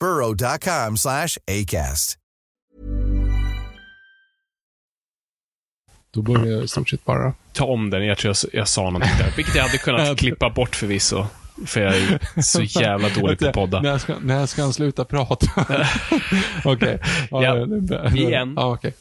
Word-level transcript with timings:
burrow.com 0.00 0.96
slash 0.96 1.28
ACAST. 1.46 2.16
Då 6.12 6.22
börjar 6.22 6.46
jag 6.46 6.64
i 6.64 6.68
stort 6.68 6.88
sett 6.88 7.04
bara. 7.04 7.32
Ta 7.52 7.64
om 7.64 7.90
den, 7.90 8.06
jag 8.06 8.18
tror 8.18 8.34
jag, 8.42 8.60
jag 8.60 8.68
sa 8.68 8.82
någonting 8.82 9.10
där. 9.18 9.32
Vilket 9.36 9.54
jag 9.54 9.62
hade 9.62 9.78
kunnat 9.78 10.18
klippa 10.18 10.50
bort 10.50 10.76
förvisso. 10.76 11.26
För 11.66 11.80
jag 11.80 11.96
är 11.96 12.42
så 12.42 12.62
jävla 12.62 13.08
dålig 13.20 13.38
på 13.38 13.46
att 13.48 13.54
podda. 13.54 13.80
När 13.80 13.98
ska, 13.98 14.14
när 14.22 14.46
ska 14.46 14.62
han 14.62 14.72
sluta 14.72 15.04
prata? 15.04 15.46
Okej. 16.64 16.98
Ja, 17.30 17.54
det 17.66 17.96
är- 17.96 18.16
igen. 18.16 18.54
Ja, 18.56 18.72
okej. 18.74 18.94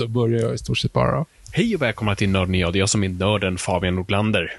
Då 0.00 0.06
börjar 0.06 0.40
jag 0.40 0.54
i 0.54 0.58
stort 0.58 0.78
sett 0.78 0.92
bara. 0.92 1.24
Hej 1.52 1.74
och 1.74 1.82
välkomna 1.82 2.14
till 2.14 2.28
Nörden 2.28 2.54
jag. 2.54 2.72
Det 2.72 2.78
är 2.78 2.80
jag 2.80 2.88
som 2.88 3.04
är 3.04 3.08
nörden 3.08 3.58
Fabian 3.58 3.94
Nordlander. 3.94 4.56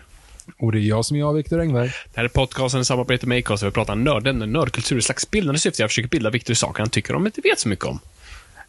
Och 0.57 0.71
det 0.71 0.79
är 0.79 0.81
jag 0.81 1.05
som 1.05 1.17
är 1.17 1.19
jag, 1.19 1.33
Viktor 1.33 1.59
Engberg. 1.59 1.87
Det 1.87 2.17
här 2.17 2.23
är 2.23 2.27
podcasten 2.27 2.81
i 2.81 2.85
samarbete 2.85 3.27
med 3.27 3.37
Acast 3.37 3.61
där 3.61 3.67
vi 3.67 3.73
pratar 3.73 3.95
nörden, 3.95 4.39
nördkultur 4.39 4.97
i 4.97 5.01
slags 5.01 5.31
bildande 5.31 5.59
syfte. 5.59 5.81
Jag 5.81 5.89
försöker 5.89 6.09
bilda 6.09 6.29
Viktor 6.29 6.51
i 6.51 6.55
saker 6.55 6.79
han 6.79 6.89
tycker 6.89 7.15
om 7.15 7.23
men 7.23 7.27
inte 7.27 7.41
vet 7.41 7.59
så 7.59 7.69
mycket 7.69 7.85
om. 7.85 7.99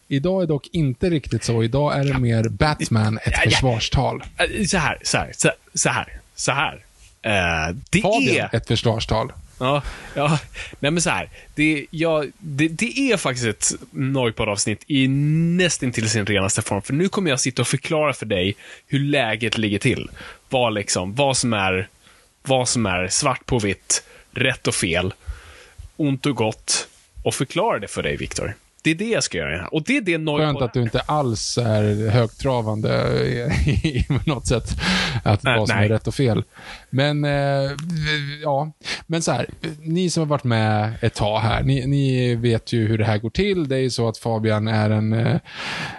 Idag 0.07 0.43
är 0.43 0.47
dock 0.47 0.67
inte 0.71 1.09
riktigt 1.09 1.43
så. 1.43 1.63
Idag 1.63 1.99
är 1.99 2.03
det 2.03 2.19
mer 2.19 2.43
Batman, 2.43 3.19
ett 3.23 3.37
försvarstal. 3.43 4.23
Äh, 4.37 4.65
Så 4.65 4.77
här, 4.77 4.97
så 5.03 5.17
här, 5.17 5.33
så 5.73 5.89
här, 5.89 6.19
så 6.35 6.51
här. 6.51 6.85
Eh, 7.21 7.75
det 7.89 8.01
Fabian, 8.01 8.49
är... 8.51 8.55
ett 8.55 8.67
försvarstal. 8.67 9.31
Ja, 9.63 9.81
ja. 10.15 10.39
Nej 10.79 10.91
men 10.91 11.01
så 11.01 11.09
här. 11.09 11.29
Det, 11.55 11.85
ja, 11.89 12.23
det, 12.37 12.67
det 12.67 13.11
är 13.11 13.17
faktiskt 13.17 13.47
ett 13.47 13.73
Noipod-avsnitt 13.91 14.83
i 14.87 15.07
nästan 15.07 15.91
till 15.91 16.09
sin 16.09 16.25
renaste 16.25 16.61
form. 16.61 16.81
För 16.81 16.93
nu 16.93 17.09
kommer 17.09 17.29
jag 17.29 17.39
sitta 17.39 17.61
och 17.61 17.67
förklara 17.67 18.13
för 18.13 18.25
dig 18.25 18.55
hur 18.87 18.99
läget 18.99 19.57
ligger 19.57 19.79
till. 19.79 20.09
Vad, 20.49 20.73
liksom, 20.73 21.15
vad, 21.15 21.37
som, 21.37 21.53
är, 21.53 21.87
vad 22.41 22.69
som 22.69 22.85
är 22.85 23.07
svart 23.07 23.45
på 23.45 23.59
vitt, 23.59 24.03
rätt 24.31 24.67
och 24.67 24.75
fel, 24.75 25.13
ont 25.95 26.25
och 26.25 26.35
gott. 26.35 26.87
Och 27.23 27.35
förklara 27.35 27.79
det 27.79 27.87
för 27.87 28.03
dig, 28.03 28.17
Viktor. 28.17 28.53
Det 28.83 28.91
är 28.91 28.95
det 28.95 29.09
jag 29.09 29.23
ska 29.23 29.37
göra. 29.37 29.67
Och 29.67 29.83
det 29.83 29.97
är 29.97 30.01
det 30.01 30.17
Noipod... 30.17 30.47
Skönt 30.47 30.61
att 30.61 30.73
du 30.73 30.81
inte 30.81 30.99
alls 30.99 31.57
är 31.57 32.09
högtravande 32.09 32.89
i, 33.65 34.05
något 34.25 34.47
sätt. 34.47 34.69
Att 35.23 35.43
Nej, 35.43 35.59
vad 35.59 35.67
som 35.67 35.77
nej. 35.77 35.85
är 35.85 35.89
rätt 35.89 36.07
och 36.07 36.15
fel. 36.15 36.43
Men, 36.93 37.25
eh, 37.25 37.71
ja. 38.43 38.71
Men 39.07 39.21
så 39.21 39.31
här, 39.31 39.49
ni 39.81 40.09
som 40.09 40.21
har 40.21 40.27
varit 40.27 40.43
med 40.43 40.93
ett 41.01 41.13
tag 41.13 41.39
här, 41.39 41.63
ni, 41.63 41.85
ni 41.87 42.35
vet 42.35 42.73
ju 42.73 42.87
hur 42.87 42.97
det 42.97 43.05
här 43.05 43.17
går 43.17 43.29
till. 43.29 43.67
Det 43.67 43.75
är 43.75 43.79
ju 43.79 43.89
så 43.89 44.07
att 44.07 44.17
Fabian 44.17 44.67
är 44.67 44.89
en, 44.89 45.13
eh, 45.13 45.39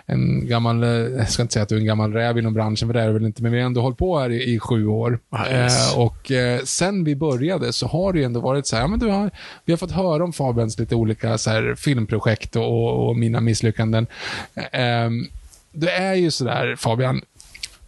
en 0.07 0.47
gammal, 0.49 0.83
jag 0.83 1.31
ska 1.31 1.43
inte 1.43 1.53
säga 1.53 1.63
att 1.63 1.69
du 1.69 1.75
är 1.75 1.81
en 1.81 1.87
gammal 1.87 2.13
räv 2.13 2.39
inom 2.39 2.55
branschen, 2.55 2.89
för 2.89 2.93
det 2.93 3.01
är 3.01 3.11
väl 3.11 3.25
inte, 3.25 3.43
men 3.43 3.53
vi 3.53 3.59
har 3.59 3.67
ändå 3.67 3.81
hållit 3.81 3.99
på 3.99 4.19
här 4.19 4.31
i, 4.31 4.55
i 4.55 4.59
sju 4.59 4.87
år. 4.87 5.19
Yes. 5.51 5.93
Eh, 5.93 6.01
och 6.01 6.31
eh, 6.31 6.61
sen 6.61 7.05
vi 7.05 7.17
började 7.17 7.73
så 7.73 7.87
har 7.87 8.13
det 8.13 8.19
ju 8.19 8.25
ändå 8.25 8.41
varit 8.41 8.67
så 8.67 8.77
här, 8.77 8.83
ja, 8.83 8.89
men 8.89 8.99
du 8.99 9.07
har, 9.07 9.31
vi 9.65 9.73
har 9.73 9.79
fått 9.79 9.93
höra 9.93 10.25
om 10.25 10.33
Fabians 10.33 10.79
lite 10.79 10.95
olika 10.95 11.39
så 11.39 11.51
här, 11.51 11.75
filmprojekt 11.75 12.57
och, 12.57 13.09
och 13.09 13.17
mina 13.17 13.41
misslyckanden. 13.41 14.07
Eh, 14.55 15.11
det 15.73 15.91
är 15.91 16.15
ju 16.15 16.31
sådär, 16.31 16.77
Fabian, 16.77 17.23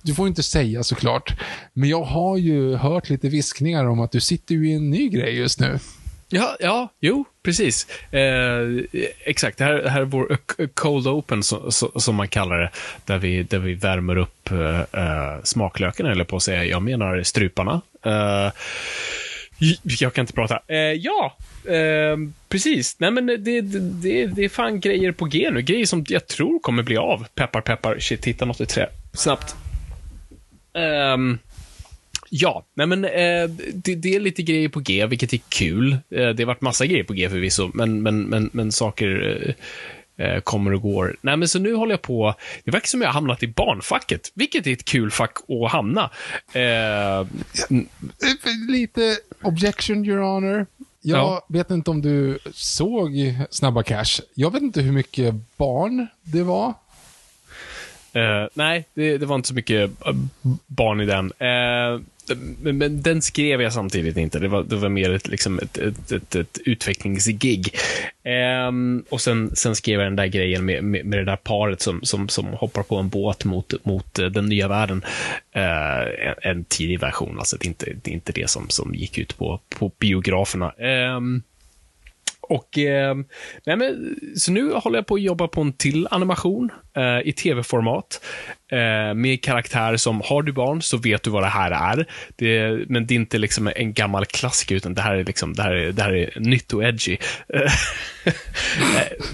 du 0.07 0.15
får 0.15 0.29
inte 0.29 0.43
säga 0.43 0.83
såklart, 0.83 1.41
men 1.73 1.89
jag 1.89 2.03
har 2.03 2.37
ju 2.37 2.75
hört 2.75 3.11
lite 3.11 3.29
viskningar 3.29 3.87
om 3.87 4.01
att 4.01 4.13
du 4.13 4.21
sitter 4.21 4.55
ju 4.55 4.71
i 4.71 4.75
en 4.75 4.91
ny 4.91 5.09
grej 5.09 5.37
just 5.37 5.61
nu. 5.61 5.79
Ja, 6.29 6.57
ja, 6.61 6.89
jo, 7.01 7.25
precis. 7.43 7.87
Eh, 8.13 9.01
exakt, 9.25 9.59
det 9.59 9.65
här, 9.65 9.73
det 9.75 9.91
här 9.91 10.01
är 10.01 10.05
vår 10.05 10.39
cold 10.75 11.07
open, 11.07 11.43
så, 11.43 11.71
som 11.97 12.15
man 12.15 12.29
kallar 12.29 12.59
det, 12.59 12.71
där 13.05 13.19
vi, 13.19 13.43
där 13.43 13.59
vi 13.59 13.75
värmer 13.75 14.17
upp 14.17 14.51
eh, 14.51 14.81
eh, 14.81 15.43
smaklöken, 15.45 16.07
eller 16.07 16.25
på 16.25 16.37
att 16.37 16.43
säga. 16.43 16.65
Jag 16.65 16.83
menar 16.83 17.23
struparna. 17.23 17.81
Eh, 18.05 18.53
jag 19.83 20.15
kan 20.15 20.23
inte 20.23 20.33
prata. 20.33 20.61
Eh, 20.69 20.77
ja, 20.79 21.37
eh, 21.65 22.17
precis. 22.49 22.97
Nej, 23.01 23.11
men 23.11 23.27
det, 23.27 23.37
det, 23.37 23.61
det, 23.61 24.27
det 24.27 24.45
är 24.45 24.49
fan 24.49 24.81
grejer 24.81 25.13
på 25.13 25.25
G 25.25 25.51
nu. 25.53 25.63
Grejer 25.63 25.87
som 25.87 26.05
jag 26.09 26.27
tror 26.27 26.59
kommer 26.59 26.83
bli 26.83 26.97
av. 26.97 27.27
Peppar, 27.35 27.61
peppar. 27.61 27.99
Shit, 27.99 28.25
hitta 28.25 28.45
något 28.45 28.61
i 28.61 28.67
trä. 28.67 28.89
Snabbt. 29.13 29.57
Ehm, 30.77 31.39
Ja, 32.31 32.65
nej 32.75 32.87
men 32.87 33.05
eh, 33.05 33.49
det, 33.75 33.95
det 33.95 34.15
är 34.15 34.21
lite 34.21 34.43
grejer 34.43 34.69
på 34.69 34.81
G, 34.81 35.07
vilket 35.07 35.33
är 35.33 35.41
kul. 35.49 35.93
Eh, 35.93 35.99
det 36.11 36.39
har 36.43 36.45
varit 36.45 36.61
massa 36.61 36.87
grejer 36.87 37.05
på 37.05 37.13
G 37.13 37.29
förvisso, 37.29 37.71
men, 37.75 38.03
men, 38.03 38.23
men, 38.23 38.51
men 38.53 38.73
saker 38.73 39.45
eh, 40.19 40.27
eh, 40.27 40.41
kommer 40.41 40.75
och 40.75 40.83
går. 40.83 41.17
Nej, 41.21 41.37
men 41.37 41.49
så 41.49 41.59
nu 41.59 41.75
håller 41.75 41.93
jag 41.93 42.03
på, 42.03 42.35
det 42.65 42.71
verkar 42.71 42.87
som 42.87 43.01
jag 43.01 43.09
har 43.09 43.13
hamnat 43.15 43.43
i 43.43 43.47
barnfacket, 43.47 44.33
vilket 44.35 44.67
är 44.67 44.73
ett 44.73 44.85
kul 44.85 45.11
fack 45.11 45.37
att 45.49 45.73
hamna. 45.73 46.11
Eh, 46.53 47.27
Lite 48.69 49.17
objection, 49.43 50.05
your 50.07 50.19
honor. 50.21 50.67
Jag 51.03 51.19
Ja. 51.19 51.47
vet 51.49 51.71
inte 51.71 51.91
om 51.91 52.03
du 52.03 52.39
såg 52.53 53.13
Snabba 53.51 53.83
Cash. 53.83 54.21
Jag 54.35 54.53
vet 54.53 54.63
inte 54.63 54.81
hur 54.81 54.93
mycket 54.93 55.35
barn 55.57 56.07
det 56.23 56.43
var. 56.43 56.75
Uh, 58.17 58.49
nej, 58.55 58.85
det, 58.95 59.19
det 59.19 59.27
var 59.27 59.37
inte 59.37 59.49
så 59.49 59.55
mycket 59.55 60.07
eh, 60.07 60.15
barn 60.67 61.01
i 61.01 61.07
den. 61.07 61.27
Uh, 61.27 62.01
men, 62.63 62.79
men 62.79 63.03
den 63.03 63.23
skrev 63.23 63.63
jag 63.63 63.73
samtidigt 63.73 64.17
inte. 64.17 64.39
Det 64.39 64.49
var, 64.49 64.63
det 64.63 64.77
var 64.77 64.89
mer 64.89 65.11
ett, 65.11 65.29
liksom 65.29 65.59
ett, 65.59 65.79
ett, 65.79 66.13
ett, 66.13 66.35
ett 66.35 66.59
utvecklingsgig. 66.65 67.75
Um, 68.69 69.05
och 69.09 69.21
sen, 69.21 69.57
sen 69.57 69.77
skrev 69.77 70.01
jag 70.01 70.07
den 70.07 70.17
där 70.17 70.27
grejen 70.27 70.65
med, 70.65 70.85
med, 70.85 71.07
med 71.07 71.19
det 71.19 71.25
där 71.25 71.37
paret 71.37 71.81
som, 71.81 72.01
som, 72.03 72.29
som 72.29 72.47
hoppar 72.47 72.83
på 72.83 72.97
en 72.97 73.09
båt 73.09 73.45
mot, 73.45 73.85
mot 73.85 74.15
den 74.15 74.47
nya 74.47 74.69
världen. 74.69 75.05
Uh, 75.57 76.29
en, 76.29 76.35
en 76.43 76.65
tidig 76.65 77.01
version, 77.01 77.39
alltså 77.39 77.57
det 77.57 77.67
är 77.67 77.69
inte 77.69 77.87
det, 78.03 78.11
är 78.11 78.15
inte 78.15 78.33
det 78.33 78.51
som, 78.51 78.69
som 78.69 78.95
gick 78.95 79.19
ut 79.19 79.39
på, 79.39 79.61
på 79.69 79.93
biograferna. 79.99 80.73
Um, 81.17 81.43
och, 82.49 82.79
eh, 82.79 83.15
nej 83.67 83.77
men, 83.77 84.17
så 84.37 84.53
nu 84.53 84.73
håller 84.73 84.99
jag 84.99 85.07
på 85.07 85.15
att 85.15 85.23
jobba 85.23 85.49
på 85.49 85.61
en 85.61 85.73
till 85.73 86.09
animation 86.11 86.71
eh, 86.97 87.29
i 87.29 87.33
tv-format. 87.33 88.21
Eh, 88.73 89.15
med 89.15 89.43
karaktär 89.43 89.97
som, 89.97 90.23
har 90.25 90.43
du 90.43 90.53
barn 90.53 90.83
så 90.83 90.97
vet 90.97 91.23
du 91.23 91.31
vad 91.31 91.43
det 91.43 91.47
här 91.47 91.71
är. 91.71 92.07
Det, 92.37 92.79
men 92.89 93.07
det 93.07 93.15
är 93.15 93.17
inte 93.17 93.39
liksom 93.39 93.71
en 93.77 93.93
gammal 93.93 94.27
klassiker, 94.27 94.75
utan 94.75 94.95
det 94.95 95.03
här 95.03 95.15
är, 95.15 95.25
liksom, 95.25 95.55
det 95.55 95.63
här 95.63 95.73
är, 95.73 95.93
det 95.93 96.03
här 96.03 96.15
är 96.15 96.41
nytt 96.41 96.73
och 96.73 96.85
edgy. 96.85 97.17
Eh, 97.55 97.61
eh, 98.25 98.33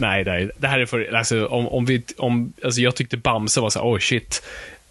nej, 0.01 0.25
nej, 0.25 0.51
det 0.59 0.67
här 0.67 0.79
är 0.79 0.87
för, 0.87 1.15
alltså, 1.15 1.47
om, 1.47 1.69
om 1.69 1.85
vi, 1.85 2.03
om, 2.19 2.53
alltså 2.65 2.81
jag 2.81 2.97
tyckte 2.97 3.17
Bamse 3.17 3.61
var 3.61 3.71
så 3.71 3.79
här, 3.79 3.87
oh 3.87 3.99
shit. 3.99 4.43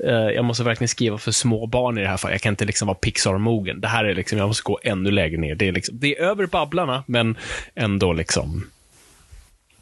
Eh, 0.04 0.12
jag 0.14 0.46
måste 0.46 0.64
verkligen 0.64 0.88
skriva 0.90 1.18
för 1.18 1.32
små 1.32 1.66
barn 1.68 1.98
i 1.98 2.02
det 2.02 2.08
här 2.08 2.18
fallet. 2.18 2.34
Jag 2.34 2.42
kan 2.42 2.54
inte 2.54 2.66
liksom 2.66 2.88
vara 2.88 2.98
Pixar-mogen. 2.98 3.82
Det 3.82 3.88
här 3.88 4.06
är 4.06 4.16
liksom, 4.16 4.38
jag 4.38 4.48
måste 4.48 4.64
gå 4.64 4.80
ännu 4.84 5.12
lägre 5.12 5.38
ner. 5.38 5.56
Det 5.56 5.68
är, 5.68 5.72
liksom, 5.72 6.00
det 6.00 6.18
är 6.18 6.22
över 6.24 6.46
Babblarna, 6.46 7.04
men 7.08 7.36
ändå 7.76 8.14
liksom. 8.14 8.64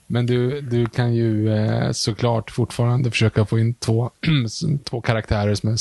Men 0.07 0.25
du, 0.25 0.61
du 0.61 0.85
kan 0.85 1.13
ju 1.15 1.55
eh, 1.55 1.91
såklart 1.91 2.51
fortfarande 2.51 3.11
försöka 3.11 3.45
få 3.45 3.59
in 3.59 3.73
två, 3.73 4.11
två 4.89 5.01
karaktärer 5.01 5.55
som 5.55 5.69
är 5.69 5.77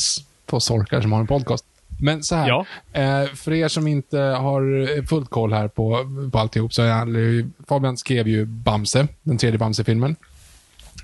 två 0.47 0.61
sorkar 0.61 1.01
som 1.01 1.13
har 1.13 1.21
en 1.21 1.27
podcast. 1.27 1.65
Men 2.01 2.23
så 2.23 2.35
här, 2.35 2.49
Ja. 2.49 2.67
eh, 2.93 3.27
för 3.35 3.53
er 3.53 3.69
som 3.69 3.87
inte 3.87 4.19
har 4.19 5.07
fullt 5.07 5.31
koll 5.31 5.53
här 5.53 5.69
på, 5.69 6.07
på 6.33 6.39
alltihop, 6.39 6.73
så 6.75 6.83
ju, 6.83 7.51
Fabian 7.69 7.97
skrev 7.97 8.29
ju 8.29 8.45
Bamse, 8.45 9.09
den 9.23 9.39
tredje 9.39 9.59
Bamse-filmen. 9.59 10.17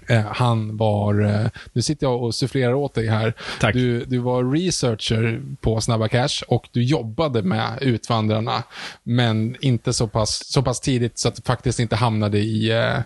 Eh, 0.08 0.20
han 0.26 0.76
var, 0.76 1.20
eh, 1.24 1.46
nu 1.72 1.82
sitter 1.82 2.06
jag 2.06 2.22
och 2.22 2.34
sufflerar 2.34 2.74
åt 2.74 2.94
dig 2.94 3.08
här. 3.08 3.32
Tack. 3.60 3.74
Du, 3.74 4.04
du 4.04 4.18
var 4.18 4.44
researcher 4.52 5.42
på 5.60 5.80
Snabba 5.80 6.08
Cash 6.08 6.42
och 6.48 6.68
du 6.72 6.82
jobbade 6.82 7.42
med 7.42 7.78
Utvandrarna, 7.80 8.62
men 9.02 9.56
inte 9.60 9.92
så 9.92 10.06
pass, 10.06 10.44
så 10.52 10.62
pass 10.62 10.80
tidigt 10.80 11.18
så 11.18 11.28
att 11.28 11.34
du 11.36 11.42
faktiskt 11.42 11.80
inte 11.80 11.96
hamnade 11.96 12.38
i... 12.38 12.70
Eh, 12.70 12.98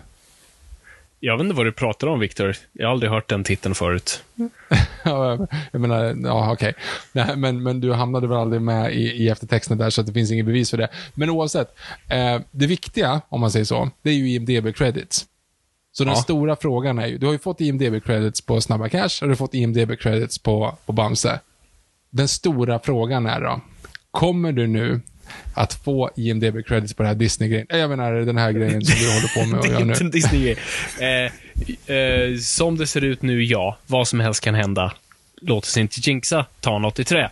Jag 1.19 1.37
vet 1.37 1.43
inte 1.43 1.55
vad 1.55 1.65
du 1.65 1.71
pratar 1.71 2.07
om, 2.07 2.19
Viktor. 2.19 2.55
Jag 2.73 2.87
har 2.87 2.91
aldrig 2.91 3.11
hört 3.11 3.29
den 3.29 3.43
titeln 3.43 3.75
förut. 3.75 4.23
Ja, 5.03 5.47
jag 5.71 5.81
menar, 5.81 6.15
ja 6.23 6.51
okej. 6.53 6.73
Nej, 7.11 7.35
Men, 7.35 7.63
men 7.63 7.81
du 7.81 7.93
hamnade 7.93 8.27
väl 8.27 8.37
aldrig 8.37 8.61
med 8.61 8.93
i, 8.93 9.01
i 9.23 9.29
eftertexten 9.29 9.77
där, 9.77 9.89
så 9.89 10.01
att 10.01 10.07
det 10.07 10.13
finns 10.13 10.31
inget 10.31 10.45
bevis 10.45 10.69
för 10.69 10.77
det. 10.77 10.87
Men 11.13 11.29
oavsett, 11.29 11.75
eh, 12.07 12.39
det 12.51 12.67
viktiga, 12.67 13.21
om 13.29 13.41
man 13.41 13.51
säger 13.51 13.65
så, 13.65 13.89
det 14.01 14.09
är 14.09 14.13
ju 14.13 14.29
IMDB 14.29 14.75
credits. 14.75 15.25
Så 15.91 16.03
den 16.03 16.13
Ja. 16.13 16.21
stora 16.21 16.55
frågan 16.55 16.99
är 16.99 17.07
ju, 17.07 17.17
du 17.17 17.25
har 17.25 17.33
ju 17.33 17.39
fått 17.39 17.61
IMDB 17.61 18.03
credits 18.03 18.41
på 18.41 18.61
Snabba 18.61 18.89
Cash 18.89 19.09
och 19.21 19.27
du 19.27 19.27
har 19.27 19.35
fått 19.35 19.53
IMDB 19.53 19.91
credits 19.99 20.39
på, 20.39 20.77
på 20.85 20.93
Bamse. 20.93 21.39
Den 22.09 22.27
stora 22.27 22.79
frågan 22.79 23.25
är 23.25 23.41
då, 23.41 23.61
kommer 24.11 24.51
du 24.51 24.67
nu 24.67 25.01
att 25.55 25.73
få 25.73 26.09
IMDB 26.15 26.65
credits 26.67 26.93
på 26.93 27.03
den 27.03 27.07
här 27.07 27.15
Disney-grejen? 27.15 27.65
Jag 27.69 27.89
menar 27.89 28.11
den 28.13 28.37
här 28.37 28.51
grejen 28.51 28.81
som 28.85 28.95
du 28.99 29.13
håller 29.13 29.43
på 29.43 29.55
med 29.55 29.65
är 29.65 29.69
göra 29.73 29.83
nu. 29.85 29.93
en 30.01 30.11
Disney-grej. 30.11 30.57
Eh, 30.99 31.95
eh, 31.95 32.37
som 32.37 32.77
det 32.77 32.87
ser 32.87 33.03
ut 33.03 33.21
nu, 33.21 33.43
ja. 33.43 33.77
Vad 33.87 34.07
som 34.07 34.19
helst 34.19 34.43
kan 34.43 34.55
hända. 34.55 34.93
Låt 35.41 35.63
oss 35.63 35.77
inte 35.77 35.99
jinxa. 35.99 36.45
Ta 36.59 36.79
något 36.79 36.99
i 36.99 37.03
trä. 37.03 37.29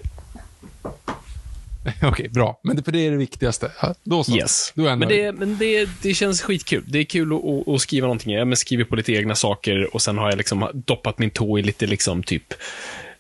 Okej, 2.04 2.30
bra. 2.30 2.60
Men 2.64 2.76
det, 2.76 2.84
för 2.84 2.92
det 2.92 3.00
är 3.00 3.12
det 3.12 3.18
viktigaste. 3.18 3.72
Då 4.04 4.24
så. 4.24 4.38
Yes. 4.38 4.74
Då 4.76 4.86
är 4.86 4.96
Men, 4.96 5.10
det, 5.10 5.32
men 5.32 5.58
det, 5.58 5.90
det 6.02 6.14
känns 6.14 6.42
skitkul. 6.42 6.84
Det 6.88 7.00
är 7.00 7.04
kul 7.04 7.34
att, 7.34 7.68
att, 7.68 7.82
skriva 7.82 8.08
någonting. 8.08 8.34
Jag 8.34 8.48
men 8.48 8.58
skriver 8.58 8.84
på 8.84 8.96
lite 8.96 9.14
egna 9.14 9.36
saker 9.36 9.96
och 9.96 10.02
sen 10.02 10.18
har 10.18 10.30
jag 10.30 10.38
liksom 10.38 10.70
doppat 10.74 11.20
min 11.20 11.30
tå 11.30 11.60
i 11.60 11.62
lite 11.62 11.86
liksom 11.86 12.24
typ 12.24 12.54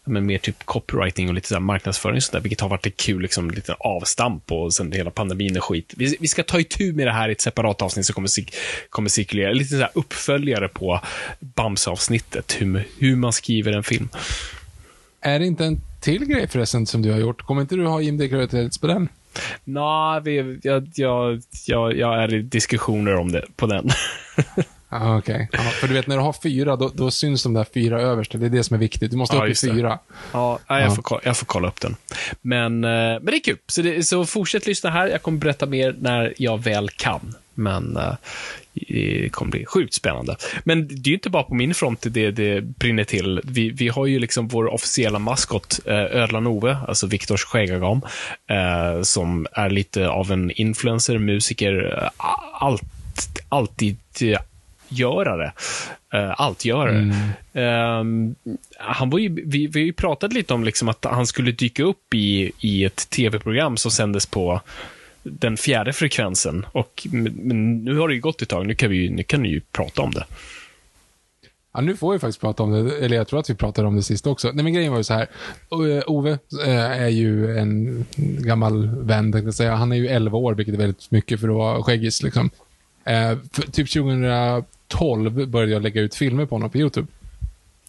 men 0.07 0.25
mer 0.25 0.37
typ 0.37 0.65
copywriting 0.65 1.27
och 1.29 1.33
lite 1.33 1.47
så 1.47 1.59
marknadsföring 1.59 2.15
och 2.15 2.23
sånt 2.23 2.33
där, 2.33 2.39
vilket 2.39 2.61
har 2.61 2.69
varit 2.69 2.85
ett 2.85 2.97
kul 2.97 3.21
liksom, 3.21 3.51
lite 3.51 3.73
avstamp 3.73 4.51
och 4.51 4.73
sen 4.73 4.91
hela 4.91 5.11
pandemin 5.11 5.57
och 5.57 5.63
skit. 5.63 5.93
Vi, 5.97 6.17
vi 6.19 6.27
ska 6.27 6.43
ta 6.43 6.59
itu 6.59 6.93
med 6.93 7.07
det 7.07 7.11
här 7.11 7.29
i 7.29 7.31
ett 7.31 7.41
separat 7.41 7.81
avsnitt 7.81 8.05
som 8.05 8.13
kommer, 8.13 8.29
kommer 8.89 9.09
cirkulera. 9.09 9.51
Lite 9.51 9.79
så 9.79 9.87
uppföljare 9.93 10.67
på 10.67 11.01
Bamse-avsnittet, 11.39 12.55
hur, 12.59 12.87
hur 12.99 13.15
man 13.15 13.33
skriver 13.33 13.73
en 13.73 13.83
film. 13.83 14.09
Är 15.27 15.39
det 15.39 15.45
inte 15.45 15.65
en 15.65 15.81
till 16.01 16.25
grej 16.25 16.47
förresten 16.47 16.85
som 16.85 17.01
du 17.01 17.11
har 17.11 17.19
gjort? 17.19 17.41
Kommer 17.41 17.61
inte 17.61 17.75
du 17.75 17.85
ha 17.87 18.01
IMDB 18.01 18.29
credits 18.29 18.77
på 18.77 18.87
den? 18.87 19.09
Nå, 19.63 20.21
vi, 20.23 20.59
jag, 20.63 20.89
jag, 20.95 21.41
jag, 21.65 21.97
jag 21.97 22.23
är 22.23 22.33
i 22.33 22.41
diskussioner 22.41 23.15
om 23.15 23.31
det 23.31 23.45
på 23.55 23.67
den. 23.67 23.89
Ah, 24.89 25.17
Okej. 25.17 25.49
Ja, 25.51 25.59
för 25.59 25.87
du 25.87 25.93
vet, 25.93 26.07
när 26.07 26.15
du 26.15 26.21
har 26.21 26.33
fyra, 26.43 26.75
då, 26.75 26.91
då 26.95 27.11
syns 27.11 27.43
de 27.43 27.53
där 27.53 27.65
fyra 27.73 28.01
översta. 28.01 28.37
Det 28.37 28.45
är 28.45 28.49
det 28.49 28.63
som 28.63 28.73
är 28.73 28.77
viktigt. 28.77 29.11
Du 29.11 29.17
måste 29.17 29.35
Ja, 29.35 29.43
upp 29.43 29.49
i 29.51 29.55
fyra. 29.55 29.99
Ja, 30.31 30.59
nej, 30.69 30.81
jag, 30.81 30.91
Ja. 30.91 30.95
får, 30.95 31.01
kolla- 31.01 31.21
jag 31.23 31.37
får 31.37 31.45
kolla 31.45 31.67
upp 31.67 31.81
den. 31.81 31.95
Men, 32.41 32.83
eh, 32.83 32.89
men 32.89 33.25
det 33.25 33.35
är 33.35 33.43
kul. 33.43 33.57
Så, 33.67 33.81
det, 33.81 34.03
så 34.03 34.25
fortsätt 34.25 34.67
lyssna 34.67 34.89
här. 34.89 35.07
Jag 35.07 35.21
kommer 35.21 35.37
berätta 35.37 35.65
mer 35.65 35.95
när 35.99 36.33
jag 36.37 36.63
väl 36.63 36.89
kan. 36.89 37.35
Men 37.53 37.97
eh, 37.97 38.13
det 38.87 39.29
kommer 39.31 39.51
bli 39.51 39.65
sjukt 39.65 39.93
spännande. 39.93 40.35
Men 40.63 40.87
det 40.87 40.93
är 40.93 41.07
ju 41.07 41.13
inte 41.13 41.29
bara 41.29 41.43
på 41.43 41.53
min 41.53 41.73
front 41.73 42.05
det, 42.09 42.31
det 42.31 42.61
brinner 42.61 43.03
till. 43.03 43.41
Vi, 43.43 43.69
vi 43.69 43.87
har 43.87 44.05
ju 44.05 44.19
liksom 44.19 44.47
vår 44.47 44.73
officiella 44.73 45.19
maskot, 45.19 45.79
eh, 45.85 45.95
Ödlan 45.95 46.47
Ove, 46.47 46.77
alltså 46.87 47.07
Viktors 47.07 47.43
skäggagam, 47.43 48.01
eh, 48.49 49.01
som 49.01 49.47
är 49.51 49.69
lite 49.69 50.09
av 50.09 50.31
en 50.31 50.51
influencer, 50.51 51.17
musiker, 51.17 52.01
eh, 52.03 52.09
allt, 52.51 52.83
alltid 53.49 53.97
görare. 54.89 55.51
Uh, 56.15 56.33
alltgörare. 56.37 57.13
Ehm, 57.53 58.35
han 58.79 59.09
var 59.09 59.19
ju, 59.19 59.29
vi, 59.29 59.67
vi 59.67 59.79
har 59.79 59.85
ju 59.85 59.93
pratat 59.93 60.33
lite 60.33 60.53
om 60.53 60.63
liksom 60.63 60.89
att 60.89 61.05
han 61.05 61.27
skulle 61.27 61.51
dyka 61.51 61.83
upp 61.83 62.13
i, 62.13 62.51
i 62.59 62.85
ett 62.85 63.09
tv-program 63.09 63.77
som 63.77 63.91
sändes 63.91 64.25
på 64.25 64.61
den 65.31 65.57
fjärde 65.57 65.93
frekvensen. 65.93 66.65
Och, 66.71 67.07
men, 67.11 67.83
nu 67.83 67.97
har 67.97 68.07
det 68.07 68.13
ju 68.13 68.21
gått 68.21 68.41
ett 68.41 68.49
tag, 68.49 68.67
nu 68.67 68.75
kan, 68.75 68.89
vi, 68.89 69.09
nu 69.09 69.23
kan 69.23 69.43
ni 69.43 69.49
ju 69.49 69.61
prata 69.71 70.01
om 70.01 70.11
det. 70.11 70.25
Ja, 71.73 71.81
nu 71.81 71.95
får 71.95 72.13
vi 72.13 72.19
faktiskt 72.19 72.41
prata 72.41 72.63
om 72.63 72.71
det. 72.71 73.05
Eller 73.05 73.17
jag 73.17 73.27
tror 73.27 73.39
att 73.39 73.49
vi 73.49 73.55
pratade 73.55 73.87
om 73.87 73.95
det 73.95 74.03
sist 74.03 74.27
också. 74.27 74.51
Nej, 74.53 74.63
men 74.63 74.73
grejen 74.73 74.91
var 74.91 74.99
ju 74.99 75.03
så 75.03 75.13
här. 75.13 75.27
Eh, 75.71 76.03
Ove 76.07 76.31
eh, 76.65 77.01
är 77.01 77.09
ju 77.09 77.57
en 77.57 78.05
gammal 78.17 78.87
vän, 78.87 79.31
tänkte 79.31 79.47
jag 79.47 79.53
säga. 79.53 79.75
Han 79.75 79.91
är 79.91 79.95
ju 79.95 80.07
11 80.07 80.37
år, 80.37 80.53
vilket 80.53 80.73
är 80.73 80.77
väldigt 80.77 81.11
mycket 81.11 81.39
för 81.39 81.47
att 81.47 81.55
vara 81.55 81.83
skäggis. 81.83 82.23
Liksom. 82.23 82.49
Eh, 83.03 83.37
typ 83.71 83.89
2012 83.89 85.47
började 85.47 85.71
jag 85.71 85.81
lägga 85.81 86.01
ut 86.01 86.15
filmer 86.15 86.45
på 86.45 86.55
honom 86.55 86.69
på 86.69 86.77
YouTube. 86.77 87.07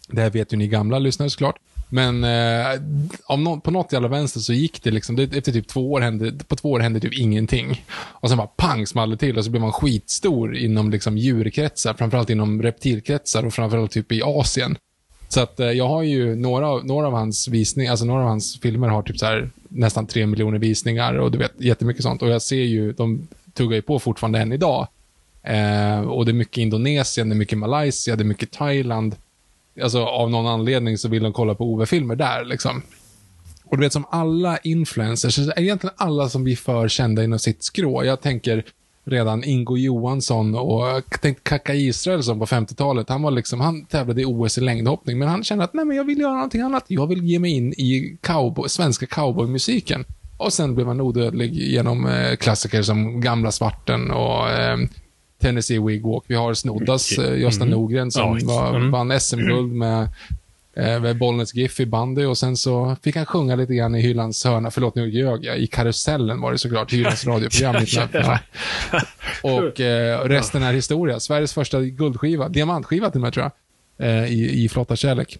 Det 0.07 0.21
här 0.21 0.29
vet 0.29 0.53
ju 0.53 0.57
ni 0.57 0.67
gamla 0.67 0.99
lyssnare 0.99 1.29
såklart. 1.29 1.55
Men 1.89 2.23
eh, 2.23 2.81
om 3.25 3.61
på 3.61 3.71
något 3.71 3.93
jävla 3.93 4.07
vänster 4.07 4.39
så 4.39 4.53
gick 4.53 4.83
det 4.83 4.91
liksom, 4.91 5.15
det, 5.15 5.37
efter 5.37 5.51
typ 5.51 5.67
två 5.67 5.91
år 5.91 6.01
hände, 6.01 6.31
på 6.47 6.55
två 6.55 6.71
år 6.71 6.79
hände 6.79 6.99
typ 6.99 7.13
ingenting. 7.13 7.85
Och 7.97 8.29
sen 8.29 8.37
bara 8.37 8.47
pang 8.47 8.87
small 8.87 9.09
det 9.09 9.17
till 9.17 9.37
och 9.37 9.45
så 9.45 9.51
blev 9.51 9.61
man 9.61 9.71
skitstor 9.71 10.55
inom 10.57 10.91
liksom 10.91 11.17
djurkretsar, 11.17 11.93
framförallt 11.93 12.29
inom 12.29 12.61
reptilkretsar 12.61 13.45
och 13.45 13.53
framförallt 13.53 13.91
typ 13.91 14.11
i 14.11 14.21
Asien. 14.23 14.77
Så 15.29 15.39
att 15.41 15.59
eh, 15.59 15.67
jag 15.71 15.87
har 15.87 16.03
ju 16.03 16.35
några, 16.35 16.67
av- 16.67 16.85
några 16.85 17.07
av 17.07 17.13
hans 17.13 17.47
visningar, 17.47 17.91
alltså 17.91 18.05
några 18.05 18.21
av 18.21 18.27
hans 18.27 18.59
filmer 18.59 18.87
har 18.87 19.01
typ 19.03 19.19
så 19.19 19.25
här 19.25 19.49
nästan 19.67 20.07
tre 20.07 20.25
miljoner 20.25 20.59
visningar 20.59 21.13
och 21.13 21.31
du 21.31 21.37
vet 21.37 21.53
jättemycket 21.57 22.03
sånt. 22.03 22.21
Och 22.21 22.29
jag 22.29 22.41
ser 22.41 22.63
ju, 22.63 22.91
de 22.93 23.27
tuggar 23.53 23.75
ju 23.75 23.81
på 23.81 23.99
fortfarande 23.99 24.39
än 24.39 24.51
idag. 24.53 24.87
Eh, 25.43 25.99
och 25.99 26.25
det 26.25 26.31
är 26.31 26.33
mycket 26.33 26.57
Indonesien, 26.57 27.29
det 27.29 27.33
är 27.33 27.37
mycket 27.37 27.57
Malaysia, 27.57 28.15
det 28.15 28.23
är 28.23 28.25
mycket 28.25 28.51
Thailand. 28.51 29.15
Alltså 29.81 30.05
av 30.05 30.29
någon 30.29 30.47
anledning 30.47 30.97
så 30.97 31.09
vill 31.09 31.23
de 31.23 31.33
kolla 31.33 31.55
på 31.55 31.65
Ove-filmer 31.65 32.15
där 32.15 32.45
liksom. 32.45 32.81
Och 33.65 33.77
du 33.77 33.83
vet 33.83 33.93
som 33.93 34.05
alla 34.09 34.57
influencers, 34.57 35.39
egentligen 35.55 35.95
alla 35.97 36.29
som 36.29 36.43
blir 36.43 36.55
för 36.55 36.87
kända 36.87 37.23
inom 37.23 37.39
sitt 37.39 37.63
skrå. 37.63 38.03
Jag 38.03 38.21
tänker 38.21 38.63
redan 39.05 39.43
Ingo 39.43 39.77
Johansson 39.77 40.55
och 40.55 40.87
jag 40.87 41.21
tänkte 41.21 41.49
Kaka 41.49 41.73
Israelsson 41.73 42.39
på 42.39 42.45
50-talet. 42.45 43.09
Han 43.09 43.21
var 43.21 43.31
liksom, 43.31 43.61
han 43.61 43.85
tävlade 43.85 44.21
i 44.21 44.25
OS 44.25 44.57
i 44.57 44.61
längdhoppning, 44.61 45.19
men 45.19 45.27
han 45.27 45.43
kände 45.43 45.63
att 45.63 45.73
nej 45.73 45.85
men 45.85 45.97
jag 45.97 46.03
vill 46.03 46.19
göra 46.19 46.33
någonting 46.33 46.61
annat. 46.61 46.85
Jag 46.87 47.07
vill 47.07 47.23
ge 47.23 47.39
mig 47.39 47.51
in 47.51 47.73
i 47.73 48.17
cowboy, 48.21 48.69
svenska 48.69 49.05
cowboymusiken. 49.05 50.05
Och 50.37 50.53
sen 50.53 50.75
blev 50.75 50.87
han 50.87 51.01
odödlig 51.01 51.53
genom 51.53 52.07
eh, 52.07 52.35
klassiker 52.35 52.81
som 52.81 53.21
Gamla 53.21 53.51
svarten 53.51 54.11
och 54.11 54.49
eh, 54.49 54.77
Tennessee 55.41 55.79
Wigwalk. 55.79 56.23
Vi 56.27 56.35
har 56.35 56.53
Snoddas, 56.53 57.11
eh, 57.11 57.39
Gösta 57.39 57.65
Norgren 57.65 58.11
som 58.11 58.31
Mm. 58.31 58.47
Var, 58.47 58.75
mm. 58.75 58.91
vann 58.91 59.19
SM-guld 59.19 59.71
med 59.73 60.07
eh, 60.73 61.13
Bollnäs 61.13 61.55
GIF 61.55 61.79
i 61.79 61.85
bandy 61.85 62.25
och 62.25 62.37
sen 62.37 62.57
så 62.57 62.95
fick 63.03 63.15
han 63.15 63.25
sjunga 63.25 63.55
lite 63.55 63.73
grann 63.75 63.95
i 63.95 64.01
Hylands 64.01 64.45
hörna, 64.45 64.71
förlåt 64.71 64.95
nu 64.95 65.09
ljög 65.09 65.45
jag, 65.45 65.59
i 65.59 65.67
Karusellen 65.67 66.41
var 66.41 66.51
det 66.51 66.57
såklart, 66.57 66.93
Hylands 66.93 67.25
radioprogram. 67.27 67.75
Ja. 68.13 68.39
Och 69.43 69.79
eh, 69.79 70.23
resten 70.23 70.63
är 70.63 70.73
historia. 70.73 71.19
Sveriges 71.19 71.53
första 71.53 71.81
guldskiva, 71.81 72.49
diamantskiva 72.49 73.09
till 73.09 73.17
och 73.17 73.21
med 73.21 73.33
tror 73.33 73.51
jag, 73.97 74.07
eh, 74.07 74.25
i, 74.25 74.63
i 74.63 74.69
Flotta 74.69 74.95
kärlek. 74.95 75.39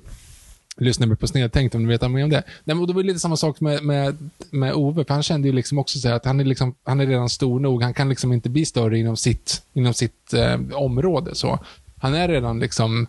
Lyssna 0.79 1.15
på 1.15 1.27
Snedtänkt 1.27 1.75
om 1.75 1.83
du 1.83 1.89
vet 1.89 2.11
mer 2.11 2.23
om 2.23 2.29
det. 2.29 2.43
Nej, 2.63 2.75
men 2.75 2.87
det 2.87 2.93
var 2.93 3.03
lite 3.03 3.19
samma 3.19 3.37
sak 3.37 3.61
med, 3.61 3.83
med, 3.83 4.29
med 4.51 4.73
Ove, 4.73 5.05
för 5.05 5.13
han 5.13 5.23
kände 5.23 5.47
ju 5.47 5.53
liksom 5.53 5.79
också 5.79 5.99
så 5.99 6.07
här 6.07 6.15
att 6.15 6.25
han 6.25 6.39
är, 6.39 6.43
liksom, 6.45 6.75
han 6.83 6.99
är 6.99 7.07
redan 7.07 7.29
stor 7.29 7.59
nog. 7.59 7.83
Han 7.83 7.93
kan 7.93 8.09
liksom 8.09 8.33
inte 8.33 8.49
bli 8.49 8.65
större 8.65 8.97
inom 8.97 9.17
sitt, 9.17 9.61
inom 9.73 9.93
sitt 9.93 10.33
eh, 10.33 10.59
område. 10.73 11.35
Så. 11.35 11.59
Han 11.97 12.15
är 12.15 12.27
redan 12.27 12.59
liksom, 12.59 13.07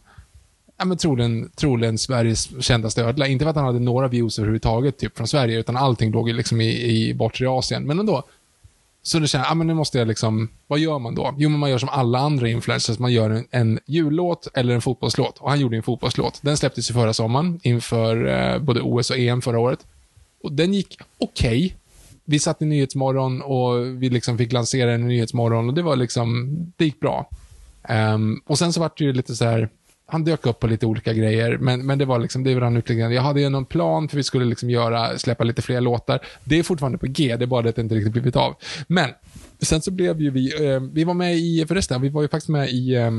ja, 0.79 0.85
men 0.85 0.97
troligen, 0.97 1.51
troligen 1.57 1.99
Sveriges 1.99 2.65
kändaste 2.65 3.03
ödla. 3.03 3.27
Inte 3.27 3.45
för 3.45 3.51
att 3.51 3.57
han 3.57 3.65
hade 3.65 3.81
några 3.81 4.09
views 4.09 4.39
överhuvudtaget 4.39 4.99
typ, 4.99 5.17
från 5.17 5.29
Sverige, 5.29 5.59
utan 5.59 5.77
allting 5.77 6.13
låg 6.13 6.29
liksom 6.29 6.61
i, 6.61 6.83
i 6.83 7.15
bortre 7.15 7.49
Asien. 7.49 7.87
Men 7.87 7.99
ändå. 7.99 8.25
Så 9.03 9.19
då 9.19 9.27
känner 9.27 9.45
jag, 9.45 9.51
ja, 9.51 9.55
men 9.55 9.67
nu 9.67 9.75
måste 9.75 9.99
jag 9.99 10.09
liksom, 10.09 10.49
vad 10.67 10.79
gör 10.79 10.99
man 10.99 11.15
då? 11.15 11.35
Jo, 11.39 11.49
men 11.49 11.61
man 11.61 11.71
gör 11.71 11.79
som 11.79 11.89
alla 11.89 12.19
andra 12.19 12.49
influencers, 12.49 12.99
man 12.99 13.13
gör 13.13 13.31
en, 13.31 13.47
en 13.51 13.79
jullåt 13.87 14.49
eller 14.55 14.75
en 14.75 14.81
fotbollslåt. 14.81 15.39
Och 15.39 15.51
han 15.51 15.61
gjorde 15.61 15.77
en 15.77 15.83
fotbollslåt. 15.83 16.39
Den 16.43 16.57
släpptes 16.57 16.91
ju 16.91 16.95
förra 16.95 17.13
sommaren, 17.13 17.61
inför 17.63 18.27
eh, 18.27 18.59
både 18.59 18.81
OS 18.81 19.11
och 19.11 19.19
EM 19.19 19.43
förra 19.43 19.59
året. 19.59 19.87
Och 20.43 20.53
den 20.53 20.75
gick 20.75 20.99
okej. 21.19 21.77
Vi 22.25 22.39
satt 22.39 22.63
i 22.63 22.65
Nyhetsmorgon 22.65 23.43
och 23.43 24.03
vi 24.03 24.11
liksom 24.11 24.39
fick 24.39 24.53
lansera 24.53 24.91
den 24.91 25.03
i 25.03 25.07
Nyhetsmorgon 25.07 25.69
och 25.69 25.75
det 25.75 25.83
var 25.83 25.97
liksom, 25.97 26.57
det 26.77 26.85
gick 26.85 27.01
bra. 27.01 27.29
Um, 27.89 28.43
och 28.47 28.59
sen 28.59 28.73
så 28.73 28.81
vart 28.81 28.99
det 28.99 29.05
ju 29.05 29.13
lite 29.13 29.37
så 29.37 29.45
här, 29.45 29.69
han 30.11 30.25
dök 30.25 30.47
upp 30.47 30.61
på 30.61 30.67
lite 30.67 30.87
olika 30.87 31.13
grejer, 31.13 31.59
men, 31.59 31.87
men 31.87 31.99
det 31.99 32.05
var 32.05 32.19
liksom, 32.19 32.45
det 32.45 32.55
rann 32.55 32.77
ut 32.77 32.89
lite 32.89 33.01
grann. 33.01 33.13
Jag 33.13 33.23
hade 33.23 33.41
ju 33.41 33.49
någon 33.49 33.65
plan 33.65 34.09
för 34.09 34.17
vi 34.17 34.23
skulle 34.23 34.45
liksom 34.45 34.71
göra, 34.71 35.19
släppa 35.19 35.45
lite 35.45 35.63
fler 35.63 35.81
låtar. 35.81 36.21
Det 36.45 36.59
är 36.59 36.63
fortfarande 36.63 36.99
på 36.99 37.07
G, 37.07 37.37
det 37.37 37.45
är 37.45 37.47
bara 37.47 37.63
det 37.63 37.69
att 37.69 37.77
det 37.77 37.83
inte 37.83 37.95
riktigt 37.95 38.13
blivit 38.13 38.37
av. 38.37 38.55
Men, 38.87 39.11
sen 39.61 39.83
så 39.83 39.91
blev 39.91 40.21
ju 40.21 40.31
vi, 40.31 40.67
eh, 40.67 40.81
vi 40.81 41.05
var 41.05 41.15
med 41.15 41.37
i, 41.37 41.65
förresten, 41.69 42.03
vi 42.03 42.09
var 42.09 42.23
ju 42.23 42.29
faktiskt 42.29 42.49
med 42.49 42.69
i, 42.69 42.95
eh, 42.95 43.11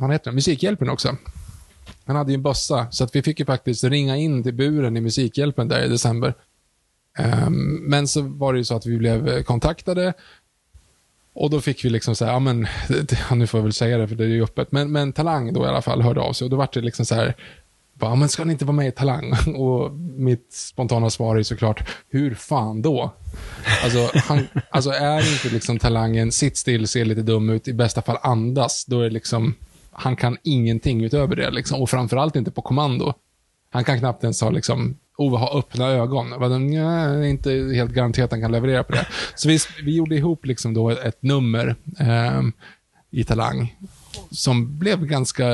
vad 0.00 0.12
heter 0.12 0.30
det, 0.30 0.34
Musikhjälpen 0.34 0.88
också. 0.88 1.16
Han 2.04 2.16
hade 2.16 2.32
ju 2.32 2.34
en 2.34 2.42
bössa, 2.42 2.86
så 2.90 3.04
att 3.04 3.16
vi 3.16 3.22
fick 3.22 3.40
ju 3.40 3.46
faktiskt 3.46 3.84
ringa 3.84 4.16
in 4.16 4.42
till 4.42 4.54
buren 4.54 4.96
i 4.96 5.00
Musikhjälpen 5.00 5.68
där 5.68 5.84
i 5.84 5.88
december. 5.88 6.34
Ehm, 7.18 7.74
men 7.74 8.08
så 8.08 8.22
var 8.22 8.52
det 8.52 8.58
ju 8.58 8.64
så 8.64 8.76
att 8.76 8.86
vi 8.86 8.98
blev 8.98 9.42
kontaktade 9.42 10.12
och 11.34 11.50
då 11.50 11.60
fick 11.60 11.84
vi 11.84 11.90
liksom 11.90 12.16
så 12.16 12.24
här, 12.24 12.32
ja 12.32 12.38
men, 12.38 12.68
nu 13.34 13.46
får 13.46 13.58
jag 13.58 13.62
väl 13.62 13.72
säga 13.72 13.98
det 13.98 14.08
för 14.08 14.14
det 14.14 14.24
är 14.24 14.28
ju 14.28 14.44
öppet, 14.44 14.72
men, 14.72 14.92
men 14.92 15.12
Talang 15.12 15.52
då 15.52 15.64
i 15.64 15.68
alla 15.68 15.82
fall 15.82 16.02
hörde 16.02 16.20
av 16.20 16.32
sig 16.32 16.44
och 16.44 16.50
då 16.50 16.56
var 16.56 16.68
det 16.72 16.80
liksom 16.80 17.06
så 17.06 17.14
här, 17.14 17.34
bara, 17.94 18.10
"Ja, 18.10 18.14
men 18.14 18.28
ska 18.28 18.44
ni 18.44 18.52
inte 18.52 18.64
vara 18.64 18.76
med 18.76 18.88
i 18.88 18.92
Talang? 18.92 19.32
Och 19.56 19.92
mitt 20.16 20.52
spontana 20.52 21.10
svar 21.10 21.36
är 21.36 21.42
såklart, 21.42 21.88
hur 22.08 22.34
fan 22.34 22.82
då? 22.82 23.12
Alltså, 23.84 24.10
han, 24.14 24.46
alltså 24.70 24.90
är 24.90 25.32
inte 25.32 25.48
liksom 25.54 25.78
talangen, 25.78 26.32
sitt 26.32 26.56
still, 26.56 26.88
ser 26.88 27.04
lite 27.04 27.22
dum 27.22 27.50
ut, 27.50 27.68
i 27.68 27.72
bästa 27.72 28.02
fall 28.02 28.18
andas, 28.22 28.84
då 28.84 29.00
är 29.00 29.04
det 29.04 29.10
liksom, 29.10 29.54
han 29.92 30.16
kan 30.16 30.36
ingenting 30.42 31.04
utöver 31.04 31.36
det 31.36 31.50
liksom. 31.50 31.82
Och 31.82 31.90
framförallt 31.90 32.36
inte 32.36 32.50
på 32.50 32.62
kommando. 32.62 33.14
Han 33.70 33.84
kan 33.84 33.98
knappt 33.98 34.24
ens 34.24 34.40
ha 34.40 34.50
liksom, 34.50 34.96
Ove 35.20 35.36
har 35.36 35.58
öppna 35.58 35.86
ögon. 35.86 36.30
Jag 36.30 36.40
bara, 36.40 36.58
"Nja, 36.58 37.06
det 37.06 37.26
är 37.26 37.30
inte 37.30 37.50
helt 37.50 37.92
garanterat 37.92 38.24
att 38.24 38.30
han 38.30 38.40
kan 38.40 38.52
leverera 38.52 38.84
på 38.84 38.92
det. 38.92 39.06
Så 39.34 39.48
vi, 39.48 39.58
vi 39.84 39.96
gjorde 39.96 40.16
ihop 40.16 40.46
liksom 40.46 40.74
då 40.74 40.90
ett, 40.90 41.22
nummer 41.22 41.76
ehm, 41.98 42.52
i 43.10 43.24
Talang 43.24 43.76
som 44.30 44.78
blev 44.78 45.06
ganska 45.06 45.48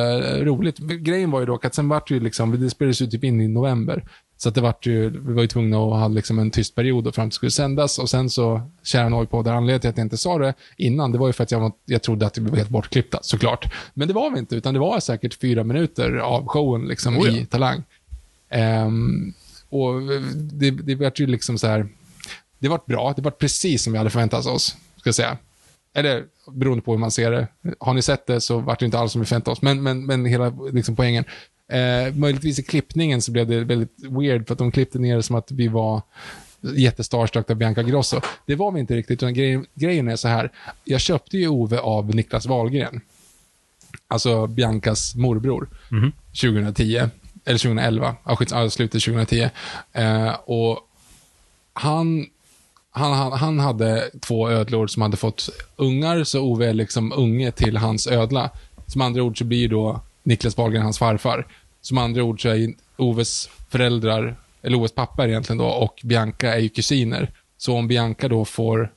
roligt. 0.45 0.79
Grejen 0.79 1.31
var 1.31 1.41
ju 1.41 1.47
dock 1.47 1.65
att 1.65 1.75
sen 1.75 1.89
vart 1.89 2.09
det 2.09 2.15
ju 2.15 2.21
liksom, 2.21 2.61
det 2.61 2.71
spelades 2.71 3.03
ju 3.03 3.07
typ 3.07 3.25
in 3.25 3.41
i 3.41 3.49
november. 3.49 4.05
Så 4.39 4.49
att 4.49 4.55
det 4.55 4.61
vart 4.61 4.87
ju, 4.87 5.11
vi 5.11 5.33
var 5.33 5.43
ju 5.43 5.49
tvungna 5.49 5.77
att 5.77 6.01
ha 6.01 6.09
liksom 6.09 6.39
en 6.39 6.51
tyst 6.51 6.75
period 6.75 7.05
då 7.05 7.13
fram 7.13 7.25
till 7.25 7.29
det 7.29 7.35
skulle 7.35 7.51
sändas. 7.51 7.99
Och 7.99 8.11
sen 8.11 8.31
så, 8.31 8.71
kära 8.83 9.09
där 9.09 9.53
anledningen 9.53 9.81
till 9.81 9.91
att 9.91 9.97
jag 9.99 10.05
inte 10.05 10.17
sa 10.17 10.39
det 10.39 10.55
innan, 10.77 11.13
det 11.13 11.19
var 11.19 11.27
ju 11.27 11.33
för 11.33 11.45
att 11.45 11.51
jag, 11.51 11.61
var, 11.61 11.73
jag 11.85 12.03
trodde 12.03 12.27
att 12.27 12.39
vi 12.39 12.43
blev 12.43 12.57
helt 12.57 12.69
bortklippta, 12.69 13.19
såklart. 13.23 13.73
Men 13.95 14.09
det 14.09 14.15
var 14.15 14.31
vi 14.31 14.39
inte, 14.39 14.57
utan 14.57 14.75
det 14.75 14.81
var 14.81 15.01
säkert 15.01 15.41
fyra 15.41 15.65
minuter 15.65 16.17
av 16.17 16.47
showen 16.47 16.89
liksom 16.89 17.19
Oh 17.19 17.29
ja. 17.29 17.37
i 17.37 17.47
Talang. 17.47 17.83
Ehm, 18.51 19.35
och 19.69 20.03
det, 20.37 20.71
det 20.71 20.95
vart 20.95 21.21
ju 21.21 21.27
liksom 21.27 21.59
så 21.59 21.67
här, 21.67 21.89
det 22.59 22.69
vart 22.69 22.87
bra, 22.87 23.13
det 23.17 23.23
vart 23.23 23.39
precis 23.39 23.83
som 23.83 23.93
vi 23.93 23.99
hade 23.99 24.11
förväntat 24.11 24.47
oss, 24.47 24.77
ska 24.97 25.09
jag 25.09 25.15
säga. 25.15 25.39
Eller 25.95 26.25
beroende 26.53 26.83
på 26.83 26.93
hur 26.93 26.99
man 26.99 27.11
ser 27.11 27.31
det. 27.31 27.49
Har 27.81 27.95
ni 27.95 28.03
sett 28.03 28.27
det 28.27 28.41
så 28.41 28.59
vart 28.59 28.81
det 28.81 28.87
inte 28.87 28.99
alls 28.99 29.13
som 29.13 29.21
vi 29.21 29.27
förväntade 29.27 29.53
oss, 29.53 29.63
men, 29.63 29.83
men, 29.83 30.07
men 30.07 30.25
hela 30.25 30.53
liksom, 30.73 30.97
poängen. 30.97 31.25
Eh, 31.69 32.15
möjligtvis 32.15 32.59
i 32.59 32.63
klippningen 32.63 33.23
så 33.23 33.33
blev 33.33 33.47
det 33.47 33.65
väldigt 33.65 33.95
weird, 33.99 34.47
för 34.47 34.55
att 34.55 34.59
de 34.59 34.73
klippte 34.73 34.99
ner 34.99 35.17
det 35.17 35.23
som 35.23 35.37
att 35.37 35.51
vi 35.51 35.69
var 35.69 36.03
jättestarstruck 36.61 37.51
av 37.51 37.57
Bianca 37.57 37.83
Grosso. 37.83 38.21
Det 38.47 38.55
var 38.55 38.73
vi 38.73 38.81
inte 38.81 38.97
riktigt, 38.97 39.23
utan 39.23 39.35
grejen, 39.35 39.67
grejen 39.75 40.09
är 40.09 40.17
så 40.17 40.29
här. 40.29 40.53
Jag 40.85 41.01
köpte 41.01 41.39
ju 41.39 41.49
Ove 41.49 41.79
av 41.79 42.15
Niklas 42.15 42.47
Wahlgren. 42.47 43.01
Alltså 44.09 44.47
Biancas 44.47 45.15
morbror. 45.15 45.69
2010. 46.27 47.09
Eller 47.47 47.59
2011. 47.59 48.17
Ja, 48.25 48.37
skits, 48.37 48.53
ja, 48.53 48.71
slutet 48.71 49.03
2010. 49.05 49.49
Eh, 49.93 50.35
och 50.45 50.79
han, 51.73 52.27
han, 52.91 53.13
han, 53.13 53.33
han 53.33 53.61
hade 53.61 54.11
två 54.21 54.51
ödlor 54.51 54.87
som 54.87 55.03
hade 55.03 55.17
fått 55.17 55.49
ungar, 55.77 56.25
så 56.25 56.41
Ove 56.41 56.69
är 56.69 56.75
liksom 56.75 57.13
unge 57.13 57.53
till 57.53 57.77
hans 57.77 58.07
ödla. 58.07 58.51
Som 58.87 59.01
andra 59.01 59.23
ord 59.23 59.39
så 59.39 59.45
blir 59.45 59.69
då 59.69 60.01
Niklas 60.23 60.57
Wahlgren 60.57 60.83
hans 60.83 60.99
farfar. 60.99 61.47
Som 61.81 61.99
andra 61.99 62.23
ord 62.23 62.43
så 62.43 62.49
är 62.49 62.75
Oves 62.97 63.49
föräldrar, 63.69 64.37
eller 64.63 64.79
Oves 64.79 64.93
pappa 64.93 65.29
egentligen 65.29 65.59
då, 65.59 65.67
och 65.67 66.01
Bianca 66.03 66.55
är 66.55 66.59
ju 66.59 66.69
kusiner. 66.69 67.31
Så 67.57 67.77
om 67.77 67.89
Bianca 67.89 68.29
då 68.29 68.45
får, 68.45 68.93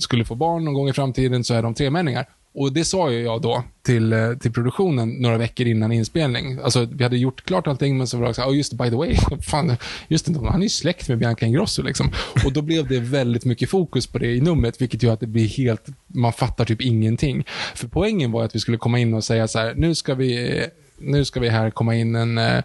skulle 0.00 0.24
få 0.24 0.34
barn 0.34 0.64
någon 0.64 0.74
gång 0.74 0.88
i 0.88 0.92
framtiden 0.92 1.44
så 1.44 1.54
är 1.54 1.62
de 1.62 1.74
tremänningar. 1.74 2.26
Och 2.58 2.72
det 2.72 2.84
sa 2.84 3.10
ju 3.10 3.22
jag 3.22 3.42
då 3.42 3.64
till, 3.82 4.12
eh, 4.12 4.32
till 4.32 4.52
produktionen 4.52 5.08
några 5.08 5.38
veckor 5.38 5.66
innan 5.66 5.92
inspelning. 5.92 6.58
Alltså, 6.64 6.84
vi 6.84 7.02
hade 7.04 7.16
gjort 7.16 7.44
klart 7.44 7.66
allting, 7.66 7.98
men 7.98 8.06
så 8.06 8.18
var 8.18 8.28
det 8.28 8.34
så 8.34 8.40
här, 8.40 8.48
oh, 8.48 8.52
ah, 8.52 8.56
just 8.56 8.70
det, 8.70 8.76
by 8.76 8.90
the 8.90 8.96
way, 8.96 9.16
fan, 9.42 9.76
just 10.08 10.26
det, 10.26 10.48
han 10.48 10.60
är 10.60 10.62
ju 10.62 10.68
släkt 10.68 11.08
med 11.08 11.18
Bianca 11.18 11.46
Ingrosso 11.46 11.82
liksom. 11.82 12.10
Och 12.44 12.52
då 12.52 12.62
blev 12.62 12.88
det 12.88 13.00
väldigt 13.00 13.44
mycket 13.44 13.70
fokus 13.70 14.06
på 14.06 14.18
det 14.18 14.34
i 14.34 14.40
numret, 14.40 14.80
vilket 14.80 15.02
gör 15.02 15.12
att 15.12 15.20
det 15.20 15.26
blir 15.26 15.48
helt, 15.48 15.86
man 16.06 16.32
fattar 16.32 16.64
typ 16.64 16.80
ingenting. 16.80 17.44
För 17.74 17.88
poängen 17.88 18.32
var 18.32 18.44
att 18.44 18.54
vi 18.54 18.60
skulle 18.60 18.78
komma 18.78 18.98
in 18.98 19.14
och 19.14 19.24
säga 19.24 19.48
så 19.48 19.58
här, 19.58 19.74
nu 19.74 19.94
ska 19.94 20.14
vi 20.14 20.62
nu 20.98 21.24
ska 21.24 21.40
vi 21.40 21.48
här 21.48 21.70
komma 21.70 21.94
in 21.94 22.14
en, 22.14 22.38
eh, 22.38 22.62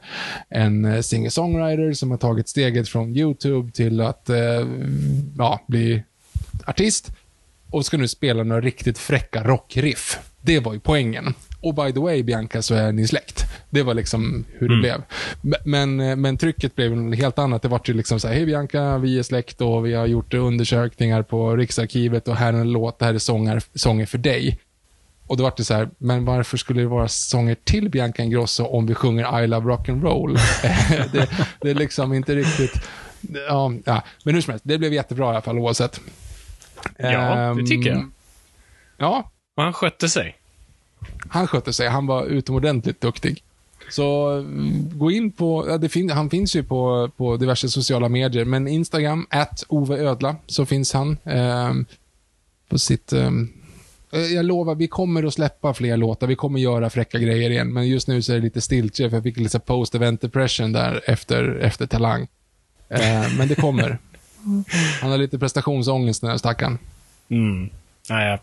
en 0.49 0.85
eh, 0.85 1.01
singer-songwriter 1.01 1.93
som 1.93 2.11
har 2.11 2.17
tagit 2.17 2.49
steget 2.49 2.89
från 2.89 3.17
YouTube 3.17 3.71
till 3.71 4.01
att 4.01 4.29
ja, 5.37 5.59
bli 5.67 6.03
artist 6.65 7.11
och 7.71 7.85
ska 7.85 7.97
nu 7.97 8.07
spela 8.07 8.43
några 8.43 8.61
riktigt 8.61 8.97
fräcka 8.97 9.43
rockriff. 9.43 10.19
Det 10.41 10.59
var 10.59 10.73
ju 10.73 10.79
poängen. 10.79 11.33
Och 11.61 11.75
by 11.75 11.93
the 11.93 11.99
way, 11.99 12.23
Bianca, 12.23 12.61
så 12.61 12.73
är 12.75 12.91
ni 12.91 13.07
släkt. 13.07 13.43
Det 13.69 13.83
var 13.83 13.93
liksom 13.93 14.45
hur 14.53 14.69
det 14.69 14.77
blev. 14.79 15.03
M- 15.43 15.53
Men, 15.65 15.99
eh, 15.99 16.15
men 16.15 16.37
trycket 16.37 16.75
blev 16.75 16.95
något 16.97 17.17
helt 17.17 17.39
annat. 17.39 17.61
Det 17.61 17.67
var 17.67 17.81
ju 17.85 17.93
liksom 17.93 18.19
så 18.19 18.27
här, 18.27 18.35
hej 18.35 18.45
Bianca, 18.45 18.97
vi 18.97 19.19
är 19.19 19.23
släkt 19.23 19.61
och 19.61 19.85
vi 19.85 19.93
har 19.93 20.05
gjort 20.05 20.33
undersökningar 20.33 21.21
på 21.23 21.55
Riksarkivet 21.55 22.27
och 22.27 22.35
här 22.35 22.53
är 22.53 22.57
en 22.57 22.71
låt, 22.71 22.99
det 22.99 23.05
här 23.05 23.13
är 23.13 23.17
sånger, 23.19 23.61
sånger 23.75 24.05
för 24.05 24.17
dig. 24.17 24.59
Och 25.27 25.37
då 25.37 25.43
var 25.43 25.53
det 25.57 25.63
så 25.63 25.73
här, 25.73 25.89
men 25.97 26.25
varför 26.25 26.57
skulle 26.57 26.81
det 26.81 26.87
vara 26.87 27.07
sånger 27.07 27.55
till 27.63 27.89
Bianca 27.89 28.23
Ingrosso 28.23 28.63
om 28.65 28.85
vi 28.85 28.95
sjunger 28.95 29.43
I 29.43 29.47
Love 29.47 29.73
Rock'n'Roll? 29.73 30.37
det, 31.11 31.29
det 31.61 31.69
är 31.69 31.75
liksom 31.75 32.13
inte 32.13 32.35
riktigt... 32.35 32.73
Ja, 33.47 33.73
ja, 33.85 34.03
men 34.23 34.33
hur 34.35 34.41
som 34.41 34.51
helst, 34.51 34.65
det 34.67 34.77
blev 34.77 34.93
jättebra 34.93 35.25
i 35.25 35.29
alla 35.29 35.41
fall 35.41 35.59
oavsett. 35.59 36.01
Ja, 36.97 37.53
det 37.57 37.65
tycker 37.67 37.89
jag. 37.89 37.97
Ehm, 37.99 38.11
Ja, 38.97 39.31
Och 39.57 39.63
han 39.63 39.73
skötte 39.73 40.09
sig. 40.09 40.35
han 41.29 41.47
skötte 41.47 41.73
sig. 41.73 41.87
Han 41.89 42.07
var 42.07 42.25
utomordentligt 42.25 43.01
duktig. 43.01 43.43
Så 43.89 44.29
mm, 44.29 44.89
gå 44.99 45.11
in 45.11 45.31
på, 45.31 45.65
ja, 45.81 45.89
fin, 45.89 46.09
han 46.09 46.29
finns 46.29 46.55
ju 46.55 46.63
på, 46.63 47.09
på 47.17 47.37
diverse 47.37 47.69
sociala 47.69 48.09
medier, 48.09 48.45
men 48.45 48.67
Instagram, 48.67 49.27
at 49.29 49.63
Ove 49.67 49.97
Ödla, 49.97 50.35
så 50.47 50.65
finns 50.65 50.93
han. 50.93 51.17
ehm, 51.23 51.85
på 52.69 52.79
sitt... 52.79 53.13
ehm, 53.13 53.49
eh, 54.11 54.19
jag 54.21 54.45
lovar, 54.45 54.75
vi 54.75 54.87
kommer 54.87 55.23
att 55.23 55.33
släppa 55.33 55.73
fler 55.73 55.97
låtar. 55.97 56.27
Vi 56.27 56.35
kommer 56.35 56.59
göra 56.59 56.89
fräcka 56.89 57.19
grejer 57.19 57.49
igen, 57.49 57.73
men 57.73 57.87
just 57.87 58.07
nu 58.07 58.21
så 58.21 58.31
är 58.31 58.35
det 58.35 58.41
lite 58.43 58.61
stiltje, 58.61 59.09
för 59.09 59.17
jag 59.17 59.23
fick 59.23 59.37
lite 59.37 59.59
post-event 59.59 60.21
depression 60.21 60.71
där 60.71 61.01
efter, 61.05 61.55
efter 61.59 61.87
Talang. 61.87 62.27
Eh, 62.89 63.37
men 63.37 63.47
det 63.47 63.55
kommer. 63.55 63.97
Han 65.01 65.11
har 65.11 65.17
lite 65.17 65.39
prestationsångest 65.39 66.21
den 66.21 66.29
här 66.29 66.37
stackaren. 66.37 66.77
Mm. 67.29 67.69
Nej, 68.09 68.29
jag 68.29 68.39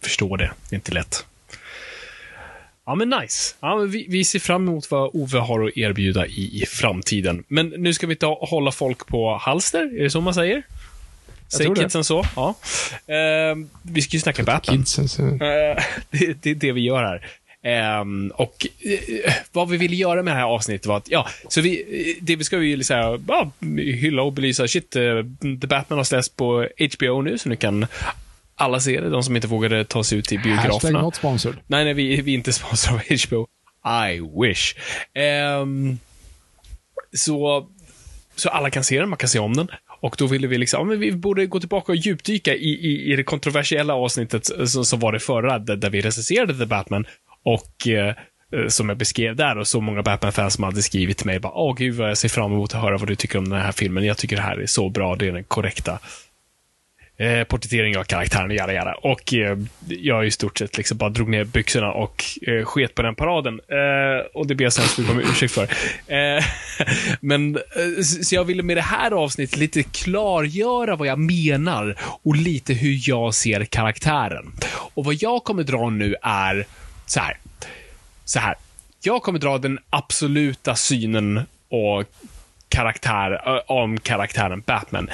förstår 0.00 0.36
det. 0.36 0.52
Det 0.68 0.74
är 0.74 0.78
inte 0.78 0.92
lätt. 0.92 1.24
Ja, 2.86 2.94
men 2.94 3.10
nice. 3.10 3.54
Ja, 3.60 3.76
men 3.76 3.90
vi, 3.90 4.06
vi 4.08 4.24
ser 4.24 4.38
fram 4.38 4.68
emot 4.68 4.90
vad 4.90 5.10
Ove 5.12 5.38
har 5.38 5.68
att 5.68 5.76
erbjuda 5.76 6.26
i, 6.26 6.62
i 6.62 6.66
framtiden. 6.66 7.44
Men 7.48 7.68
nu 7.68 7.94
ska 7.94 8.06
vi 8.06 8.12
inte 8.12 8.26
hålla 8.26 8.72
folk 8.72 9.06
på 9.06 9.36
halster, 9.36 9.98
är 9.98 10.02
det 10.02 10.10
så 10.10 10.20
man 10.20 10.34
säger? 10.34 10.62
Säger 11.48 11.74
det. 11.74 11.80
kidsen 11.82 12.04
så? 12.04 12.24
Ja. 12.36 12.54
Ehm, 13.06 13.70
vi 13.82 14.02
ska 14.02 14.16
ju 14.16 14.20
snacka 14.20 14.42
Batman. 14.42 14.76
Kidsen, 14.76 15.08
så... 15.08 15.22
Eh, 15.22 15.36
det, 16.10 16.42
det 16.42 16.50
är 16.50 16.54
det 16.54 16.72
vi 16.72 16.80
gör 16.80 17.02
här. 17.04 17.26
Ehm, 17.62 18.32
och 18.34 18.66
eh, 18.80 19.34
vad 19.52 19.68
vi 19.68 19.76
ville 19.76 19.96
göra 19.96 20.22
med 20.22 20.34
det 20.34 20.38
här 20.38 20.46
avsnittet 20.46 20.86
var 20.86 20.96
att, 20.96 21.10
ja, 21.10 21.28
så 21.48 21.60
vi, 21.60 21.80
eh, 21.80 22.24
det 22.24 22.36
vi 22.36 22.44
ska 22.44 22.62
ju 22.62 22.82
säga, 22.82 23.18
ja, 23.28 23.50
hylla 23.76 24.22
och 24.22 24.32
belysa, 24.32 24.68
shit, 24.68 24.96
eh, 24.96 25.02
The 25.60 25.66
Batman 25.66 25.98
har 25.98 26.04
släppts 26.04 26.28
på 26.28 26.68
HBO 26.96 27.22
nu, 27.22 27.38
så 27.38 27.48
nu 27.48 27.56
kan 27.56 27.86
alla 28.54 28.80
se 28.80 29.00
det, 29.00 29.10
de 29.10 29.22
som 29.22 29.36
inte 29.36 29.48
vågade 29.48 29.84
ta 29.84 30.04
sig 30.04 30.18
ut 30.18 30.24
till 30.24 30.38
Hashtag 30.38 30.62
biograferna. 30.62 31.02
not 31.02 31.14
sponsored. 31.16 31.56
Nej, 31.66 31.84
nej, 31.84 31.94
vi, 31.94 32.20
vi 32.20 32.32
är 32.32 32.34
inte 32.34 32.52
sponsrade 32.52 32.96
av 32.98 33.16
HBO. 33.28 33.46
I 34.10 34.20
wish. 34.46 34.74
Ehm, 35.14 35.98
så, 37.12 37.68
så 38.36 38.48
alla 38.48 38.70
kan 38.70 38.84
se 38.84 39.00
den, 39.00 39.08
man 39.08 39.16
kan 39.16 39.28
se 39.28 39.38
om 39.38 39.56
den. 39.56 39.68
Och 40.00 40.14
då 40.18 40.26
ville 40.26 40.46
vi 40.46 40.58
liksom, 40.58 40.88
men 40.88 41.00
vi 41.00 41.12
borde 41.12 41.46
gå 41.46 41.60
tillbaka 41.60 41.92
och 41.92 41.96
djupdyka 41.96 42.54
i, 42.54 42.68
i, 42.68 43.12
i 43.12 43.16
det 43.16 43.22
kontroversiella 43.22 43.94
avsnittet 43.94 44.46
som, 44.70 44.84
som 44.84 45.00
var 45.00 45.12
det 45.12 45.20
förra, 45.20 45.58
där, 45.58 45.76
där 45.76 45.90
vi 45.90 46.00
recenserade 46.00 46.58
The 46.58 46.66
Batman. 46.66 47.06
Och 47.44 47.88
eh, 47.88 48.14
eh, 48.52 48.68
som 48.68 48.88
jag 48.88 48.98
beskrev 48.98 49.36
där, 49.36 49.58
och 49.58 49.68
så 49.68 49.80
många 49.80 50.02
Batman-fans 50.02 50.54
som 50.54 50.64
hade 50.64 50.82
skrivit 50.82 51.18
till 51.18 51.26
mig, 51.26 51.40
bara, 51.40 51.52
åh 51.52 51.74
gud 51.76 51.94
vad 51.94 52.10
jag 52.10 52.18
ser 52.18 52.28
fram 52.28 52.52
emot 52.52 52.74
att 52.74 52.82
höra 52.82 52.98
vad 52.98 53.08
du 53.08 53.16
tycker 53.16 53.38
om 53.38 53.48
den 53.48 53.60
här 53.60 53.72
filmen. 53.72 54.04
Jag 54.04 54.18
tycker 54.18 54.36
det 54.36 54.42
här 54.42 54.56
är 54.56 54.66
så 54.66 54.88
bra, 54.88 55.16
det 55.16 55.28
är 55.28 55.32
den 55.32 55.44
korrekta 55.44 55.98
eh, 57.20 57.44
porträtteringen 57.44 58.00
av 58.00 58.04
karaktären 58.04 58.50
jada 58.50 58.72
jada. 58.72 58.94
Och 58.94 59.34
eh, 59.34 59.58
jag 59.88 60.26
i 60.26 60.30
stort 60.30 60.58
sett 60.58 60.76
liksom 60.76 60.98
bara 60.98 61.10
drog 61.10 61.28
ner 61.28 61.44
byxorna 61.44 61.92
och 61.92 62.24
eh, 62.42 62.64
sket 62.64 62.94
på 62.94 63.02
den 63.02 63.14
paraden. 63.14 63.60
Eh, 63.68 64.26
och 64.34 64.46
det 64.46 64.54
ber 64.54 64.64
jag 64.64 64.72
så 64.72 64.80
hemskt 64.80 64.98
mycket 64.98 65.12
om 65.12 65.20
ursäkt 65.20 65.54
för. 65.54 65.62
Eh, 66.06 66.44
men, 67.20 67.56
eh, 67.56 68.02
så 68.02 68.24
så 68.24 68.34
jag 68.34 68.44
ville 68.44 68.62
med 68.62 68.76
det 68.76 68.82
här 68.82 69.10
avsnittet 69.10 69.56
lite 69.56 69.82
klargöra 69.82 70.96
vad 70.96 71.08
jag 71.08 71.18
menar 71.18 71.96
och 72.00 72.36
lite 72.36 72.74
hur 72.74 73.08
jag 73.08 73.34
ser 73.34 73.64
karaktären. 73.64 74.52
Och 74.94 75.04
vad 75.04 75.14
jag 75.14 75.44
kommer 75.44 75.62
dra 75.62 75.90
nu 75.90 76.16
är 76.22 76.66
så 77.10 77.20
här. 77.20 77.36
Så 78.24 78.38
här. 78.38 78.54
Jag 79.02 79.22
kommer 79.22 79.38
dra 79.38 79.58
den 79.58 79.78
absoluta 79.90 80.76
synen 80.76 81.40
och 81.68 82.04
karaktär, 82.68 83.40
om 83.70 84.00
karaktären 84.00 84.62
Batman. 84.66 85.10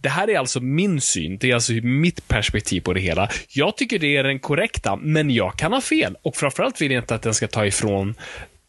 Det 0.00 0.08
här 0.08 0.30
är 0.30 0.38
alltså 0.38 0.60
min 0.60 1.00
syn, 1.00 1.38
det 1.38 1.50
är 1.50 1.54
alltså 1.54 1.72
mitt 1.72 2.28
perspektiv 2.28 2.80
på 2.80 2.92
det 2.92 3.00
hela. 3.00 3.28
Jag 3.48 3.76
tycker 3.76 3.98
det 3.98 4.16
är 4.16 4.24
den 4.24 4.38
korrekta, 4.38 4.96
men 4.96 5.30
jag 5.30 5.56
kan 5.56 5.72
ha 5.72 5.80
fel. 5.80 6.16
Och 6.22 6.36
framförallt 6.36 6.80
vill 6.80 6.92
jag 6.92 7.02
inte 7.02 7.14
att 7.14 7.22
den 7.22 7.34
ska 7.34 7.48
ta 7.48 7.66
ifrån 7.66 8.14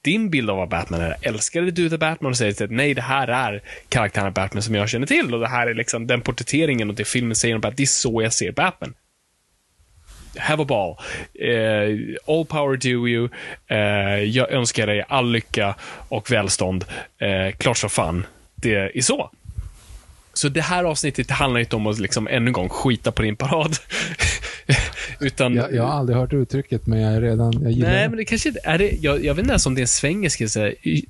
din 0.01 0.29
bild 0.29 0.49
av 0.49 0.57
vad 0.57 0.69
Batman 0.69 1.01
är. 1.01 1.15
Älskade 1.21 1.71
du 1.71 1.89
The 1.89 1.97
Batman 1.97 2.31
och 2.31 2.37
säger 2.37 2.63
att 2.63 2.71
nej, 2.71 2.93
det 2.93 3.01
här 3.01 3.27
är 3.27 3.63
karaktären 3.89 4.33
Batman 4.33 4.63
som 4.63 4.75
jag 4.75 4.89
känner 4.89 5.07
till 5.07 5.33
och 5.33 5.39
det 5.39 5.47
här 5.47 5.67
är 5.67 5.73
liksom 5.73 6.07
den 6.07 6.21
porträtteringen 6.21 6.89
och 6.89 6.95
det 6.95 7.05
filmen 7.05 7.35
säger 7.35 7.55
om 7.55 7.61
Batman. 7.61 7.77
Det 7.77 7.83
är 7.83 7.87
så 7.87 8.21
jag 8.21 8.33
ser 8.33 8.51
Batman. 8.51 8.93
Have 10.37 10.63
a 10.63 10.65
ball. 10.65 10.97
Uh, 11.41 12.15
all 12.27 12.45
power 12.45 12.77
to 12.77 12.87
you. 12.87 13.29
Uh, 13.71 14.23
jag 14.23 14.51
önskar 14.51 14.87
dig 14.87 15.05
all 15.07 15.31
lycka 15.31 15.75
och 16.09 16.31
välstånd. 16.31 16.85
Uh, 17.21 17.51
klart 17.57 17.77
så 17.77 17.89
fan. 17.89 18.25
Det 18.55 18.75
är 18.97 19.01
så. 19.01 19.31
Så 20.33 20.49
det 20.49 20.61
här 20.61 20.83
avsnittet 20.83 21.31
handlar 21.31 21.59
inte 21.59 21.75
om 21.75 21.87
att 21.87 21.99
liksom 21.99 22.27
ännu 22.27 22.47
en 22.47 22.53
gång 22.53 22.69
skita 22.69 23.11
på 23.11 23.21
din 23.21 23.35
parad. 23.35 23.75
Utan, 25.19 25.55
jag, 25.55 25.73
jag, 25.73 25.83
har 25.83 25.93
aldrig 25.93 26.17
hört 26.17 26.33
uttrycket, 26.33 26.87
men 26.87 26.99
jag 26.99 27.13
är 27.13 27.21
redan, 27.21 27.53
jag 27.61 27.71
gillar 27.71 27.89
Nej, 27.89 28.03
det. 28.03 28.09
men 28.09 28.17
det 28.17 28.25
kanske 28.25 28.53
är 28.63 28.77
det. 28.77 28.91
Jag, 29.01 29.25
jag 29.25 29.33
vet 29.33 29.43
inte 29.43 29.51
ens 29.51 29.65
om 29.65 29.75
det 29.75 29.79
är 29.79 29.83
en 29.83 29.87
svengelska. 29.87 30.45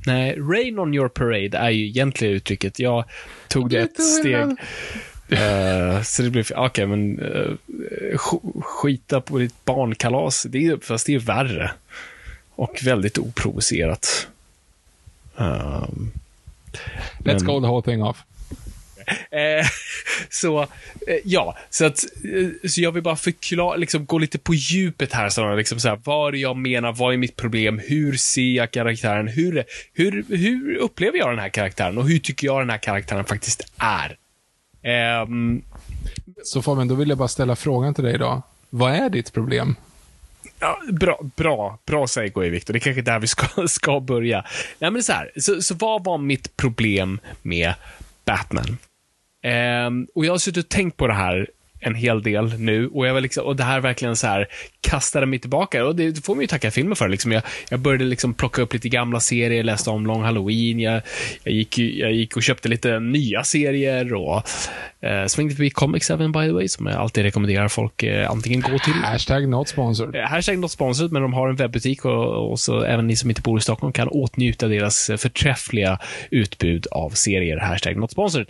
Nej, 0.06 0.40
rain 0.40 0.80
on 0.80 0.94
your 0.94 1.10
parade 1.10 1.58
är 1.58 1.70
ju 1.70 1.88
egentligen 1.88 2.34
uttrycket. 2.34 2.80
Jag 2.80 3.04
tog 3.48 3.70
det 3.70 3.80
ett 3.80 4.02
steg. 4.02 4.46
Uh, 5.32 6.02
så 6.02 6.22
det 6.22 6.30
blir, 6.30 6.44
okej, 6.44 6.66
okay, 6.66 6.86
men 6.86 7.20
uh, 7.20 7.56
skita 8.62 9.22
på 9.22 9.38
ditt 9.38 9.66
barnkalas, 9.66 10.44
det 10.44 10.66
är, 10.66 10.78
fast 10.82 11.06
det 11.06 11.16
är 11.16 11.20
värre. 11.20 11.72
Och 12.56 12.80
väldigt 12.84 13.18
oprovocerat. 13.18 14.28
Um, 15.36 16.12
Let's 17.20 17.44
men, 17.44 17.46
go 17.46 17.62
the 17.62 17.68
whole 17.68 17.82
thing 17.82 18.04
off. 18.04 18.24
Eh, 19.32 19.66
så, 20.30 20.62
eh, 20.62 20.68
ja, 21.24 21.58
så 21.70 21.86
att, 21.86 22.04
eh, 22.04 22.70
så 22.70 22.82
jag 22.82 22.92
vill 22.92 23.04
bara 23.04 23.16
förklara, 23.16 23.76
liksom 23.76 24.06
gå 24.06 24.18
lite 24.18 24.38
på 24.38 24.54
djupet 24.54 25.14
här, 25.14 25.30
så 25.30 25.56
liksom 25.56 25.80
så 25.80 25.90
här, 25.90 26.00
vad 26.04 26.36
jag 26.36 26.58
menar, 26.58 26.92
vad 26.92 27.14
är 27.14 27.18
mitt 27.18 27.36
problem, 27.36 27.82
hur 27.88 28.18
ser 28.18 28.52
jag 28.56 28.72
karaktären, 28.72 29.28
hur, 29.28 29.64
hur, 29.94 30.26
hur 30.30 30.76
upplever 30.76 31.18
jag 31.18 31.30
den 31.30 31.40
här 31.40 31.50
karaktären 31.50 31.98
och 31.98 32.10
hur 32.10 32.20
tycker 32.20 32.48
jag 32.48 32.62
den 32.62 32.70
här 32.70 32.78
karaktären 32.78 33.26
faktiskt 33.26 33.74
är. 33.78 34.16
Um, 34.84 35.62
så 36.44 36.62
Fabian, 36.62 36.88
då 36.88 36.96
vill 36.96 37.10
jag 37.10 37.18
bara 37.18 37.28
ställa 37.28 37.56
frågan 37.56 37.94
till 37.94 38.04
dig 38.04 38.18
då. 38.18 38.42
Vad 38.70 38.92
är 38.92 39.10
ditt 39.10 39.34
problem? 39.34 39.76
Ja, 40.60 40.80
bra, 40.92 41.20
bra, 41.36 41.80
bra 41.86 42.08
segway, 42.08 42.50
Viktor. 42.50 42.74
Det 42.74 42.78
är 42.78 42.82
kanske 42.82 43.02
där 43.02 43.20
vi 43.20 43.28
ska, 43.28 43.68
ska 43.68 44.00
börja. 44.00 44.46
Nej, 44.80 44.92
men 44.92 45.04
så 45.04 45.14
här, 45.14 45.32
så, 45.38 45.62
så 45.62 45.76
vad 45.76 46.04
var 46.04 46.18
mitt 46.18 46.58
problem 46.58 47.20
med 47.42 47.74
Batman? 48.26 48.78
Um, 49.88 50.08
och 50.16 50.26
jag 50.26 50.34
har 50.34 50.38
suttit 50.38 50.66
och 50.66 50.70
tänkt 50.70 50.98
på 50.98 51.08
det 51.08 51.14
här 51.14 51.50
en 51.80 51.96
hel 51.96 52.24
del 52.24 52.60
nu 52.60 52.88
och, 52.88 53.08
jag 53.08 53.14
var 53.14 53.22
liksom, 53.22 53.46
och 53.46 53.56
det 53.56 53.64
här 53.64 53.80
verkligen 53.80 54.16
så 54.16 54.28
här 54.28 54.48
kastade 54.82 55.26
mig 55.26 55.40
tillbaka 55.40 55.86
och 55.86 55.96
det 55.96 56.26
får 56.26 56.36
man 56.36 56.42
ju 56.42 56.48
tacka 56.48 56.72
filmen 56.72 56.96
för. 56.96 57.10
Liksom. 57.10 57.32
Jag, 57.32 57.44
jag 57.70 57.80
började 57.80 58.06
liksom 58.06 58.34
plocka 58.34 58.62
upp 58.62 58.74
lite 58.74 58.90
gamla 58.90 59.20
serier, 59.20 59.64
läste 59.64 59.90
om 59.90 60.06
Long 60.06 60.24
Halloween, 60.24 60.80
jag, 60.80 61.02
jag, 61.44 61.54
gick, 61.54 61.80
jag 61.80 62.12
gick 62.12 62.36
och 62.36 62.44
köpte 62.44 62.70
lite 62.70 63.00
nya 63.00 63.44
serier 63.44 64.14
och 64.14 64.44
eh, 65.02 65.26
svängde 65.26 65.56
förbi 65.56 65.70
Comics 65.70 66.12
även 66.12 66.32
by 66.32 66.40
the 66.40 66.52
way, 66.52 66.68
som 66.68 66.86
jag 66.86 66.96
alltid 66.96 67.24
rekommenderar 67.24 67.68
folk 67.68 68.04
eh, 68.04 68.32
antingen 68.32 68.62
gå 68.62 68.80
till. 68.80 68.94
Hashtag 68.94 69.50
not 69.50 69.68
sponsored. 69.68 70.16
Eh, 70.16 70.30
hashtag 70.30 70.60
not 70.60 70.72
sponsored, 70.72 71.12
men 71.12 71.22
de 71.22 71.34
har 71.34 71.50
en 71.50 71.56
webbutik 71.56 72.06
och, 72.06 72.52
och 72.52 72.60
så 72.60 72.84
även 72.84 73.08
ni 73.08 73.16
som 73.16 73.30
inte 73.30 73.42
bor 73.42 73.58
i 73.58 73.62
Stockholm 73.62 73.94
kan 73.94 74.08
åtnjuta 74.08 74.68
deras 74.68 75.12
förträffliga 75.18 76.00
utbud 76.32 76.88
av 76.92 77.10
serier. 77.10 77.58
Hashtag 77.58 77.98
not 77.98 78.12
sponsored. 78.12 78.48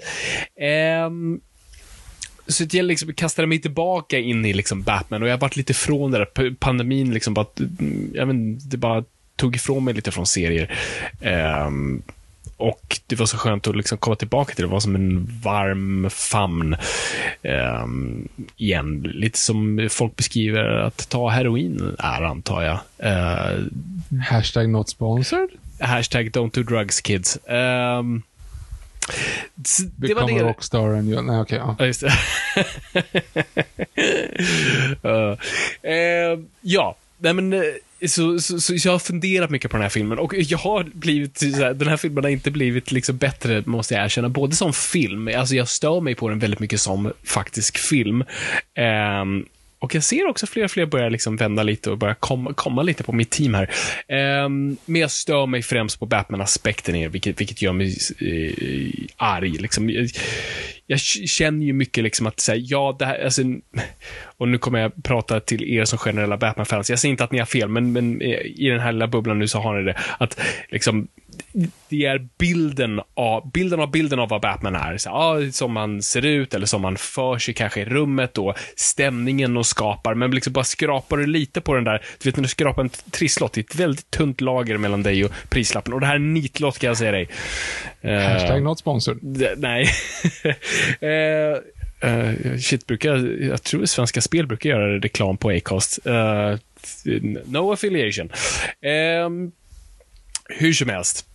Eh, 0.61 1.09
så 2.49 2.65
jag 2.71 2.85
liksom 2.85 3.13
kastade 3.13 3.47
mig 3.47 3.61
tillbaka 3.61 4.19
in 4.19 4.45
i 4.45 4.53
liksom 4.53 4.81
Batman 4.81 5.21
och 5.23 5.29
jag 5.29 5.33
har 5.33 5.39
varit 5.39 5.55
lite 5.55 5.73
från 5.73 6.11
det 6.11 6.17
där. 6.17 6.55
Pandemin 6.55 7.13
liksom 7.13 7.33
bara, 7.33 7.45
jag 8.13 8.25
vet, 8.25 8.71
det 8.71 8.77
bara 8.77 9.03
tog 9.35 9.55
ifrån 9.55 9.83
mig 9.83 9.93
lite 9.93 10.11
från 10.11 10.25
serier. 10.25 10.79
Um, 11.67 12.01
och 12.57 12.99
det 13.07 13.15
var 13.15 13.25
så 13.25 13.37
skönt 13.37 13.67
att 13.67 13.77
liksom 13.77 13.97
komma 13.97 14.15
tillbaka 14.15 14.53
till 14.53 14.63
det. 14.63 14.67
Det 14.67 14.71
var 14.71 14.79
som 14.79 14.95
en 14.95 15.39
varm 15.43 16.09
famn 16.09 16.75
um, 17.83 18.27
igen. 18.57 19.01
Lite 19.01 19.37
som 19.39 19.87
folk 19.91 20.15
beskriver 20.15 20.65
att 20.65 21.09
ta 21.09 21.29
heroin 21.29 21.95
är, 21.99 22.21
antar 22.21 22.61
jag. 22.61 22.79
Uh, 23.03 23.65
hashtag 24.29 24.69
not 24.69 24.89
sponsored? 24.89 25.49
Hashtag 25.79 26.31
don't 26.31 26.51
do 26.53 26.63
drugs 26.63 27.01
kids. 27.01 27.37
Um, 27.47 28.23
det 29.95 30.13
var 30.13 30.27
det. 30.27 30.43
rockstar 30.43 30.89
and 30.89 31.09
you... 31.09 31.21
Nej, 31.21 31.41
okej. 31.41 31.61
Okay, 31.61 31.67
ja. 31.67 31.75
ja, 31.79 31.85
just 31.85 32.03
uh, 32.03 32.11
uh, 36.33 36.39
ja, 36.61 36.95
nej 37.17 37.33
men 37.33 37.53
uh, 37.53 37.63
så, 38.07 38.39
så, 38.39 38.59
så, 38.59 38.73
jag 38.75 38.91
har 38.91 38.99
funderat 38.99 39.49
mycket 39.49 39.71
på 39.71 39.77
den 39.77 39.81
här 39.81 39.89
filmen 39.89 40.19
och 40.19 40.33
jag 40.33 40.57
har 40.57 40.83
blivit, 40.83 41.37
så 41.37 41.73
den 41.73 41.87
här 41.87 41.97
filmen 41.97 42.23
har 42.23 42.31
inte 42.31 42.51
blivit 42.51 42.91
liksom 42.91 43.17
bättre, 43.17 43.63
måste 43.65 43.93
jag 43.93 44.03
erkänna, 44.03 44.29
både 44.29 44.55
som 44.55 44.73
film, 44.73 45.29
alltså 45.37 45.55
jag 45.55 45.67
stör 45.67 46.01
mig 46.01 46.15
på 46.15 46.29
den 46.29 46.39
väldigt 46.39 46.59
mycket 46.59 46.81
som 46.81 47.13
faktisk 47.23 47.77
film. 47.77 48.23
Um, 49.21 49.45
och 49.79 49.95
jag 49.95 50.03
ser 50.03 50.27
också 50.27 50.47
fler 50.47 50.63
och 50.63 50.71
fler 50.71 50.85
börja 50.85 51.09
liksom 51.09 51.35
vända 51.35 51.63
lite 51.63 51.91
och 51.91 51.97
börja 51.97 52.15
komma, 52.15 52.53
komma 52.53 52.83
lite 52.83 53.03
på 53.03 53.11
mitt 53.11 53.29
team 53.29 53.53
här. 53.53 53.69
Um, 54.45 54.77
men 54.85 55.01
jag 55.01 55.11
stör 55.11 55.45
mig 55.45 55.61
främst 55.61 55.99
på 55.99 56.05
Batman-aspekten 56.05 56.95
i 56.95 57.07
vilket, 57.07 57.41
vilket 57.41 57.61
gör 57.61 57.73
mig 57.73 57.97
uh, 58.21 58.93
arg. 59.17 59.49
Liksom. 59.49 59.89
Jag, 59.89 60.09
jag, 60.87 60.99
känner 60.99 61.65
ju 61.65 61.73
mycket 61.73 62.03
liksom 62.03 62.27
att 62.27 62.39
säga, 62.39 62.57
ja, 62.57 62.95
det 62.99 63.05
här, 63.05 63.23
alltså, 63.23 63.41
och 64.37 64.47
nu 64.47 64.57
kommer 64.57 64.79
jag 64.79 65.03
prata 65.03 65.39
till 65.39 65.63
er 65.63 65.85
som 65.85 65.99
generella 65.99 66.37
Batman-fans. 66.37 66.89
Jag 66.89 66.99
säger 66.99 67.11
inte 67.11 67.23
att 67.23 67.31
ni 67.31 67.39
har 67.39 67.45
fel, 67.45 67.69
men, 67.69 67.91
men 67.91 68.21
eh, 68.21 68.39
i 68.39 68.69
den 68.69 68.79
här 68.79 68.91
lilla 68.91 69.07
bubblan 69.07 69.39
nu 69.39 69.47
så 69.47 69.59
har 69.59 69.77
ni 69.79 69.83
det. 69.83 69.97
Att 70.17 70.39
liksom, 70.69 71.07
det 71.89 72.05
är 72.05 72.27
bilden 72.37 73.01
av, 73.13 73.51
bilden 73.51 73.79
av 73.79 73.91
bilden 73.91 74.19
av 74.19 74.29
vad 74.29 74.41
Batman 74.41 74.75
är. 74.75 74.97
Så, 74.97 75.09
ja, 75.09 75.51
som 75.51 75.73
man 75.73 76.01
ser 76.01 76.25
ut 76.25 76.53
eller 76.53 76.65
som 76.65 76.81
man 76.81 76.97
för 76.97 77.37
sig 77.37 77.53
kanske 77.53 77.81
i 77.81 77.85
rummet 77.85 78.37
och 78.37 78.55
stämningen 78.75 79.57
och 79.57 79.65
skapar. 79.65 80.13
Men 80.13 80.31
liksom 80.31 80.53
bara 80.53 80.63
skrapar 80.63 81.17
du 81.17 81.25
lite 81.25 81.61
på 81.61 81.75
den 81.75 81.83
där, 81.83 82.05
du 82.21 82.29
vet 82.29 82.35
när 82.35 82.43
du 82.43 82.49
skrapar 82.49 82.83
en 82.83 82.89
trisslott, 82.89 83.53
det 83.53 83.59
är 83.61 83.63
ett 83.63 83.75
väldigt 83.75 84.11
tunt 84.11 84.41
lager 84.41 84.77
mellan 84.77 85.03
dig 85.03 85.25
och 85.25 85.31
prislappen. 85.49 85.93
Och 85.93 85.99
det 85.99 86.05
här 86.05 86.13
är 86.13 86.19
en 86.19 86.33
nitlott 86.33 86.79
kan 86.79 86.87
jag 86.87 86.97
säga 86.97 87.11
dig. 87.11 87.29
Hashtag 88.03 88.57
uh, 88.57 88.63
not 88.63 88.79
sponsored. 88.79 89.19
Nej. 89.57 89.89
uh, 91.03 91.57
Uh, 92.03 92.57
shit, 92.57 92.87
brukar, 92.87 93.43
jag 93.43 93.63
tror 93.63 93.85
Svenska 93.85 94.21
Spel 94.21 94.47
brukar 94.47 94.69
göra 94.69 94.99
reklam 94.99 95.37
på 95.37 95.49
Acast. 95.49 95.99
Uh, 96.07 96.55
no 97.45 97.71
affiliation. 97.71 98.29
Um, 99.25 99.51
hur 100.49 100.73
som 100.73 100.89
helst. 100.89 101.25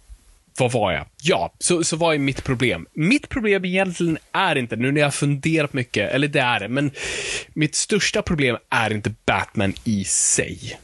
Vad 0.59 0.73
var 0.73 0.93
jag? 0.93 1.07
Ja, 1.23 1.55
så, 1.59 1.85
så 1.85 1.97
vad 1.97 2.15
är 2.15 2.19
mitt 2.19 2.45
problem? 2.45 2.87
Mitt 2.93 3.29
problem 3.29 3.65
egentligen 3.65 4.19
är 4.33 4.57
inte, 4.57 4.77
nu 4.77 4.93
när 4.93 5.01
jag 5.01 5.15
funderat 5.15 5.73
mycket, 5.73 6.13
eller 6.13 6.29
det 6.29 6.41
är 6.41 6.61
det, 6.61 6.69
men 6.69 6.91
mitt 7.49 7.75
största 7.75 8.23
problem 8.23 8.57
är 8.71 8.93
inte 8.93 9.15
Batman 9.27 9.75
i 9.85 10.05
sig. 10.05 10.79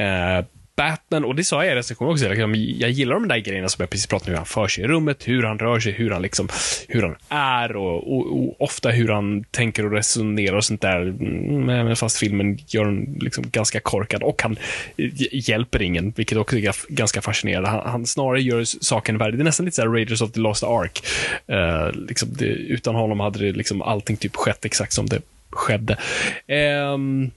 Uh, 0.00 0.44
Batman, 0.80 1.24
och 1.24 1.34
det 1.34 1.44
sa 1.44 1.64
jag 1.64 1.72
i 1.72 1.76
recensionen 1.76 2.12
också, 2.12 2.28
liksom, 2.28 2.54
jag 2.54 2.90
gillar 2.90 3.14
de 3.14 3.28
där 3.28 3.38
grejerna 3.38 3.68
som 3.68 3.82
jag 3.82 3.90
precis 3.90 4.06
pratade 4.06 4.30
om, 4.30 4.32
hur 4.32 4.36
han 4.36 4.46
för 4.46 4.68
sig 4.68 4.84
i 4.84 4.86
rummet, 4.86 5.28
hur 5.28 5.42
han 5.42 5.58
rör 5.58 5.80
sig, 5.80 5.92
hur 5.92 6.10
han, 6.10 6.22
liksom, 6.22 6.48
hur 6.88 7.02
han 7.02 7.16
är 7.28 7.76
och, 7.76 8.16
och, 8.16 8.38
och 8.38 8.62
ofta 8.62 8.90
hur 8.90 9.08
han 9.08 9.44
tänker 9.44 9.86
och 9.86 9.92
resonerar 9.92 10.56
och 10.56 10.64
sånt 10.64 10.80
där. 10.80 11.00
Mm, 11.00 11.66
men 11.66 11.96
fast 11.96 12.18
filmen 12.18 12.58
gör 12.66 12.84
honom 12.84 13.18
liksom 13.20 13.44
ganska 13.50 13.80
korkad 13.80 14.22
och 14.22 14.42
han 14.42 14.56
hjälper 15.32 15.82
ingen, 15.82 16.12
vilket 16.16 16.38
också 16.38 16.58
är 16.58 16.92
ganska 16.94 17.22
fascinerande. 17.22 17.68
Han, 17.68 17.90
han 17.90 18.06
snarare 18.06 18.42
gör 18.42 18.64
saken 18.64 19.18
värre. 19.18 19.30
Det 19.30 19.42
är 19.42 19.44
nästan 19.44 19.66
lite 19.66 19.76
såhär 19.76 19.88
Raiders 19.88 20.22
of 20.22 20.32
the 20.32 20.40
Lost 20.40 20.64
Ark. 20.64 21.02
Uh, 21.52 22.00
liksom 22.08 22.28
det, 22.32 22.44
utan 22.46 22.94
honom 22.94 23.20
hade 23.20 23.38
det 23.38 23.52
liksom 23.52 23.82
allting 23.82 24.16
typ 24.16 24.36
skett 24.36 24.64
exakt 24.64 24.92
som 24.92 25.06
det 25.06 25.20
skedde. 25.50 25.96
Um, 26.94 27.30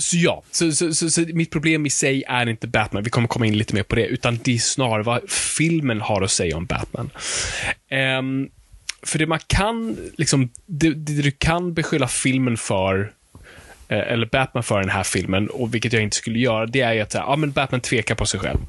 så 0.00 0.16
ja, 0.16 0.42
så, 0.50 0.72
så, 0.72 0.94
så, 0.94 1.10
så, 1.10 1.20
mitt 1.20 1.50
problem 1.50 1.86
i 1.86 1.90
sig 1.90 2.24
är 2.28 2.48
inte 2.48 2.66
Batman, 2.66 3.02
vi 3.02 3.10
kommer 3.10 3.28
komma 3.28 3.46
in 3.46 3.58
lite 3.58 3.74
mer 3.74 3.82
på 3.82 3.96
det, 3.96 4.06
utan 4.06 4.38
det 4.44 4.54
är 4.54 4.58
snarare 4.58 5.02
vad 5.02 5.30
filmen 5.30 6.00
har 6.00 6.22
att 6.22 6.30
säga 6.30 6.56
om 6.56 6.66
Batman. 6.66 7.10
Um, 8.18 8.50
för 9.02 9.18
det 9.18 9.26
man 9.26 9.38
kan, 9.46 9.96
liksom, 10.18 10.50
det, 10.66 10.94
det 10.94 11.22
du 11.22 11.30
kan 11.30 11.74
beskylla 11.74 12.08
filmen 12.08 12.56
för, 12.56 13.12
eh, 13.88 13.98
eller 13.98 14.26
Batman 14.26 14.62
för 14.62 14.80
den 14.80 14.90
här 14.90 15.02
filmen, 15.02 15.48
och 15.48 15.74
vilket 15.74 15.92
jag 15.92 16.02
inte 16.02 16.16
skulle 16.16 16.38
göra, 16.38 16.66
det 16.66 16.80
är 16.80 16.92
ju 16.92 17.00
att 17.00 17.14
ja, 17.14 17.36
men 17.36 17.52
Batman 17.52 17.80
tvekar 17.80 18.14
på 18.14 18.26
sig 18.26 18.40
själv. 18.40 18.60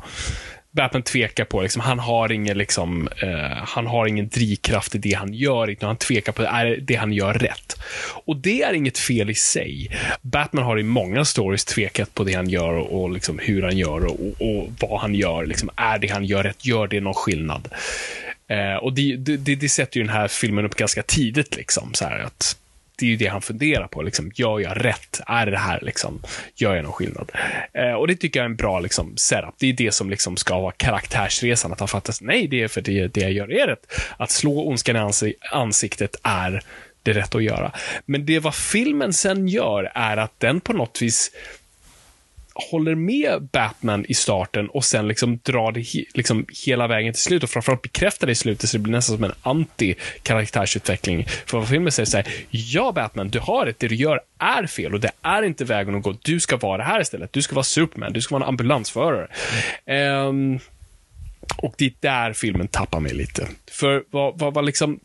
Batman 0.72 1.04
tvekar 1.04 1.46
på, 1.46 1.62
liksom, 1.62 1.82
han 1.82 2.00
har 2.00 2.32
ingen 2.32 2.58
liksom, 2.58 3.10
uh, 3.24 3.64
han 3.68 3.88
har 3.88 4.08
ingen 4.08 4.30
drivkraft 4.30 4.96
i 4.96 4.98
det 4.98 5.14
han 5.14 5.34
gör, 5.34 5.68
utan 5.68 5.88
han 5.88 5.98
tvekar 5.98 6.32
på, 6.32 6.44
är 6.44 6.78
det 6.82 6.96
han 6.96 7.14
gör 7.14 7.34
rätt? 7.34 7.80
Och 8.26 8.38
det 8.38 8.62
är 8.62 8.74
inget 8.74 8.98
fel 8.98 9.30
i 9.30 9.36
sig. 9.36 9.98
Batman 10.22 10.64
har 10.64 10.80
i 10.80 10.84
många 10.84 11.26
stories 11.26 11.66
tvekat 11.66 12.14
på 12.14 12.24
det 12.24 12.34
han 12.34 12.50
gör 12.50 12.74
och, 12.74 13.02
och 13.02 13.10
liksom 13.10 13.40
hur 13.40 13.62
han 13.62 13.78
gör 13.78 14.06
och, 14.06 14.20
och, 14.40 14.68
vad 14.80 15.02
han 15.02 15.16
gör. 15.16 15.46
Liksom, 15.46 15.70
är 15.76 16.00
det 16.00 16.08
han 16.08 16.26
gör 16.26 16.44
rätt? 16.44 16.66
Gör 16.66 16.88
det 16.88 17.02
någon 17.02 17.14
skillnad? 17.14 17.68
Uh, 18.52 18.76
och 18.76 18.94
det, 18.94 19.16
det, 19.16 19.56
det, 19.56 19.70
sätter 19.70 19.98
ju 19.98 20.04
den 20.04 20.16
här 20.16 20.28
filmen 20.28 20.66
upp 20.66 20.76
ganska 20.76 21.04
tidigt, 21.04 21.56
liksom, 21.56 21.94
så 21.94 22.06
här, 22.06 22.20
att 22.20 22.58
det 23.02 23.06
är 23.06 23.10
ju 23.10 23.16
det 23.16 23.28
han 23.28 23.42
funderar 23.42 23.88
på. 23.88 24.02
Liksom, 24.02 24.32
gör 24.36 24.60
jag 24.60 24.86
rätt? 24.86 25.22
Är 25.28 25.46
det 25.46 25.58
här 25.58 25.80
liksom, 25.82 26.22
gör 26.56 26.76
jag 26.76 26.84
någon 26.84 26.94
skillnad? 26.94 27.32
Eh, 27.74 27.94
och 27.94 28.08
det 28.08 28.16
tycker 28.16 28.40
jag 28.40 28.46
är 28.46 28.50
en 28.50 28.56
bra 28.56 28.80
liksom, 28.80 29.18
setup. 29.18 29.56
Det 29.60 29.68
är 29.68 29.74
det 29.74 29.94
som 29.94 30.10
liksom 30.10 30.38
ska 30.38 30.60
vara 30.60 30.72
karaktärsresan, 30.72 31.74
att 31.74 31.80
han 31.80 31.88
fattar 31.88 32.16
nej, 32.22 32.48
det 32.48 32.64
är 32.64 32.68
för 32.68 32.82
det, 32.82 33.08
det 33.08 33.22
jag 33.22 33.32
gör 33.32 33.52
är 33.52 33.68
rätt. 33.68 33.94
Att 34.18 34.32
slå 34.32 34.68
ondskan 34.68 35.12
i 35.24 35.34
ansiktet 35.52 36.16
är 36.24 36.62
det 37.04 37.14
rätta 37.14 37.38
att 37.38 37.44
göra. 37.44 37.72
Men 38.06 38.26
det 38.26 38.40
vad 38.40 38.56
filmen 38.56 39.14
sen 39.14 39.48
gör 39.48 39.92
är 39.96 40.18
att 40.18 40.40
den 40.40 40.62
på 40.62 40.74
något 40.74 41.02
vis 41.02 41.32
håller 42.72 42.96
med 42.96 43.44
Batman 43.52 44.06
i 44.06 44.14
starten 44.14 44.70
och 44.70 44.86
sen 44.86 45.08
liksom 45.08 45.40
drar 45.44 45.72
det 45.72 45.82
he 45.82 46.04
liksom 46.14 46.46
hela 46.66 46.88
vägen 46.88 47.14
till 47.14 47.22
slut 47.22 47.44
och 47.44 47.50
framförallt 47.50 47.82
bekräftar 47.82 48.28
det 48.28 48.32
i 48.32 48.36
slutet 48.36 48.70
så 48.70 48.78
det 48.78 48.84
blir 48.84 48.92
nästan 48.92 49.16
som 49.16 49.24
en 49.24 49.34
anti-karaktärsutveckling. 49.42 51.26
För 51.46 51.58
vad 51.58 51.70
filmen 51.70 51.92
säger 51.92 52.06
så 52.06 52.18
här, 52.18 52.28
ja 52.50 52.92
Batman, 52.92 53.30
du 53.30 53.40
har 53.40 53.66
rätt, 53.66 53.80
det 53.80 53.88
du 53.88 53.96
gör 53.96 54.22
är 54.40 54.68
fel 54.68 54.94
och 54.94 55.00
det 55.00 55.12
är 55.22 55.44
inte 55.44 55.66
vägen 55.66 55.96
att 55.96 56.04
gå. 56.04 56.16
Du 56.22 56.40
ska 56.40 56.58
vara 56.58 56.78
det 56.78 56.84
här 56.84 57.02
istället. 57.02 57.34
Du 57.34 57.42
ska 57.42 57.56
vara 57.56 57.64
Superman, 57.64 58.14
du 58.14 58.22
ska 58.22 58.36
vara 58.36 58.44
en 58.44 58.50
ambulansförare. 58.50 59.28
Um, 60.28 60.60
och 61.58 61.76
det 61.78 61.86
är 61.86 61.94
där 62.00 62.34
filmen 62.34 62.68
tappar 62.68 63.00
mig 63.00 63.14
lite. 63.14 63.48
För 63.72 64.04
vad, 64.12 64.40
vad, 64.40 64.54
vad 64.54 64.66
liksom, 64.66 65.00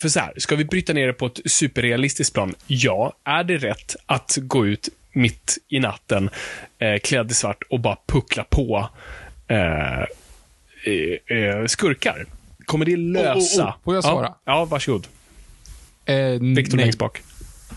för 0.00 0.08
så 0.08 0.20
här, 0.20 0.32
ska 0.36 0.56
vi 0.56 0.64
bryta 0.64 0.92
ner 0.92 1.06
det 1.06 1.12
på 1.12 1.26
ett 1.26 1.40
superrealistiskt 1.44 2.34
plan? 2.34 2.54
Ja. 2.66 3.12
Är 3.24 3.44
det 3.44 3.56
rätt 3.56 3.96
att 4.06 4.38
gå 4.40 4.66
ut 4.66 4.88
mitt 5.12 5.58
i 5.68 5.80
natten, 5.80 6.30
eh, 6.78 6.98
klädd 6.98 7.30
i 7.30 7.34
svart 7.34 7.62
och 7.70 7.80
bara 7.80 7.96
puckla 8.06 8.44
på 8.44 8.88
eh, 9.48 10.00
eh, 10.84 11.36
eh 11.38 11.66
skurkar. 11.66 12.26
Kommer 12.64 12.84
det 12.84 12.96
lösa... 12.96 13.62
Oh, 13.62 13.68
oh, 13.68 13.70
oh. 13.70 13.84
Får 13.84 13.94
jag 13.94 14.04
svara? 14.04 14.26
Ja, 14.26 14.40
ja 14.44 14.64
varsågod. 14.64 15.06
Eh, 16.04 16.40
Victor 16.56 16.78
längst 16.78 16.98
bak. 16.98 17.22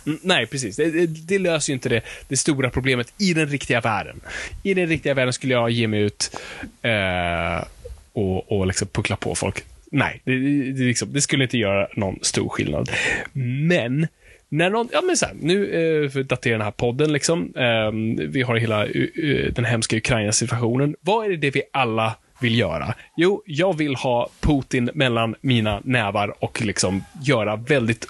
Mm, 0.05 0.19
nej, 0.23 0.47
precis. 0.47 0.75
Det, 0.75 0.91
det, 0.91 1.05
det, 1.05 1.39
löser 1.39 1.71
ju 1.71 1.73
inte 1.73 1.89
det, 1.89 2.01
det 2.27 2.37
stora 2.37 2.69
problemet 2.69 3.13
i 3.17 3.33
den 3.33 3.47
riktiga 3.47 3.81
världen. 3.81 4.21
I 4.63 4.73
den 4.73 4.87
riktiga 4.87 5.13
världen 5.13 5.33
skulle 5.33 5.53
jag 5.53 5.69
ge 5.69 5.87
mig 5.87 6.01
ut 6.01 6.37
eh, 6.81 7.65
och, 8.13 8.51
och 8.51 8.67
liksom 8.67 8.87
puckla 8.87 9.15
på 9.15 9.35
folk. 9.35 9.63
Nej, 9.91 10.21
det, 10.23 10.39
det, 10.71 10.83
liksom, 10.83 11.13
det 11.13 11.21
skulle 11.21 11.43
inte 11.43 11.57
göra 11.57 11.87
någon 11.95 12.19
stor 12.21 12.49
skillnad. 12.49 12.89
Men 13.33 14.07
när 14.53 14.69
någon, 14.69 14.89
ja 14.91 15.01
men 15.01 15.17
så 15.17 15.25
här, 15.25 15.35
nu 15.41 15.65
eh, 15.65 16.09
för 16.09 16.19
att 16.19 16.29
datera 16.29 16.53
den 16.53 16.61
här 16.61 16.71
podden 16.71 17.13
liksom. 17.13 17.53
Eh, 17.55 17.91
vi 18.27 18.41
har 18.41 18.55
hela 18.55 18.85
uh, 18.85 19.53
den 19.53 19.65
hemska 19.65 19.97
Ukraina-situationen. 19.97 20.95
Vad 21.01 21.25
är 21.25 21.29
det, 21.29 21.37
det 21.37 21.51
vi 21.51 21.61
alla 21.73 22.15
vill 22.39 22.59
göra? 22.59 22.93
Jo, 23.17 23.43
jag 23.45 23.77
vill 23.77 23.95
ha 23.95 24.29
Putin 24.39 24.89
mellan 24.93 25.35
mina 25.41 25.81
nävar 25.83 26.43
och 26.43 26.61
liksom 26.61 27.03
göra 27.23 27.55
väldigt 27.55 28.07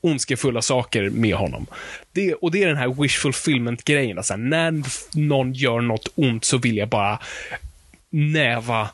ondskefulla 0.00 0.62
saker 0.62 1.10
med 1.10 1.34
honom. 1.34 1.66
Det, 2.12 2.34
och 2.34 2.50
det 2.50 2.62
är 2.62 2.68
den 2.68 2.76
här 2.76 3.02
wish 3.02 3.18
fulfillment-grejen. 3.18 4.18
Alltså, 4.18 4.36
när 4.36 4.82
någon 5.18 5.52
gör 5.52 5.80
något 5.80 6.12
ont 6.14 6.44
så 6.44 6.58
vill 6.58 6.76
jag 6.76 6.88
bara 6.88 7.18
näva 8.10 8.88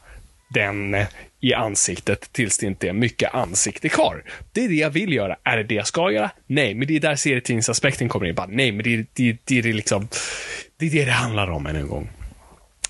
den 0.54 0.94
eh, 0.94 1.06
i 1.40 1.54
ansiktet 1.54 2.32
tills 2.32 2.58
det 2.58 2.66
inte 2.66 2.88
är 2.88 2.92
mycket 2.92 3.34
ansikte 3.34 3.88
kvar. 3.88 4.24
Det 4.52 4.64
är 4.64 4.68
det 4.68 4.74
jag 4.74 4.90
vill 4.90 5.12
göra. 5.12 5.36
Är 5.42 5.56
det 5.56 5.62
det 5.62 5.74
jag 5.74 5.86
ska 5.86 6.10
göra? 6.10 6.30
Nej, 6.46 6.74
men 6.74 6.88
det 6.88 6.96
är 6.96 7.00
där 7.00 7.16
serietidningsaspekten 7.16 8.08
kommer 8.08 8.26
in. 8.26 8.34
Bara, 8.34 8.46
nej, 8.46 8.72
men 8.72 8.84
det, 8.84 8.96
det, 8.96 9.36
det, 9.44 9.60
det, 9.62 9.68
är 9.68 9.72
liksom, 9.72 10.08
det 10.76 10.86
är 10.86 10.90
det 10.90 11.04
det 11.04 11.10
handlar 11.10 11.50
om 11.50 11.66
än 11.66 11.76
en 11.76 11.88
gång. 11.88 12.08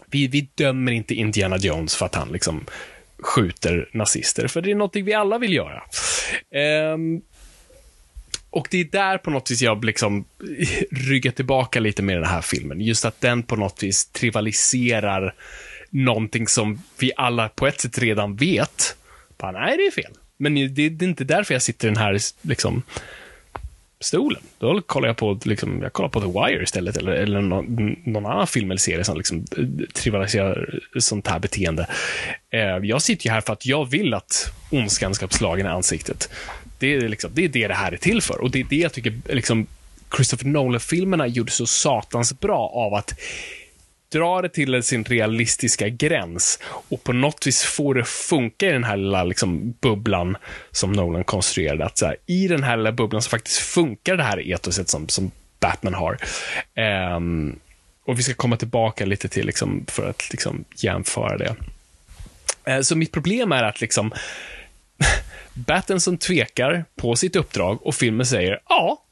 Vi, 0.07 0.27
vi 0.27 0.49
dömer 0.55 0.93
inte 0.93 1.15
Indiana 1.15 1.57
Jones 1.57 1.97
för 1.97 2.07
att 2.07 2.15
han 2.15 2.29
liksom 2.29 2.67
skjuter 3.19 3.89
nazister, 3.93 4.49
för 4.49 4.63
det 4.63 4.71
är 4.71 4.75
någonting 4.75 5.05
vi 5.05 5.15
alla 5.15 5.39
vill 5.39 5.55
göra. 5.55 5.83
Um, 6.95 7.23
och 8.51 8.69
det 8.71 8.81
är 8.81 8.85
där 8.85 9.19
på 9.19 9.31
något 9.31 9.51
vis 9.51 9.63
jag 9.63 9.85
liksom 9.85 10.25
ryggar 10.91 11.33
tillbaka 11.33 11.81
lite 11.81 12.03
med 12.03 12.17
den 12.17 12.25
här 12.25 12.41
filmen. 12.41 12.81
Just 12.81 13.05
att 13.05 13.21
den 13.21 13.43
på 13.43 13.57
något 13.57 13.83
vis 13.83 14.07
trivaliserar 14.07 15.35
någonting 15.95 16.49
som 16.49 16.83
vi 16.99 17.13
alla 17.17 17.49
på 17.49 17.67
ett 17.67 17.81
sätt 17.81 17.99
redan 17.99 18.37
vet. 18.37 18.97
Bara, 19.39 19.53
nej, 19.53 19.77
det 19.77 19.87
är 19.87 19.91
fel. 19.91 20.13
Men 20.37 20.55
det, 20.55 20.89
det 20.89 21.05
är 21.05 21.09
inte 21.09 21.25
därför 21.25 21.55
jag 21.55 21.63
sitter 21.63 21.89
i 21.89 21.91
den 21.91 22.03
här 22.03 22.19
liksom, 22.43 22.83
stolen. 24.01 24.43
Då 24.59 24.81
kollar 24.81 25.09
jag 25.09 25.17
på, 25.17 25.41
liksom, 25.45 25.83
jag 25.83 25.93
kollar 25.93 26.09
på 26.09 26.21
The 26.21 26.27
Wire 26.27 26.63
istället, 26.63 26.97
eller, 26.97 27.13
eller 27.13 27.41
någon, 27.41 27.97
någon 28.05 28.27
annan 28.27 28.47
film 28.47 28.71
eller 28.71 28.79
serie 28.79 29.05
som 29.05 29.17
liksom, 29.17 29.45
trivialiserar 29.95 30.81
sånt 30.99 31.27
här 31.27 31.39
beteende. 31.39 31.87
Eh, 32.51 32.61
jag 32.61 33.03
sitter 33.03 33.27
ju 33.27 33.33
här 33.33 33.41
för 33.41 33.53
att 33.53 33.67
jag 33.67 33.91
vill 33.91 34.15
att 34.15 34.53
ondskan 34.71 35.15
ska 35.15 35.29
slagen 35.29 35.67
i 35.67 35.69
ansiktet. 35.69 36.31
Det 36.79 36.95
är, 36.95 37.09
liksom, 37.09 37.31
det 37.35 37.45
är 37.45 37.49
det 37.49 37.69
det 37.69 37.75
här 37.75 37.93
är 37.93 37.97
till 37.97 38.23
för. 38.23 38.41
Och 38.41 38.51
det 38.51 38.61
är 38.61 38.67
det 38.71 38.77
jag 38.77 38.93
tycker 38.93 39.21
liksom, 39.29 39.67
Christopher 40.17 40.47
Nolan-filmerna 40.47 41.27
gjorde 41.27 41.53
så 41.53 41.67
satans 41.67 42.41
bra 42.41 42.69
av 42.75 42.95
att 42.95 43.19
dra 44.15 44.43
det 44.43 44.49
till 44.49 44.83
sin 44.83 45.05
realistiska 45.05 45.89
gräns 45.89 46.59
och 46.65 47.05
på 47.05 47.13
något 47.13 47.47
vis 47.47 47.63
få 47.63 47.93
det 47.93 48.05
funka 48.05 48.69
i 48.69 48.73
den 48.73 48.85
här 48.85 48.97
lilla 48.97 49.25
liksom, 49.25 49.75
bubblan 49.81 50.37
som 50.71 50.93
Nolan 50.93 51.25
konstruerade. 51.25 51.85
Att 51.85 51.99
så 51.99 52.07
här, 52.07 52.17
I 52.27 52.49
den 52.49 52.63
här 52.63 52.77
lilla 52.77 52.93
bubblan 52.93 53.23
så 53.23 53.31
faktiskt 53.31 53.59
funkar 53.59 54.17
det 54.17 54.23
här 54.23 54.53
etoset 54.53 54.89
som, 54.89 55.09
som 55.09 55.31
Batman 55.61 55.95
har. 55.95 56.19
Um, 57.17 57.59
och 58.05 58.19
vi 58.19 58.23
ska 58.23 58.35
komma 58.35 58.57
tillbaka 58.57 59.05
lite 59.05 59.29
till 59.29 59.47
liksom, 59.47 59.85
för 59.89 60.11
att 60.11 60.31
liksom, 60.31 60.65
jämföra 60.77 61.39
det. 61.39 61.57
Uh, 62.69 62.81
så 62.81 62.97
mitt 62.97 63.13
problem 63.13 63.53
är 63.53 63.63
att 63.63 63.81
liksom 63.81 64.13
som 65.99 66.19
tvekar 66.19 66.85
på 66.97 67.17
sitt 67.17 67.37
uppdrag 67.37 67.87
och 67.87 67.95
filmen 67.95 68.27
säger 68.27 68.61
ja, 68.69 69.03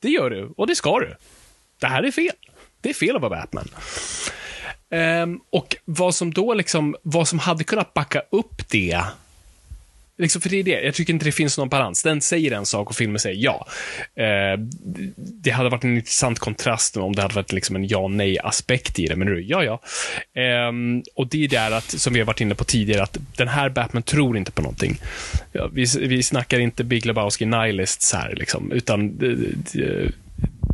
det 0.00 0.08
gör 0.08 0.30
du 0.30 0.52
och 0.56 0.66
det 0.66 0.74
ska 0.74 1.00
du. 1.00 1.14
Det 1.80 1.86
här 1.86 2.02
är 2.02 2.10
fel. 2.10 2.34
Det 2.84 2.90
är 2.90 2.94
fel 2.94 3.16
att 3.16 3.22
vara 3.22 3.30
Batman. 3.30 3.68
Um, 4.90 5.40
och 5.50 5.76
vad 5.84 6.14
som 6.14 6.32
då 6.32 6.54
liksom, 6.54 6.96
vad 7.02 7.28
som 7.28 7.38
hade 7.38 7.64
kunnat 7.64 7.94
backa 7.94 8.22
upp 8.30 8.68
det 8.70 9.04
Liksom, 10.16 10.42
för 10.42 10.48
det 10.48 10.56
är 10.56 10.62
det, 10.62 10.82
jag 10.82 10.94
tycker 10.94 11.12
inte 11.12 11.24
det 11.24 11.32
finns 11.32 11.58
någon 11.58 11.68
balans. 11.68 12.02
Den 12.02 12.20
säger 12.20 12.52
en 12.52 12.66
sak 12.66 12.90
och 12.90 12.96
filmen 12.96 13.18
säger 13.18 13.44
ja. 13.44 13.66
Eh, 14.16 14.60
det 15.16 15.50
hade 15.50 15.68
varit 15.68 15.84
en 15.84 15.96
intressant 15.96 16.38
kontrast 16.38 16.96
om 16.96 17.14
det 17.14 17.22
hade 17.22 17.34
varit 17.34 17.52
liksom 17.52 17.76
en 17.76 17.86
ja-nej-aspekt 17.88 18.98
i 18.98 19.06
det, 19.06 19.16
men 19.16 19.28
nu, 19.28 19.42
ja, 19.42 19.64
ja. 19.64 19.80
Eh, 20.42 20.72
och 21.14 21.26
det 21.28 21.44
är 21.44 21.48
där 21.48 21.70
att, 21.70 21.84
som 21.84 22.12
vi 22.12 22.20
har 22.20 22.26
varit 22.26 22.40
inne 22.40 22.54
på 22.54 22.64
tidigare, 22.64 23.02
att 23.02 23.18
den 23.36 23.48
här 23.48 23.68
Batman 23.68 24.02
tror 24.02 24.36
inte 24.36 24.52
på 24.52 24.62
någonting. 24.62 24.98
Ja, 25.52 25.68
vi, 25.72 25.86
vi 26.00 26.22
snackar 26.22 26.58
inte 26.58 26.84
Big 26.84 27.06
Lebowski 27.06 27.46
Nihilists 27.46 28.12
här, 28.12 28.34
liksom, 28.36 28.72
utan 28.72 29.18
eh, 29.22 29.82
eh, 29.82 30.10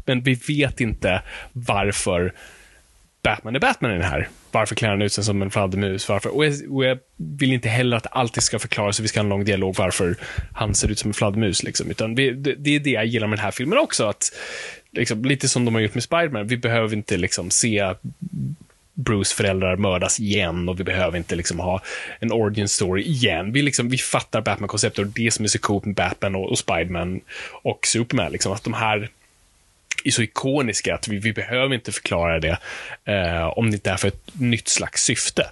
men 0.07 0.23
vi 0.23 0.35
vet 0.35 0.81
inte 0.81 1.23
varför 1.53 2.33
Batman 3.23 3.57
är 3.57 3.61
Batman 3.61 3.91
i 3.91 3.95
den 3.95 4.03
här. 4.03 4.29
Varför 4.51 4.75
klär 4.75 4.89
han 4.89 5.03
ut 5.03 5.13
sig 5.13 5.25
som 5.25 5.43
en 5.43 5.51
fladdermus? 5.51 6.09
Varför? 6.09 6.37
Och 6.37 6.47
jag, 6.47 6.55
och 6.71 6.85
jag, 6.85 6.99
vill 7.17 7.53
inte 7.53 7.69
heller 7.69 7.97
att 7.97 8.07
allt 8.11 8.43
ska 8.43 8.59
förklaras 8.59 8.99
och 8.99 9.05
vi 9.05 9.09
ska 9.09 9.21
ha 9.21 9.25
en 9.25 9.29
lång 9.29 9.45
dialog 9.45 9.75
varför 9.79 10.17
han 10.53 10.75
ser 10.75 10.91
ut 10.91 10.99
som 10.99 11.11
en 11.11 11.15
fladdermus. 11.15 11.63
Liksom. 11.63 11.91
Utan 11.91 12.15
vi, 12.15 12.31
det, 12.31 12.55
det, 12.55 12.77
är 12.77 12.81
det 12.81 12.91
jag 12.91 13.07
gillar 13.07 13.27
med 13.27 13.39
den 13.39 13.45
här 13.45 13.51
filmen 13.51 13.79
också. 13.79 14.05
Att, 14.05 14.33
liksom, 14.91 15.25
lite 15.25 15.49
som 15.49 15.65
de 15.65 15.75
har 15.75 15.83
gjort 15.83 15.95
med 15.95 16.03
Spiderman. 16.03 16.47
Vi 16.47 16.57
behöver 16.57 16.97
inte 16.97 17.17
liksom, 17.17 17.51
se 17.51 17.95
Bruce 18.95 19.35
föräldrar 19.35 19.77
mördas 19.77 20.21
igen 20.21 20.69
och 20.69 20.81
vi 20.81 20.85
behöver 20.85 21.19
inte 21.19 21.37
liksom 21.37 21.59
ha 21.59 21.83
en 22.19 22.33
origin 22.33 22.69
story 22.69 23.03
igen. 23.03 23.53
Vi, 23.53 23.63
liksom, 23.63 23.89
vi 23.89 23.99
fattar 23.99 24.41
Batman-konceptet 24.41 24.99
och 24.99 25.07
det 25.07 25.31
som 25.31 25.45
är 25.45 25.49
så 25.49 25.59
coolt 25.59 25.85
med 25.85 25.95
Batman 25.95 26.35
och, 26.35 26.51
och 26.51 26.59
Spiderman 26.59 27.21
och 27.63 27.87
Superman. 27.87 28.33
Liksom, 28.33 28.53
att 28.53 28.65
de 28.65 28.73
här 28.73 29.11
är 30.05 30.11
så 30.11 30.23
ikoniska 30.23 30.95
att 30.95 31.09
vi, 31.09 31.19
vi 31.19 31.33
behöver 31.33 31.75
inte 31.75 31.93
förklara 31.93 32.41
det 32.41 32.59
eh, 33.05 33.59
om 33.59 33.71
det 33.71 33.75
inte 33.75 33.91
är 33.91 33.97
för 33.97 34.09
ett 34.09 34.31
nytt 34.33 34.69
slags 34.69 35.05
syfte. 35.05 35.45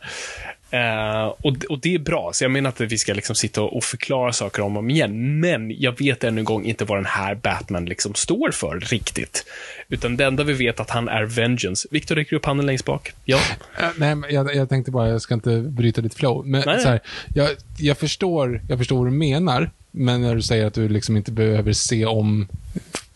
Uh, 0.74 1.26
och, 1.26 1.64
och, 1.68 1.78
det 1.80 1.94
är 1.94 1.98
bra, 1.98 2.30
så 2.32 2.44
jag 2.44 2.50
menar 2.50 2.70
inte 2.70 2.84
att 2.84 2.92
vi 2.92 2.98
ska 2.98 3.14
liksom 3.14 3.36
sitta 3.36 3.62
och, 3.62 3.84
förklara 3.84 4.32
saker 4.32 4.62
om 4.62 4.76
och 4.76 4.78
om 4.78 4.90
igen, 4.90 5.40
men 5.40 5.80
jag 5.80 5.98
vet 5.98 6.24
ännu 6.24 6.40
en 6.40 6.44
gång 6.44 6.64
inte 6.64 6.84
vad 6.84 6.98
den 6.98 7.04
här 7.04 7.34
Batman 7.34 7.84
liksom 7.84 8.14
står 8.14 8.50
för 8.50 8.80
riktigt. 8.80 9.44
Utan 9.88 10.16
det 10.16 10.24
enda 10.24 10.44
vi 10.44 10.52
vet 10.52 10.80
att 10.80 10.90
han 10.90 11.08
är 11.08 11.24
Vengeance. 11.24 11.88
Victor 11.90 12.14
räcker 12.14 12.36
upp 12.36 12.46
handen 12.46 12.66
längst 12.66 12.84
bak. 12.84 13.12
Ja. 13.24 13.36
Uh, 13.36 13.88
nej, 13.96 14.16
jag, 14.30 14.54
jag, 14.54 14.68
tänkte 14.68 14.90
bara, 14.90 15.08
jag 15.08 15.22
ska 15.22 15.34
inte 15.34 15.58
bryta 15.58 16.00
ditt 16.00 16.14
flow, 16.14 16.46
men 16.46 16.62
nej. 16.66 16.80
så 16.80 16.88
här, 16.88 17.00
jag, 17.34 17.50
jag, 17.78 17.98
förstår, 17.98 18.60
jag 18.68 18.78
förstår 18.78 18.96
vad 18.96 19.06
du 19.06 19.16
menar, 19.16 19.70
men 19.90 20.22
när 20.22 20.34
du 20.34 20.42
säger 20.42 20.66
att 20.66 20.74
du 20.74 20.88
liksom 20.88 21.16
inte 21.16 21.32
behöver 21.32 21.72
se 21.72 22.06
om 22.06 22.48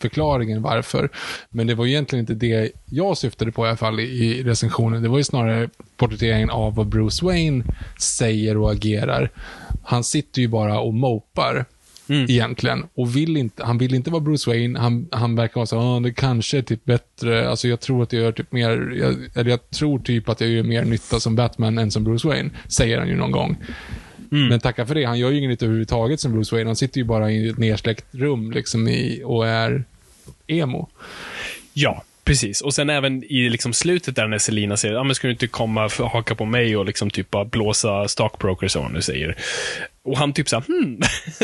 förklaringen 0.03 0.61
varför. 0.61 1.09
Men 1.49 1.67
det 1.67 1.75
var 1.75 1.85
egentligen 1.85 2.23
inte 2.23 2.33
det 2.33 2.71
jag 2.85 3.17
syftade 3.17 3.51
på 3.51 3.65
i 3.65 3.67
alla 3.67 3.77
fall 3.77 3.99
i 3.99 4.43
recensionen. 4.43 5.03
Det 5.03 5.09
var 5.09 5.17
ju 5.17 5.23
snarare 5.23 5.69
porträtteringen 5.97 6.49
av 6.49 6.75
vad 6.75 6.87
Bruce 6.87 7.25
Wayne 7.25 7.63
säger 7.99 8.57
och 8.57 8.71
agerar. 8.71 9.29
Han 9.83 10.03
sitter 10.03 10.41
ju 10.41 10.47
bara 10.47 10.79
och 10.79 10.93
mopar. 10.93 11.65
Mm. 12.09 12.29
Egentligen. 12.29 12.83
Och 12.95 13.15
vill 13.15 13.37
inte, 13.37 13.63
han 13.63 13.77
vill 13.77 13.93
inte 13.93 14.11
vara 14.11 14.21
Bruce 14.21 14.49
Wayne. 14.49 14.79
Han, 14.79 15.07
han 15.11 15.35
verkar 15.35 15.55
vara 15.55 15.65
så 15.65 15.77
ah, 15.77 15.99
det 15.99 16.13
kanske 16.13 16.57
är 16.57 16.61
typ 16.61 16.85
bättre. 16.85 17.49
Alltså 17.49 17.67
jag 17.67 17.79
tror 17.79 18.03
att 18.03 18.13
jag 18.13 18.21
gör 18.21 18.31
typ 18.31 18.51
mer, 18.51 18.93
jag, 18.99 19.15
eller 19.35 19.51
jag 19.51 19.69
tror 19.69 19.99
typ 19.99 20.29
att 20.29 20.41
jag 20.41 20.49
gör 20.49 20.63
mer 20.63 20.85
nytta 20.85 21.19
som 21.19 21.35
Batman 21.35 21.77
än 21.77 21.91
som 21.91 22.03
Bruce 22.03 22.27
Wayne. 22.27 22.49
Säger 22.67 22.99
han 22.99 23.07
ju 23.07 23.15
någon 23.15 23.31
gång. 23.31 23.57
Men 24.49 24.59
tacka 24.59 24.85
för 24.85 24.95
det, 24.95 25.05
han 25.05 25.19
gör 25.19 25.31
ju 25.31 25.37
inget 25.37 25.63
överhuvudtaget 25.63 26.19
som 26.19 26.31
Bruce 26.31 26.55
Wayne. 26.55 26.69
Han 26.69 26.75
sitter 26.75 26.97
ju 26.97 27.03
bara 27.03 27.31
i 27.31 27.49
ett 27.49 27.57
nersläckt 27.57 28.05
rum 28.11 28.51
liksom 28.51 28.87
i, 28.87 29.21
och 29.25 29.47
är 29.47 29.83
emo. 30.47 30.89
Ja, 31.73 32.03
precis. 32.23 32.61
Och 32.61 32.73
sen 32.73 32.89
även 32.89 33.23
i 33.23 33.49
liksom 33.49 33.73
slutet 33.73 34.15
där 34.15 34.27
när 34.27 34.37
Selina 34.37 34.77
säger, 34.77 34.95
ah, 34.95 35.03
men 35.03 35.15
ska 35.15 35.27
du 35.27 35.33
inte 35.33 35.47
komma 35.47 35.85
och 35.85 36.11
haka 36.11 36.35
på 36.35 36.45
mig 36.45 36.77
och 36.77 36.85
liksom 36.85 37.09
typ 37.09 37.31
bara 37.31 37.45
blåsa 37.45 38.07
stockbrokers 38.07 38.71
som 38.71 38.83
hon 38.83 38.93
nu 38.93 39.01
säger. 39.01 39.37
Och 40.05 40.17
han 40.17 40.33
typ 40.33 40.49
såhär, 40.49 40.63
hmm, 40.67 41.01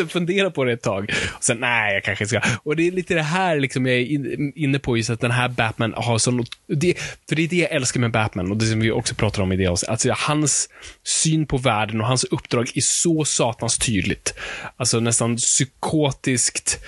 funderar 0.09 0.49
på 0.49 0.63
det 0.63 0.73
ett 0.73 0.81
tag. 0.81 1.11
Och 1.37 1.43
sen, 1.43 1.57
nej, 1.57 1.93
jag 1.93 2.03
kanske 2.03 2.27
ska. 2.27 2.41
Och 2.63 2.75
det 2.75 2.87
är 2.87 2.91
lite 2.91 3.13
det 3.13 3.21
här 3.21 3.59
liksom 3.59 3.85
jag 3.85 3.95
är 3.95 4.57
inne 4.57 4.79
på, 4.79 4.97
just 4.97 5.09
att 5.09 5.21
den 5.21 5.31
här 5.31 5.49
Batman 5.49 5.93
har 5.97 6.17
sån, 6.17 6.45
det, 6.67 6.99
för 7.29 7.35
det 7.35 7.43
är 7.43 7.47
det 7.47 7.55
jag 7.55 7.71
älskar 7.71 7.99
med 7.99 8.11
Batman 8.11 8.51
och 8.51 8.57
det 8.57 8.65
som 8.65 8.79
vi 8.79 8.91
också 8.91 9.15
pratar 9.15 9.43
om 9.43 9.51
i 9.51 9.55
det 9.55 9.67
avsnittet. 9.67 9.91
Alltså 9.91 10.13
hans 10.17 10.69
syn 11.03 11.45
på 11.45 11.57
världen 11.57 12.01
och 12.01 12.07
hans 12.07 12.23
uppdrag 12.23 12.71
är 12.75 12.81
så 12.81 13.25
satans 13.25 13.77
tydligt. 13.77 14.33
Alltså 14.77 14.99
nästan 14.99 15.37
psykotiskt 15.37 16.79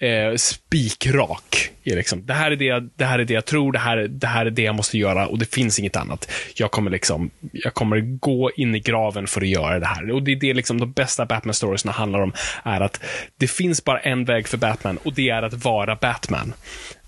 eh, 0.00 0.36
spikrak. 0.36 1.70
Liksom. 1.82 2.26
det, 2.26 2.32
här 2.32 2.50
är 2.50 2.56
det, 2.56 2.64
jag, 2.64 2.90
det 2.96 3.04
här 3.04 3.18
är 3.18 3.24
det 3.24 3.34
jag 3.34 3.44
tror, 3.44 3.72
det 3.72 3.78
här, 3.78 3.96
det 3.96 4.26
här 4.26 4.46
är 4.46 4.50
det 4.50 4.62
jag 4.62 4.74
måste 4.74 4.98
göra 4.98 5.26
och 5.26 5.38
det 5.38 5.54
finns 5.54 5.78
inget 5.78 5.96
annat. 5.96 6.30
Jag 6.54 6.70
kommer 6.70 6.90
liksom, 6.90 7.30
jag 7.52 7.74
kommer 7.74 8.00
gå 8.00 8.50
in 8.56 8.74
i 8.74 8.80
graven 8.80 9.26
för 9.26 9.40
att 9.40 9.48
göra 9.48 9.78
det 9.78 9.86
här. 9.86 10.10
Och 10.10 10.22
det 10.22 10.32
är 10.32 10.36
det 10.36 10.54
liksom 10.54 10.80
de 10.80 10.92
bästa 10.92 11.26
Batman-storiesna 11.26 11.92
handlar 11.92 12.20
om, 12.20 12.32
är 12.62 12.80
att 12.80 13.00
det 13.36 13.46
finns 13.46 13.84
bara 13.84 14.00
en 14.00 14.24
väg 14.24 14.48
för 14.48 14.58
Batman 14.58 14.98
och 15.02 15.12
det 15.12 15.28
är 15.28 15.42
att 15.42 15.64
vara 15.64 15.96
Batman. 15.96 16.54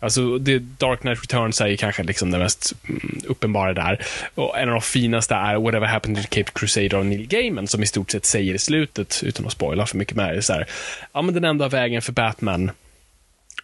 Alltså, 0.00 0.38
det, 0.38 0.59
Dark 0.59 1.00
Knight 1.00 1.22
Returns 1.22 1.61
är 1.61 1.76
kanske 1.76 2.02
liksom 2.02 2.31
det 2.31 2.38
mest 2.38 2.74
mm, 2.88 3.20
uppenbara 3.26 3.72
där. 3.72 4.05
Och 4.35 4.59
en 4.59 4.68
av 4.68 4.74
de 4.74 4.81
finaste 4.81 5.35
är 5.35 5.57
Whatever 5.57 5.87
Happened 5.87 6.16
to 6.16 6.22
the 6.22 6.42
Cape 6.42 6.50
Crusader 6.55 6.94
av 6.94 7.07
Neil 7.07 7.26
Gaiman, 7.26 7.66
som 7.66 7.83
i 7.83 7.87
stort 7.87 8.11
sett 8.11 8.24
säger 8.24 8.55
i 8.55 8.59
slutet, 8.59 9.20
utan 9.24 9.46
att 9.46 9.52
spoila 9.52 9.87
för 9.87 9.98
mycket 9.98 10.16
mer, 10.16 10.40
så 10.40 10.52
här, 10.52 10.66
ja 11.12 11.22
men 11.22 11.35
den 11.35 11.44
enda 11.44 11.68
vägen 11.68 12.02
för 12.02 12.12
Batman 12.12 12.70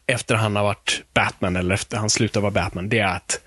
efter 0.08 0.34
han 0.34 0.56
har 0.56 0.62
varit 0.62 1.02
Batman, 1.14 1.56
eller 1.56 1.74
efter 1.74 1.96
han 1.96 2.10
slutar 2.10 2.40
vara 2.40 2.50
Batman, 2.50 2.88
det 2.88 2.98
är 2.98 3.16
att 3.16 3.40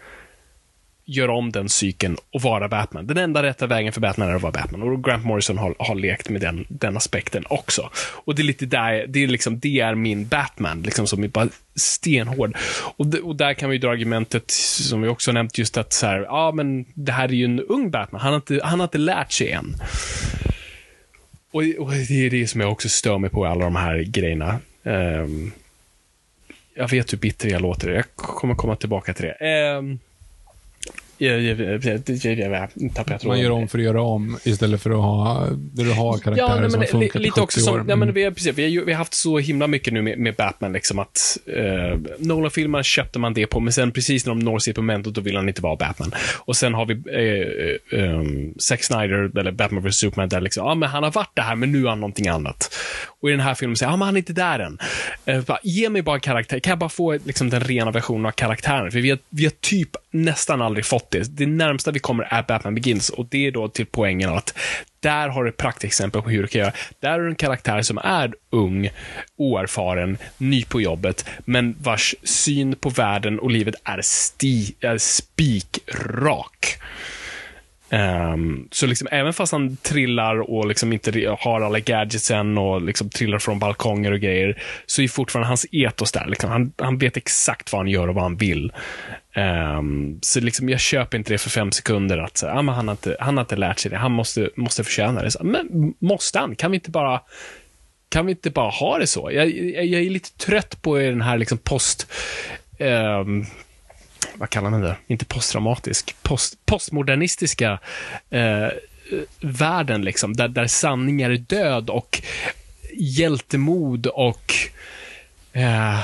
göra 1.06 1.34
om 1.34 1.52
den 1.52 1.70
cykeln 1.70 2.18
och 2.32 2.42
vara 2.42 2.68
Batman. 2.68 3.08
Den 3.08 3.18
enda 3.18 3.44
rätta 3.44 3.68
vägen 3.68 3.94
för 3.94 4.02
Batman 4.02 4.30
är 4.30 4.36
att 4.36 4.42
vara 4.42 4.52
Batman. 4.52 4.82
Och 4.82 5.04
Grant 5.04 5.26
Morrison 5.26 5.58
har, 5.58 5.76
har 5.80 5.96
lekt 5.96 6.30
med 6.30 6.42
den, 6.42 6.66
den 6.70 6.98
aspekten 6.98 7.44
också. 7.50 7.90
Och 7.96 8.36
det 8.36 8.42
är 8.42 8.44
lite 8.44 8.66
där, 8.66 9.06
det 9.08 9.24
är 9.24 9.28
liksom, 9.28 9.60
det 9.60 9.80
är 9.80 9.96
min 9.96 10.28
Batman, 10.28 10.82
liksom 10.82 11.08
som 11.08 11.24
är 11.24 11.28
bara 11.28 11.50
stenhård. 11.76 12.58
Och, 12.98 13.08
det, 13.08 13.20
och 13.20 13.36
där 13.36 13.54
kan 13.54 13.70
vi 13.70 13.78
dra 13.78 13.90
argumentet, 13.90 14.52
som 14.52 15.02
vi 15.02 15.08
också 15.08 15.32
nämnt, 15.32 15.58
just 15.58 15.78
att 15.78 15.94
så 15.94 16.06
här, 16.06 16.20
ja 16.20 16.52
men 16.52 16.86
det 16.94 17.12
här 17.12 17.30
är 17.30 17.34
ju 17.34 17.46
en 17.46 17.60
ung 17.60 17.92
Batman, 17.92 18.22
han 18.22 18.32
har 18.32 18.38
inte, 18.38 18.60
han 18.64 18.80
har 18.80 18.86
inte 18.86 18.98
lärt 18.98 19.32
sig 19.32 19.52
än. 19.52 19.76
Och, 21.52 21.64
och 21.80 21.92
det 21.92 22.26
är 22.26 22.30
det 22.30 22.48
som 22.48 22.62
jag 22.62 22.72
också 22.72 22.90
stör 22.90 23.18
mig 23.18 23.30
på 23.30 23.46
i 23.46 23.50
alla 23.50 23.64
de 23.66 23.76
här 23.76 24.00
grejerna. 24.00 24.60
Um, 24.84 25.52
jag 26.74 26.90
vet 26.90 27.14
hur 27.14 27.18
bitter 27.18 27.50
jag 27.50 27.62
låter. 27.62 27.90
Jag 27.90 28.06
kommer 28.16 28.56
komma 28.56 28.76
tillbaka 28.76 29.14
till 29.14 29.26
det. 29.26 29.32
Ehm, 29.32 30.00
Um, 31.22 31.28
man 33.28 33.40
gör 33.40 33.52
om 33.52 33.68
för 33.68 33.78
att 33.78 33.84
göra 33.84 34.02
om 34.02 34.38
istället 34.44 34.82
för 34.82 34.90
att 34.90 34.96
ha, 34.98 35.46
där 35.50 35.84
du 35.84 35.92
har 35.92 36.18
karaktärer 36.18 36.56
ja, 36.56 36.62
nej, 36.62 36.72
som 36.72 36.80
har 36.80 36.88
funkat 36.88 37.22
lite 37.22 37.42
också 37.42 37.60
70 37.60 37.66
som, 37.66 37.74
år. 37.74 37.86
ja, 37.88 37.96
men 37.96 38.12
Mm. 38.12 38.16
vi, 38.16 38.24
har, 38.24 38.32
precis, 38.32 38.58
vi, 38.58 38.78
har, 38.78 38.86
vi 38.86 38.92
har 38.92 38.98
haft 38.98 39.14
så 39.14 39.38
himla 39.38 39.68
mycket 39.68 39.94
nu 39.94 40.02
med, 40.02 40.20
med 40.20 40.36
Batman, 40.36 40.74
liksom 40.74 41.00
att 41.00 41.38
uh, 41.58 42.00
Nolan-filmerna 42.18 42.84
köpte 42.84 43.20
man 43.20 43.34
det 43.34 43.48
på, 43.48 43.60
men 43.60 43.74
sen 43.74 43.92
precis 43.92 44.26
när 44.26 44.34
de 44.36 44.40
når 44.40 44.60
sitt 44.60 44.78
moment, 44.78 45.06
då 45.06 45.22
vill 45.22 45.36
han 45.36 45.48
inte 45.48 45.62
vara 45.62 45.76
Batman. 45.76 46.12
Och 46.38 46.56
sen 46.56 46.74
har 46.74 46.86
vi 46.86 46.94
uh, 46.94 47.78
um, 48.20 48.54
Zack 48.60 48.84
Snyder, 48.84 49.40
eller 49.40 49.52
Batman 49.52 49.84
vs 49.84 49.96
Superman, 49.96 50.30
där 50.30 50.42
liksom, 50.42 50.66
ja 50.68 50.76
men 50.76 50.90
han 50.90 51.04
har 51.04 51.12
varit 51.12 51.32
det 51.34 51.42
här, 51.42 51.56
men 51.56 51.72
nu 51.72 51.84
är 51.86 51.90
han 51.90 52.00
någonting 52.00 52.28
annat. 52.28 52.74
Och 53.22 53.30
i 53.30 53.32
den 53.32 53.40
här 53.42 53.56
filmen 53.56 53.76
säger 53.78 53.92
ja 53.92 53.96
men 53.98 54.06
han 54.06 54.16
är 54.16 54.20
inte 54.20 54.34
där 54.34 54.60
än. 54.60 54.78
Uh, 55.30 55.42
bara, 55.46 55.60
ge 55.64 55.90
mig 55.90 56.02
bara 56.02 56.20
karaktär, 56.20 56.60
kan 56.60 56.72
jag 56.72 56.80
bara 56.80 56.90
få 56.90 57.18
liksom, 57.26 57.50
den 57.50 57.62
rena 57.62 57.92
versionen 57.92 58.26
av 58.26 58.32
karaktären? 58.32 58.92
För 58.92 59.00
vi 59.00 59.10
har, 59.10 59.20
vi 59.30 59.44
har 59.44 59.54
typ 59.62 59.90
nästan 60.12 60.62
aldrig 60.62 60.86
fått 60.86 61.12
det. 61.12 61.38
Det 61.38 61.46
närmsta 61.46 61.92
vi 61.92 62.00
kommer 62.00 62.24
är 62.24 62.44
Batman 62.44 62.76
Begins, 62.76 63.10
och 63.10 63.26
det 63.30 63.48
är 63.48 63.52
då 63.52 63.68
till 63.68 63.86
poängen 63.86 64.30
att 64.30 64.58
där 65.00 65.30
har 65.30 65.44
du 65.44 65.50
ett 65.50 65.58
praktexempel 65.58 66.22
på 66.22 66.30
hur 66.30 66.42
du 66.42 66.48
kan 66.48 66.62
göra. 66.62 66.74
Där 67.00 67.12
har 67.12 67.20
du 67.20 67.28
en 67.28 67.36
karaktär 67.36 67.82
som 67.82 67.98
är 67.98 68.34
ung, 68.50 68.90
oerfaren, 69.38 70.18
ny 70.38 70.64
på 70.66 70.82
jobbet, 70.82 71.26
men 71.40 71.76
vars 71.82 72.16
syn 72.24 72.76
på 72.76 72.90
världen 72.90 73.40
och 73.40 73.52
livet 73.52 73.76
är, 73.84 74.02
sti, 74.02 74.76
är 74.80 74.98
spikrak. 74.98 76.78
Um, 77.94 78.68
så 78.72 78.86
liksom, 78.86 79.08
även 79.12 79.34
fast 79.34 79.52
han 79.52 79.78
trillar 79.78 80.52
och 80.52 80.68
liksom 80.68 80.94
inte 80.94 81.38
har 81.40 81.62
alla 81.62 81.80
gadgetsen 81.80 82.58
och 82.58 82.82
liksom 82.82 83.10
trillar 83.10 83.40
från 83.40 83.60
balkonger 83.60 84.12
och 84.12 84.20
grejer, 84.20 84.62
så 84.86 85.02
är 85.02 85.08
fortfarande 85.08 85.48
hans 85.48 85.66
etos 85.72 86.12
där. 86.12 86.26
Liksom. 86.28 86.50
Han, 86.50 86.72
han 86.78 86.98
vet 86.98 87.18
exakt 87.18 87.72
vad 87.72 87.80
han 87.80 87.88
gör 87.88 88.08
och 88.08 88.16
vad 88.16 88.24
han 88.24 88.38
vill. 88.38 88.72
Um, 89.36 90.20
så 90.22 90.40
liksom, 90.40 90.70
jag 90.70 90.80
köper 90.80 91.18
inte 91.18 91.34
det 91.34 91.38
för 91.38 91.50
fem 91.50 91.72
sekunder 91.72 92.18
att 92.18 92.38
så, 92.38 92.48
ah, 92.48 92.62
men 92.62 92.76
han, 92.76 92.88
har 92.88 92.94
inte, 92.94 93.16
han 93.20 93.38
har 93.38 93.44
inte 93.44 93.56
lärt 93.56 93.80
sig 93.80 93.92
det. 93.92 93.98
Han 93.98 94.12
måste, 94.12 94.50
måste 94.56 94.84
förtjäna 94.84 95.24
det. 95.24 95.32
Så, 95.32 95.44
men 95.44 95.94
måste 96.00 96.40
han? 96.40 96.56
Kan 96.56 96.72
vi 96.72 96.76
inte 96.76 96.92
bara 96.92 97.22
kan 98.10 98.26
vi 98.26 98.32
inte 98.32 98.50
bara 98.50 98.70
ha 98.70 98.98
det 98.98 99.08
så? 99.08 99.32
Jag, 99.32 99.50
jag, 99.50 99.86
jag 99.86 100.02
är 100.02 100.10
lite 100.10 100.38
trött 100.38 100.82
på 100.82 100.98
den 100.98 101.22
här 101.22 101.38
liksom 101.38 101.58
post... 101.58 102.08
Um, 102.80 103.46
vad 104.36 104.50
kallar 104.50 104.70
man 104.70 104.82
det? 104.82 104.96
Inte 105.08 105.26
posttraumatisk. 105.26 106.16
Post, 106.22 106.66
postmodernistiska 106.66 107.80
uh, 108.34 108.68
världen, 109.42 110.02
liksom, 110.02 110.34
där, 110.34 110.48
där 110.48 110.68
sanningar 110.68 111.30
är 111.30 111.38
död 111.38 111.90
och 111.90 112.22
hjältemod 112.94 114.08
och 114.08 114.54
Uh, 115.56 116.00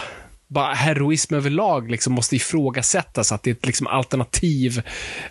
bara 0.47 0.73
heroism 0.73 1.33
överlag 1.33 1.91
liksom 1.91 2.13
måste 2.13 2.35
ifrågasättas. 2.35 3.31
Att 3.31 3.43
det 3.43 3.49
är 3.49 3.51
ett 3.51 3.65
liksom 3.65 3.87
alternativ 3.87 4.81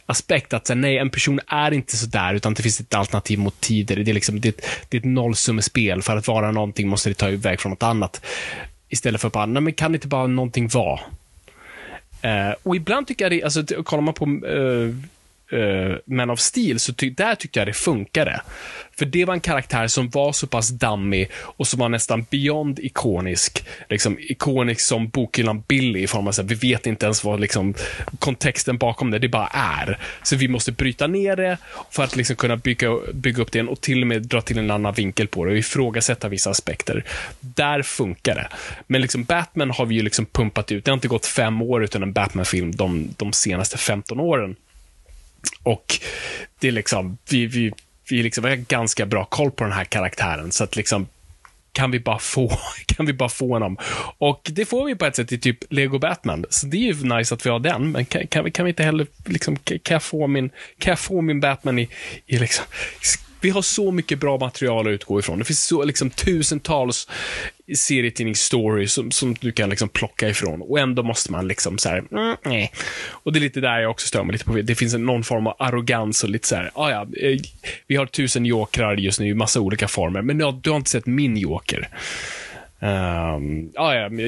aspekt. 0.07 0.53
Att 0.53 0.67
säga, 0.67 0.75
nej, 0.75 0.99
en 0.99 1.11
person 1.11 1.41
är 1.47 1.75
inte 1.75 1.97
så 1.97 2.07
där 2.07 2.35
utan 2.35 2.55
det 2.55 2.63
finns 2.63 2.81
ett 2.81 2.95
alternativ 2.95 3.39
mot 3.39 3.61
tider. 3.61 3.97
Det 3.97 4.11
är, 4.11 4.15
liksom, 4.15 4.41
det 4.41 4.49
ett, 4.49 4.67
det 4.89 4.97
är 4.97 4.99
ett 4.99 5.05
nollsummespel. 5.05 6.03
För 6.03 6.17
att 6.17 6.29
vara 6.29 6.53
någonting 6.53 6.89
måste 6.89 7.11
det 7.11 7.15
ta 7.15 7.31
iväg 7.31 7.61
från 7.61 7.71
något 7.71 7.83
annat. 7.83 8.25
Istället 8.89 9.21
för 9.21 9.29
att 9.29 9.35
bara, 9.35 9.47
nej 9.47 9.63
men 9.63 9.73
kan 9.73 9.95
inte 9.95 10.09
bara 10.09 10.27
någonting 10.27 10.69
vara? 10.69 11.01
Uh, 12.25 12.55
och 12.63 12.77
ibland 12.77 13.07
tycker 13.07 13.25
jag 13.25 13.33
det, 13.33 13.43
alltså 13.43 13.83
kollar 13.85 14.03
man 14.03 14.15
på 14.15 14.27
uh, 14.27 14.95
Eh, 15.53 15.59
uh, 15.59 15.97
Man 16.07 16.31
of 16.31 16.41
Steel, 16.41 16.79
så 16.79 16.93
ty- 16.93 17.11
där 17.11 17.35
tyckte 17.35 17.61
jag 17.61 17.69
det 17.69 17.73
funkade. 17.73 18.41
För 18.99 19.07
det 19.07 19.25
var 19.25 19.35
en 19.35 19.41
karaktär 19.41 19.87
som 19.87 20.09
var 20.09 20.33
så 20.33 20.47
pass 20.47 20.69
dammig 20.69 21.31
och 21.35 21.67
som 21.67 21.81
var 21.81 21.89
nästan 21.89 22.27
beyond 22.31 22.79
ikonisk. 22.79 23.65
Liksom 23.89 24.19
ikonisk 24.19 24.81
som 24.81 25.09
bokhyllan 25.09 25.63
Billy 25.69 26.03
i 26.03 26.07
form 26.07 26.27
av 26.27 26.29
att 26.29 26.39
vi 26.39 26.55
vet 26.55 26.87
inte 26.87 27.07
ens 27.07 27.25
vad 27.25 27.41
liksom, 27.41 27.75
kontexten 28.19 28.79
bakom 28.79 29.11
det, 29.11 29.19
det 29.19 29.29
bara 29.29 29.47
är. 29.53 29.99
Så 30.23 30.37
vi 30.37 30.49
måste 30.49 30.73
bryta 30.73 31.07
ner 31.07 31.37
det 31.37 31.59
för 31.91 32.05
att 32.05 32.17
liksom 32.17 32.37
kunna 32.37 32.57
bygga, 32.57 32.91
bygga 33.15 33.43
upp 33.43 33.53
det 33.53 33.57
igen 33.57 33.69
och 33.69 33.81
till 33.81 34.01
och 34.01 34.07
med 34.07 34.23
dra 34.23 34.41
till 34.41 34.59
en 34.59 34.71
annan 34.71 34.95
vinkel 34.95 35.29
på 35.29 35.45
det 35.45 35.51
och 35.51 35.59
ifrågasätta 35.59 36.29
vissa 36.29 36.51
aspekter. 36.51 37.05
Där 37.41 37.83
funkar 37.83 38.35
det. 38.35 38.49
Men 38.87 39.01
liksom 39.01 39.25
Batman 39.25 39.71
har 39.71 39.87
vi 39.87 39.95
ju 39.95 40.03
liksom 40.03 40.27
pumpat 40.27 40.73
ut. 40.73 40.85
Det 40.85 40.91
har 40.91 40.97
inte 40.97 41.09
gått 41.09 41.27
fem 41.27 41.63
år 41.63 41.85
utan 41.85 42.03
en 42.03 42.13
Batman-film 42.13 42.77
de, 42.77 43.15
de 43.17 43.33
senaste 43.33 43.79
15 43.79 44.21
åren. 44.21 44.57
Och 45.63 46.01
det 46.61 46.69
är 46.69 46.73
liksom, 46.73 47.19
vi, 47.31 47.47
vi, 47.47 47.73
vi, 48.11 48.23
liksom, 48.23 48.45
har 48.45 48.57
ganska 48.57 49.07
bra 49.07 49.25
koll 49.25 49.51
på 49.51 49.65
den 49.65 49.73
här 49.73 49.85
karaktären, 49.85 50.53
så 50.53 50.65
att 50.65 50.77
liksom, 50.77 51.07
kan 51.73 51.91
vi 51.91 52.01
bara 52.01 52.19
få, 52.19 52.59
kan 52.87 53.07
vi 53.07 53.13
bara 53.13 53.29
få 53.29 53.53
honom? 53.53 53.77
Och 54.19 54.51
det 54.53 54.65
får 54.65 54.85
vi 54.85 54.95
på 54.95 55.07
ett 55.07 55.17
sätt 55.17 55.33
i 55.33 55.39
typ 55.39 55.59
Lego 55.73 55.99
Batman. 55.99 56.45
Så 56.51 56.67
det 56.67 56.77
är 56.77 56.93
ju 56.93 57.17
nice 57.17 57.35
att 57.35 57.47
vi 57.47 57.51
har 57.51 57.59
den, 57.59 57.91
men 57.91 58.05
kan, 58.05 58.27
kan, 58.27 58.45
vi, 58.45 58.51
kan 58.51 58.65
vi 58.65 58.69
inte 58.69 58.83
heller, 58.83 59.07
liksom, 59.25 59.57
kan 59.57 59.95
jag 59.95 60.03
få 60.03 60.27
min, 60.27 60.51
kan 60.79 60.91
jag 60.91 60.99
få 60.99 61.21
min 61.21 61.41
Batman 61.41 61.79
i, 61.79 61.89
i 62.27 62.39
liksom, 62.39 62.65
vi 63.41 63.51
har 63.51 63.63
så 63.63 63.93
mycket 63.93 64.19
bra 64.19 64.39
material 64.39 64.87
att 64.87 64.91
utgå 64.91 65.19
ifrån. 65.19 65.39
Det 65.39 65.45
finns 65.45 65.65
så 65.65 65.85
liksom 65.85 66.11
tusentals 66.11 67.09
serietidningsstories 67.75 68.93
som, 68.93 69.11
som 69.11 69.35
du 69.41 69.53
kan 69.53 69.71
liksom 69.71 69.89
plocka 69.89 70.29
ifrån. 70.29 70.63
Och 70.63 70.79
ändå 70.79 71.03
måste 71.03 71.33
man 71.33 71.49
liksom 71.49 71.79
så 71.79 71.89
här, 71.89 72.05
mm, 72.13 72.37
nej. 72.45 72.73
Och 73.09 73.33
det 73.33 73.39
är 73.39 73.41
lite 73.41 73.61
där 73.61 73.81
jag 73.81 73.91
också 73.91 74.07
stör 74.07 74.25
mig 74.25 74.33
lite 74.33 74.45
på. 74.45 74.53
Det 74.53 74.75
finns 74.75 74.95
en, 74.95 75.07
någon 75.07 75.25
form 75.25 75.47
av 75.47 75.57
arrogans 75.59 76.25
och 76.25 76.31
lite 76.31 76.49
så 76.49 76.57
här, 76.57 76.71
ah, 76.75 76.91
ja, 76.91 77.07
eh, 77.17 77.39
vi 77.87 77.97
har 77.97 78.07
tusen 78.07 78.47
jokrar 78.47 78.97
just 78.97 79.21
nu 79.21 79.29
i 79.29 79.35
massa 79.35 79.61
olika 79.61 79.89
former, 79.89 80.23
men 80.23 80.41
ja, 80.41 80.61
du 80.63 80.71
har 80.71 80.77
inte 80.77 80.91
sett 80.91 81.07
min 81.07 81.37
joker. 81.37 81.89
Um, 82.87 83.73
ah, 83.77 83.95
ja, 83.95 84.09
men, 84.09 84.19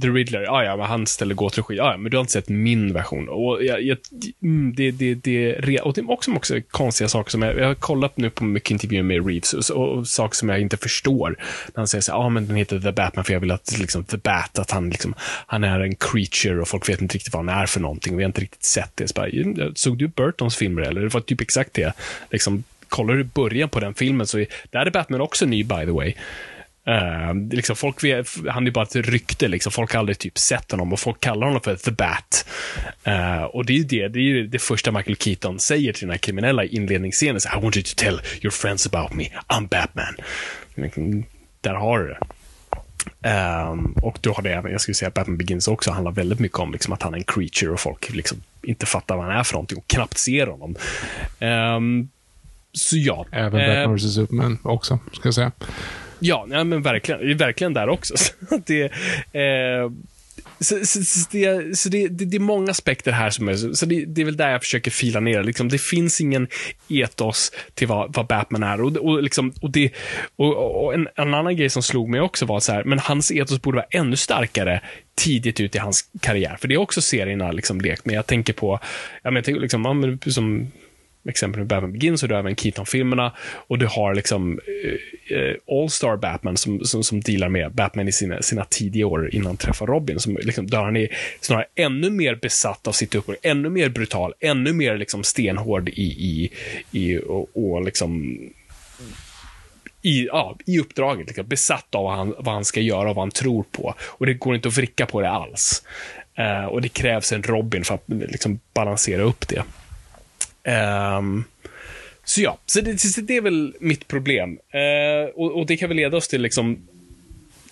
The 0.00 0.08
Riddler, 0.08 0.46
ah, 0.48 0.64
ja, 0.64 0.76
men 0.76 0.86
han 0.86 1.06
ställer 1.06 1.34
gåtor 1.34 1.62
och 1.62 1.66
skit. 1.66 1.80
Ah, 1.80 1.90
ja, 1.90 1.96
men 1.96 2.10
du 2.10 2.16
har 2.16 2.20
inte 2.20 2.32
sett 2.32 2.48
min 2.48 2.92
version. 2.92 3.28
Och 3.28 3.64
jag, 3.64 3.82
jag, 3.82 3.98
mm, 4.42 4.74
det, 4.76 4.90
det, 4.90 5.14
det, 5.14 5.80
och 5.80 5.94
det 5.94 6.00
är 6.00 6.10
också, 6.10 6.32
också 6.32 6.60
konstiga 6.70 7.08
saker 7.08 7.30
som 7.30 7.42
jag, 7.42 7.58
jag 7.58 7.66
har 7.66 7.74
kollat 7.74 8.16
nu 8.16 8.30
på 8.30 8.44
mycket 8.44 8.70
intervjuer 8.70 9.02
med 9.02 9.26
Reeves 9.26 9.52
och, 9.52 9.76
och, 9.76 9.98
och 9.98 10.08
saker 10.08 10.36
som 10.36 10.48
jag 10.48 10.60
inte 10.60 10.76
förstår. 10.76 11.36
När 11.66 11.80
han 11.80 11.88
säger 11.88 12.02
så 12.02 12.12
här, 12.12 12.18
ah, 12.18 12.28
men 12.28 12.46
den 12.46 12.56
heter 12.56 12.80
The 12.80 12.92
Batman 12.92 13.24
för 13.24 13.32
jag 13.32 13.40
vill 13.40 13.50
att 13.50 13.78
liksom, 13.78 14.04
The 14.04 14.16
Bat, 14.16 14.58
att 14.58 14.70
han, 14.70 14.90
liksom, 14.90 15.14
han 15.46 15.64
är 15.64 15.80
en 15.80 15.96
creature 15.96 16.60
och 16.60 16.68
folk 16.68 16.88
vet 16.88 17.00
inte 17.00 17.14
riktigt 17.14 17.34
vad 17.34 17.46
han 17.46 17.62
är 17.62 17.66
för 17.66 17.80
någonting. 17.80 18.16
Vi 18.16 18.22
har 18.22 18.28
inte 18.28 18.40
riktigt 18.40 18.64
sett 18.64 18.90
det. 18.94 19.08
Så 19.08 19.14
bara, 19.14 19.28
såg 19.74 19.98
du 19.98 20.08
Burtons 20.08 20.56
filmer 20.56 20.82
eller? 20.82 21.00
Det 21.00 21.14
var 21.14 21.20
typ 21.20 21.40
exakt 21.40 21.74
det. 21.74 21.92
Liksom, 22.30 22.64
kollar 22.88 23.14
du 23.14 23.24
början 23.24 23.68
på 23.68 23.80
den 23.80 23.94
filmen 23.94 24.26
så 24.26 24.38
är, 24.38 24.46
där 24.70 24.86
är 24.86 24.90
Batman 24.90 25.20
också 25.20 25.46
ny 25.46 25.64
by 25.64 25.84
the 25.84 25.90
way. 25.90 26.14
Uh, 26.88 27.48
liksom 27.50 27.76
folk 27.76 27.96
han 28.48 28.66
är 28.66 28.70
bara 28.70 28.84
ett 28.84 28.96
rykte, 28.96 29.48
liksom. 29.48 29.72
folk 29.72 29.92
har 29.92 29.98
aldrig 29.98 30.18
typ 30.18 30.38
sett 30.38 30.70
honom 30.70 30.92
och 30.92 31.00
folk 31.00 31.20
kallar 31.20 31.46
honom 31.46 31.62
för 31.62 31.76
The 31.76 31.90
Bat. 31.90 32.46
Uh, 33.06 33.42
och 33.42 33.66
det 33.66 33.72
är 33.72 33.76
ju 33.76 33.84
det, 33.84 34.08
det, 34.08 34.18
är 34.18 34.42
det 34.42 34.58
första 34.58 34.92
Michael 34.92 35.16
Keaton 35.16 35.58
säger 35.58 35.92
till 35.92 36.00
den 36.00 36.10
här 36.10 36.18
kriminella 36.18 36.64
inledningsscenen. 36.64 37.40
I 37.56 37.62
want 37.62 37.76
you 37.76 37.82
to 37.82 37.94
tell 37.96 38.20
your 38.42 38.50
friends 38.50 38.86
about 38.86 39.12
me, 39.12 39.24
I'm 39.48 39.68
Batman. 39.68 40.16
Liksom, 40.74 41.24
där 41.60 41.74
har 41.74 41.98
du 41.98 42.08
det. 42.08 42.18
Um, 43.22 43.94
och 44.02 44.18
då 44.20 44.32
har 44.32 44.42
det 44.42 44.52
även, 44.52 44.72
jag 44.72 44.80
skulle 44.80 44.94
säga 44.94 45.08
att 45.08 45.14
Batman 45.14 45.36
Begins 45.36 45.68
också 45.68 45.90
handlar 45.90 46.12
väldigt 46.12 46.38
mycket 46.38 46.58
om 46.58 46.72
liksom, 46.72 46.92
att 46.92 47.02
han 47.02 47.14
är 47.14 47.18
en 47.18 47.24
creature 47.24 47.72
och 47.72 47.80
folk 47.80 48.14
liksom 48.14 48.42
inte 48.62 48.86
fattar 48.86 49.16
vad 49.16 49.24
han 49.24 49.36
är 49.36 49.42
för 49.42 49.52
någonting 49.52 49.78
och 49.78 49.86
knappt 49.86 50.18
ser 50.18 50.46
honom. 50.46 50.76
Um, 51.40 52.08
så 52.72 52.96
ja. 52.96 53.26
Även 53.32 53.50
Batman 53.52 53.90
uh, 53.90 53.94
vs 53.94 54.14
Superman 54.14 54.58
också, 54.62 54.98
ska 55.12 55.26
jag 55.26 55.34
säga. 55.34 55.52
Ja, 56.26 56.44
nej, 56.48 56.64
men 56.64 56.82
verkligen. 56.82 57.20
Det 57.20 57.30
är 57.30 57.34
Verkligen 57.34 57.74
där 57.74 57.88
också. 57.88 58.16
Så 58.48 58.60
det, 58.66 58.82
eh, 59.32 59.90
så, 60.60 60.86
så, 60.86 61.04
så, 61.04 61.28
det, 61.30 61.78
så 61.78 61.88
det, 61.88 62.08
det, 62.08 62.24
det, 62.24 62.36
är 62.36 62.40
många 62.40 62.70
aspekter 62.70 63.12
här 63.12 63.30
som 63.30 63.48
är, 63.48 63.74
så 63.74 63.86
det, 63.86 64.04
det 64.04 64.20
är 64.20 64.24
väl 64.24 64.36
där 64.36 64.50
jag 64.50 64.62
försöker 64.62 64.90
fila 64.90 65.20
ner 65.20 65.42
liksom, 65.42 65.68
Det 65.68 65.78
finns 65.78 66.20
ingen 66.20 66.48
etos 66.88 67.52
till 67.74 67.88
vad, 67.88 68.14
vad 68.14 68.26
Batman 68.26 68.62
är. 68.62 68.80
Och, 68.80 68.96
och, 68.96 69.22
liksom, 69.22 69.52
och, 69.62 69.70
det, 69.70 69.90
och, 70.36 70.84
och 70.84 70.94
en, 70.94 71.08
en, 71.16 71.34
annan 71.34 71.56
grej 71.56 71.70
som 71.70 71.82
slog 71.82 72.08
mig 72.08 72.20
också 72.20 72.46
var 72.46 72.60
så 72.60 72.72
här, 72.72 72.84
men 72.84 72.98
hans 72.98 73.32
etos 73.32 73.62
borde 73.62 73.76
vara 73.76 73.86
ännu 73.90 74.16
starkare 74.16 74.80
tidigt 75.14 75.60
ut 75.60 75.74
i 75.74 75.78
hans 75.78 76.04
karriär. 76.20 76.56
För 76.60 76.68
det 76.68 76.74
är 76.74 76.78
också 76.78 77.00
serierna 77.00 77.52
liksom 77.52 77.80
lekt 77.80 78.04
med. 78.04 78.14
Jag 78.14 78.26
tänker 78.26 78.52
på, 78.52 78.80
jag 79.22 79.32
menar, 79.32 79.60
liksom, 79.60 80.18
som 80.26 80.70
exempel 81.28 81.58
med 81.58 81.66
Batman 81.68 81.92
Begins, 81.92 82.22
och 82.22 82.28
du 82.28 82.34
har 82.34 82.40
även 82.40 82.56
Keaton-filmerna 82.56 83.32
och 83.66 83.78
du 83.78 83.86
har 83.86 84.14
liksom 84.14 84.60
eh, 84.84 85.38
eh, 85.38 85.54
All-Star 85.66 86.16
Batman 86.16 86.56
som, 86.56 86.84
som, 86.84 87.02
som 87.02 87.20
dealar 87.20 87.48
med 87.48 87.72
Batman 87.72 88.08
i 88.08 88.12
sina, 88.12 88.42
sina 88.42 88.64
tidiga 88.64 89.06
år 89.06 89.34
innan 89.34 89.46
han 89.46 89.56
träffar 89.56 89.86
Robin, 89.86 90.20
som 90.20 90.36
liksom, 90.42 90.66
där 90.66 90.82
han 90.82 90.96
är 90.96 91.08
snarare 91.40 91.66
ännu 91.74 92.10
mer 92.10 92.34
besatt 92.34 92.86
av 92.86 92.92
sitt 92.92 93.14
uppdrag, 93.14 93.36
ännu 93.42 93.68
mer 93.68 93.88
brutal, 93.88 94.34
ännu 94.40 94.72
mer 94.72 94.96
liksom 94.96 95.24
stenhård 95.24 95.88
i, 95.88 96.02
i, 96.02 96.50
i 96.90 97.18
och, 97.18 97.48
och 97.54 97.84
liksom 97.84 98.38
i, 100.04 100.26
ja, 100.26 100.56
i 100.66 100.78
uppdraget. 100.78 101.26
Liksom, 101.26 101.46
besatt 101.46 101.94
av 101.94 102.04
vad 102.04 102.16
han, 102.16 102.34
vad 102.38 102.54
han 102.54 102.64
ska 102.64 102.80
göra 102.80 103.10
och 103.10 103.16
vad 103.16 103.22
han 103.22 103.30
tror 103.30 103.64
på. 103.70 103.94
Och 104.00 104.26
det 104.26 104.34
går 104.34 104.54
inte 104.54 104.68
att 104.68 104.76
vricka 104.76 105.06
på 105.06 105.20
det 105.20 105.30
alls. 105.30 105.82
Uh, 106.38 106.64
och 106.64 106.82
det 106.82 106.88
krävs 106.88 107.32
en 107.32 107.42
Robin 107.42 107.84
för 107.84 107.94
att 107.94 108.04
liksom, 108.06 108.60
balansera 108.74 109.22
upp 109.22 109.48
det. 109.48 109.62
Um, 111.18 111.44
så 112.24 112.42
ja, 112.42 112.58
så 112.66 112.80
det, 112.80 112.98
så 112.98 113.20
det, 113.20 113.36
är 113.36 113.40
väl 113.40 113.74
mitt 113.80 114.08
problem. 114.08 114.50
Uh, 114.50 115.30
och, 115.34 115.58
och, 115.58 115.66
det 115.66 115.76
kan 115.76 115.88
väl 115.88 115.96
leda 115.96 116.16
oss 116.16 116.28
till 116.28 116.42
liksom 116.42 116.78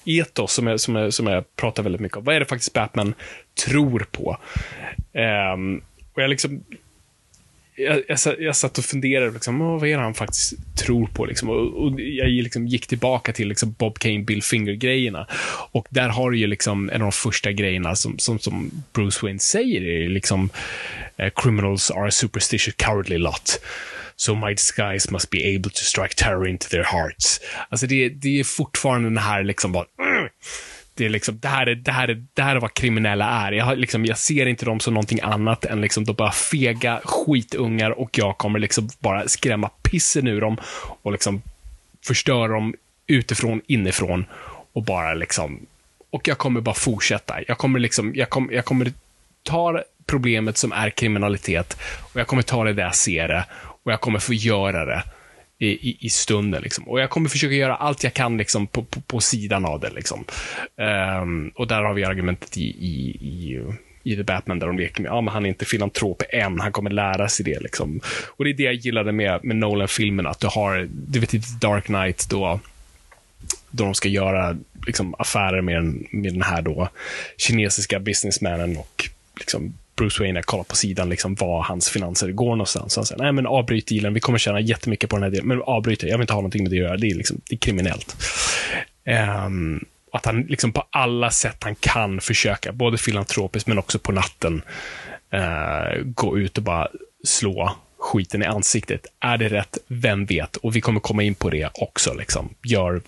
etos 0.04 0.52
som 0.52 0.66
jag, 0.66 0.80
som, 0.80 0.96
jag, 0.96 1.14
som 1.14 1.26
jag 1.26 1.56
pratar 1.56 1.82
väldigt 1.82 2.00
mycket 2.00 2.18
om. 2.18 2.24
Vad 2.24 2.34
är 2.34 2.40
det 2.40 2.46
faktiskt 2.46 2.72
Batman 2.72 3.14
tror 3.66 4.06
på? 4.10 4.38
Um, 5.54 5.82
och 6.12 6.22
jag 6.22 6.30
liksom 6.30 6.64
jag, 7.76 8.02
jag, 8.08 8.18
jag 8.38 8.56
satt 8.56 8.78
och 8.78 8.84
funderade, 8.84 9.30
liksom, 9.30 9.58
vad 9.58 9.88
är 9.88 9.96
det 9.96 10.02
han 10.02 10.14
faktiskt 10.14 10.76
tror 10.76 11.06
på? 11.06 11.24
Liksom, 11.24 11.50
och, 11.50 11.84
och 11.84 12.00
jag 12.00 12.28
liksom 12.28 12.66
gick 12.66 12.86
tillbaka 12.86 13.32
till 13.32 13.48
liksom, 13.48 13.74
Bob 13.78 13.98
Kane, 13.98 14.18
Bill 14.18 14.42
Finger-grejerna. 14.42 15.26
Och 15.72 15.86
där 15.90 16.08
har 16.08 16.30
du 16.30 16.38
ju 16.38 16.46
liksom 16.46 16.90
en 16.90 16.94
av 16.94 17.06
de 17.06 17.12
första 17.12 17.52
grejerna 17.52 17.96
som, 17.96 18.18
som, 18.18 18.38
som 18.38 18.70
Bruce 18.92 19.18
Wayne 19.22 19.38
säger, 19.38 19.82
är 19.82 20.08
liksom 20.08 20.50
eh, 21.16 21.30
criminals 21.36 21.90
are 21.90 22.08
a 22.08 22.10
superstitious 22.10 22.74
cowardly 22.76 23.18
lot. 23.18 23.60
So 24.16 24.34
my 24.34 24.50
disguise 24.50 25.10
must 25.10 25.30
be 25.30 25.54
able 25.56 25.70
to 25.70 25.82
strike 25.82 26.14
terror 26.14 26.48
into 26.48 26.68
their 26.68 26.84
hearts. 26.84 27.40
Alltså 27.68 27.86
det, 27.86 28.08
det 28.08 28.40
är 28.40 28.44
fortfarande 28.44 29.08
den 29.08 29.18
här 29.18 29.42
liksom 29.42 29.72
bara, 29.72 29.84
mm, 29.98 30.28
det 30.94 31.04
är 31.04 31.08
liksom, 31.08 31.38
det 31.38 31.48
här 31.48 31.66
är, 31.66 31.74
det 31.74 31.92
här 31.92 32.08
är, 32.08 32.24
det 32.34 32.42
här 32.42 32.56
är 32.56 32.60
vad 32.60 32.74
kriminella 32.74 33.26
är. 33.26 33.52
Jag, 33.52 33.78
liksom, 33.78 34.04
jag 34.04 34.18
ser 34.18 34.46
inte 34.46 34.64
dem 34.64 34.80
som 34.80 34.94
någonting 34.94 35.20
annat 35.22 35.64
än 35.64 35.80
liksom, 35.80 36.04
de 36.04 36.12
bara 36.12 36.32
fega 36.32 37.00
skitungar 37.04 37.90
och 37.90 38.18
jag 38.18 38.38
kommer 38.38 38.58
liksom 38.58 38.88
bara 38.98 39.28
skrämma 39.28 39.70
pissen 39.82 40.26
ur 40.26 40.40
dem 40.40 40.56
och 41.02 41.12
liksom 41.12 41.42
förstöra 42.06 42.52
dem 42.52 42.74
utifrån, 43.06 43.60
inifrån 43.66 44.24
och 44.72 44.82
bara 44.82 45.14
liksom, 45.14 45.66
och 46.10 46.28
jag 46.28 46.38
kommer 46.38 46.60
bara 46.60 46.74
fortsätta. 46.74 47.34
Jag 47.48 47.58
kommer 47.58 47.78
liksom, 47.78 48.12
jag 48.14 48.30
kommer, 48.30 48.52
jag 48.52 48.64
kommer 48.64 48.92
ta 49.42 49.82
problemet 50.06 50.56
som 50.56 50.72
är 50.72 50.90
kriminalitet 50.90 51.76
och 52.12 52.20
jag 52.20 52.26
kommer 52.26 52.42
ta 52.42 52.64
det 52.64 52.72
där 52.72 52.82
jag 52.82 52.94
ser 52.94 53.28
det 53.28 53.44
och 53.54 53.92
jag 53.92 54.00
kommer 54.00 54.18
få 54.18 54.32
göra 54.32 54.84
det 54.84 55.02
i, 55.62 55.88
i, 55.90 55.96
i 56.00 56.10
stunden. 56.10 56.62
Liksom. 56.62 56.88
Och 56.88 57.00
jag 57.00 57.10
kommer 57.10 57.28
försöka 57.28 57.54
göra 57.54 57.76
allt 57.76 58.04
jag 58.04 58.14
kan 58.14 58.36
liksom, 58.36 58.66
på, 58.66 58.82
på, 58.82 59.00
på 59.00 59.20
sidan 59.20 59.64
av 59.64 59.80
det. 59.80 59.90
Liksom. 59.90 60.24
Um, 61.22 61.52
och 61.54 61.66
där 61.66 61.82
har 61.82 61.94
vi 61.94 62.04
argumentet 62.04 62.56
i, 62.56 62.64
i, 62.64 63.10
i 63.20 63.62
i 64.04 64.16
The 64.16 64.22
Batman 64.22 64.58
där 64.58 64.66
de 64.66 64.78
leker 64.78 65.02
med, 65.02 65.08
ja 65.08 65.20
men 65.20 65.34
han 65.34 65.44
är 65.44 65.48
inte 65.48 65.64
filantrop 65.64 66.22
än, 66.30 66.60
han 66.60 66.72
kommer 66.72 66.90
lära 66.90 67.28
sig 67.28 67.44
det 67.44 67.60
liksom. 67.60 68.00
Och 68.36 68.44
det 68.44 68.50
är 68.50 68.54
det 68.54 68.62
jag 68.62 68.74
gillade 68.74 69.12
med, 69.12 69.44
med 69.44 69.56
Nolan-filmerna, 69.56 70.30
att 70.30 70.40
du 70.40 70.46
har, 70.46 70.88
du 70.90 71.20
vet 71.20 71.34
i 71.34 71.42
Dark 71.60 71.84
Knight 71.84 72.26
då, 72.30 72.60
då 73.70 73.84
de 73.84 73.94
ska 73.94 74.08
göra 74.08 74.56
liksom, 74.86 75.14
affärer 75.18 75.60
med, 75.60 75.84
med 76.10 76.32
den 76.32 76.42
här 76.42 76.62
då 76.62 76.88
kinesiska 77.36 78.00
businessmannen 78.00 78.76
och 78.76 79.08
liksom 79.38 79.74
Bruce 80.02 80.22
Wayne 80.22 80.42
kollar 80.42 80.64
på 80.64 80.76
sidan 80.76 81.08
liksom 81.08 81.34
var 81.34 81.62
hans 81.62 81.90
finanser 81.90 82.32
går 82.32 82.50
någonstans. 82.50 82.96
Han 82.96 83.06
säger, 83.06 83.22
nej 83.22 83.32
men 83.32 83.46
avbryt 83.46 83.86
dealen, 83.86 84.14
vi 84.14 84.20
kommer 84.20 84.38
tjäna 84.38 84.60
jättemycket 84.60 85.10
på 85.10 85.16
den 85.16 85.22
här 85.22 85.30
delen, 85.30 85.48
men 85.48 85.62
avbryt 85.62 86.00
det, 86.00 86.06
jag 86.06 86.18
vill 86.18 86.22
inte 86.22 86.32
ha 86.32 86.40
någonting 86.40 86.62
med 86.62 86.72
det 86.72 86.76
att 86.76 86.82
göra, 86.82 86.96
det 86.96 87.06
är, 87.06 87.14
liksom, 87.14 87.40
det 87.48 87.54
är 87.54 87.58
kriminellt. 87.58 88.16
Um, 89.46 89.84
att 90.12 90.26
han 90.26 90.42
liksom 90.42 90.72
på 90.72 90.84
alla 90.90 91.30
sätt 91.30 91.56
han 91.60 91.74
kan 91.74 92.20
försöka, 92.20 92.72
både 92.72 92.98
filantropiskt 92.98 93.68
men 93.68 93.78
också 93.78 93.98
på 93.98 94.12
natten, 94.12 94.62
uh, 95.34 96.02
gå 96.04 96.38
ut 96.38 96.58
och 96.58 96.64
bara 96.64 96.88
slå 97.24 97.76
skiten 97.98 98.42
i 98.42 98.46
ansiktet. 98.46 99.06
Är 99.20 99.38
det 99.38 99.48
rätt? 99.48 99.78
Vem 99.86 100.26
vet? 100.26 100.56
Och 100.56 100.76
vi 100.76 100.80
kommer 100.80 101.00
komma 101.00 101.22
in 101.22 101.34
på 101.34 101.50
det 101.50 101.70
också. 101.74 102.14
Liksom. 102.14 102.48
Gör 102.62 103.00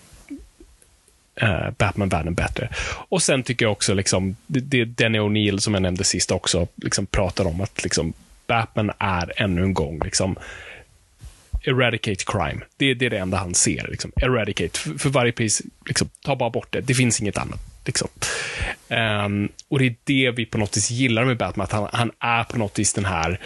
uh, 1.42 1.70
Batman-världen 1.78 2.34
bättre. 2.34 2.68
Och 3.08 3.22
sen 3.22 3.42
tycker 3.42 3.64
jag 3.64 3.72
också, 3.72 3.94
liksom, 3.94 4.36
det, 4.46 4.60
det 4.60 4.84
Danny 4.84 5.18
O'Neill 5.18 5.58
som 5.58 5.74
jag 5.74 5.82
nämnde 5.82 6.04
sist 6.04 6.30
också, 6.30 6.68
liksom, 6.76 7.06
pratar 7.06 7.46
om 7.46 7.60
att 7.60 7.82
liksom, 7.82 8.12
Batman 8.46 8.90
är 8.98 9.32
ännu 9.42 9.62
en 9.62 9.74
gång 9.74 10.00
liksom, 10.04 10.36
eradicate 11.64 12.24
crime. 12.26 12.60
Det, 12.76 12.94
det 12.94 13.06
är 13.06 13.10
det 13.10 13.18
enda 13.18 13.36
han 13.36 13.54
ser. 13.54 13.88
Liksom. 13.90 14.12
Eradicate. 14.16 14.78
För, 14.78 14.98
för 14.98 15.10
varje 15.10 15.32
pris, 15.32 15.62
liksom, 15.86 16.08
ta 16.24 16.36
bara 16.36 16.50
bort 16.50 16.72
det. 16.72 16.80
Det 16.80 16.94
finns 16.94 17.20
inget 17.20 17.38
annat. 17.38 17.60
Liksom. 17.86 18.08
Um, 18.88 19.48
och 19.68 19.78
det 19.78 19.86
är 19.86 19.94
det 20.04 20.30
vi 20.30 20.46
på 20.46 20.58
något 20.58 20.76
vis 20.76 20.90
gillar 20.90 21.24
med 21.24 21.36
Batman, 21.36 21.64
att 21.64 21.72
han, 21.72 21.88
han 21.92 22.10
är 22.20 22.44
på 22.44 22.58
något 22.58 22.78
vis 22.78 22.92
den 22.92 23.04
här 23.04 23.40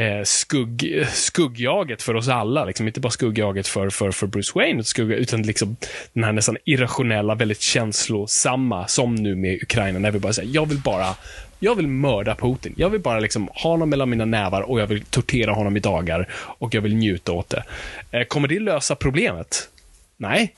eh, 0.00 0.22
skugg, 0.24 1.06
skuggjaget 1.12 2.02
för 2.02 2.14
oss 2.14 2.28
alla. 2.28 2.64
Liksom. 2.64 2.86
Inte 2.86 3.00
bara 3.00 3.10
skuggjaget 3.10 3.68
för, 3.68 3.90
för, 3.90 4.10
för 4.10 4.26
Bruce 4.26 4.52
Wayne, 4.54 4.84
skugga, 4.84 5.16
utan 5.16 5.42
liksom 5.42 5.76
den 6.12 6.24
här 6.24 6.32
nästan 6.32 6.56
irrationella, 6.64 7.34
väldigt 7.34 7.60
känslosamma, 7.60 8.88
som 8.88 9.14
nu 9.14 9.34
med 9.34 9.62
Ukraina, 9.62 9.98
när 9.98 10.10
vi 10.10 10.18
bara 10.18 10.32
säger, 10.32 10.54
jag 10.54 10.66
vill 10.68 10.78
bara 10.78 11.14
jag 11.62 11.74
vill 11.74 11.86
mörda 11.86 12.34
Putin. 12.34 12.74
Jag 12.76 12.90
vill 12.90 13.00
bara 13.00 13.20
liksom 13.20 13.48
ha 13.52 13.70
honom 13.70 13.90
mellan 13.90 14.10
mina 14.10 14.24
nävar 14.24 14.62
och 14.62 14.80
jag 14.80 14.86
vill 14.86 15.04
tortera 15.04 15.52
honom 15.52 15.76
i 15.76 15.80
dagar 15.80 16.28
och 16.32 16.74
jag 16.74 16.80
vill 16.80 16.96
njuta 16.96 17.32
åt 17.32 17.48
det. 17.48 17.64
Eh, 18.10 18.24
kommer 18.24 18.48
det 18.48 18.60
lösa 18.60 18.94
problemet? 18.94 19.68
Nej. 20.16 20.54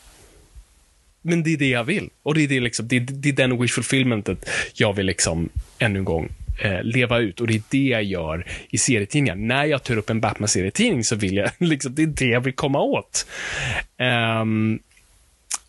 Men 1.22 1.42
det 1.42 1.52
är 1.52 1.56
det 1.56 1.68
jag 1.68 1.84
vill. 1.84 2.10
Och 2.22 2.34
det 2.34 2.44
är, 2.44 2.48
det 2.48 2.60
liksom, 2.60 2.88
det 2.88 2.96
är, 2.96 3.00
det 3.00 3.28
är 3.28 3.32
den 3.32 3.62
wish 3.62 3.74
fulfillmentet 3.74 4.48
jag 4.74 4.92
vill 4.92 5.06
liksom 5.06 5.48
ännu 5.78 5.98
en 5.98 6.04
gång 6.04 6.28
eh, 6.62 6.82
leva 6.82 7.18
ut. 7.18 7.40
Och 7.40 7.46
det 7.46 7.54
är 7.54 7.62
det 7.68 7.88
jag 7.88 8.04
gör 8.04 8.46
i 8.70 8.78
serietidningar. 8.78 9.34
När 9.34 9.64
jag 9.64 9.82
tar 9.82 9.96
upp 9.96 10.10
en 10.10 10.20
Batman-serietidning 10.20 11.04
så 11.04 11.16
vill 11.16 11.36
jag, 11.36 11.50
liksom, 11.58 11.94
det 11.94 12.02
är 12.02 12.06
det 12.06 12.26
jag 12.26 12.40
vill 12.40 12.54
komma 12.54 12.80
åt. 12.80 13.26
Um, 14.40 14.78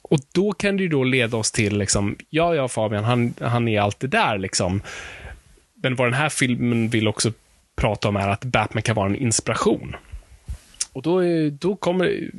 och 0.01 0.19
då 0.31 0.51
kan 0.51 0.77
det 0.77 0.83
ju 0.83 0.89
då 0.89 1.03
leda 1.03 1.37
oss 1.37 1.51
till, 1.51 1.77
liksom, 1.77 2.15
ja, 2.29 2.55
ja, 2.55 2.67
Fabian, 2.67 3.03
han, 3.03 3.33
han 3.41 3.67
är 3.67 3.81
allt 3.81 3.99
det 3.99 4.07
där, 4.07 4.37
liksom. 4.37 4.81
Men 5.75 5.95
vad 5.95 6.07
den 6.07 6.13
här 6.13 6.29
filmen 6.29 6.89
vill 6.89 7.07
också 7.07 7.31
prata 7.75 8.07
om 8.07 8.15
är 8.15 8.27
att 8.27 8.45
Batman 8.45 8.83
kan 8.83 8.95
vara 8.95 9.09
en 9.09 9.15
inspiration. 9.15 9.95
Och 10.93 11.01
då, 11.01 11.21
då 11.49 11.75
kommer... 11.75 12.29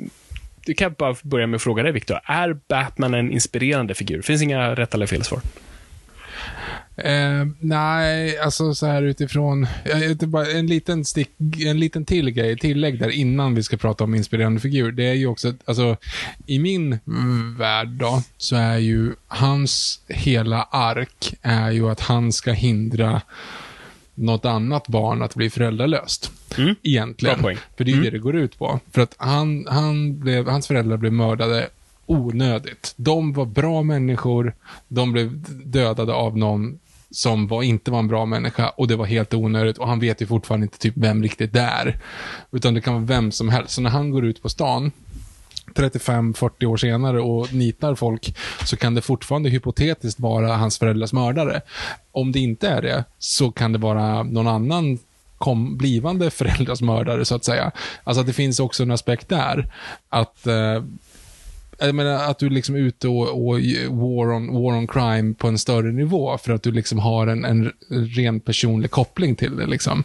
Du 0.66 0.74
kan 0.74 0.94
bara 0.98 1.16
börja 1.22 1.46
med 1.46 1.56
att 1.56 1.62
fråga 1.62 1.82
dig, 1.82 1.92
Viktor. 1.92 2.20
Är 2.24 2.56
Batman 2.68 3.14
en 3.14 3.32
inspirerande 3.32 3.94
figur? 3.94 4.16
Det 4.16 4.22
finns 4.22 4.42
inga 4.42 4.74
rätt 4.74 4.94
eller 4.94 5.06
fel 5.06 5.24
svar. 5.24 5.40
Eh, 6.96 7.46
nej, 7.60 8.38
alltså 8.38 8.74
så 8.74 8.86
här 8.86 9.02
utifrån, 9.02 9.66
bara 10.26 10.46
en 10.46 10.66
liten, 10.66 11.04
stick, 11.04 11.30
en 11.60 11.80
liten 11.80 12.04
till 12.04 12.30
grej, 12.30 12.58
tillägg 12.58 12.98
där 12.98 13.10
innan 13.10 13.54
vi 13.54 13.62
ska 13.62 13.76
prata 13.76 14.04
om 14.04 14.14
inspirerande 14.14 14.60
figur. 14.60 14.92
Det 14.92 15.04
är 15.04 15.14
ju 15.14 15.26
också, 15.26 15.54
alltså 15.64 15.96
i 16.46 16.58
min 16.58 16.98
värld 17.58 17.88
då, 17.88 18.22
så 18.36 18.56
är 18.56 18.78
ju 18.78 19.12
hans 19.26 20.00
hela 20.08 20.62
ark 20.62 21.34
är 21.42 21.70
ju 21.70 21.90
att 21.90 22.00
han 22.00 22.32
ska 22.32 22.52
hindra 22.52 23.22
något 24.14 24.44
annat 24.44 24.88
barn 24.88 25.22
att 25.22 25.34
bli 25.34 25.50
föräldralöst. 25.50 26.30
Mm. 26.58 26.74
Egentligen. 26.82 27.38
För 27.76 27.84
det 27.84 27.92
är 27.92 28.02
det 28.02 28.10
det 28.10 28.18
går 28.18 28.36
ut 28.36 28.58
på. 28.58 28.80
För 28.92 29.02
att 29.02 29.14
han, 29.16 29.66
han 29.68 30.20
blev, 30.20 30.48
hans 30.48 30.66
föräldrar 30.66 30.96
blev 30.96 31.12
mördade 31.12 31.68
onödigt. 32.06 32.94
De 32.96 33.32
var 33.32 33.44
bra 33.44 33.82
människor, 33.82 34.54
de 34.88 35.12
blev 35.12 35.44
dödade 35.64 36.12
av 36.12 36.38
någon 36.38 36.78
som 37.14 37.46
var, 37.46 37.62
inte 37.62 37.90
var 37.90 37.98
en 37.98 38.08
bra 38.08 38.26
människa 38.26 38.68
och 38.68 38.88
det 38.88 38.96
var 38.96 39.06
helt 39.06 39.34
onödigt 39.34 39.78
och 39.78 39.88
han 39.88 40.00
vet 40.00 40.22
ju 40.22 40.26
fortfarande 40.26 40.64
inte 40.64 40.78
typ 40.78 40.94
vem 40.96 41.22
riktigt 41.22 41.52
det 41.52 41.60
är. 41.60 41.98
Utan 42.52 42.74
det 42.74 42.80
kan 42.80 42.94
vara 42.94 43.04
vem 43.04 43.32
som 43.32 43.48
helst. 43.48 43.74
Så 43.74 43.80
när 43.80 43.90
han 43.90 44.10
går 44.10 44.24
ut 44.24 44.42
på 44.42 44.48
stan 44.48 44.92
35-40 45.74 46.64
år 46.64 46.76
senare 46.76 47.20
och 47.20 47.52
nitar 47.52 47.94
folk 47.94 48.36
så 48.64 48.76
kan 48.76 48.94
det 48.94 49.02
fortfarande 49.02 49.50
hypotetiskt 49.50 50.20
vara 50.20 50.56
hans 50.56 50.78
föräldrars 50.78 51.12
mördare. 51.12 51.60
Om 52.12 52.32
det 52.32 52.38
inte 52.38 52.68
är 52.68 52.82
det 52.82 53.04
så 53.18 53.50
kan 53.50 53.72
det 53.72 53.78
vara 53.78 54.22
någon 54.22 54.48
annan 54.48 54.98
kom, 55.38 55.76
blivande 55.76 56.30
föräldrars 56.30 56.80
mördare 56.80 57.24
så 57.24 57.34
att 57.34 57.44
säga. 57.44 57.70
Alltså 58.04 58.20
att 58.20 58.26
det 58.26 58.32
finns 58.32 58.60
också 58.60 58.82
en 58.82 58.90
aspekt 58.90 59.28
där. 59.28 59.72
Att 60.08 60.46
eh, 60.46 60.82
jag 61.78 61.94
menar, 61.94 62.30
att 62.30 62.38
du 62.38 62.50
liksom 62.50 62.74
är 62.74 62.78
ute 62.78 63.08
och, 63.08 63.28
och 63.28 63.60
war, 63.88 64.32
on, 64.32 64.46
war 64.52 64.76
on 64.76 64.86
crime 64.86 65.34
på 65.34 65.48
en 65.48 65.58
större 65.58 65.92
nivå 65.92 66.38
för 66.38 66.52
att 66.52 66.62
du 66.62 66.72
liksom 66.72 66.98
har 66.98 67.26
en, 67.26 67.44
en 67.44 67.72
ren 67.88 68.40
personlig 68.40 68.90
koppling 68.90 69.36
till 69.36 69.56
det. 69.56 69.66
Liksom. 69.66 70.04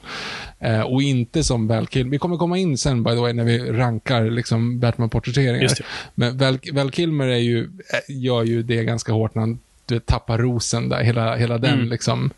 Eh, 0.59 0.82
och 0.82 1.01
inte 1.01 1.43
som 1.43 1.67
Val 1.67 1.88
Kilmer. 1.88 2.11
Vi 2.11 2.17
kommer 2.17 2.38
komma 2.38 2.57
in 2.57 2.78
sen, 2.78 3.03
by 3.03 3.09
the 3.09 3.22
way, 3.22 3.34
när 3.34 3.43
vi 3.43 3.72
rankar 3.72 4.30
liksom 4.30 4.80
Batman-porträtteringar. 4.80 5.70
Men 6.15 6.38
Val, 6.38 6.59
Val 6.74 6.91
Kilmer 6.91 7.28
är 7.28 7.38
ju, 7.38 7.63
eh, 7.63 8.15
gör 8.15 8.43
ju 8.43 8.63
det 8.63 8.84
ganska 8.84 9.11
hårt 9.11 9.36
när 9.36 9.41
han 9.41 9.59
du 9.89 9.95
vet, 9.95 10.05
tappar 10.05 10.37
rosen 10.37 10.89
där, 10.89 11.03
hela, 11.03 11.35
hela 11.35 11.57
den 11.57 11.73
Mm. 11.73 11.89
liksom. 11.89 12.29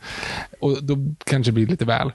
Och 0.59 0.83
då 0.83 0.97
kanske 1.23 1.51
det 1.51 1.53
blir 1.53 1.67
lite 1.67 1.85
väl. 1.85 2.11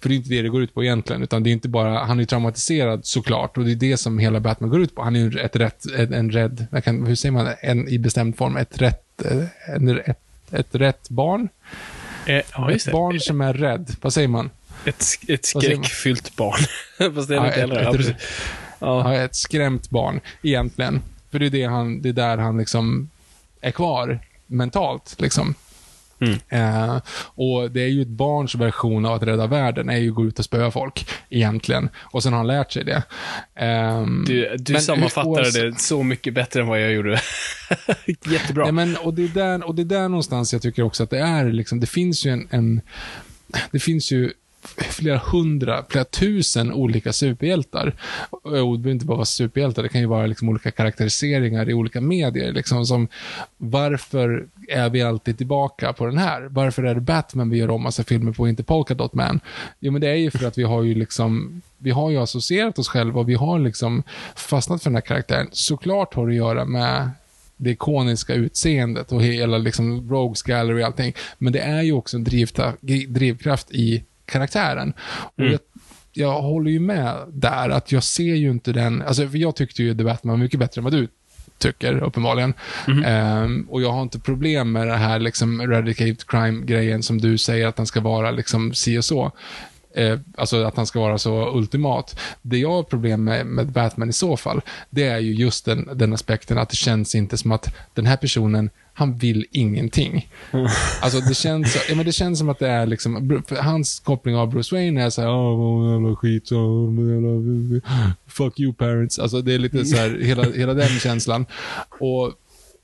För 0.00 0.08
det 0.08 0.14
är 0.14 0.16
inte 0.16 0.28
det 0.28 0.42
det 0.42 0.48
går 0.48 0.62
ut 0.62 0.74
på 0.74 0.84
egentligen, 0.84 1.22
utan 1.22 1.42
det 1.42 1.50
är 1.50 1.52
inte 1.52 1.68
bara, 1.68 1.98
han 2.04 2.20
är 2.20 2.24
traumatiserad 2.24 3.00
såklart, 3.06 3.56
och 3.56 3.64
det 3.64 3.70
är 3.72 3.76
det 3.76 3.96
som 3.96 4.18
hela 4.18 4.40
Batman 4.40 4.70
går 4.70 4.82
ut 4.82 4.94
på. 4.94 5.02
Han 5.02 5.16
är 5.16 5.20
ju 5.20 5.38
ett 5.40 5.56
rätt, 5.56 5.84
en, 5.98 6.12
en 6.14 6.30
rädd, 6.30 6.66
kan, 6.84 7.06
hur 7.06 7.14
säger 7.14 7.32
man, 7.32 7.48
en 7.62 7.88
i 7.88 7.98
bestämd 7.98 8.36
form, 8.36 8.56
ett 8.56 8.78
rätt, 8.82 9.22
eh, 9.24 9.44
en, 9.74 9.88
ett, 10.00 10.18
ett 10.50 10.74
rätt 10.74 11.08
barn. 11.08 11.48
Eh, 12.26 12.42
ja, 12.52 12.70
Ett 12.70 12.92
barn 12.92 13.20
som 13.20 13.40
är 13.40 13.52
rädd. 13.54 13.90
Vad 14.00 14.12
säger 14.12 14.28
man? 14.28 14.50
Ett, 14.84 15.04
ett 15.28 15.44
skräckfyllt 15.44 16.36
barn. 16.36 16.58
Fast 17.14 17.28
det 17.28 17.34
är 17.34 17.38
Ja, 17.38 17.46
inte 17.46 17.54
ett- 17.62 17.70
heller. 17.70 18.00
ett-. 18.10 18.16
Ja. 18.78 19.14
Ja, 19.14 19.22
ett 19.22 19.34
skrämt 19.34 19.90
barn, 19.90 20.20
egentligen. 20.42 21.00
För 21.30 21.38
det 21.38 21.46
är, 21.46 21.50
det 21.50 21.64
han, 21.64 22.02
det 22.02 22.08
är 22.08 22.12
där 22.12 22.38
han 22.38 22.58
liksom 22.58 23.10
är 23.60 23.70
kvar 23.70 24.18
mentalt. 24.52 25.16
Liksom. 25.18 25.54
Mm. 26.20 26.38
Eh, 26.48 27.00
och 27.34 27.70
Det 27.70 27.80
är 27.82 27.88
ju 27.88 28.02
ett 28.02 28.08
barns 28.08 28.54
version 28.54 29.06
av 29.06 29.12
att 29.14 29.22
rädda 29.22 29.46
världen, 29.46 29.88
är 29.88 29.96
ju 29.96 30.08
att 30.08 30.14
gå 30.14 30.24
ut 30.24 30.38
och 30.38 30.44
spöa 30.44 30.70
folk, 30.70 31.08
egentligen. 31.30 31.88
Och 31.96 32.22
sen 32.22 32.32
har 32.32 32.38
han 32.38 32.46
lärt 32.46 32.72
sig 32.72 32.84
det. 32.84 33.02
Ehm, 33.54 34.24
Du, 34.26 34.56
du 34.58 34.74
sammanfattade 34.74 35.50
hur- 35.60 35.70
det 35.70 35.78
så 35.80 36.02
mycket 36.02 36.34
bättre 36.34 36.60
än 36.60 36.66
vad 36.66 36.80
jag 36.82 36.92
gjorde. 36.92 37.20
Jättebra. 38.30 38.64
Nej, 38.64 38.72
men, 38.72 38.96
och, 38.96 39.14
det 39.14 39.24
är 39.24 39.28
där, 39.28 39.66
och 39.66 39.74
det 39.74 39.82
är 39.82 39.86
där 39.86 40.08
någonstans 40.08 40.52
jag 40.52 40.62
tycker 40.62 40.82
också 40.82 41.02
att 41.02 41.10
det 41.10 41.18
är, 41.20 41.52
liksom, 41.52 41.80
det 41.80 41.86
finns 41.86 42.26
ju 42.26 42.30
en, 42.30 42.48
en 42.50 42.80
det 43.70 43.78
finns 43.78 44.12
ju 44.12 44.32
flera 44.62 45.18
hundra, 45.18 45.84
flera 45.88 46.04
tusen 46.04 46.72
olika 46.72 47.12
superhjältar. 47.12 47.94
Och 48.30 48.50
det 48.50 48.78
behöver 48.78 48.90
inte 48.90 49.06
bara 49.06 49.16
vara 49.16 49.24
superhjältar, 49.24 49.82
det 49.82 49.88
kan 49.88 50.00
ju 50.00 50.06
vara 50.06 50.26
liksom 50.26 50.48
olika 50.48 50.70
karaktäriseringar 50.70 51.70
i 51.70 51.74
olika 51.74 52.00
medier. 52.00 52.52
Liksom 52.52 52.86
som, 52.86 53.08
varför 53.56 54.46
är 54.68 54.90
vi 54.90 55.02
alltid 55.02 55.38
tillbaka 55.38 55.92
på 55.92 56.06
den 56.06 56.18
här? 56.18 56.48
Varför 56.50 56.82
är 56.82 56.94
det 56.94 57.00
Batman 57.00 57.50
vi 57.50 57.58
gör 57.58 57.70
om 57.70 57.82
massa 57.82 58.04
filmer 58.04 58.32
på, 58.32 58.42
och 58.42 58.48
inte 58.48 58.62
Polka 58.62 58.94
Dot 58.94 59.14
Man? 59.14 59.40
Jo, 59.80 59.92
men 59.92 60.00
det 60.00 60.08
är 60.08 60.14
ju 60.14 60.30
för 60.30 60.46
att 60.46 60.58
vi 60.58 60.62
har 60.62 60.82
ju 60.82 60.94
liksom, 60.94 61.62
vi 61.78 61.90
har 61.90 62.10
ju 62.10 62.18
associerat 62.18 62.78
oss 62.78 62.88
själva 62.88 63.20
och 63.20 63.28
vi 63.28 63.34
har 63.34 63.58
liksom 63.58 64.02
fastnat 64.36 64.82
för 64.82 64.90
den 64.90 64.96
här 64.96 65.00
karaktären. 65.00 65.48
Såklart 65.52 66.14
har 66.14 66.26
det 66.26 66.32
att 66.32 66.36
göra 66.36 66.64
med 66.64 67.10
det 67.56 67.70
ikoniska 67.70 68.34
utseendet 68.34 69.12
och 69.12 69.22
hela 69.22 69.58
liksom 69.58 70.10
Rogues 70.10 70.42
Gallery 70.42 70.82
och 70.82 70.86
allting. 70.86 71.14
Men 71.38 71.52
det 71.52 71.60
är 71.60 71.82
ju 71.82 71.92
också 71.92 72.16
en 72.16 72.24
drivta, 72.24 72.72
drivkraft 73.08 73.70
i 73.70 74.04
karaktären. 74.26 74.92
Och 75.36 75.40
Mm. 75.40 75.52
jag, 75.52 75.60
jag 76.12 76.42
håller 76.42 76.70
ju 76.70 76.80
med 76.80 77.14
där, 77.32 77.68
att 77.70 77.92
jag 77.92 78.02
ser 78.02 78.34
ju 78.34 78.50
inte 78.50 78.72
den, 78.72 79.02
alltså 79.02 79.28
för 79.28 79.38
jag 79.38 79.56
tyckte 79.56 79.82
ju 79.82 79.94
The 79.94 80.04
Batman 80.04 80.30
var 80.38 80.44
mycket 80.44 80.60
bättre 80.60 80.78
än 80.80 80.84
vad 80.84 80.92
du 80.92 81.08
tycker, 81.58 82.02
uppenbarligen. 82.02 82.54
Mhm. 82.88 83.04
Ehm, 83.04 83.66
och 83.70 83.82
jag 83.82 83.92
har 83.92 84.02
inte 84.02 84.18
problem 84.20 84.72
med 84.72 84.86
det 84.88 84.96
här 84.96 85.18
liksom 85.18 85.60
eradicate 85.60 86.24
crime-grejen 86.26 87.02
som 87.02 87.18
du 87.20 87.38
säger 87.38 87.66
att 87.66 87.76
den 87.76 87.86
ska 87.86 88.00
vara 88.00 88.30
liksom 88.30 88.74
si 88.74 88.98
och 88.98 89.04
så. 89.04 89.32
Eh, 89.94 90.18
alltså 90.36 90.64
att 90.64 90.76
han 90.76 90.86
ska 90.86 91.00
vara 91.00 91.18
så 91.18 91.56
ultimat. 91.56 92.20
Det 92.42 92.58
jag 92.58 92.70
har 92.70 92.82
problem 92.82 93.24
med, 93.24 93.46
med 93.46 93.72
Batman 93.72 94.08
i 94.08 94.12
så 94.12 94.36
fall, 94.36 94.60
det 94.90 95.06
är 95.06 95.18
ju 95.18 95.34
just 95.34 95.64
den, 95.64 95.88
den 95.94 96.12
aspekten 96.12 96.58
att 96.58 96.70
det 96.70 96.76
känns 96.76 97.14
inte 97.14 97.36
som 97.36 97.52
att 97.52 97.74
den 97.94 98.06
här 98.06 98.16
personen, 98.16 98.70
han 98.94 99.18
vill 99.18 99.46
ingenting. 99.50 100.28
Alltså 101.02 101.20
det 101.20 101.34
känns, 101.34 101.76
ja, 101.88 101.94
men 101.94 102.06
det 102.06 102.12
känns 102.12 102.38
som 102.38 102.48
att 102.48 102.58
det 102.58 102.68
är 102.68 102.86
liksom, 102.86 103.42
hans 103.60 104.00
koppling 104.00 104.36
av 104.36 104.50
Bruce 104.50 104.74
Wayne 104.74 105.02
är 105.02 105.10
såhär, 105.10 105.30
åh, 105.30 105.92
jävla 105.92 106.16
skit, 106.16 106.50
vad 106.50 107.08
jävla, 107.08 107.80
fuck 108.26 108.60
you 108.60 108.74
parents. 108.74 109.18
Alltså 109.18 109.42
det 109.42 109.54
är 109.54 109.58
lite 109.58 109.84
så 109.84 109.96
här, 109.96 110.18
hela, 110.22 110.42
hela 110.42 110.74
den 110.74 110.88
känslan. 110.88 111.46
Och, 111.88 112.32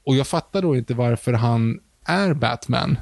och 0.04 0.16
jag 0.16 0.26
fattar 0.26 0.62
då 0.62 0.76
inte 0.76 0.94
varför 0.94 1.32
han 1.32 1.80
är 2.04 2.34
Batman. 2.34 2.98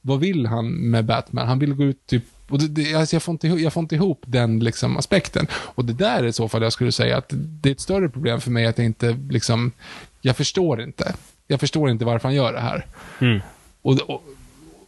Vad 0.00 0.20
vill 0.20 0.46
han 0.46 0.72
med 0.72 1.04
Batman? 1.04 1.48
Han 1.48 1.58
vill 1.58 1.74
gå 1.74 1.84
ut 1.84 2.06
typ 2.06 2.24
och 2.48 2.58
det, 2.58 2.68
det, 2.68 2.94
alltså 2.94 3.16
jag, 3.16 3.22
får 3.22 3.32
inte, 3.32 3.46
ihop- 3.48 3.58
jag 3.60 3.72
får 3.72 3.80
inte 3.80 3.94
ihop 3.94 4.22
den 4.26 4.60
liksom 4.60 4.96
aspekten. 4.96 5.46
Och 5.52 5.84
det 5.84 5.92
där 5.92 6.22
är 6.22 6.26
i 6.26 6.32
så 6.32 6.48
fall 6.48 6.62
jag 6.62 6.72
skulle 6.72 6.92
säga 6.92 7.18
att 7.18 7.26
det 7.32 7.68
är 7.68 7.72
ett 7.72 7.80
större 7.80 8.08
problem 8.08 8.40
för 8.40 8.50
mig 8.50 8.66
att 8.66 8.78
jag 8.78 8.84
inte 8.84 9.16
liksom, 9.30 9.72
jag 10.20 10.36
förstår 10.36 10.82
inte. 10.82 11.14
Jag 11.46 11.60
förstår 11.60 11.90
inte 11.90 12.04
varför 12.04 12.28
han 12.28 12.34
gör 12.34 12.52
det 12.52 12.60
här. 12.60 12.86
Mm. 13.20 13.40
Och, 13.82 14.00
och, 14.00 14.22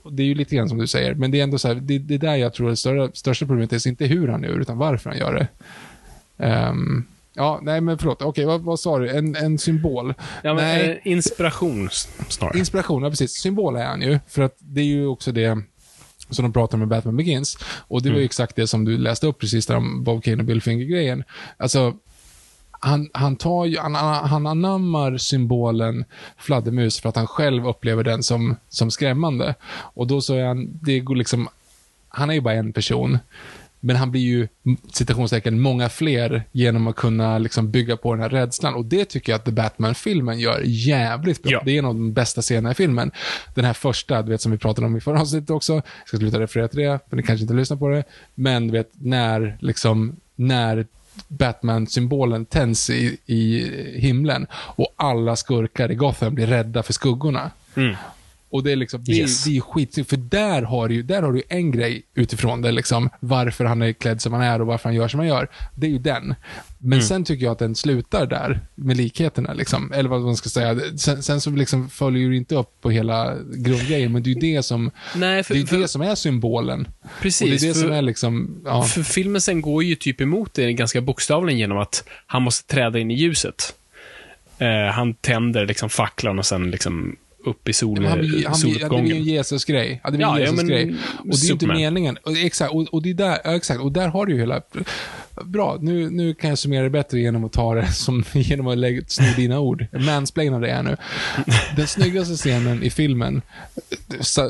och 0.02 0.12
det 0.12 0.22
är 0.22 0.26
ju 0.26 0.34
lite 0.34 0.56
grann 0.56 0.68
som 0.68 0.78
du 0.78 0.86
säger, 0.86 1.14
men 1.14 1.30
det 1.30 1.38
är 1.40 1.42
ändå 1.42 1.58
så 1.58 1.68
här, 1.68 1.74
det, 1.74 1.98
det 1.98 2.14
är 2.14 2.18
där 2.18 2.36
jag 2.36 2.54
tror 2.54 2.68
det 2.68 2.76
större, 2.76 3.10
största 3.14 3.46
problemet 3.46 3.72
är 3.72 3.88
inte 3.88 4.06
hur 4.06 4.28
han 4.28 4.42
gör, 4.42 4.60
utan 4.60 4.78
varför 4.78 5.10
han 5.10 5.18
gör 5.18 5.34
det. 5.34 5.48
Ehm, 6.44 7.04
ja, 7.34 7.60
nej 7.62 7.80
men 7.80 7.98
förlåt, 7.98 8.22
okej, 8.22 8.44
vad, 8.44 8.60
vad 8.60 8.80
sa 8.80 8.98
du? 8.98 9.10
En, 9.10 9.36
en 9.36 9.58
symbol? 9.58 10.14
Ja, 10.42 10.54
men, 10.54 10.64
nej, 10.64 11.00
eh, 11.04 11.12
inspiration 11.12 11.88
snarare. 12.28 12.58
inspiration, 12.58 13.02
ja 13.02 13.10
precis. 13.10 13.32
Symbol 13.32 13.76
är 13.76 13.84
han 13.84 14.02
ju, 14.02 14.18
för 14.28 14.42
att 14.42 14.56
det 14.58 14.80
är 14.80 14.84
ju 14.84 15.06
också 15.06 15.32
det 15.32 15.58
som 16.30 16.42
de 16.42 16.52
pratar 16.52 16.78
med 16.78 16.88
Batman 16.88 17.16
Begins. 17.16 17.58
Och 17.88 18.02
det 18.02 18.10
var 18.10 18.18
ju 18.18 18.24
exakt 18.24 18.56
det 18.56 18.66
som 18.66 18.84
du 18.84 18.98
läste 18.98 19.26
upp 19.26 19.38
precis 19.38 19.66
där 19.66 19.76
om 19.76 20.04
Bob 20.04 20.24
Kane 20.24 20.36
och 20.36 20.44
Bill 20.44 20.62
Finger-grejen. 20.62 21.24
Alltså, 21.56 21.94
han, 22.80 23.10
han, 23.12 23.36
tar 23.36 23.64
ju, 23.64 23.78
han, 23.78 23.94
han 23.94 24.46
anammar 24.46 25.16
symbolen 25.18 26.04
fladdermus 26.36 27.00
för 27.00 27.08
att 27.08 27.16
han 27.16 27.26
själv 27.26 27.68
upplever 27.68 28.04
den 28.04 28.22
som, 28.22 28.56
som 28.68 28.90
skrämmande. 28.90 29.54
Och 29.70 30.06
då 30.06 30.20
så 30.20 30.34
är 30.34 30.44
han, 30.44 30.78
det 30.82 31.00
går 31.00 31.16
liksom, 31.16 31.48
han 32.08 32.30
är 32.30 32.34
ju 32.34 32.40
bara 32.40 32.54
en 32.54 32.72
person. 32.72 33.18
Men 33.80 33.96
han 33.96 34.10
blir 34.10 34.22
ju, 34.22 34.48
citationstecken, 34.92 35.60
många 35.60 35.88
fler 35.88 36.42
genom 36.52 36.86
att 36.86 36.96
kunna 36.96 37.38
liksom 37.38 37.70
bygga 37.70 37.96
på 37.96 38.14
den 38.14 38.22
här 38.22 38.28
rädslan. 38.28 38.74
Och 38.74 38.84
det 38.84 39.04
tycker 39.04 39.32
jag 39.32 39.38
att 39.38 39.44
The 39.44 39.50
Batman-filmen 39.52 40.38
gör 40.38 40.62
jävligt 40.64 41.42
bra. 41.42 41.52
Ja. 41.52 41.62
Det 41.64 41.70
är 41.70 41.78
en 41.78 41.84
av 41.84 41.94
de 41.94 42.12
bästa 42.12 42.42
scenerna 42.42 42.70
i 42.70 42.74
filmen. 42.74 43.10
Den 43.54 43.64
här 43.64 43.72
första, 43.72 44.22
du 44.22 44.30
vet, 44.30 44.40
som 44.40 44.52
vi 44.52 44.58
pratade 44.58 44.86
om 44.86 44.96
i 44.96 45.00
förra 45.00 45.20
avsnittet 45.20 45.50
också. 45.50 45.72
Jag 45.72 45.82
ska 46.06 46.16
sluta 46.16 46.40
referera 46.40 46.68
till 46.68 46.78
det, 46.80 46.98
för 47.08 47.16
ni 47.16 47.22
kanske 47.22 47.42
inte 47.42 47.54
lyssnar 47.54 47.76
på 47.76 47.88
det. 47.88 48.04
Men 48.34 48.66
du 48.66 48.72
vet, 48.72 48.90
när 48.92 49.58
liksom, 49.60 50.16
när 50.36 50.86
Batman-symbolen 51.28 52.44
tänds 52.44 52.90
i, 52.90 53.18
i 53.26 53.70
himlen 53.98 54.46
och 54.52 54.94
alla 54.96 55.36
skurkar 55.36 55.90
i 55.90 55.94
Gotham 55.94 56.34
blir 56.34 56.46
rädda 56.46 56.82
för 56.82 56.92
skuggorna. 56.92 57.50
Mm. 57.76 57.96
Och 58.50 58.62
det 58.64 58.72
är 58.72 58.76
liksom, 58.76 59.04
det, 59.04 59.12
Yes. 59.12 59.44
det 59.44 59.56
är 59.56 59.60
skit, 59.60 60.08
för 60.08 60.16
där 60.16 60.62
har 60.62 60.88
du 60.88 61.02
där 61.02 61.22
har 61.22 61.32
du 61.32 61.42
en 61.48 61.70
grej 61.70 62.02
utifrån 62.14 62.62
det, 62.62 62.70
liksom, 62.72 63.10
varför 63.20 63.64
han 63.64 63.82
är 63.82 63.92
klädd 63.92 64.22
som 64.22 64.32
han 64.32 64.42
är 64.42 64.60
och 64.60 64.66
varför 64.66 64.88
han 64.88 64.94
gör 64.96 65.08
som 65.08 65.20
han 65.20 65.28
gör. 65.28 65.48
Det 65.74 65.86
är 65.86 65.90
ju 65.90 65.98
den. 65.98 66.34
Men 66.78 66.92
Mm. 66.98 67.02
sen 67.08 67.24
tycker 67.24 67.44
jag 67.44 67.52
att 67.52 67.58
den 67.58 67.74
slutar 67.74 68.26
där, 68.26 68.60
med 68.74 68.96
likheterna, 68.96 69.52
liksom. 69.52 69.92
eller 69.92 70.08
vad 70.08 70.20
man 70.22 70.36
ska 70.36 70.48
säga. 70.48 70.80
Sen, 70.96 71.22
sen 71.22 71.40
så 71.40 71.50
liksom 71.50 71.88
följer 71.90 72.28
du 72.28 72.36
inte 72.36 72.54
upp 72.54 72.80
på 72.80 72.90
hela 72.90 73.34
grundgrejen, 73.54 74.12
men 74.12 74.22
det 74.22 74.30
är 74.30 74.34
ju 74.34 74.40
det 74.54 74.62
som, 74.62 74.90
Nej, 75.16 75.42
för, 75.42 75.54
det 75.54 75.60
är 75.60 75.66
för, 75.66 75.78
det 75.78 75.88
som 75.88 76.02
är 76.02 76.14
symbolen. 76.14 76.88
precis. 77.20 77.42
och 77.42 77.48
det 77.48 77.54
är 77.54 77.68
det 77.68 77.74
för, 77.74 77.80
som 77.80 77.92
är 77.92 78.02
liksom, 78.02 78.60
ja. 78.64 78.82
för 78.82 79.02
filmen 79.02 79.40
sen 79.40 79.60
går 79.60 79.84
ju 79.84 79.94
typ 79.94 80.20
emot 80.20 80.54
det 80.54 80.72
ganska 80.72 81.00
bokstavligen 81.00 81.58
genom 81.58 81.78
att 81.78 82.04
han 82.26 82.42
måste 82.42 82.74
träda 82.74 82.98
in 82.98 83.10
i 83.10 83.14
ljuset. 83.14 83.74
Eh, 84.58 84.92
han 84.92 85.14
tänder 85.14 85.66
liksom 85.66 85.88
facklan 85.90 86.38
och 86.38 86.46
sen 86.46 86.70
liksom 86.70 87.16
upp 87.48 87.68
i 87.68 87.72
sol, 87.72 88.04
han 88.04 88.18
blir, 88.18 88.28
han 88.28 88.28
ja, 88.28 88.28
det 88.28 88.28
blir 88.28 88.40
ju 88.40 88.46
en 88.46 88.54
soluppgången. 88.54 89.22
Jesus-grej. 89.24 90.00
Ja, 90.04 90.10
det 90.10 90.16
blir 90.16 90.26
Ja, 90.26 90.34
en 90.38 90.40
Jesus-grej. 90.40 90.94
och 91.18 91.26
det 91.28 91.36
är 91.36 91.46
ju 91.46 91.52
inte 91.52 91.66
meningen. 91.66 92.18
Och, 92.22 92.36
exakt, 92.36 92.72
och, 92.72 92.82
och 92.82 93.02
det 93.02 93.10
är 93.10 93.14
där, 93.14 93.38
ja, 93.44 93.56
exakt, 93.56 93.80
och 93.80 93.92
där 93.92 94.08
har 94.08 94.26
du 94.26 94.32
ju 94.32 94.38
hela... 94.38 94.62
Bra, 95.44 95.78
nu, 95.80 96.10
nu 96.10 96.34
kan 96.34 96.50
jag 96.50 96.58
summera 96.58 96.82
det 96.82 96.90
bättre 96.90 97.20
genom 97.20 97.44
att 97.44 97.52
ta 97.52 97.74
det 97.74 97.86
som, 97.92 98.24
genom 98.32 98.66
att 98.66 98.78
lägga, 98.78 99.02
sno 99.06 99.24
dina 99.36 99.58
ord. 99.60 99.86
Mansplaina 99.92 100.58
det 100.58 100.72
här 100.72 100.82
nu. 100.82 100.96
Den 101.76 101.86
snyggaste 101.86 102.34
scenen 102.34 102.82
i 102.82 102.90
filmen 102.90 103.42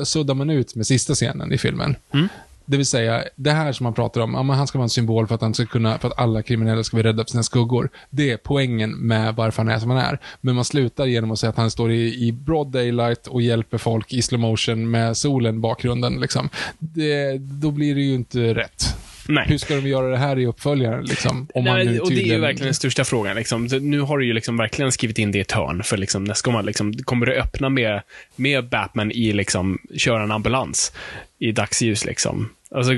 suddar 0.03 0.33
man 0.33 0.49
ut 0.49 0.75
med 0.75 0.87
sista 0.87 1.13
scenen 1.13 1.53
i 1.53 1.57
filmen. 1.57 1.95
Mm. 2.13 2.27
Det 2.69 2.77
vill 2.77 2.85
säga, 2.85 3.23
det 3.35 3.51
här 3.51 3.71
som 3.71 3.83
man 3.83 3.93
pratar 3.93 4.21
om, 4.21 4.33
ja, 4.33 4.53
han 4.53 4.67
ska 4.67 4.77
vara 4.77 4.83
en 4.83 4.89
symbol 4.89 5.27
för 5.27 5.35
att, 5.35 5.41
han 5.41 5.53
ska 5.53 5.65
kunna, 5.65 5.99
för 5.99 6.07
att 6.07 6.19
alla 6.19 6.41
kriminella 6.41 6.83
ska 6.83 6.97
bli 6.97 7.03
rädda 7.03 7.23
för 7.23 7.31
sina 7.31 7.43
skuggor. 7.43 7.89
Det 8.09 8.31
är 8.31 8.37
poängen 8.37 8.91
med 8.91 9.35
varför 9.35 9.63
han 9.63 9.71
är 9.71 9.79
som 9.79 9.89
han 9.89 9.99
är. 9.99 10.19
Men 10.41 10.55
man 10.55 10.65
slutar 10.65 11.05
genom 11.05 11.31
att 11.31 11.39
säga 11.39 11.49
att 11.49 11.57
han 11.57 11.71
står 11.71 11.91
i, 11.91 12.27
i 12.27 12.31
broad 12.31 12.71
daylight 12.71 13.27
och 13.27 13.41
hjälper 13.41 13.77
folk 13.77 14.13
i 14.13 14.21
slow 14.21 14.39
motion 14.39 14.91
med 14.91 15.17
solen 15.17 15.55
i 15.55 15.59
bakgrunden. 15.59 16.21
Liksom. 16.21 16.49
Det, 16.79 17.37
då 17.37 17.71
blir 17.71 17.95
det 17.95 18.01
ju 18.01 18.15
inte 18.15 18.53
rätt. 18.53 18.95
Nej. 19.29 19.45
Hur 19.47 19.57
ska 19.57 19.75
de 19.75 19.87
göra 19.87 20.07
det 20.09 20.17
här 20.17 20.39
i 20.39 20.45
uppföljaren? 20.45 21.05
Liksom, 21.05 21.47
om 21.53 21.63
man 21.63 21.75
Nej, 21.75 21.85
nu 21.85 21.99
och 21.99 22.09
det 22.09 22.21
är 22.21 22.33
ju 22.33 22.39
verkligen 22.39 22.65
den 22.65 22.73
största 22.73 23.03
frågan. 23.03 23.35
Liksom. 23.35 23.65
Nu 23.65 24.01
har 24.01 24.17
du 24.17 24.25
ju 24.25 24.33
liksom 24.33 24.57
verkligen 24.57 24.91
skrivit 24.91 25.17
in 25.17 25.31
det 25.31 25.37
i 25.37 25.41
ett 25.41 25.51
hörn, 25.51 25.83
för 25.83 25.97
liksom, 25.97 26.23
nästa 26.23 26.45
gång 26.45 26.53
man 26.53 26.65
liksom, 26.65 26.93
kommer 26.93 27.25
det 27.25 27.41
öppna 27.41 27.69
med, 27.69 28.01
med 28.35 28.69
Batman 28.69 29.11
i 29.11 29.33
liksom, 29.33 29.79
köra 29.97 30.23
en 30.23 30.31
ambulans 30.31 30.91
i 31.39 31.51
dagsljus. 31.51 32.05
Liksom. 32.05 32.49
Alltså, 32.75 32.93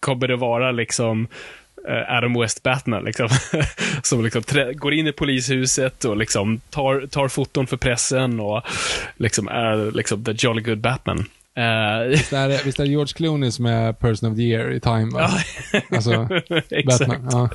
kommer 0.00 0.28
det 0.28 0.36
vara 0.36 0.72
liksom 0.72 1.26
eh, 1.88 2.16
Adam 2.16 2.40
West 2.40 2.62
Batman, 2.62 3.04
liksom, 3.04 3.28
som 4.02 4.24
liksom 4.24 4.42
går 4.74 4.94
in 4.94 5.06
i 5.06 5.12
polishuset 5.12 6.04
och 6.04 6.16
liksom 6.16 6.60
tar, 6.70 7.06
tar 7.06 7.28
foton 7.28 7.66
för 7.66 7.76
pressen 7.76 8.40
och 8.40 8.62
liksom 9.16 9.48
är 9.48 9.90
liksom 9.90 10.24
the 10.24 10.32
jolly 10.36 10.62
good 10.62 10.80
Batman. 10.80 11.18
Eh, 11.56 12.08
Visst 12.08 12.32
är, 12.32 12.48
det, 12.48 12.60
visst 12.64 12.80
är 12.80 12.84
det 12.84 12.90
George 12.90 13.12
Clooney 13.16 13.50
som 13.50 13.66
är 13.66 13.92
person 13.92 14.30
of 14.32 14.36
the 14.36 14.42
year 14.42 14.72
i 14.72 14.80
Time, 14.80 15.10
va? 15.12 15.30
Alltså. 15.90 16.10
Batman. 16.86 17.28
Ja. 17.30 17.50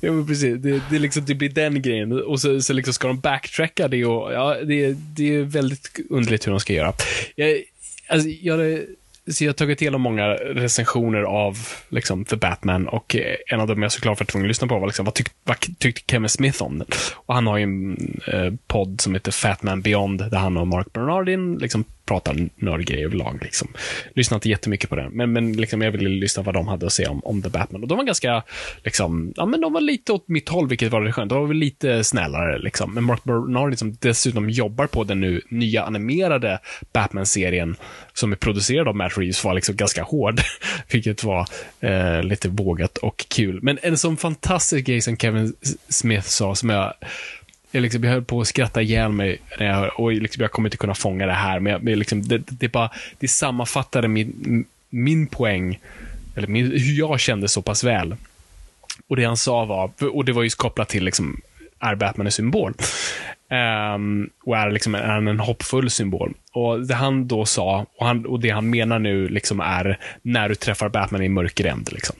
Ja, 0.00 0.12
men 0.12 0.26
precis. 0.26 0.58
Det, 0.58 0.82
det, 0.90 0.98
liksom, 0.98 1.24
det 1.24 1.34
blir 1.34 1.48
den 1.48 1.82
grejen. 1.82 2.12
Och 2.22 2.40
så, 2.40 2.60
så 2.60 2.72
liksom 2.72 2.94
ska 2.94 3.08
de 3.08 3.20
backtracka 3.20 3.88
det 3.88 4.04
och 4.04 4.32
ja, 4.32 4.56
det, 4.64 4.92
det 4.92 5.34
är 5.34 5.42
väldigt 5.42 6.00
underligt 6.10 6.46
hur 6.46 6.50
de 6.50 6.60
ska 6.60 6.72
göra. 6.72 6.92
Jag, 7.36 7.62
alltså, 8.08 8.28
jag, 8.28 8.80
så 9.30 9.44
jag 9.44 9.48
har 9.48 9.54
tagit 9.54 9.78
del 9.78 9.94
av 9.94 10.00
många 10.00 10.26
recensioner 10.34 11.22
av 11.22 11.58
liksom, 11.88 12.24
The 12.24 12.36
Batman 12.36 12.88
och 12.88 13.16
eh, 13.16 13.36
en 13.46 13.60
av 13.60 13.66
dem 13.66 13.82
jag 13.82 13.92
såklart 13.92 14.20
var 14.20 14.26
tvungen 14.26 14.46
att 14.46 14.48
lyssna 14.48 14.68
på 14.68 14.78
var 14.78 14.86
liksom, 14.86 15.04
vad, 15.04 15.14
tyck, 15.14 15.28
vad 15.44 15.56
tyckte 15.78 16.12
Kevin 16.12 16.28
Smith 16.28 16.62
om 16.62 16.78
den? 16.78 16.88
Och 17.14 17.34
han 17.34 17.46
har 17.46 17.56
ju 17.58 17.62
en 17.62 18.20
eh, 18.26 18.52
podd 18.66 19.00
som 19.00 19.14
heter 19.14 19.32
Fatman 19.32 19.82
Beyond 19.82 20.30
där 20.30 20.38
han 20.38 20.56
och 20.56 20.66
Mark 20.66 20.92
Bernardin 20.92 21.58
liksom 21.58 21.84
pratar 22.10 22.48
nördgrejer 22.56 23.04
överlag. 23.04 23.38
Liksom. 23.42 23.68
Lyssnar 24.14 24.36
inte 24.36 24.48
jättemycket 24.48 24.90
på 24.90 24.96
den, 24.96 25.12
men, 25.12 25.32
men 25.32 25.52
liksom, 25.52 25.82
jag 25.82 25.90
ville 25.90 26.08
lyssna 26.08 26.42
vad 26.42 26.54
de 26.54 26.68
hade 26.68 26.86
att 26.86 26.92
säga 26.92 27.10
om, 27.10 27.24
om 27.24 27.42
The 27.42 27.48
Batman. 27.48 27.82
Och 27.82 27.88
de 27.88 27.98
var 27.98 28.04
ganska, 28.04 28.42
liksom, 28.84 29.32
ja 29.36 29.46
men 29.46 29.60
de 29.60 29.72
var 29.72 29.80
lite 29.80 30.12
åt 30.12 30.28
mitt 30.28 30.48
håll, 30.48 30.68
vilket 30.68 30.92
var 30.92 31.12
skönt. 31.12 31.28
De 31.28 31.40
var 31.40 31.46
väl 31.46 31.56
lite 31.56 32.04
snällare, 32.04 32.58
liksom. 32.58 32.94
Men 32.94 33.04
Mark 33.04 33.24
Bernard 33.24 33.78
som 33.78 33.96
dessutom 34.00 34.50
jobbar 34.50 34.86
på 34.86 35.04
den 35.04 35.20
nu 35.20 35.40
nya 35.48 35.84
animerade 35.84 36.58
Batman-serien 36.92 37.76
som 38.12 38.32
är 38.32 38.36
producerad 38.36 38.88
av 38.88 38.96
Matt 38.96 39.18
Reeves 39.18 39.44
var 39.44 39.54
liksom 39.54 39.76
ganska 39.76 40.02
hård, 40.02 40.40
vilket 40.92 41.24
var 41.24 41.46
eh, 41.80 42.22
lite 42.22 42.48
vågat 42.48 42.98
och 42.98 43.26
kul. 43.28 43.58
Men 43.62 43.78
en 43.82 43.98
sån 43.98 44.16
fantastisk 44.16 44.86
grej 44.86 45.00
som 45.00 45.16
Kevin 45.16 45.52
Smith 45.88 46.26
sa, 46.26 46.54
som 46.54 46.70
jag 46.70 46.94
jag, 47.70 47.82
liksom, 47.82 48.04
jag 48.04 48.10
höll 48.10 48.24
på 48.24 48.40
att 48.40 48.46
skratta 48.46 48.82
ihjäl 48.82 49.12
mig 49.12 49.38
när 49.58 49.66
jag, 49.66 50.00
och 50.00 50.12
liksom, 50.12 50.42
jag 50.42 50.50
kommer 50.50 50.68
inte 50.68 50.76
kunna 50.76 50.94
fånga 50.94 51.26
det 51.26 51.32
här, 51.32 51.60
men 51.60 51.72
jag, 51.72 51.82
men 51.82 51.98
liksom, 51.98 52.22
det, 52.22 52.38
det, 52.38 52.68
bara, 52.68 52.90
det 53.18 53.28
sammanfattade 53.28 54.08
min, 54.08 54.64
min 54.90 55.26
poäng, 55.26 55.78
eller 56.36 56.48
min, 56.48 56.66
hur 56.66 56.98
jag 56.98 57.20
kände 57.20 57.48
så 57.48 57.62
pass 57.62 57.84
väl. 57.84 58.16
Och 59.08 59.16
det 59.16 59.24
han 59.24 59.36
sa 59.36 59.64
var, 59.64 59.90
och 60.12 60.24
det 60.24 60.32
var 60.32 60.42
ju 60.42 60.50
kopplat 60.50 60.88
till, 60.88 61.04
liksom, 61.04 61.40
är 61.80 61.94
Batman 61.94 62.26
en 62.26 62.32
symbol? 62.32 62.74
Um, 63.94 64.30
och 64.44 64.56
är, 64.56 64.70
liksom, 64.70 64.94
är 64.94 65.08
han 65.08 65.28
en 65.28 65.40
hoppfull 65.40 65.90
symbol? 65.90 66.34
Och 66.52 66.86
det 66.86 66.94
han 66.94 67.28
då 67.28 67.44
sa, 67.44 67.86
och, 67.96 68.06
han, 68.06 68.26
och 68.26 68.40
det 68.40 68.50
han 68.50 68.70
menar 68.70 68.98
nu, 68.98 69.28
liksom 69.28 69.60
är 69.60 69.98
när 70.22 70.48
du 70.48 70.54
träffar 70.54 70.88
Batman 70.88 71.22
i 71.22 71.28
mörker 71.28 71.64
ände. 71.64 71.90
Liksom. 71.90 72.16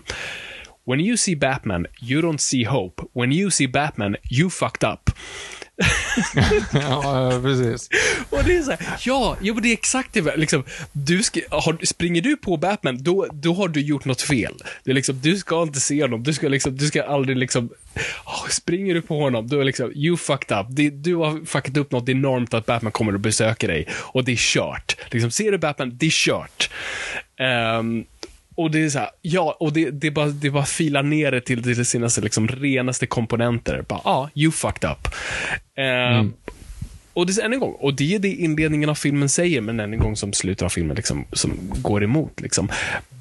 When 0.85 1.01
you 1.01 1.17
see 1.17 1.37
Batman, 1.37 1.87
you 2.01 2.23
don't 2.23 2.41
see 2.41 2.65
hope. 2.65 3.03
When 3.13 3.33
you 3.33 3.51
see 3.51 3.69
Batman, 3.69 4.17
you 4.31 4.51
fucked 4.51 4.85
up. 4.85 5.11
ja, 6.73 7.41
precis. 7.43 7.89
Och 8.31 8.45
det 8.45 8.57
är 8.57 8.63
så 8.63 8.71
här, 8.71 8.81
ja, 9.01 9.37
ja 9.41 9.55
det 9.55 9.69
är 9.69 9.73
exakt 9.73 10.13
det. 10.13 10.37
Liksom, 10.37 10.65
du 10.93 11.23
ska, 11.23 11.41
har, 11.51 11.87
springer 11.87 12.23
du 12.23 12.37
på 12.37 12.57
Batman, 12.57 13.03
då, 13.03 13.27
då 13.33 13.55
har 13.55 13.69
du 13.69 13.81
gjort 13.81 14.05
något 14.05 14.23
fel. 14.23 14.55
Det 14.85 14.91
är 14.91 14.95
liksom, 14.95 15.21
du 15.21 15.37
ska 15.37 15.63
inte 15.63 15.81
se 15.81 16.03
honom. 16.03 16.23
Du 16.23 16.33
ska, 16.33 16.49
liksom, 16.49 16.77
du 16.77 16.87
ska 16.87 17.03
aldrig 17.03 17.37
liksom... 17.37 17.71
åh, 18.25 18.49
springer 18.49 18.95
du 18.95 19.03
på 19.03 19.19
honom, 19.19 19.49
då 19.49 19.61
är 19.61 19.65
liksom, 19.65 19.93
you 19.95 20.17
fucked 20.17 20.59
up. 20.59 20.67
Det, 20.71 20.91
du 20.91 21.15
har 21.15 21.47
fuckat 21.47 21.77
upp 21.77 21.93
något 21.93 22.09
enormt 22.09 22.55
att 22.55 22.67
Batman 22.67 22.93
kommer 22.93 23.15
och 23.15 23.21
besöker 23.21 23.69
dig. 23.69 23.89
Och 23.93 24.25
det 24.25 24.33
är 24.33 24.37
kört. 24.37 24.97
Liksom, 25.11 25.31
ser 25.31 25.53
du 25.53 25.59
Batman, 25.59 25.91
det 25.95 26.07
är 26.07 26.11
kört. 26.11 26.71
Ehm, 27.37 28.05
och 28.61 28.71
det 28.71 28.85
är 28.85 28.89
så 28.89 28.99
här, 28.99 29.11
ja, 29.23 29.57
och 29.61 29.73
det, 29.73 29.91
det, 29.91 30.11
bara, 30.11 30.27
det 30.27 30.51
bara 30.51 30.65
filar 30.65 31.03
ner 31.03 31.31
det 31.31 31.41
till, 31.41 31.63
till 31.63 31.87
sina 31.87 32.09
liksom, 32.23 32.49
renaste 32.49 33.07
komponenter. 33.07 33.85
Bara, 33.89 34.01
ja, 34.05 34.11
ah, 34.11 34.31
you 34.35 34.53
fucked 34.53 34.91
up. 34.91 35.09
Ehm, 35.77 36.33
och 37.13 37.27
det 37.27 37.39
är 37.39 37.45
än 37.45 37.53
en 37.53 37.61
gång, 37.61 37.73
och 37.73 37.95
det 37.95 38.15
är 38.15 38.19
det 38.19 38.29
inledningen 38.29 38.89
av 38.89 38.95
filmen 38.95 39.29
säger, 39.29 39.61
men 39.61 39.81
än 39.81 39.93
en 39.93 39.99
gång 39.99 40.17
som 40.17 40.33
slutet 40.33 40.63
av 40.63 40.69
filmen 40.69 40.97
liksom, 40.97 41.25
som 41.33 41.59
går 41.83 42.05
emot. 42.05 42.41
Liksom. 42.41 42.69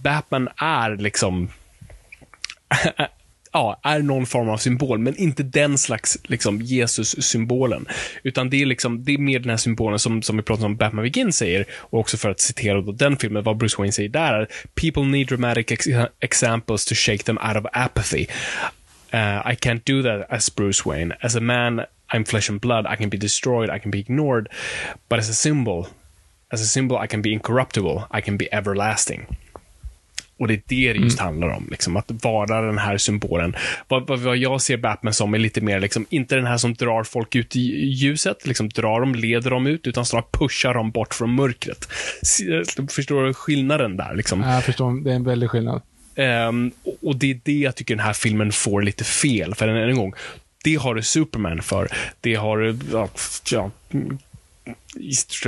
Batman 0.04 0.50
är 0.58 0.96
liksom 0.96 1.50
ja, 3.52 3.80
är 3.84 4.00
någon 4.00 4.26
form 4.26 4.50
av 4.50 4.58
symbol, 4.58 5.00
men 5.00 5.18
inte 5.18 5.44
den 5.44 5.78
slags 5.78 6.18
liksom, 6.24 6.62
Jesus-symbolen. 6.62 7.88
Utan 8.24 8.50
det 8.50 8.62
är, 8.62 8.66
liksom, 8.66 9.04
det 9.04 9.14
är 9.14 9.18
mer 9.18 9.40
den 9.40 9.50
här 9.50 9.58
symbolen 9.58 10.00
som, 10.00 10.22
som 10.22 10.38
vi 10.38 10.44
pratade 10.44 10.66
om 10.66 10.76
Batman 10.76 11.04
Begins 11.04 11.38
säger, 11.38 11.66
och 11.72 12.00
också 12.00 12.18
för 12.18 12.30
att 12.30 12.40
citera 12.40 12.82
då 12.82 12.92
den 12.92 13.18
filmen, 13.18 13.44
vad 13.44 13.58
Bruce 13.58 13.76
Wayne 13.78 13.92
säger 13.92 14.10
där 14.10 14.34
är 14.34 14.48
“People 14.76 15.04
need 15.04 15.28
dramatic 15.28 15.72
ex 15.72 15.88
examples 16.20 16.86
to 16.86 16.96
shake 16.96 17.24
them 17.24 17.38
out 17.38 17.58
of 17.58 17.66
apathy. 17.74 18.28
Uh, 19.14 19.52
I 19.52 19.56
can't 19.56 19.82
do 19.86 20.04
that 20.04 20.32
as 20.32 20.56
Bruce 20.56 20.84
Wayne. 20.86 21.16
As 21.22 21.36
a 21.36 21.40
man, 21.40 21.82
I'm 22.14 22.26
flesh 22.26 22.52
and 22.52 22.62
blood. 22.62 22.86
I 22.94 22.96
can 22.96 23.10
be 23.10 23.18
destroyed. 23.18 23.70
I 23.70 23.80
can 23.80 23.92
be 23.92 24.00
ignored. 24.00 24.50
But 25.10 25.20
as 25.20 25.30
a 25.30 25.34
symbol, 25.34 25.88
as 26.52 26.62
a 26.62 26.68
symbol 26.68 26.98
I 26.98 27.08
can 27.08 27.22
be 27.22 27.34
incorruptible. 27.34 28.08
I 28.12 28.22
can 28.22 28.38
be 28.38 28.48
everlasting.” 28.54 29.49
Och 30.40 30.48
det 30.48 30.54
är 30.54 30.62
det 30.68 30.94
det 30.94 31.00
just 31.00 31.20
handlar 31.20 31.48
om. 31.50 31.68
Liksom, 31.72 31.98
att 31.98 32.12
vara 32.24 32.62
den 32.62 32.78
här 32.78 32.98
symbolen. 32.98 33.56
Vad, 33.88 34.08
vad, 34.08 34.20
vad 34.20 34.38
jag 34.38 34.62
ser 34.62 34.78
Batman 34.78 35.14
som 35.14 35.34
är 35.34 35.38
lite 35.38 35.62
mer, 35.62 35.80
liksom, 35.80 36.06
inte 36.10 36.36
den 36.36 36.46
här 36.46 36.58
som 36.58 36.74
drar 36.74 37.04
folk 37.04 37.36
ut 37.36 37.56
i 37.56 37.60
ljuset, 37.86 38.48
liksom 38.48 38.70
drar 38.70 39.00
dem, 39.00 39.16
leder 39.16 39.50
dem 39.50 39.68
ut, 39.68 39.88
utan 39.88 40.06
snarare 40.06 40.26
pushar 40.32 40.74
dem 40.74 40.92
bort 40.92 41.14
från 41.14 41.36
mörkret. 41.36 41.88
Förstår 42.92 43.24
du 43.24 43.34
skillnaden 43.34 43.98
där? 43.98 44.16
Liksom? 44.16 44.42
Jag 44.42 44.64
förstår, 44.64 45.04
det 45.04 45.12
är 45.12 45.16
en 45.16 45.24
väldig 45.24 45.50
skillnad. 45.50 45.82
Ehm, 46.16 46.72
och- 47.02 47.16
det 47.16 47.32
är 47.32 47.40
det 47.44 47.60
jag 47.60 47.76
tycker 47.76 47.96
den 47.96 48.06
här 48.06 48.14
filmen 48.14 48.52
får 48.52 48.82
lite 48.82 49.04
fel. 49.04 49.56
För 49.56 49.68
än 49.68 49.90
en 49.90 49.96
gång, 49.98 50.14
det 50.64 50.76
har 50.76 50.96
du 50.96 51.02
Superman 51.02 51.62
för. 51.62 51.88
Det 52.22 52.36
har 52.36 52.58
du, 52.58 52.78
ja, 52.92 53.10
största 53.16 53.72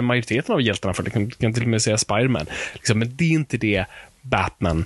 majoriteten 0.01 0.55
av 0.55 0.61
hjältarna 0.61 0.93
för. 0.93 1.03
Kan, 1.03 1.31
kan 1.31 1.53
till 1.53 1.63
och 1.63 1.69
med 1.69 1.81
säga 1.81 1.97
Spiderman. 1.97 2.45
Liksom, 2.73 2.99
men 2.99 3.15
det 3.15 3.23
är 3.25 3.31
inte 3.31 3.57
det 3.57 3.85
Batman 4.21 4.85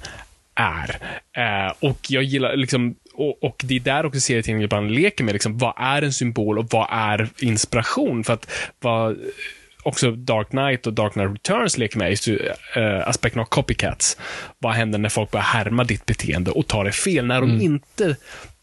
är. 0.55 0.97
Eh, 1.37 1.73
och 1.79 1.99
jag 2.09 2.23
gillar, 2.23 2.55
liksom, 2.55 2.95
och, 3.13 3.43
och 3.43 3.61
det 3.65 3.75
är 3.75 3.79
där 3.79 4.05
också 4.05 4.19
serietidningen 4.19 4.65
ibland 4.65 4.91
leker 4.91 5.23
med, 5.23 5.33
liksom, 5.33 5.57
vad 5.57 5.73
är 5.77 6.01
en 6.01 6.13
symbol 6.13 6.59
och 6.59 6.67
vad 6.71 6.87
är 6.91 7.29
inspiration? 7.37 8.23
För 8.23 8.33
att 8.33 8.51
vad 8.79 9.17
också 9.83 10.11
Dark 10.11 10.49
Knight 10.49 10.87
och 10.87 10.93
Dark 10.93 11.13
Knight 11.13 11.29
Returns 11.31 11.77
leker 11.77 11.97
med 11.97 12.09
just 12.09 12.27
uh, 12.27 12.37
aspekten 13.05 13.41
av 13.41 13.45
copycats. 13.45 14.17
Vad 14.59 14.73
händer 14.73 14.99
när 14.99 15.09
folk 15.09 15.31
börjar 15.31 15.43
härma 15.43 15.83
ditt 15.83 16.05
beteende 16.05 16.51
och 16.51 16.67
tar 16.67 16.85
det 16.85 16.91
fel? 16.91 17.25
När 17.25 17.41
de 17.41 17.61
inte 17.61 18.15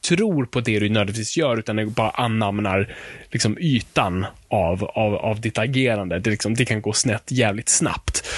tror 0.08 0.44
på 0.44 0.60
det 0.60 0.78
du 0.78 0.88
nödvändigtvis 0.88 1.36
gör, 1.36 1.56
utan 1.56 1.76
de 1.76 1.84
bara 1.84 2.10
anammar 2.10 2.94
liksom, 3.30 3.58
ytan 3.60 4.26
av, 4.48 4.84
av, 4.84 5.14
av 5.14 5.40
ditt 5.40 5.58
agerande. 5.58 6.18
Det, 6.18 6.30
liksom, 6.30 6.54
det 6.54 6.64
kan 6.64 6.82
gå 6.82 6.92
snett 6.92 7.22
jävligt 7.30 7.68
snabbt. 7.68 8.28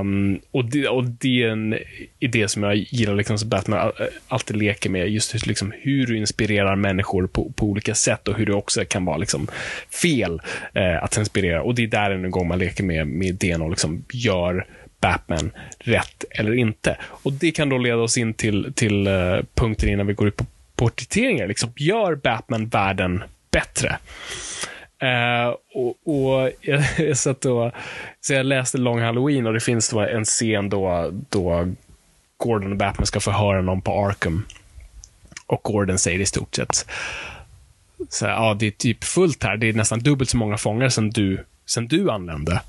Um, 0.00 0.40
och, 0.50 0.64
det, 0.64 0.88
och 0.88 1.04
det 1.04 1.42
är 1.42 1.48
en 1.48 1.78
idé 2.18 2.48
som 2.48 2.62
jag 2.62 2.76
gillar 2.76 3.14
liksom, 3.14 3.38
som 3.38 3.48
Batman 3.48 3.92
alltid 4.28 4.56
leker 4.56 4.90
med. 4.90 5.08
Just 5.08 5.34
hur- 5.34 5.48
liksom, 5.48 5.72
hur 5.80 6.06
du 6.06 6.16
inspirerar 6.16 6.76
människor 6.76 7.26
på, 7.26 7.52
på 7.52 7.66
olika 7.66 7.94
sätt 7.94 8.28
och 8.28 8.38
hur 8.38 8.46
det 8.46 8.54
också 8.54 8.84
kan 8.88 9.04
vara 9.04 9.16
liksom, 9.16 9.48
fel 10.02 10.40
eh, 10.74 11.04
att 11.04 11.16
inspirera. 11.16 11.62
Och 11.62 11.74
det 11.74 11.82
är 11.82 11.86
där 11.86 12.10
en 12.10 12.30
gång 12.30 12.48
man 12.48 12.58
leker 12.58 12.84
med, 12.84 13.06
med 13.06 13.28
idén 13.28 13.62
och 13.62 13.70
liksom, 13.70 14.04
gör 14.12 14.66
Batman 15.00 15.50
rätt 15.78 16.24
eller 16.30 16.54
inte. 16.54 16.96
Och 17.02 17.32
Det 17.32 17.50
kan 17.50 17.68
då 17.68 17.78
leda 17.78 17.96
oss 17.96 18.18
in 18.18 18.34
till, 18.34 18.72
till 18.74 19.08
uh, 19.08 19.40
punkten 19.54 19.88
innan 19.88 20.06
vi 20.06 20.12
går 20.12 20.28
ut 20.28 20.36
på 20.36 20.44
porträtteringar. 20.80 21.46
Liksom, 21.46 21.72
gör 21.76 22.14
Batman 22.14 22.66
världen 22.66 23.22
bättre? 23.50 23.98
Uh, 25.02 25.56
och, 25.74 25.96
och 26.04 26.50
jag, 26.60 26.82
jag 26.98 27.16
satt 27.16 27.44
och, 27.44 27.72
så 28.20 28.32
jag 28.32 28.46
läste 28.46 28.78
Long 28.78 29.00
Halloween 29.00 29.46
och 29.46 29.52
det 29.52 29.60
finns 29.60 29.88
då 29.88 30.00
en 30.00 30.24
scen 30.24 30.68
då, 30.68 31.10
då 31.28 31.68
Gordon 32.36 32.72
och 32.72 32.78
Batman 32.78 33.06
ska 33.06 33.20
förhöra 33.20 33.62
någon 33.62 33.82
på 33.82 33.92
Arkham. 33.92 34.46
Och 35.46 35.62
Gordon 35.62 35.98
säger 35.98 36.20
i 36.20 36.26
stort 36.26 36.54
sett 36.54 36.86
så 38.08 38.26
här, 38.26 38.32
ja, 38.32 38.54
det 38.54 38.66
är 38.66 38.70
typ 38.70 39.04
fullt 39.04 39.42
här. 39.42 39.56
Det 39.56 39.68
är 39.68 39.72
nästan 39.72 39.98
dubbelt 39.98 40.30
så 40.30 40.36
många 40.36 40.56
fångar 40.58 40.88
sen 40.88 41.10
du, 41.10 41.44
sen 41.66 41.88
du 41.88 42.10
anlände. 42.10 42.60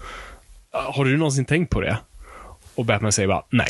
Har 0.72 1.06
du 1.06 1.18
någonsin 1.18 1.46
tänkt 1.46 1.70
på 1.70 1.82
det? 1.82 1.98
Och 2.76 2.86
Batman 2.86 3.12
säger 3.12 3.28
bara, 3.28 3.44
nej. 3.50 3.70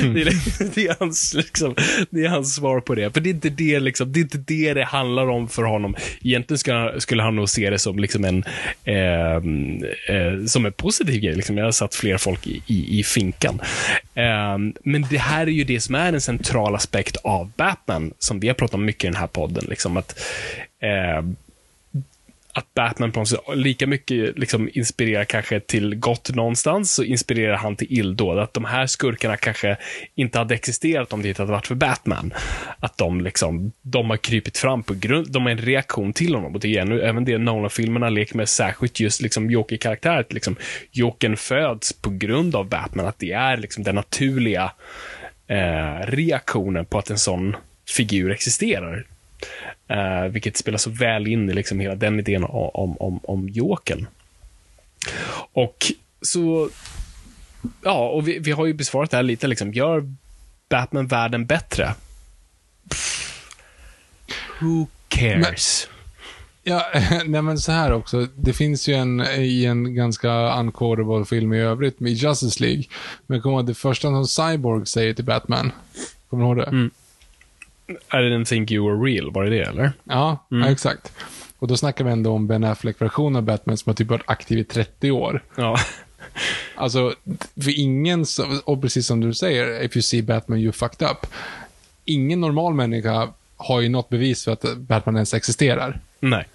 Mm. 0.00 0.14
det, 0.14 0.20
är, 0.20 0.24
liksom- 0.24 0.70
det, 0.74 0.86
är 0.86 0.96
hans, 0.98 1.34
liksom, 1.34 1.74
det 2.10 2.24
är 2.24 2.28
hans 2.28 2.54
svar 2.54 2.80
på 2.80 2.94
det. 2.94 3.14
För 3.14 3.20
det 3.20 3.28
är 3.28 3.34
inte 3.34 3.50
det, 3.50 3.80
liksom, 3.80 4.12
det, 4.12 4.20
är 4.20 4.22
inte 4.22 4.38
det, 4.38 4.74
det 4.74 4.84
handlar 4.84 5.28
om 5.30 5.48
för 5.48 5.62
honom. 5.62 5.96
Egentligen 6.22 6.58
skulle, 6.58 7.00
skulle 7.00 7.22
han 7.22 7.36
nog 7.36 7.48
se 7.48 7.70
det 7.70 7.78
som 7.78 7.98
liksom 7.98 8.24
en, 8.24 8.44
eh, 8.84 9.36
eh, 10.16 10.44
som 10.46 10.66
en 10.66 10.72
positiv 10.72 11.20
grej. 11.20 11.34
Liksom. 11.34 11.58
Jag 11.58 11.64
har 11.64 11.72
satt 11.72 11.94
fler 11.94 12.18
folk 12.18 12.46
i, 12.46 12.62
i, 12.66 12.98
i 12.98 13.02
finkan. 13.02 13.60
Eh, 14.14 14.58
men 14.84 15.06
det 15.10 15.18
här 15.18 15.46
är 15.46 15.50
ju 15.50 15.64
det 15.64 15.80
som 15.80 15.94
är 15.94 16.12
en 16.12 16.20
central 16.20 16.74
aspekt 16.74 17.16
av 17.16 17.50
Batman, 17.56 18.12
som 18.18 18.40
vi 18.40 18.48
har 18.48 18.54
pratat 18.54 18.74
om 18.74 18.84
mycket 18.84 19.04
i 19.04 19.06
den 19.06 19.16
här 19.16 19.26
podden. 19.26 19.64
Liksom, 19.68 19.96
att 19.96 20.20
eh, 20.82 21.24
att 22.54 22.74
Batman 22.74 23.12
på 23.12 23.18
något 23.18 23.28
sätt 23.28 23.40
lika 23.54 23.86
mycket 23.86 24.38
liksom 24.38 24.70
inspirerar 24.72 25.24
kanske 25.24 25.60
till 25.60 25.94
gott 25.94 26.34
någonstans, 26.34 26.94
så 26.94 27.04
inspirerar 27.04 27.56
han 27.56 27.76
till 27.76 27.92
illdåd. 27.92 28.38
Att 28.38 28.54
de 28.54 28.64
här 28.64 28.86
skurkarna 28.86 29.36
kanske 29.36 29.76
inte 30.14 30.38
hade 30.38 30.54
existerat 30.54 31.12
om 31.12 31.22
det 31.22 31.28
inte 31.28 31.42
hade 31.42 31.52
varit 31.52 31.66
för 31.66 31.74
Batman. 31.74 32.34
Att 32.80 32.98
de 32.98 33.20
liksom, 33.20 33.72
de 33.82 34.10
har 34.10 34.16
krypit 34.16 34.58
fram 34.58 34.82
på 34.82 34.94
grund, 34.94 35.30
de 35.30 35.46
är 35.46 35.50
en 35.50 35.58
reaktion 35.58 36.12
till 36.12 36.34
honom. 36.34 36.54
Och 36.54 36.60
det 36.60 36.76
är 36.76 36.80
ännu, 36.80 37.00
även 37.00 37.24
det 37.24 37.38
Nolan-filmerna 37.38 38.08
leker 38.08 38.36
med, 38.36 38.48
särskilt 38.48 39.00
just 39.00 39.20
liksom 39.20 39.50
Joker-karaktäret. 39.50 40.32
Liksom, 40.32 40.56
Jokern 40.90 41.36
föds 41.36 41.92
på 41.92 42.10
grund 42.10 42.56
av 42.56 42.68
Batman, 42.68 43.06
att 43.06 43.18
det 43.18 43.32
är 43.32 43.56
liksom 43.56 43.84
den 43.84 43.94
naturliga 43.94 44.72
eh, 45.48 46.06
reaktionen 46.06 46.84
på 46.84 46.98
att 46.98 47.10
en 47.10 47.18
sån 47.18 47.56
figur 47.96 48.30
existerar. 48.30 49.06
Uh, 49.90 50.28
vilket 50.28 50.56
spelar 50.56 50.78
så 50.78 50.90
väl 50.90 51.26
in 51.26 51.50
i 51.50 51.52
liksom 51.52 51.80
hela 51.80 51.94
den 51.94 52.18
idén 52.18 52.44
om, 52.44 52.96
om, 52.98 53.20
om 53.22 53.48
Jokern. 53.48 54.06
Och 55.52 55.92
så, 56.22 56.70
ja, 57.82 58.08
och 58.08 58.28
vi, 58.28 58.38
vi 58.38 58.50
har 58.50 58.66
ju 58.66 58.74
besvarat 58.74 59.10
det 59.10 59.16
här 59.16 59.22
lite, 59.22 59.46
liksom, 59.46 59.72
gör 59.72 60.12
Batman 60.68 61.06
världen 61.06 61.46
bättre? 61.46 61.94
Pff, 62.88 63.50
who 64.60 64.86
cares? 65.08 65.88
Men, 66.62 66.72
ja, 66.74 66.86
nej 67.24 67.42
men 67.42 67.58
så 67.58 67.72
här 67.72 67.92
också. 67.92 68.28
Det 68.36 68.52
finns 68.52 68.88
ju 68.88 68.94
en, 68.94 69.20
i 69.20 69.64
en 69.64 69.94
ganska 69.94 70.60
unquotable 70.60 71.24
film 71.24 71.52
i 71.52 71.60
övrigt, 71.60 72.00
med 72.00 72.12
Justice 72.12 72.62
League. 72.62 72.84
Men 73.26 73.40
kom 73.40 73.52
ihåg, 73.52 73.66
det 73.66 73.74
första 73.74 74.08
som 74.08 74.26
Cyborg 74.26 74.86
säger 74.86 75.14
till 75.14 75.24
Batman. 75.24 75.72
Kommer 76.30 76.44
du 76.44 76.48
ihåg 76.48 76.56
det? 76.56 76.64
Mm. 76.64 76.90
I 77.88 78.16
didn't 78.16 78.44
think 78.44 78.70
you 78.70 78.90
were 78.90 79.10
real, 79.10 79.32
var 79.32 79.44
det 79.44 79.50
det 79.50 79.62
eller? 79.62 79.92
Ja, 80.04 80.46
mm. 80.50 80.64
ja 80.64 80.72
exakt. 80.72 81.12
Och 81.58 81.68
då 81.68 81.76
snackar 81.76 82.04
vi 82.04 82.10
ändå 82.10 82.32
om 82.32 82.46
Ben 82.46 82.64
Affleck-versionen 82.64 83.36
av 83.36 83.42
Batman 83.42 83.76
som 83.76 83.90
har 83.90 83.94
typ 83.94 84.08
varit 84.08 84.22
aktiv 84.26 84.58
i 84.58 84.64
30 84.64 85.10
år. 85.10 85.42
Ja. 85.56 85.76
Alltså, 86.74 87.14
för 87.54 87.78
ingen, 87.78 88.24
och 88.64 88.82
precis 88.82 89.06
som 89.06 89.20
du 89.20 89.34
säger, 89.34 89.82
if 89.82 89.96
you 89.96 90.02
see 90.02 90.22
Batman 90.22 90.58
you 90.58 90.72
fucked 90.72 91.08
up. 91.08 91.26
Ingen 92.04 92.40
normal 92.40 92.74
människa 92.74 93.28
har 93.56 93.80
ju 93.80 93.88
något 93.88 94.08
bevis 94.08 94.44
för 94.44 94.52
att 94.52 94.76
Batman 94.76 95.14
ens 95.14 95.34
existerar. 95.34 96.00
Nej. 96.20 96.46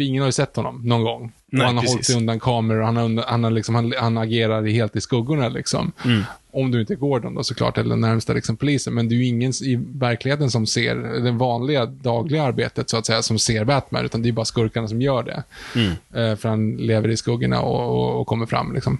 Ingen 0.00 0.22
har 0.22 0.28
ju 0.28 0.32
sett 0.32 0.56
honom 0.56 0.80
någon 0.84 1.02
gång. 1.02 1.32
Nej, 1.46 1.60
och 1.60 1.66
han 1.66 1.76
har 1.76 1.82
precis. 1.82 1.94
hållit 1.94 2.06
sig 2.06 2.16
undan 2.16 2.40
kameror, 2.40 2.82
han, 2.82 2.96
har, 2.96 3.24
han, 3.26 3.44
har 3.44 3.50
liksom, 3.50 3.74
han, 3.74 3.94
han 3.98 4.18
agerar 4.18 4.66
helt 4.66 4.96
i 4.96 5.00
skuggorna 5.00 5.48
liksom. 5.48 5.92
Mm. 6.04 6.22
Om 6.52 6.70
du 6.70 6.80
inte 6.80 6.92
är 6.92 6.96
Gordon 6.96 7.34
då 7.34 7.44
såklart, 7.44 7.78
eller 7.78 7.96
närmsta 7.96 8.32
liksom, 8.32 8.56
polisen. 8.56 8.94
Men 8.94 9.08
det 9.08 9.14
är 9.14 9.16
ju 9.16 9.26
ingen 9.26 9.52
i 9.62 9.76
verkligheten 9.94 10.50
som 10.50 10.66
ser, 10.66 10.96
det 10.96 11.30
vanliga 11.30 11.86
dagliga 11.86 12.42
arbetet 12.42 12.90
så 12.90 12.96
att 12.96 13.06
säga, 13.06 13.22
som 13.22 13.38
ser 13.38 13.64
Batman. 13.64 14.04
Utan 14.04 14.22
det 14.22 14.28
är 14.28 14.32
bara 14.32 14.44
skurkarna 14.44 14.88
som 14.88 15.02
gör 15.02 15.22
det. 15.22 15.42
Mm. 15.74 15.90
Eh, 15.90 16.36
för 16.36 16.48
han 16.48 16.76
lever 16.76 17.08
i 17.08 17.16
skuggorna 17.16 17.60
och, 17.60 17.98
och, 17.98 18.20
och 18.20 18.26
kommer 18.26 18.46
fram 18.46 18.74
liksom. 18.74 18.98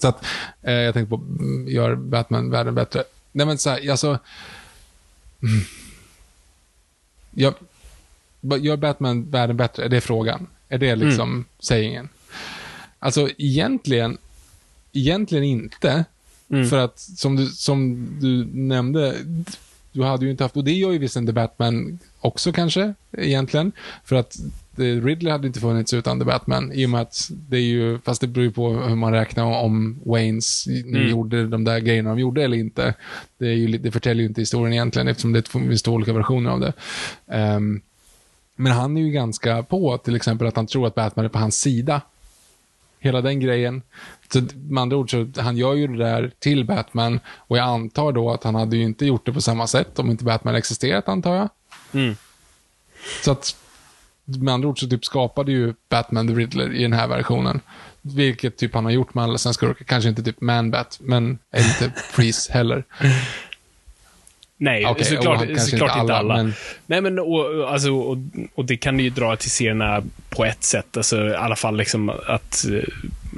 Så 0.00 0.08
att, 0.08 0.24
eh, 0.62 0.74
jag 0.74 0.94
tänkte 0.94 1.10
på, 1.10 1.16
mm, 1.16 1.68
gör 1.68 1.94
Batman 1.94 2.50
världen 2.50 2.74
bättre? 2.74 3.04
Nej 3.32 3.46
men 3.46 3.58
så 3.58 3.70
här, 3.70 3.90
alltså... 3.90 4.18
Mm. 5.42 5.64
Jag, 7.38 7.54
gör 8.40 8.76
Batman 8.76 9.30
världen 9.30 9.56
bättre? 9.56 9.84
Är 9.84 9.88
det 9.88 10.00
frågan? 10.00 10.46
Är 10.68 10.78
det 10.78 10.96
liksom 10.96 11.30
mm. 11.30 11.44
sägningen? 11.58 12.08
Alltså 12.98 13.28
egentligen, 13.38 14.18
egentligen 14.92 15.44
inte. 15.44 16.04
Mm. 16.50 16.68
För 16.68 16.78
att 16.78 16.98
som 16.98 17.36
du, 17.36 17.46
som 17.46 18.08
du 18.20 18.44
nämnde, 18.44 19.14
du 19.92 20.02
hade 20.02 20.24
ju 20.24 20.30
inte 20.30 20.44
haft, 20.44 20.56
och 20.56 20.64
det 20.64 20.72
gör 20.72 20.92
ju 20.92 20.98
visst 20.98 21.14
The 21.14 21.32
Batman 21.32 21.98
också 22.20 22.52
kanske, 22.52 22.94
egentligen. 23.12 23.72
För 24.04 24.16
att 24.16 24.36
Ridley 24.76 25.32
hade 25.32 25.46
inte 25.46 25.60
funnits 25.60 25.94
utan 25.94 26.18
The 26.18 26.24
Batman, 26.24 26.72
i 26.72 26.86
och 26.86 26.90
med 26.90 27.00
att 27.00 27.30
det 27.30 27.56
är 27.56 27.60
ju, 27.60 27.98
fast 27.98 28.20
det 28.20 28.26
beror 28.26 28.44
ju 28.44 28.52
på 28.52 28.72
hur 28.72 28.96
man 28.96 29.12
räknar 29.12 29.44
om 29.44 30.00
Waynes 30.04 30.66
mm. 30.66 31.08
gjorde 31.08 31.46
de 31.46 31.64
där 31.64 31.78
grejerna 31.78 32.10
de 32.10 32.18
gjorde 32.18 32.44
eller 32.44 32.56
inte. 32.56 32.94
Det, 33.38 33.46
är 33.46 33.52
ju, 33.52 33.78
det 33.78 33.90
förtäljer 33.90 34.22
ju 34.22 34.28
inte 34.28 34.40
historien 34.40 34.72
egentligen, 34.72 35.08
eftersom 35.08 35.32
det 35.32 35.48
finns 35.48 35.82
två 35.82 35.92
olika 35.92 36.12
versioner 36.12 36.50
av 36.50 36.60
det. 36.60 36.72
Um, 37.26 37.80
men 38.56 38.72
han 38.72 38.96
är 38.96 39.00
ju 39.00 39.10
ganska 39.10 39.62
på 39.62 39.98
till 39.98 40.16
exempel 40.16 40.46
att 40.46 40.56
han 40.56 40.66
tror 40.66 40.86
att 40.86 40.94
Batman 40.94 41.24
är 41.24 41.28
på 41.28 41.38
hans 41.38 41.60
sida. 41.60 42.00
Hela 42.98 43.20
den 43.20 43.40
grejen. 43.40 43.82
Så 44.32 44.42
med 44.54 44.82
andra 44.82 44.96
ord, 44.96 45.10
så 45.10 45.28
han 45.36 45.56
gör 45.56 45.74
ju 45.74 45.86
det 45.86 46.04
där 46.04 46.32
till 46.38 46.64
Batman 46.64 47.20
och 47.26 47.58
jag 47.58 47.64
antar 47.64 48.12
då 48.12 48.30
att 48.30 48.44
han 48.44 48.54
hade 48.54 48.76
ju 48.76 48.82
inte 48.82 49.06
gjort 49.06 49.26
det 49.26 49.32
på 49.32 49.40
samma 49.40 49.66
sätt 49.66 49.98
om 49.98 50.10
inte 50.10 50.24
Batman 50.24 50.54
existerat, 50.54 51.08
antar 51.08 51.34
jag. 51.34 51.48
Mm. 51.92 52.16
Så 53.24 53.30
att 53.30 53.56
med 54.24 54.54
andra 54.54 54.68
ord 54.68 54.80
så 54.80 54.88
typ 54.88 55.04
skapade 55.04 55.52
ju 55.52 55.74
Batman 55.88 56.28
the 56.28 56.34
Riddler 56.34 56.72
i 56.72 56.82
den 56.82 56.92
här 56.92 57.08
versionen. 57.08 57.60
Vilket 58.02 58.56
typ 58.56 58.74
han 58.74 58.84
har 58.84 58.92
gjort 58.92 59.14
med 59.14 59.24
alla 59.24 59.38
sina 59.38 59.52
skurkar. 59.52 59.84
Kanske 59.84 60.08
inte 60.08 60.22
typ 60.22 60.40
Man-Bat, 60.40 60.98
men 61.00 61.38
inte 61.56 61.92
Freeze 61.96 62.52
heller. 62.52 62.84
Nej, 64.58 64.86
okay, 64.86 65.04
såklart, 65.04 65.40
såklart 65.58 65.96
inte 66.00 66.14
alla. 66.14 66.14
alla. 66.14 66.36
Men... 66.36 66.54
Nej, 66.86 67.00
men 67.00 67.18
och, 67.18 67.72
alltså, 67.72 67.90
och, 67.90 68.18
och, 68.54 68.64
det 68.64 68.76
kan 68.76 68.98
ju 68.98 69.10
dra 69.10 69.36
till 69.36 69.50
serierna 69.50 70.02
på 70.30 70.44
ett 70.44 70.64
sätt. 70.64 70.96
Alltså, 70.96 71.28
I 71.28 71.34
alla 71.34 71.56
fall 71.56 71.76
liksom 71.76 72.08
att 72.26 72.64
uh, 72.70 72.82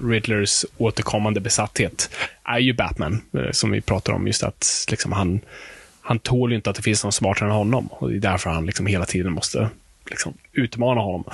Riddlers 0.02 0.64
återkommande 0.76 1.40
besatthet 1.40 2.10
är 2.44 2.58
ju 2.58 2.72
Batman, 2.72 3.22
uh, 3.36 3.50
som 3.50 3.70
vi 3.70 3.80
pratar 3.80 4.12
om. 4.12 4.26
Just 4.26 4.42
att 4.42 4.86
liksom, 4.90 5.12
han, 5.12 5.40
han 6.00 6.18
tål 6.18 6.50
ju 6.50 6.56
inte 6.56 6.70
att 6.70 6.76
det 6.76 6.82
finns 6.82 7.04
någon 7.04 7.12
smartare 7.12 7.48
än 7.48 7.54
honom. 7.54 7.86
Och 7.86 8.10
det 8.10 8.16
är 8.16 8.20
därför 8.20 8.50
han 8.50 8.66
liksom 8.66 8.86
hela 8.86 9.04
tiden 9.04 9.32
måste 9.32 9.70
liksom, 10.10 10.34
utmana 10.52 11.00
honom. 11.00 11.24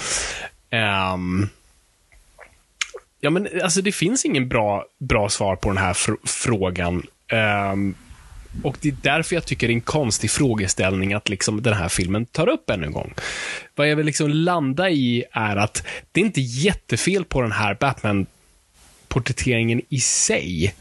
Um, 1.14 1.48
ja, 3.20 3.30
men 3.30 3.48
alltså 3.62 3.82
det 3.82 3.92
finns 3.92 4.24
ingen 4.24 4.48
bra, 4.48 4.84
bra 4.98 5.28
svar 5.28 5.56
på 5.56 5.68
den 5.68 5.78
här 5.78 5.94
fr 5.94 6.12
frågan. 6.24 7.06
Um, 7.72 7.94
och 8.62 8.76
det 8.80 8.88
är 8.88 8.96
därför 9.02 9.36
jag 9.36 9.46
tycker 9.46 9.66
det 9.66 9.72
är 9.72 9.74
en 9.74 9.80
konstig 9.80 10.30
frågeställning 10.30 11.12
att 11.12 11.28
liksom 11.28 11.62
den 11.62 11.74
här 11.74 11.88
filmen 11.88 12.26
tar 12.26 12.48
upp 12.48 12.70
ännu 12.70 12.86
en 12.86 12.92
gång. 12.92 13.14
Vad 13.74 13.88
jag 13.88 13.96
vill 13.96 14.06
liksom 14.06 14.30
landa 14.30 14.90
i 14.90 15.24
är 15.32 15.56
att 15.56 15.86
det 16.12 16.20
är 16.20 16.24
inte 16.24 16.40
jättefel 16.40 17.24
på 17.24 17.42
den 17.42 17.52
här 17.52 17.74
Batman-porträtteringen 17.74 19.82
i 19.88 20.00
sig. 20.00 20.74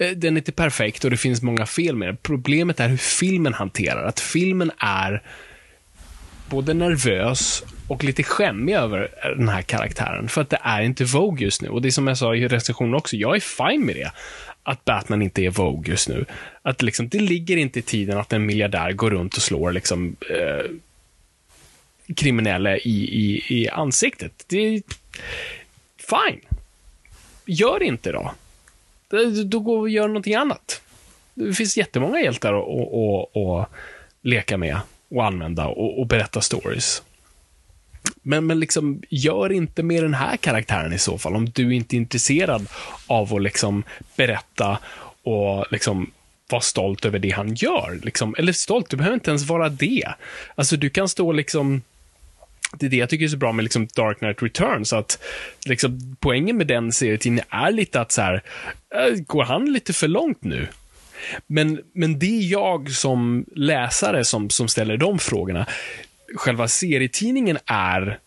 Eh, 0.00 0.10
den 0.10 0.36
är 0.36 0.40
inte 0.40 0.52
perfekt 0.52 1.04
och 1.04 1.10
det 1.10 1.16
finns 1.16 1.42
många 1.42 1.66
fel 1.66 1.96
med 1.96 2.08
den. 2.08 2.16
Problemet 2.16 2.80
är 2.80 2.88
hur 2.88 2.96
filmen 2.96 3.54
hanterar 3.54 4.04
Att 4.04 4.20
filmen 4.20 4.70
är 4.78 5.22
både 6.50 6.74
nervös 6.74 7.64
och 7.88 8.04
lite 8.04 8.22
skämmig 8.22 8.74
över 8.74 9.08
den 9.36 9.48
här 9.48 9.62
karaktären. 9.62 10.28
För 10.28 10.40
att 10.40 10.50
det 10.50 10.58
är 10.62 10.82
inte 10.82 11.04
Vogue 11.04 11.44
just 11.44 11.62
nu. 11.62 11.68
Och 11.68 11.82
det 11.82 11.88
är 11.88 11.90
som 11.90 12.06
jag 12.06 12.18
sa 12.18 12.34
i 12.34 12.48
recensionen 12.48 12.94
också, 12.94 13.16
jag 13.16 13.36
är 13.36 13.40
fine 13.40 13.86
med 13.86 13.96
det 13.96 14.12
att 14.68 14.84
Batman 14.84 15.22
inte 15.22 15.42
är 15.42 15.50
Vogue 15.50 15.90
just 15.90 16.08
nu. 16.08 16.24
Att 16.62 16.82
liksom, 16.82 17.08
det 17.08 17.20
ligger 17.20 17.56
inte 17.56 17.78
i 17.78 17.82
tiden 17.82 18.18
att 18.18 18.32
en 18.32 18.46
miljardär 18.46 18.92
går 18.92 19.10
runt 19.10 19.36
och 19.36 19.42
slår 19.42 19.72
liksom, 19.72 20.16
eh, 20.30 20.70
kriminella 22.16 22.76
i, 22.76 23.04
i, 23.04 23.44
i 23.48 23.68
ansiktet. 23.68 24.44
Det 24.46 24.56
är 24.56 24.82
fine. 25.98 26.40
Gör 27.44 27.82
inte 27.82 28.12
då. 28.12 28.34
Då 29.44 29.60
går 29.60 29.78
och 29.78 29.90
gör 29.90 30.08
någonting 30.08 30.34
annat. 30.34 30.82
Det 31.34 31.54
finns 31.54 31.76
jättemånga 31.76 32.20
hjältar 32.20 32.54
att, 32.54 32.68
att, 32.68 33.36
att, 33.36 33.46
att 33.46 33.70
leka 34.22 34.56
med 34.56 34.80
och 35.08 35.26
använda 35.26 35.66
och, 35.66 36.00
och 36.00 36.06
berätta 36.06 36.40
stories. 36.40 37.02
Men, 38.22 38.46
men 38.46 38.60
liksom, 38.60 39.02
gör 39.08 39.52
inte 39.52 39.82
med 39.82 40.02
den 40.02 40.14
här 40.14 40.36
karaktären 40.36 40.92
i 40.92 40.98
så 40.98 41.18
fall, 41.18 41.36
om 41.36 41.50
du 41.50 41.74
inte 41.74 41.96
är 41.96 41.98
intresserad 41.98 42.66
av 43.06 43.34
att 43.34 43.42
liksom 43.42 43.82
berätta 44.16 44.78
och 45.22 45.66
liksom 45.70 46.10
vara 46.50 46.62
stolt 46.62 47.04
över 47.04 47.18
det 47.18 47.30
han 47.30 47.54
gör. 47.54 48.00
Liksom. 48.02 48.34
Eller 48.38 48.52
stolt, 48.52 48.90
du 48.90 48.96
behöver 48.96 49.14
inte 49.14 49.30
ens 49.30 49.48
vara 49.48 49.68
det. 49.68 50.04
Alltså, 50.54 50.76
du 50.76 50.90
kan 50.90 51.08
stå 51.08 51.32
liksom 51.32 51.82
det 52.78 52.86
är 52.86 52.90
det 52.90 52.96
jag 52.96 53.08
tycker 53.08 53.24
är 53.24 53.28
så 53.28 53.36
bra 53.36 53.52
med 53.52 53.62
liksom 53.62 53.88
Dark 53.94 54.18
Knight 54.18 54.42
Returns, 54.42 54.92
att 54.92 55.22
liksom, 55.66 56.16
poängen 56.20 56.56
med 56.56 56.66
den 56.66 56.92
serietidningen 56.92 57.44
är 57.50 57.72
lite 57.72 58.00
att 58.00 58.12
så 58.12 58.22
här, 58.22 58.42
äh, 58.94 59.14
går 59.26 59.44
han 59.44 59.72
lite 59.72 59.92
för 59.92 60.08
långt 60.08 60.44
nu? 60.44 60.68
Men, 61.46 61.80
men 61.92 62.18
det 62.18 62.26
är 62.26 62.50
jag 62.50 62.90
som 62.90 63.44
läsare 63.54 64.24
som, 64.24 64.50
som 64.50 64.68
ställer 64.68 64.96
de 64.96 65.18
frågorna 65.18 65.66
själva 66.36 66.68
serietidningen 66.68 67.58
är 67.66 68.18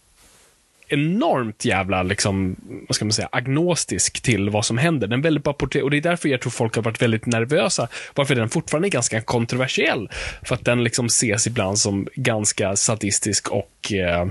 enormt 0.92 1.66
jävla, 1.66 2.04
liksom, 2.04 2.56
vad 2.88 2.96
ska 2.96 3.06
man 3.06 3.12
säga, 3.12 3.30
agnostisk 3.32 4.22
till 4.22 4.50
vad 4.50 4.66
som 4.66 4.78
händer. 4.78 5.08
Den 5.08 5.20
är 5.20 5.24
väldigt 5.24 5.44
bara 5.44 5.84
och 5.84 5.92
det 5.92 5.98
är 5.98 6.02
därför 6.02 6.30
jag 6.30 6.42
tror 6.42 6.52
folk 6.52 6.76
har 6.76 6.84
varit 6.84 7.02
väldigt 7.02 7.26
nervösa, 7.26 7.88
varför 8.16 8.36
den 8.36 8.50
fortfarande 8.50 8.88
är 8.88 8.90
ganska 8.90 9.22
kontroversiell. 9.22 10.10
För 10.44 10.56
att 10.56 10.66
den 10.66 10.84
liksom 10.84 11.06
ses 11.06 11.48
ibland 11.48 11.80
som 11.80 12.08
ganska 12.16 12.76
sadistisk 12.76 13.48
och 13.48 13.94
eh, 13.94 14.28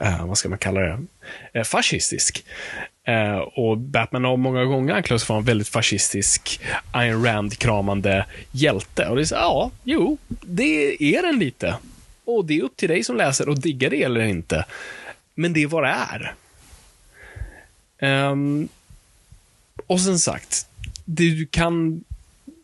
eh, 0.00 0.26
vad 0.26 0.38
ska 0.38 0.48
man 0.48 0.58
kalla 0.58 0.80
det, 0.80 0.98
eh, 1.52 1.64
fascistisk. 1.64 2.44
Eh, 3.06 3.36
och 3.36 3.78
Batman 3.78 4.24
har 4.24 4.36
många 4.36 4.64
gånger 4.64 4.94
anklagats 4.94 5.24
för 5.24 5.34
att 5.34 5.36
vara 5.36 5.38
en 5.38 5.44
väldigt 5.44 5.68
fascistisk, 5.68 6.60
Ayn 6.92 7.24
Rand-kramande 7.24 8.26
hjälte. 8.50 9.08
Och 9.08 9.16
det 9.16 9.22
är 9.22 9.24
så, 9.24 9.34
ja, 9.34 9.70
jo, 9.84 10.18
det 10.28 10.96
är 11.16 11.22
den 11.22 11.38
lite. 11.38 11.74
Och 12.24 12.44
det 12.44 12.58
är 12.58 12.62
upp 12.62 12.76
till 12.76 12.88
dig 12.88 13.04
som 13.04 13.16
läser 13.16 13.50
att 13.50 13.62
digga 13.62 13.90
det 13.90 14.02
eller 14.02 14.20
inte. 14.20 14.64
Men 15.34 15.52
det 15.52 15.62
är 15.62 15.66
vad 15.66 15.82
det 15.82 15.94
är. 16.10 16.34
Um, 18.30 18.68
och 19.86 20.00
sen 20.00 20.18
sagt, 20.18 20.66
det 21.04 21.30
du 21.30 21.46
kan 21.46 22.04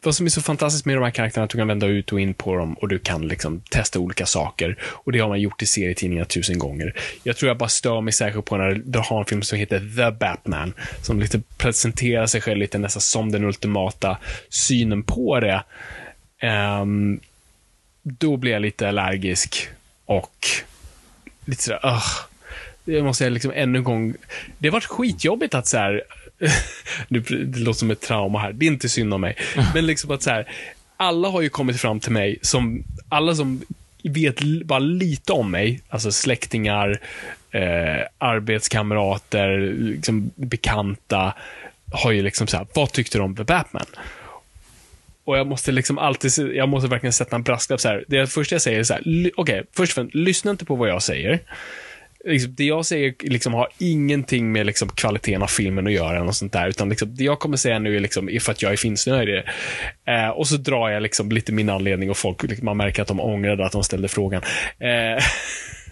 vad 0.03 0.15
som 0.15 0.27
är 0.27 0.31
så 0.31 0.43
fantastiskt 0.43 0.85
med 0.85 0.97
de 0.97 1.05
här 1.05 1.11
karaktärerna 1.11 1.43
är 1.43 1.45
att 1.45 1.51
du 1.51 1.59
kan 1.59 1.69
vända 1.69 1.87
ut 1.87 2.13
och 2.13 2.21
in 2.21 2.35
på 2.35 2.57
dem 2.57 2.75
och 2.75 2.89
du 2.89 2.99
kan 2.99 3.29
liksom 3.29 3.61
testa 3.61 3.99
olika 3.99 4.27
saker. 4.27 4.79
Och 4.83 5.13
det 5.13 5.19
har 5.19 5.29
man 5.29 5.41
gjort 5.41 5.63
i 5.63 5.67
serietidningar 5.67 6.25
tusen 6.25 6.59
gånger. 6.59 6.95
Jag 7.23 7.37
tror 7.37 7.49
jag 7.49 7.59
bara 7.59 7.69
stör 7.69 8.01
mig 8.01 8.13
särskilt 8.13 8.45
på 8.45 8.57
när 8.57 8.83
du 8.85 8.99
har 8.99 9.19
en 9.19 9.25
film 9.25 9.43
som 9.43 9.59
heter 9.59 9.79
The 9.79 10.17
Batman, 10.19 10.75
som 11.03 11.21
lite 11.21 11.41
presenterar 11.57 12.27
sig 12.27 12.41
själv 12.41 12.59
lite 12.59 12.79
nästan 12.79 13.01
som 13.01 13.33
den 13.33 13.45
ultimata 13.45 14.19
synen 14.49 15.03
på 15.03 15.41
det. 15.41 15.63
Um, 16.81 17.21
då 18.03 18.37
blir 18.37 18.53
jag 18.53 18.63
lite 18.63 18.89
allergisk 18.89 19.69
och 20.05 20.47
lite 21.45 21.63
sådär, 21.63 21.87
uh, 21.87 22.03
det 22.85 23.03
måste 23.03 23.25
jag 23.25 23.33
liksom 23.33 23.53
ännu 23.55 23.79
en 23.79 23.85
gång, 23.85 24.15
det 24.59 24.69
har 24.69 24.73
varit 24.73 24.85
skitjobbigt 24.85 25.55
att 25.55 25.67
så 25.67 25.77
här, 25.77 26.03
det, 27.09 27.31
låter 27.59 27.79
som 27.79 27.91
ett 27.91 28.01
trauma 28.01 28.39
här, 28.39 28.53
det 28.53 28.67
är 28.67 28.71
inte 28.71 28.89
synd 28.89 29.15
om 29.15 29.21
mig, 29.21 29.37
men 29.75 29.87
liksom 29.87 30.11
att 30.11 30.23
så 30.23 30.31
här, 30.31 30.49
alla 30.97 31.29
har 31.29 31.41
ju 31.41 31.49
kommit 31.49 31.81
fram 31.81 32.01
till 32.01 32.13
mig 32.13 32.39
som, 32.43 32.85
alla 33.09 33.35
som 33.35 33.63
vet 34.03 34.41
bara 34.65 34.79
lite 34.79 35.33
om 35.33 35.51
mig, 35.51 35.83
alltså 35.89 36.13
släktingar, 36.13 37.01
eh, 37.51 38.07
arbetskamrater, 38.19 39.59
liksom 39.79 40.31
bekanta, 40.35 41.35
har 41.93 42.11
ju 42.11 42.23
liksom 42.23 42.47
så 42.47 42.57
här, 42.57 42.67
vad 42.75 42.93
tyckte 42.93 43.19
du 43.19 43.23
om 43.23 43.37
The 43.37 43.45
Batman? 43.45 43.87
Och 45.29 45.39
jag 45.39 45.47
måste 45.47 45.73
liksom 45.73 45.99
alltid, 45.99 46.31
jag 46.55 46.69
måste 46.69 46.89
verkligen 46.89 47.13
sätta 47.13 47.37
en 47.37 47.43
brasklapp 47.43 47.81
så 47.81 47.89
här. 47.89 48.05
Det 48.09 48.27
första 48.27 48.55
jag 48.55 48.63
säger 48.63 48.79
är 48.79 48.83
så 48.83 48.95
här, 48.95 49.03
okej, 49.03 49.33
okay, 49.37 49.63
först 49.77 49.93
och 49.93 49.95
främst, 49.95 50.15
lyssna 50.15 50.51
inte 50.51 50.65
på 50.65 50.75
vad 50.75 50.89
jag 50.89 51.03
säger. 51.03 51.39
Liksom, 52.25 52.55
det 52.55 52.65
jag 52.65 52.87
säger 52.87 53.15
liksom 53.21 53.55
har 53.55 53.69
ingenting 53.79 54.53
med 54.53 54.67
liksom 54.67 54.89
kvaliteten 54.89 55.43
av 55.43 55.47
filmen 55.47 55.87
att 55.87 55.93
göra, 55.93 56.25
och 56.25 56.37
sånt 56.37 56.53
där, 56.53 56.69
utan 56.69 56.89
liksom, 56.89 57.15
det 57.15 57.25
jag 57.25 57.39
kommer 57.39 57.57
säga 57.57 57.79
nu 57.79 57.97
är, 57.97 58.01
liksom, 58.01 58.39
för 58.41 58.53
att 58.53 58.63
jag 58.63 58.73
är 58.73 58.77
finsnöjd. 58.77 59.29
Eh, 60.07 60.29
och 60.29 60.49
så 60.49 60.57
drar 60.57 60.89
jag 60.89 61.03
liksom 61.03 61.31
lite 61.33 61.53
min 61.53 61.69
anledning 61.69 62.11
och 62.11 62.17
folk, 62.17 62.43
liksom, 62.43 62.65
man 62.65 62.77
märker 62.77 63.03
att 63.03 63.09
de 63.09 63.21
ångrade 63.21 63.67
att 63.67 63.73
de 63.73 63.85
ställde 63.85 64.09
frågan. 64.09 64.43
Eh, 64.79 65.25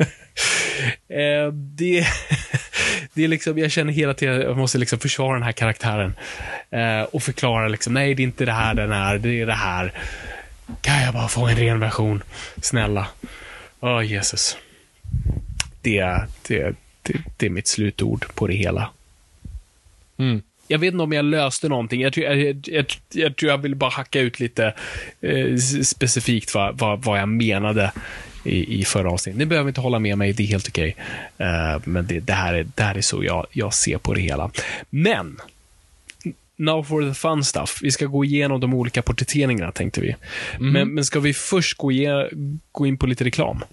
eh, 1.09 1.53
det, 1.53 2.07
det 3.14 3.24
är 3.24 3.28
liksom, 3.28 3.59
jag 3.59 3.70
känner 3.70 3.93
hela 3.93 4.14
tiden 4.14 4.37
att 4.37 4.43
jag 4.43 4.57
måste 4.57 4.78
liksom 4.78 4.99
försvara 4.99 5.34
den 5.34 5.43
här 5.43 5.53
karaktären. 5.53 6.14
Eh, 6.70 7.03
och 7.03 7.22
förklara 7.22 7.68
liksom, 7.68 7.95
nej 7.95 8.14
det 8.14 8.22
är 8.22 8.24
inte 8.24 8.45
det 8.45 8.53
här 8.53 8.74
den 8.74 8.93
är, 8.93 9.18
det 9.18 9.41
är 9.41 9.47
det 9.47 9.53
här. 9.53 9.93
Kan 10.80 11.03
jag 11.03 11.14
bara 11.14 11.28
få 11.28 11.47
en 11.47 11.57
ren 11.57 11.80
version? 11.80 12.22
Snälla. 12.62 13.07
Åh, 13.80 14.07
Jesus. 14.07 14.57
Det, 15.82 16.20
det, 16.49 16.74
det, 17.03 17.18
det 17.37 17.47
är 17.47 17.51
mitt 17.51 17.68
slutord 17.68 18.34
på 18.34 18.47
det 18.47 18.55
hela. 18.55 18.91
Mm. 20.16 20.43
Jag 20.68 20.78
vet 20.78 20.93
inte 20.93 21.03
om 21.03 21.12
jag 21.12 21.24
löste 21.24 21.68
någonting. 21.68 22.01
Jag 22.01 22.12
tror 22.12 22.26
jag, 22.26 22.39
jag, 22.66 22.87
jag, 23.12 23.34
jag, 23.37 23.59
vill 23.59 23.74
bara 23.74 23.91
hacka 23.91 24.20
ut 24.20 24.41
lite 24.41 24.74
eh, 25.20 25.57
specifikt 25.82 26.55
vad, 26.55 26.78
vad, 26.78 27.05
vad 27.05 27.20
jag 27.20 27.28
menade 27.28 27.93
i, 28.47 28.80
i 28.80 28.84
förra 28.84 29.11
avsnittet. 29.11 29.38
Ni 29.38 29.47
behöver 29.47 29.68
inte 29.68 29.80
hålla 29.80 29.99
med 29.99 30.18
mig, 30.18 30.32
det 30.32 30.42
är 30.42 30.47
helt 30.47 30.68
okej. 30.68 30.97
Eh, 31.38 31.80
men 31.84 32.07
det, 32.07 32.20
det, 32.20 32.32
här 32.32 32.55
är, 32.55 32.66
det 32.74 32.82
här 32.82 32.94
är 32.94 33.01
så 33.01 33.24
jag, 33.24 33.47
jag 33.53 33.74
ser 33.74 33.99
på 33.99 34.14
det 34.14 34.20
hela. 34.20 34.51
Men, 34.90 35.40
now 36.57 36.82
for 36.82 37.03
the 37.03 37.14
fun 37.14 37.44
stuff. 37.44 37.78
Vi 37.82 37.90
ska 37.90 38.07
gå 38.07 38.24
igenom 38.24 38.61
de 38.61 38.74
olika 38.74 39.03
porträtteringarna, 39.03 39.72
tänkte 39.72 40.01
vi. 40.01 40.16
Men, 40.59 40.94
men 40.94 41.05
ska 41.05 41.20
vi 41.20 41.34
först 41.34 41.76
gå, 41.76 41.92
ge, 41.92 42.28
gå 42.72 42.86
in 42.86 42.99
på 42.99 43.07
lite 43.07 43.24
reklam? 43.24 43.64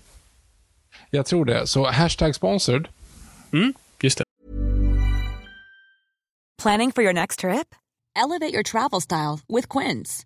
Jag 1.09 1.25
tror 1.25 1.45
det. 1.45 1.67
Så 1.67 1.91
hashtag 1.91 2.35
sponsored. 2.35 2.87
Mm, 3.53 3.73
just 4.01 4.17
det. 4.17 4.23
Planning 6.61 6.91
for 6.91 7.03
your 7.03 7.13
next 7.13 7.39
trip? 7.39 7.75
Elevate 8.15 8.53
your 8.53 8.63
travel 8.63 9.01
style 9.01 9.39
with 9.47 9.67
Quince. 9.67 10.25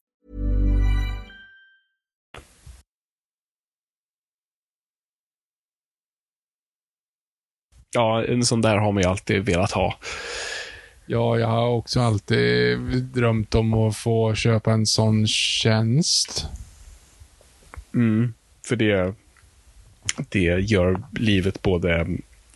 Ja, 7.93 8.25
en 8.25 8.45
sån 8.45 8.61
där 8.61 8.77
har 8.77 8.91
man 8.91 9.03
ju 9.03 9.09
alltid 9.09 9.45
velat 9.45 9.71
ha. 9.71 9.97
Ja, 11.05 11.39
jag 11.39 11.47
har 11.47 11.67
också 11.67 12.01
alltid 12.01 12.77
drömt 13.03 13.55
om 13.55 13.73
att 13.73 13.97
få 13.97 14.35
köpa 14.35 14.71
en 14.71 14.85
sån 14.85 15.27
tjänst. 15.27 16.45
Mm, 17.93 18.33
för 18.65 18.75
det, 18.75 19.13
det 20.29 20.39
gör 20.39 21.03
livet 21.11 21.61
både 21.61 22.07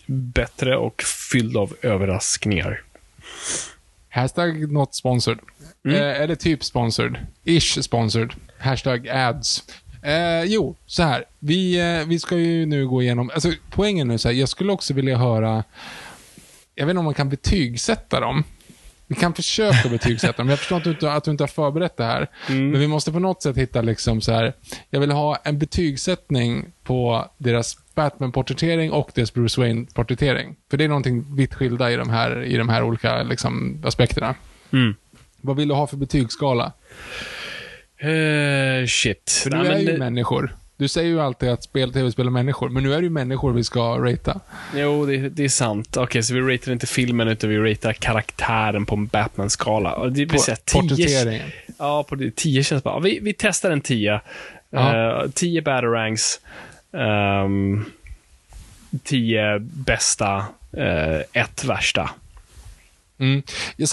bättre 0.06 0.78
och 0.78 1.04
fylld 1.32 1.58
av 1.58 1.76
överraskningar. 1.82 2.82
Hashtag 4.10 4.72
not 4.72 4.96
sponsored. 4.96 5.40
Mm. 5.86 5.98
Eh, 5.98 6.22
eller 6.22 6.36
typ 6.36 6.64
sponsored. 6.64 7.18
Ish 7.44 7.84
sponsored. 7.84 8.34
Hashtag 8.58 9.08
ads. 9.08 9.64
Eh, 10.06 10.43
jo, 10.43 10.76
så 10.86 11.03
här. 11.03 11.26
Vi, 11.39 11.80
eh, 11.80 12.08
vi 12.08 12.20
ska 12.20 12.38
ju 12.38 12.66
nu 12.66 12.88
gå 12.88 13.01
igenom... 13.01 13.32
Alltså, 13.34 13.51
poängen 13.70 14.08
nu 14.08 14.18
så 14.18 14.28
här, 14.28 14.36
jag 14.36 14.49
skulle 14.49 14.72
också 14.72 14.93
vilja 14.93 15.18
höra... 15.18 15.64
Jag 16.76 16.86
vet 16.86 16.91
inte 16.91 16.99
om 16.99 17.06
man 17.06 17.14
kan 17.14 17.30
betygsätta 17.30 18.20
dem. 18.20 18.43
Vi 19.08 19.16
kan 19.16 19.34
försöka 19.34 19.89
betygsätta 19.89 20.38
dem. 20.38 20.49
Jag 20.49 20.60
förstår 20.60 20.78
att 20.78 20.84
du 20.84 20.89
inte, 20.89 21.12
att 21.12 21.24
du 21.24 21.32
inte 21.32 21.43
har 21.43 21.47
förberett 21.47 21.97
det 21.97 22.03
här. 22.03 22.30
Mm. 22.49 22.70
Men 22.72 22.80
vi 22.80 22.88
måste 22.88 23.12
på 23.12 23.20
något 23.20 23.43
sätt 23.43 23.58
hitta 23.58 23.82
liksom 23.82 24.22
så 24.22 24.32
här. 24.32 24.53
Jag 24.89 24.99
vill 24.99 25.12
ha 25.12 25.36
en 25.43 25.60
betygsättning 25.60 26.66
på 26.84 27.30
deras 27.38 27.78
Batman-porträttering 27.95 28.91
och 28.91 29.12
dess 29.16 29.34
Bruce 29.34 29.62
Wayne-porträttering. 29.62 30.56
För 30.70 30.78
det 30.78 30.84
är 30.84 30.88
någonting 30.88 31.36
vitt 31.36 31.53
skilda 31.53 31.91
i 31.91 31.95
de 31.95 32.10
här, 32.10 32.43
i 32.43 32.58
de 32.58 32.70
här 32.70 32.84
olika 32.84 33.24
liksom, 33.24 33.84
aspekterna. 33.86 34.36
Mm. 34.72 34.95
Vad 35.41 35.56
vill 35.56 35.68
du 35.68 35.74
ha 35.74 35.88
för 35.88 35.97
betygsskala? 35.97 36.72
Eh, 38.10 38.86
shit. 38.88 39.32
För 39.43 39.49
du 39.49 39.58
Nej, 39.58 39.68
är 39.68 39.80
ju 39.80 39.86
det- 39.86 39.97
människor. 39.97 40.56
Du 40.78 40.88
säger 40.88 41.10
ju 41.10 41.22
alltid 41.22 41.49
att 41.49 41.64
spel, 41.64 41.93
tv-spel 41.93 42.28
är 42.28 42.32
människor, 42.32 42.70
men 42.70 42.84
nu 42.84 42.93
är 42.93 42.97
det 42.97 43.03
ju 43.03 43.10
människor 43.10 43.53
vi 43.53 43.64
ska 43.64 43.97
ratea. 43.97 44.39
Jo, 44.76 45.06
det, 45.06 45.18
det 45.30 45.43
är 45.43 45.49
sant. 45.49 45.97
Okej, 45.97 46.24
så 46.24 46.34
vi 46.34 46.41
ratear 46.41 46.74
inte 46.74 46.88
filmen, 46.88 47.28
utan 47.28 47.49
vi 47.49 47.58
ratear 47.58 47.93
karaktären 47.93 48.86
på 48.86 48.95
en 48.95 49.06
Batman-skala. 49.06 50.08
Det 50.10 50.26
vill 50.26 50.39
säga 50.39 50.58
10. 50.66 50.82
Porträtteringen. 50.82 51.51
Ja, 51.78 52.03
på 52.03 52.16
det, 52.16 52.36
10 52.36 52.64
känns 52.64 52.84
bra. 52.84 52.99
Vi, 52.99 53.20
vi 53.20 53.34
testar 53.34 53.72
en 53.72 53.82
10. 53.82 54.22
Ja. 54.70 55.24
Uh, 55.24 55.30
10 55.32 55.62
batarangs. 55.62 56.39
Um, 56.91 57.86
10 59.03 59.60
bästa, 59.60 60.38
uh, 60.78 61.20
ett 61.34 61.64
värsta. 61.64 62.10
Mm. 63.20 63.43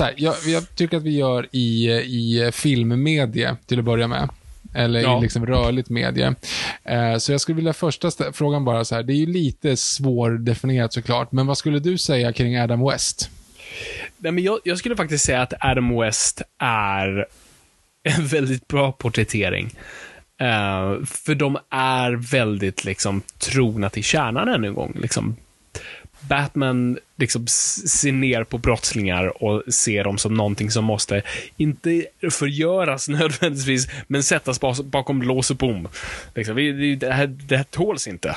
Här, 0.00 0.14
jag, 0.16 0.34
jag 0.46 0.74
tycker 0.76 0.96
att 0.96 1.02
vi 1.02 1.16
gör 1.16 1.46
i, 1.52 1.90
i 1.90 2.50
filmmedie 2.52 3.56
till 3.66 3.78
att 3.78 3.84
börja 3.84 4.08
med. 4.08 4.28
Eller 4.74 5.00
Ja. 5.00 5.18
i 5.18 5.22
liksom 5.22 5.46
rörligt 5.46 5.88
medie. 5.90 6.34
Eh, 6.84 7.16
så 7.16 7.32
jag 7.32 7.40
skulle 7.40 7.56
vilja 7.56 7.72
första 7.72 8.10
frågan 8.32 8.64
bara 8.64 8.84
så 8.84 8.94
här. 8.94 9.02
Det 9.02 9.12
är 9.12 9.16
ju 9.16 9.26
lite 9.26 9.76
svårdefinierat 9.76 10.92
såklart, 10.92 11.32
men 11.32 11.46
vad 11.46 11.58
skulle 11.58 11.78
du 11.78 11.98
säga 11.98 12.32
kring 12.32 12.58
Adam 12.58 12.84
West? 12.88 13.30
Nej, 14.18 14.32
men 14.32 14.44
jag, 14.44 14.58
jag 14.64 14.78
skulle 14.78 14.96
faktiskt 14.96 15.24
säga 15.24 15.42
att 15.42 15.52
Adam 15.60 16.00
West 16.00 16.42
är 16.58 17.26
en 18.02 18.26
väldigt 18.26 18.68
bra 18.68 18.92
porträttering. 18.92 19.66
Eh, 20.40 21.04
för 21.06 21.34
de 21.34 21.58
är 21.70 22.12
väldigt 22.12 22.84
liksom 22.84 23.22
trogna 23.38 23.90
till 23.90 24.04
kärnan 24.04 24.48
ännu 24.48 24.66
en 24.68 24.74
gång. 24.74 24.96
Liksom, 25.02 25.36
Batman 26.28 26.98
liksom 27.16 27.46
ser 27.46 28.12
ner 28.12 28.44
på 28.44 28.58
brottslingar 28.58 29.42
och 29.42 29.62
ser 29.74 30.04
dem 30.04 30.18
som 30.18 30.34
någonting 30.34 30.70
som 30.70 30.84
måste, 30.84 31.22
inte 31.56 32.06
förgöras 32.30 33.08
nödvändigtvis, 33.08 33.88
men 34.06 34.22
sättas 34.22 34.60
bakom 34.84 35.22
lås 35.22 35.50
och 35.50 35.56
bom. 35.56 35.88
Liksom, 36.34 36.56
det, 37.00 37.12
här, 37.12 37.26
det 37.26 37.56
här 37.56 37.64
tåls 37.64 38.08
inte. 38.08 38.36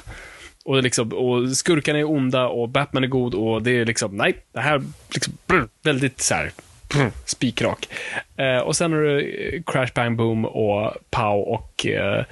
Och, 0.66 0.84
liksom, 0.84 1.14
och 1.14 1.58
skurkarna 1.58 2.00
är 2.00 2.10
onda 2.10 2.48
och 2.48 2.70
Batman 2.70 3.04
är 3.04 3.08
god 3.08 3.36
och 3.36 3.64
det 3.64 3.72
är 3.72 3.86
liksom, 3.86 4.18
nej, 4.18 4.36
det 4.52 4.60
här 4.60 4.82
liksom, 5.10 5.34
brr, 5.48 5.68
väldigt 5.84 6.22
så 6.22 6.36
här, 6.36 6.52
brr, 6.90 7.12
spikrak. 7.26 7.90
Eh, 8.38 8.58
och 8.58 8.76
sen 8.76 8.94
har 8.94 9.00
du 9.00 9.20
eh, 9.20 9.64
Crash 9.64 9.94
Bang 9.96 10.18
Boom 10.18 10.46
och 10.46 10.94
Pow 11.10 11.42
och 11.42 11.86
eh, 11.86 12.26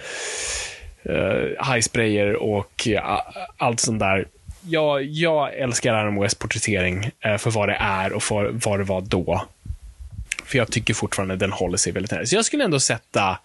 eh, 1.03 1.73
High 1.73 1.81
Sprayer 1.81 2.35
och 2.35 2.87
eh, 2.87 3.19
allt 3.57 3.79
sånt 3.79 3.99
där. 3.99 4.27
Jag, 4.65 5.03
jag 5.03 5.53
älskar 5.53 5.93
Adam 5.93 6.21
West 6.21 6.39
porträttering 6.39 7.11
eh, 7.19 7.37
för 7.37 7.51
vad 7.51 7.69
det 7.69 7.77
är 7.79 8.13
och 8.13 8.23
för 8.23 8.51
vad 8.51 8.79
det 8.79 8.83
var 8.83 9.01
då. 9.01 9.45
För 10.45 10.57
jag 10.57 10.71
tycker 10.71 10.93
fortfarande 10.93 11.35
den 11.35 11.51
håller 11.51 11.77
sig 11.77 11.93
väldigt 11.93 12.11
nära. 12.11 12.25
Så 12.25 12.35
jag 12.35 12.45
skulle 12.45 12.63
ändå 12.63 12.79
sätta 12.79 13.39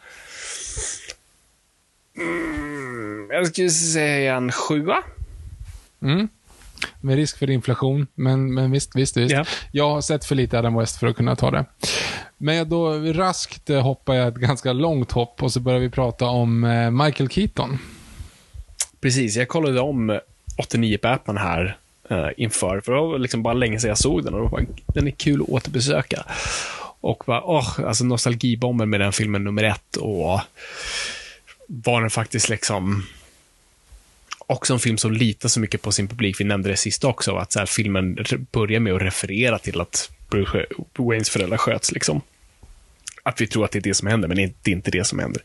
mm, 2.16 3.30
jag 3.30 3.46
skulle 3.46 3.70
säga 3.70 4.36
en 4.36 4.52
sjua. 4.52 5.02
Mm. 6.02 6.28
Med 7.00 7.16
risk 7.16 7.38
för 7.38 7.50
inflation, 7.50 8.06
men, 8.14 8.54
men 8.54 8.70
visst, 8.70 8.96
visst, 8.96 9.16
visst. 9.16 9.32
Ja. 9.32 9.44
Jag 9.72 9.90
har 9.90 10.00
sett 10.00 10.24
för 10.24 10.34
lite 10.34 10.58
Adam 10.58 10.78
West 10.78 10.98
för 10.98 11.06
att 11.06 11.16
kunna 11.16 11.36
ta 11.36 11.50
det. 11.50 11.64
Men 12.36 12.68
då 12.68 12.92
raskt 12.92 13.70
eh, 13.70 13.82
hoppar 13.82 14.14
jag 14.14 14.28
ett 14.28 14.34
ganska 14.34 14.72
långt 14.72 15.12
hopp 15.12 15.42
och 15.42 15.52
så 15.52 15.60
börjar 15.60 15.80
vi 15.80 15.90
prata 15.90 16.26
om 16.26 16.64
eh, 16.64 16.90
Michael 16.90 17.28
Keaton. 17.28 17.78
Precis, 19.00 19.36
jag 19.36 19.48
kollade 19.48 19.80
om 19.80 20.20
89 20.58 20.98
Batman 21.02 21.36
här 21.36 21.76
eh, 22.10 22.28
inför, 22.36 22.80
för 22.80 22.92
det 22.92 23.00
var 23.00 23.18
liksom 23.18 23.42
bara 23.42 23.54
länge 23.54 23.80
sedan 23.80 23.88
jag 23.88 23.98
såg 23.98 24.24
den 24.24 24.34
och 24.34 24.50
bara, 24.50 24.62
den 24.86 25.06
är 25.06 25.10
kul 25.10 25.42
att 25.42 25.48
återbesöka. 25.48 26.24
Och 27.00 27.22
bara, 27.26 27.42
åh, 27.42 27.80
alltså 27.86 28.04
nostalgibomben 28.04 28.90
med 28.90 29.00
den 29.00 29.12
filmen 29.12 29.44
nummer 29.44 29.62
ett 29.62 29.96
och 29.96 30.40
var 31.66 32.00
den 32.00 32.10
faktiskt 32.10 32.48
liksom 32.48 33.06
också 34.46 34.72
en 34.72 34.78
film 34.80 34.98
som 34.98 35.12
litar 35.12 35.48
så 35.48 35.60
mycket 35.60 35.82
på 35.82 35.92
sin 35.92 36.08
publik. 36.08 36.40
Vi 36.40 36.44
nämnde 36.44 36.68
det 36.68 36.76
sist 36.76 37.04
också, 37.04 37.36
att 37.36 37.52
så 37.52 37.58
här, 37.58 37.66
filmen 37.66 38.18
börjar 38.52 38.80
med 38.80 38.92
att 38.94 39.02
referera 39.02 39.58
till 39.58 39.80
att 39.80 40.10
Bruce 40.30 40.66
Waynes 40.96 41.30
föräldrar 41.30 41.56
sköts. 41.56 41.92
Liksom. 41.92 42.20
Att 43.22 43.40
vi 43.40 43.46
tror 43.46 43.64
att 43.64 43.70
det 43.70 43.78
är 43.78 43.82
det 43.82 43.94
som 43.94 44.08
händer, 44.08 44.28
men 44.28 44.36
det 44.36 44.42
är 44.42 44.72
inte- 44.72 44.90
det 44.90 45.04
som 45.06 45.18
händer. 45.18 45.42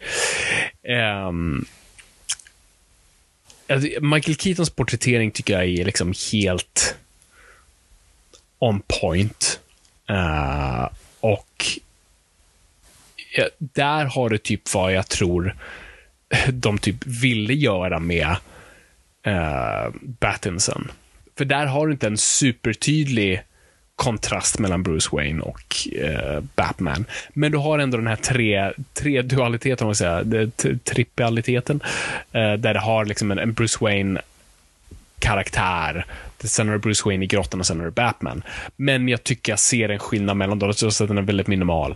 Um, 1.27 1.65
Alltså, 3.73 4.01
Michael 4.01 4.37
Keatons 4.37 4.69
porträttering 4.69 5.31
tycker 5.31 5.53
jag 5.53 5.63
är 5.63 5.85
liksom 5.85 6.13
helt 6.31 6.95
on 8.59 8.81
point. 8.87 9.59
Uh, 10.09 10.89
och 11.19 11.65
ja, 13.35 13.49
där 13.57 14.05
har 14.05 14.29
du 14.29 14.37
typ 14.37 14.73
vad 14.73 14.93
jag 14.93 15.07
tror 15.07 15.55
de 16.53 16.77
typ 16.77 17.05
ville 17.05 17.53
göra 17.53 17.99
med 17.99 18.35
eh, 19.23 19.33
uh, 19.33 19.93
Battinson. 20.01 20.91
För 21.37 21.45
där 21.45 21.65
har 21.65 21.87
du 21.87 21.93
inte 21.93 22.07
en 22.07 22.17
supertydlig 22.17 23.41
kontrast 23.95 24.59
mellan 24.59 24.83
Bruce 24.83 25.09
Wayne 25.11 25.41
och 25.41 25.87
eh, 26.01 26.39
Batman. 26.55 27.05
Men 27.33 27.51
du 27.51 27.57
har 27.57 27.79
ändå 27.79 27.97
den 27.97 28.07
här 28.07 28.15
tre, 28.15 28.71
tre 28.93 29.21
dualiteten, 29.21 29.85
om 29.85 29.87
man 29.87 29.95
säger, 29.95 30.23
det- 30.23 30.83
trippaliteten, 30.83 31.79
eh, 32.31 32.53
där 32.53 32.73
det 32.73 32.79
har 32.79 33.05
liksom 33.05 33.31
en, 33.31 33.39
en 33.39 33.53
Bruce 33.53 33.77
Wayne 33.81 34.21
karaktär. 35.19 36.05
Sen 36.39 36.67
har 36.67 36.73
du 36.75 36.79
Bruce 36.79 37.01
Wayne 37.05 37.23
i 37.25 37.27
grottan 37.27 37.59
och 37.59 37.65
sen 37.65 37.77
har 37.79 37.85
du 37.85 37.91
Batman. 37.91 38.43
Men 38.75 39.09
jag 39.09 39.23
tycker 39.23 39.51
jag 39.51 39.59
ser 39.59 39.89
en 39.89 39.99
skillnad 39.99 40.37
mellan 40.37 40.59
dem, 40.59 40.73
så 40.73 40.87
att 40.87 40.97
den 41.07 41.17
är 41.17 41.21
väldigt 41.21 41.47
minimal. 41.47 41.95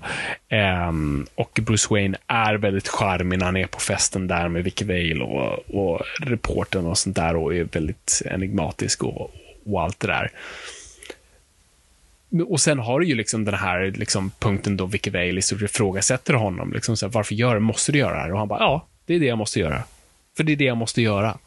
Ehm, 0.50 1.28
och 1.36 1.60
Bruce 1.62 1.88
Wayne 1.90 2.18
är 2.28 2.54
väldigt 2.56 2.88
charmig 2.88 3.40
när 3.40 3.46
han 3.46 3.58
är 3.58 3.68
på 3.68 3.80
festen 3.80 4.28
där 4.28 4.48
med 4.50 4.64
Vicky 4.64 4.86
Vale 4.86 5.24
och, 5.24 5.76
och 5.76 6.02
reportern 6.22 6.86
och 6.86 6.98
sånt 6.98 7.16
där 7.16 7.36
och 7.36 7.56
är 7.56 7.64
väldigt 7.64 8.22
enigmatisk 8.26 9.04
och, 9.04 9.32
och 9.66 9.82
allt 9.82 10.00
det 10.00 10.08
där. 10.08 10.32
Och 12.48 12.62
sen 12.62 12.80
har 12.80 13.00
du 13.00 13.06
ju 13.08 13.16
liksom 13.16 13.46
den 13.46 13.54
här 13.54 13.94
liksom 13.96 14.32
punkten 14.40 14.78
då 14.78 14.86
Vicky 14.86 15.12
Vale 15.12 15.38
i 15.40 15.42
stort 15.42 15.62
ifrågasätter 15.62 16.34
honom. 16.34 16.74
Liksom 16.74 16.98
så 16.98 17.06
här, 17.06 17.14
varför 17.14 17.36
gör, 17.36 17.60
måste 17.60 17.92
du 17.92 18.00
göra 18.00 18.14
det 18.14 18.22
här? 18.22 18.32
Och 18.32 18.40
han 18.40 18.48
bara, 18.48 18.60
ja, 18.60 18.88
det 19.06 19.16
är 19.16 19.20
det 19.20 19.26
jag 19.26 19.38
måste 19.38 19.60
göra. 19.60 19.84
För 20.38 20.44
det 20.44 20.52
är 20.52 20.56
det 20.56 20.66
jag 20.66 20.78
måste 20.78 21.02
göra. 21.02 21.38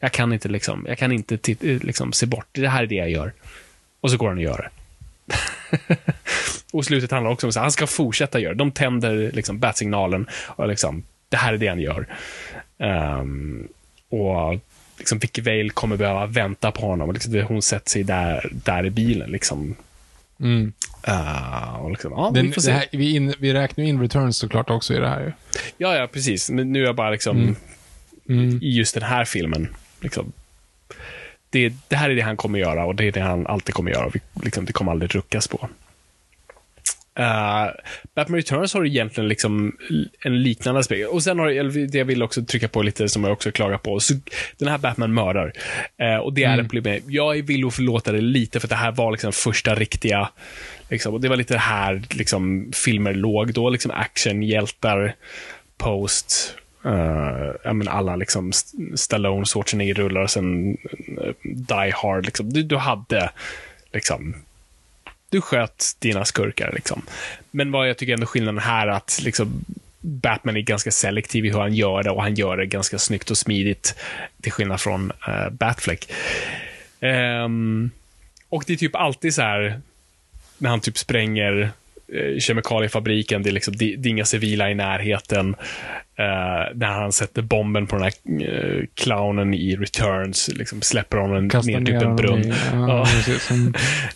Jag 0.00 0.12
kan 0.12 0.32
inte, 0.32 0.48
liksom, 0.48 0.84
jag 0.88 0.98
kan 0.98 1.12
inte 1.12 1.34
eh, 1.34 1.58
liksom, 1.60 2.12
se 2.12 2.26
bort. 2.26 2.46
Det 2.52 2.68
här 2.68 2.82
är 2.82 2.86
det 2.86 2.94
jag 2.94 3.10
gör. 3.10 3.32
Och 4.00 4.10
så 4.10 4.16
går 4.16 4.28
han 4.28 4.36
och 4.36 4.42
gör 4.42 4.58
det. 4.58 4.70
och 6.72 6.84
slutet 6.84 7.10
handlar 7.10 7.30
också 7.30 7.46
om 7.46 7.48
att 7.48 7.56
han 7.56 7.72
ska 7.72 7.86
fortsätta 7.86 8.40
göra 8.40 8.52
det. 8.52 8.58
De 8.58 8.72
tänder 8.72 9.32
liksom, 9.32 9.58
batsignalen 9.58 10.26
och 10.46 10.68
liksom, 10.68 11.02
det 11.28 11.36
här 11.36 11.52
är 11.52 11.58
det 11.58 11.68
han 11.68 11.80
gör. 11.80 12.06
Um, 12.78 13.68
och 14.08 14.58
liksom, 14.98 15.18
Vicky 15.18 15.42
Vale 15.42 15.68
kommer 15.68 15.96
behöva 15.96 16.26
vänta 16.26 16.70
på 16.70 16.80
honom. 16.86 17.08
Och 17.08 17.14
liksom, 17.14 17.42
hon 17.48 17.62
sätter 17.62 17.90
sig 17.90 18.02
där, 18.02 18.50
där 18.52 18.86
i 18.86 18.90
bilen. 18.90 19.30
Liksom, 19.30 19.76
Mm. 20.40 20.72
Uh, 21.08 21.90
liksom, 21.90 22.12
ja, 22.12 22.30
Den, 22.34 22.46
vi 22.46 22.52
får 22.52 22.60
se. 22.60 22.72
här, 22.72 22.84
vi, 22.92 23.16
in, 23.16 23.34
vi 23.38 23.52
räknar 23.54 23.84
in 23.84 24.00
returns 24.00 24.36
såklart 24.36 24.70
också 24.70 24.94
i 24.94 24.98
det 24.98 25.08
här 25.08 25.20
ju. 25.20 25.32
Ja, 25.78 25.94
ja, 25.96 26.06
precis. 26.06 26.50
Men 26.50 26.72
nu 26.72 26.80
är 26.82 26.84
jag 26.86 26.96
bara 26.96 27.10
liksom 27.10 27.56
Mm. 28.28 28.58
i 28.62 28.70
just 28.70 28.94
den 28.94 29.02
här 29.02 29.24
filmen. 29.24 29.68
Liksom, 30.00 30.32
det, 31.50 31.72
det 31.88 31.96
här 31.96 32.10
är 32.10 32.14
det 32.14 32.20
han 32.22 32.36
kommer 32.36 32.58
göra 32.58 32.84
och 32.86 32.94
det 32.94 33.04
är 33.04 33.12
det 33.12 33.20
han 33.20 33.46
alltid 33.46 33.74
kommer 33.74 33.90
göra. 33.90 34.08
Vi, 34.14 34.20
liksom, 34.44 34.64
det 34.64 34.72
kommer 34.72 34.92
aldrig 34.92 35.14
ruckas 35.14 35.48
på. 35.48 35.68
Uh, 37.18 37.70
Batman 38.14 38.36
Returns 38.36 38.74
har 38.74 38.86
egentligen 38.86 39.28
liksom 39.28 39.76
en 40.20 40.42
liknande 40.42 40.80
aspekt. 40.80 41.08
Och 41.08 41.22
sen 41.22 41.38
har 41.38 41.48
det 41.86 41.98
jag 41.98 42.04
vill 42.04 42.22
också 42.22 42.44
trycka 42.44 42.68
på 42.68 42.82
lite, 42.82 43.08
som 43.08 43.24
jag 43.24 43.32
också 43.32 43.52
klagar 43.52 43.78
på. 43.78 44.00
Så, 44.00 44.14
den 44.58 44.68
här 44.68 44.78
Batman 44.78 45.14
mördar. 45.14 45.52
Uh, 46.02 46.16
och 46.16 46.32
det 46.32 46.44
är 46.44 46.52
Mm. 46.52 46.64
ett 46.64 46.70
problem. 46.70 47.02
Jag 47.06 47.38
är 47.38 47.42
villig 47.42 47.66
att 47.66 47.74
förlåta 47.74 48.12
det 48.12 48.20
lite, 48.20 48.60
för 48.60 48.68
det 48.68 48.74
här 48.74 48.92
var 48.92 49.12
liksom 49.12 49.32
första 49.32 49.74
riktiga 49.74 50.28
Liksom, 50.88 51.14
och 51.14 51.20
det 51.20 51.28
var 51.28 51.36
lite 51.36 51.56
här 51.58 52.02
liksom, 52.10 52.70
filmer 52.84 53.14
låg 53.14 53.52
då, 53.52 53.70
liksom 53.70 53.90
actionhjältar, 53.90 55.14
post, 55.78 56.54
uh, 56.86 57.52
ja, 57.64 57.72
men 57.72 57.88
alla 57.88 58.16
liksom 58.16 58.48
St- 58.50 58.96
Stallone, 58.96 59.44
Schwarzenegger-rullar 59.44 60.20
och 60.22 60.30
sen 60.30 60.70
uh, 60.70 61.32
Die 61.42 61.92
Hard. 61.94 62.24
Liksom. 62.24 62.52
Du, 62.52 62.62
du 62.62 62.76
hade 62.76 63.30
liksom 63.92 64.34
du 65.30 65.40
sköt 65.40 65.96
dina 65.98 66.24
skurkar. 66.24 66.72
Liksom. 66.74 67.02
Men 67.50 67.72
vad 67.72 67.88
jag 67.88 67.96
tycker 67.98 68.12
ändå 68.12 68.26
skillnaden 68.26 68.58
här 68.58 68.86
är 68.86 68.90
att 68.90 69.20
liksom, 69.22 69.64
Batman 70.00 70.56
är 70.56 70.60
ganska 70.60 70.90
selektiv 70.90 71.46
i 71.46 71.50
hur 71.50 71.58
han 71.58 71.74
gör 71.74 72.02
det 72.02 72.10
och 72.10 72.22
han 72.22 72.34
gör 72.34 72.56
det 72.56 72.66
ganska 72.66 72.98
snyggt 72.98 73.30
och 73.30 73.38
smidigt 73.38 73.94
till 74.40 74.52
skillnad 74.52 74.80
från 74.80 75.12
uh, 75.28 75.50
Batfleck. 75.50 76.12
Um, 77.00 77.90
och 78.48 78.64
det 78.66 78.72
är 78.72 78.76
typ 78.76 78.96
alltid 78.96 79.34
så 79.34 79.42
här 79.42 79.80
när 80.58 80.70
han 80.70 80.80
typ 80.80 80.98
spränger 80.98 81.70
kemikaliefabriken, 82.38 83.42
det 83.42 83.50
är, 83.50 83.52
liksom, 83.52 83.76
det, 83.76 83.96
det 83.96 84.08
är 84.08 84.10
inga 84.10 84.24
civila 84.24 84.70
i 84.70 84.74
närheten. 84.74 85.56
Uh, 86.20 86.76
när 86.76 86.86
han 86.86 87.12
sätter 87.12 87.42
bomben 87.42 87.86
på 87.86 87.96
den 87.96 88.04
här 88.04 88.48
uh, 88.48 88.84
clownen 88.94 89.54
i 89.54 89.76
Returns, 89.76 90.48
liksom 90.48 90.82
släpper 90.82 91.18
honom 91.18 91.44
ner 91.44 91.84
typ 91.84 92.02
en 92.02 92.16
brunn. 92.16 92.40
I, 92.40 92.52
ja, 92.72 93.06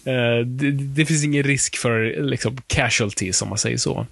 uh, 0.06 0.46
det, 0.46 0.70
det, 0.70 1.06
finns 1.06 1.24
ingen 1.24 1.42
risk 1.42 1.76
för 1.76 2.22
liksom, 2.22 2.56
casualties, 2.66 3.42
om 3.42 3.48
man 3.48 3.58
säger 3.58 3.76
så. 3.76 4.06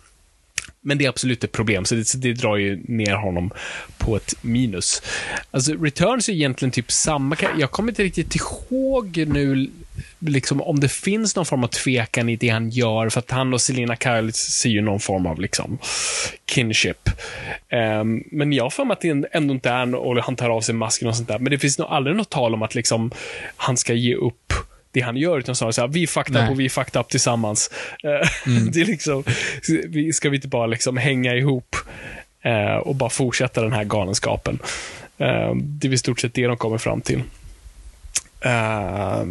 Men 0.80 0.98
det 0.98 1.04
är 1.04 1.08
absolut 1.08 1.44
ett 1.44 1.52
problem, 1.52 1.84
så 1.84 1.94
det, 1.94 2.22
det, 2.22 2.32
drar 2.32 2.56
ju 2.56 2.80
ner 2.84 3.14
honom 3.14 3.50
på 3.98 4.16
ett 4.16 4.34
minus. 4.42 5.02
Alltså, 5.50 5.74
Returns 5.74 6.28
är 6.28 6.32
egentligen 6.32 6.72
typ 6.72 6.92
samma... 6.92 7.36
Jag 7.58 7.70
kommer 7.70 7.92
inte 7.92 8.02
riktigt 8.02 8.36
ihåg 8.36 9.24
nu 9.26 9.70
liksom, 10.18 10.62
om 10.62 10.80
det 10.80 10.88
finns 10.88 11.36
någon 11.36 11.46
form 11.46 11.64
av 11.64 11.68
tvekan 11.68 12.28
i 12.28 12.36
det 12.36 12.48
han 12.48 12.70
gör, 12.70 13.08
för 13.08 13.18
att 13.18 13.30
han 13.30 13.54
och 13.54 13.60
Selina 13.60 13.96
Kyle 13.96 14.32
ser 14.32 14.70
ju 14.70 14.80
någon 14.80 15.00
form 15.00 15.26
av 15.26 15.40
liksom, 15.40 15.78
kinship. 16.50 17.08
Um, 18.00 18.24
men 18.30 18.52
jag 18.52 18.72
för 18.72 18.84
mig 18.84 18.92
att 18.92 19.00
det 19.00 19.24
ändå 19.32 19.54
inte 19.54 19.70
är, 19.70 19.94
och 19.94 20.24
han 20.24 20.36
tar 20.36 20.50
av 20.50 20.60
sig 20.60 20.74
masken 20.74 21.08
och 21.08 21.16
sånt 21.16 21.28
där, 21.28 21.38
men 21.38 21.50
det 21.50 21.58
finns 21.58 21.78
nog 21.78 21.88
aldrig 21.88 22.16
något 22.16 22.30
tal 22.30 22.54
om 22.54 22.62
att 22.62 22.74
liksom, 22.74 23.10
han 23.56 23.76
ska 23.76 23.94
ge 23.94 24.14
upp 24.14 24.52
det 24.92 25.00
han 25.00 25.16
gör, 25.16 25.38
utan 25.38 25.56
snarare 25.56 25.72
såhär, 25.72 25.88
vi 25.88 26.06
fucked 26.06 26.36
up 26.36 26.50
och 26.50 26.60
vi 26.60 26.68
fucked 26.68 27.00
up 27.00 27.08
tillsammans. 27.08 27.70
Eh, 28.04 28.52
mm. 28.52 28.70
det 28.72 28.80
är 28.80 28.86
liksom, 28.86 29.24
ska 30.12 30.30
vi 30.30 30.36
inte 30.36 30.48
bara 30.48 30.66
liksom 30.66 30.96
hänga 30.96 31.34
ihop 31.34 31.76
uh, 32.46 32.76
och 32.76 32.94
bara 32.94 33.10
fortsätta 33.10 33.62
den 33.62 33.72
här 33.72 33.84
galenskapen? 33.84 34.58
Uh, 35.20 35.54
det 35.54 35.88
är 35.88 35.92
i 35.92 35.98
stort 35.98 36.20
sett 36.20 36.34
det 36.34 36.46
de 36.46 36.56
kommer 36.56 36.78
fram 36.78 37.00
till. 37.00 37.22
Uh, 38.46 39.24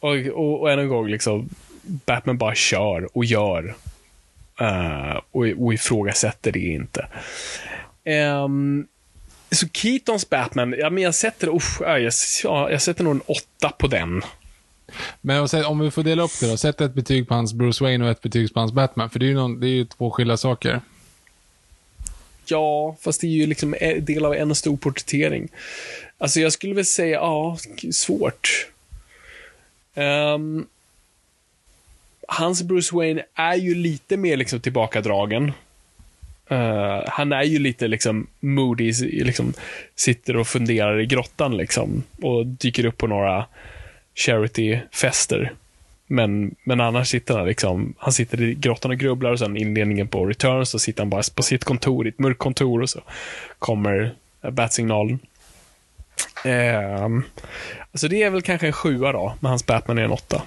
och, 0.00 0.16
och, 0.16 0.60
och 0.60 0.72
än 0.72 0.78
en 0.78 0.88
gång, 0.88 1.08
liksom, 1.08 1.48
Batman 1.82 2.38
bara 2.38 2.54
kör 2.54 3.08
och 3.16 3.24
gör. 3.24 3.74
och, 5.30 5.46
och 5.58 5.74
ifrågasätter 5.74 6.52
det 6.52 6.58
inte. 6.58 7.08
Um, 8.44 8.86
så 9.50 9.68
Keatons 9.68 10.30
Batman, 10.30 10.74
ja, 10.78 10.90
men 10.90 11.02
jag 11.02 11.14
sätter, 11.14 11.56
usch, 11.56 11.80
jag, 11.80 12.00
jag, 12.00 12.72
jag 12.72 12.82
sätter 12.82 13.04
nog 13.04 13.14
en 13.14 13.22
åtta 13.26 13.70
på 13.78 13.86
den. 13.86 14.22
Men 15.20 15.48
om 15.66 15.78
vi 15.78 15.90
får 15.90 16.02
dela 16.02 16.22
upp 16.22 16.40
det 16.40 16.50
då. 16.50 16.56
Sätt 16.56 16.80
ett 16.80 16.94
betyg 16.94 17.28
på 17.28 17.34
hans 17.34 17.52
Bruce 17.52 17.84
Wayne 17.84 18.04
och 18.04 18.10
ett 18.10 18.22
betyg 18.22 18.54
på 18.54 18.60
hans 18.60 18.72
Batman. 18.72 19.10
För 19.10 19.18
det 19.18 19.26
är 19.26 19.28
ju, 19.28 19.34
någon, 19.34 19.60
det 19.60 19.66
är 19.66 19.70
ju 19.70 19.84
två 19.84 20.10
skilda 20.10 20.36
saker. 20.36 20.80
Ja, 22.44 22.96
fast 23.00 23.20
det 23.20 23.26
är 23.26 23.30
ju 23.30 23.46
liksom 23.46 23.74
en 23.80 24.04
del 24.04 24.24
av 24.24 24.34
en 24.34 24.54
stor 24.54 24.76
porträttering. 24.76 25.48
Alltså 26.18 26.40
jag 26.40 26.52
skulle 26.52 26.74
väl 26.74 26.86
säga, 26.86 27.16
ja, 27.16 27.58
svårt. 27.92 28.68
Um, 29.98 30.66
hans 32.28 32.62
Bruce 32.62 32.96
Wayne 32.96 33.22
är 33.34 33.54
ju 33.54 33.74
lite 33.74 34.16
mer 34.16 34.36
liksom 34.36 34.60
tillbakadragen. 34.60 35.52
Uh, 36.50 37.02
han 37.06 37.32
är 37.32 37.42
ju 37.42 37.58
lite 37.58 37.88
liksom 37.88 38.26
moody, 38.40 38.92
liksom 39.02 39.52
sitter 39.94 40.36
och 40.36 40.46
funderar 40.46 41.00
i 41.00 41.06
grottan 41.06 41.56
liksom. 41.56 42.02
Och 42.22 42.46
dyker 42.46 42.84
upp 42.84 42.96
på 42.96 43.06
några 43.06 43.44
charityfester. 44.14 45.52
Men, 46.06 46.54
men 46.64 46.80
annars 46.80 47.08
sitter 47.08 47.38
han 47.38 47.46
liksom, 47.46 47.94
han 47.98 48.12
sitter 48.12 48.42
i 48.42 48.54
grottan 48.54 48.90
och 48.90 48.98
grubblar 48.98 49.32
och 49.32 49.38
sen 49.38 49.56
inledningen 49.56 50.08
på 50.08 50.26
Returns 50.26 50.70
så 50.70 50.78
sitter 50.78 51.00
han 51.02 51.10
bara 51.10 51.22
på 51.34 51.42
sitt 51.42 51.64
kontor, 51.64 52.06
i 52.06 52.08
ett 52.08 52.18
mörkt 52.18 52.38
kontor 52.38 52.82
och 52.82 52.90
så 52.90 53.00
kommer 53.58 54.14
bat-signalen. 54.50 55.18
Eh, 56.44 57.04
alltså 57.92 58.08
det 58.08 58.22
är 58.22 58.30
väl 58.30 58.42
kanske 58.42 58.66
en 58.66 58.72
sjua 58.72 59.12
då, 59.12 59.34
men 59.40 59.48
hans 59.48 59.66
Batman 59.66 59.98
är 59.98 60.02
en 60.02 60.10
åtta. 60.10 60.42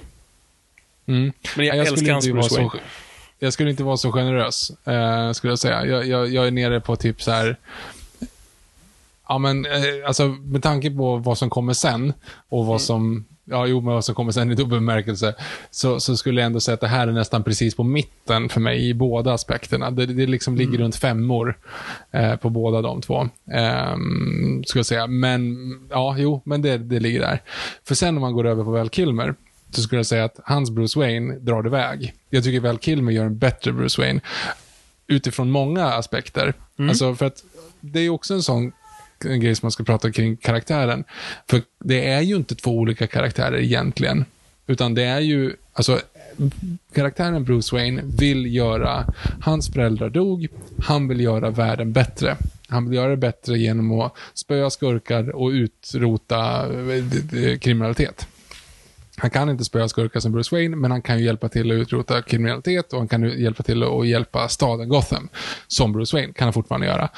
Mm. 1.05 1.33
Men 1.57 1.65
jag, 1.65 1.77
jag 1.77 1.87
älskar 1.87 2.13
hans 2.13 2.25
Bruce 2.25 2.55
Wayne. 2.55 2.69
Så, 2.69 2.77
jag 3.39 3.53
skulle 3.53 3.69
inte 3.69 3.83
vara 3.83 3.97
så 3.97 4.11
generös, 4.11 4.71
eh, 4.87 5.31
skulle 5.31 5.51
jag 5.51 5.59
säga. 5.59 5.85
Jag, 5.85 6.07
jag, 6.07 6.29
jag, 6.29 6.47
är 6.47 6.51
nere 6.51 6.79
på 6.79 6.95
typ 6.95 7.21
så 7.21 7.31
här 7.31 7.57
Ja, 9.31 9.37
men 9.37 9.65
eh, 9.65 10.07
alltså 10.07 10.27
med 10.27 10.63
tanke 10.63 10.91
på 10.91 11.17
vad 11.17 11.37
som 11.37 11.49
kommer 11.49 11.73
sen 11.73 12.13
och 12.49 12.65
vad 12.65 12.75
mm. 12.75 12.79
som 12.79 13.25
ja, 13.51 13.67
jo, 13.67 13.81
men 13.81 13.93
vad 13.93 14.05
som 14.05 14.15
kommer 14.15 14.31
sen 14.31 14.51
i 14.51 14.55
dubbel 14.55 14.79
bemärkelse, 14.79 15.35
så, 15.71 15.99
så 15.99 16.17
skulle 16.17 16.41
jag 16.41 16.45
ändå 16.45 16.59
säga 16.59 16.73
att 16.73 16.81
det 16.81 16.87
här 16.87 17.07
är 17.07 17.11
nästan 17.11 17.43
precis 17.43 17.75
på 17.75 17.83
mitten 17.83 18.49
för 18.49 18.59
mig 18.59 18.89
i 18.89 18.93
båda 18.93 19.33
aspekterna. 19.33 19.91
Det, 19.91 20.05
det 20.05 20.25
liksom 20.25 20.55
ligger 20.55 20.71
mm. 20.71 20.81
runt 20.81 20.95
femmor 20.95 21.57
eh, 22.11 22.35
på 22.35 22.49
båda 22.49 22.81
de 22.81 23.01
två. 23.01 23.21
Eh, 23.53 23.95
skulle 24.65 24.79
jag 24.79 24.85
säga. 24.85 25.07
Men, 25.07 25.57
ja, 25.89 26.15
jo, 26.17 26.41
men 26.45 26.61
det, 26.61 26.77
det 26.77 26.99
ligger 26.99 27.19
där. 27.19 27.41
För 27.83 27.95
sen 27.95 28.15
om 28.15 28.21
man 28.21 28.33
går 28.33 28.47
över 28.47 28.63
på 28.63 28.71
Val 28.71 28.89
Kilmer, 28.89 29.35
så 29.71 29.81
skulle 29.81 29.99
jag 29.99 30.05
säga 30.05 30.25
att 30.25 30.39
hans 30.43 30.71
Bruce 30.71 30.99
Wayne 30.99 31.39
drar 31.39 31.67
iväg. 31.67 32.13
Jag 32.29 32.43
tycker 32.43 32.59
Val 32.59 32.77
Kilmer 32.77 33.11
gör 33.11 33.25
en 33.25 33.37
bättre 33.37 33.71
Bruce 33.71 34.01
Wayne. 34.01 34.21
Utifrån 35.07 35.51
många 35.51 35.85
aspekter. 35.85 36.53
Mm. 36.77 36.89
Alltså, 36.89 37.15
för 37.15 37.25
att 37.25 37.43
det 37.79 37.99
är 37.99 38.09
också 38.09 38.33
en 38.33 38.43
sån 38.43 38.71
grej 39.23 39.55
som 39.55 39.65
man 39.65 39.71
ska 39.71 39.83
prata 39.83 40.11
kring 40.11 40.37
karaktären. 40.37 41.03
För 41.49 41.61
det 41.79 42.09
är 42.09 42.21
ju 42.21 42.35
inte 42.35 42.55
två 42.55 42.71
olika 42.71 43.07
karaktärer 43.07 43.59
egentligen. 43.59 44.25
Utan 44.67 44.93
det 44.93 45.03
är 45.03 45.19
ju, 45.19 45.53
alltså 45.73 45.99
karaktären 46.93 47.43
Bruce 47.43 47.75
Wayne 47.75 48.01
vill 48.19 48.55
göra, 48.55 49.13
hans 49.41 49.73
föräldrar 49.73 50.09
dog, 50.09 50.47
han 50.83 51.07
vill 51.07 51.19
göra 51.19 51.49
världen 51.49 51.93
bättre. 51.93 52.37
Han 52.67 52.89
vill 52.89 52.95
göra 52.95 53.09
det 53.09 53.17
bättre 53.17 53.57
genom 53.57 53.99
att 53.99 54.13
spöa 54.33 54.69
skurkar 54.69 55.35
och 55.35 55.49
utrota 55.49 56.67
eh, 56.73 57.43
eh, 57.43 57.57
kriminalitet. 57.57 58.27
Han 59.21 59.29
kan 59.29 59.49
inte 59.49 59.63
spöa 59.65 59.87
skurkar 59.87 60.19
som 60.19 60.31
Bruce 60.31 60.55
Wayne, 60.55 60.75
men 60.75 60.91
han 60.91 61.01
kan 61.01 61.19
ju 61.19 61.25
hjälpa 61.25 61.49
till 61.49 61.71
att 61.71 61.75
utrota 61.75 62.21
kriminalitet 62.21 62.93
och 62.93 62.99
han 62.99 63.07
kan 63.07 63.41
hjälpa 63.41 63.63
till 63.63 63.83
att 63.83 64.07
hjälpa 64.07 64.47
staden 64.47 64.89
Gotham. 64.89 65.29
Som 65.67 65.93
Bruce 65.93 66.17
Wayne 66.17 66.33
kan 66.33 66.45
han 66.45 66.53
fortfarande 66.53 66.87
göra. 66.87 67.09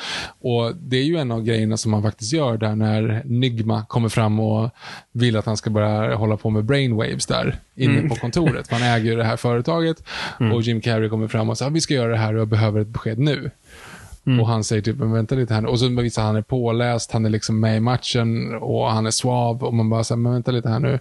Och 0.41 0.75
det 0.75 0.97
är 0.97 1.03
ju 1.03 1.17
en 1.17 1.31
av 1.31 1.43
grejerna 1.43 1.77
som 1.77 1.93
han 1.93 2.03
faktiskt 2.03 2.33
gör 2.33 2.57
där 2.57 2.75
när 2.75 3.21
Nigma 3.25 3.85
kommer 3.85 4.09
fram 4.09 4.39
och 4.39 4.69
vill 5.11 5.37
att 5.37 5.45
han 5.45 5.57
ska 5.57 5.69
börja 5.69 6.15
hålla 6.15 6.37
på 6.37 6.49
med 6.49 6.65
brainwaves 6.65 7.25
där 7.25 7.59
inne 7.75 7.97
mm. 7.97 8.09
på 8.09 8.15
kontoret. 8.15 8.71
Han 8.71 8.83
äger 8.83 9.11
ju 9.11 9.15
det 9.15 9.23
här 9.23 9.37
företaget 9.37 10.03
mm. 10.39 10.51
och 10.51 10.61
Jim 10.61 10.81
Carrey 10.81 11.09
kommer 11.09 11.27
fram 11.27 11.49
och 11.49 11.57
säger 11.57 11.71
vi 11.71 11.81
ska 11.81 11.93
göra 11.93 12.11
det 12.11 12.17
här 12.17 12.33
och 12.33 12.39
jag 12.39 12.47
behöver 12.47 12.81
ett 12.81 12.87
besked 12.87 13.19
nu. 13.19 13.51
Mm. 14.25 14.39
Och 14.39 14.47
han 14.47 14.63
säger 14.63 14.81
typ, 14.81 14.97
men 14.97 15.11
vänta 15.11 15.35
lite 15.35 15.53
här 15.53 15.61
nu. 15.61 15.67
Och 15.67 15.79
så 15.79 15.87
visar 15.87 16.23
han 16.23 16.35
är 16.35 16.41
påläst, 16.41 17.11
han 17.11 17.25
är 17.25 17.29
liksom 17.29 17.59
med 17.59 17.77
i 17.77 17.79
matchen 17.79 18.55
och 18.55 18.91
han 18.91 19.05
är 19.05 19.11
svav. 19.11 19.63
Och 19.63 19.73
man 19.73 19.89
bara 19.89 20.03
säger, 20.03 20.19
men 20.19 20.33
vänta 20.33 20.51
lite 20.51 20.69
här 20.69 20.79
nu 20.79 20.99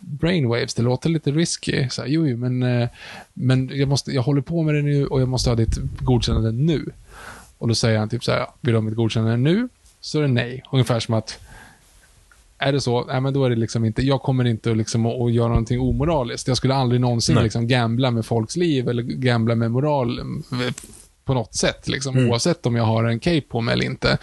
brainwaves, 0.00 0.74
det 0.74 0.82
låter 0.82 1.10
lite 1.10 1.30
risky. 1.30 1.88
Så 1.90 2.02
här, 2.02 2.08
jo, 2.08 2.26
jo, 2.28 2.36
men, 2.36 2.62
eh, 2.62 2.88
men 3.34 3.70
jag, 3.72 3.88
måste, 3.88 4.12
jag 4.12 4.22
håller 4.22 4.40
på 4.40 4.62
med 4.62 4.74
det 4.74 4.82
nu 4.82 5.06
och 5.06 5.20
jag 5.20 5.28
måste 5.28 5.50
ha 5.50 5.54
ditt 5.54 5.76
godkännande 6.00 6.52
nu. 6.52 6.92
Och 7.58 7.68
då 7.68 7.74
säger 7.74 7.98
han 7.98 8.08
typ 8.08 8.24
så 8.24 8.32
här, 8.32 8.46
vill 8.60 8.72
du 8.72 8.78
ha 8.78 8.82
mitt 8.82 8.94
godkännande 8.96 9.36
nu? 9.36 9.68
Så 10.00 10.18
är 10.18 10.22
det 10.22 10.28
nej. 10.28 10.62
Ungefär 10.72 11.00
som 11.00 11.14
att, 11.14 11.38
är 12.58 12.72
det 12.72 12.80
så, 12.80 13.04
nej 13.04 13.20
men 13.20 13.34
då 13.34 13.44
är 13.44 13.50
det 13.50 13.56
liksom 13.56 13.84
inte, 13.84 14.02
jag 14.02 14.22
kommer 14.22 14.44
inte 14.44 14.74
liksom 14.74 15.06
att, 15.06 15.20
att 15.20 15.32
göra 15.32 15.48
någonting 15.48 15.80
omoraliskt. 15.80 16.48
Jag 16.48 16.56
skulle 16.56 16.74
aldrig 16.74 17.00
någonsin 17.00 17.42
liksom 17.42 17.66
gambla 17.66 18.10
med 18.10 18.26
folks 18.26 18.56
liv 18.56 18.88
eller 18.88 19.02
gambla 19.02 19.54
med 19.54 19.70
moral 19.70 20.20
på 21.26 21.34
något 21.34 21.54
sätt, 21.54 21.88
liksom, 21.88 22.16
mm. 22.16 22.30
oavsett 22.30 22.66
om 22.66 22.76
jag 22.76 22.84
har 22.84 23.04
en 23.04 23.20
cape 23.20 23.40
på 23.40 23.60
mig 23.60 23.72
eller 23.72 23.84
inte. 23.84 24.18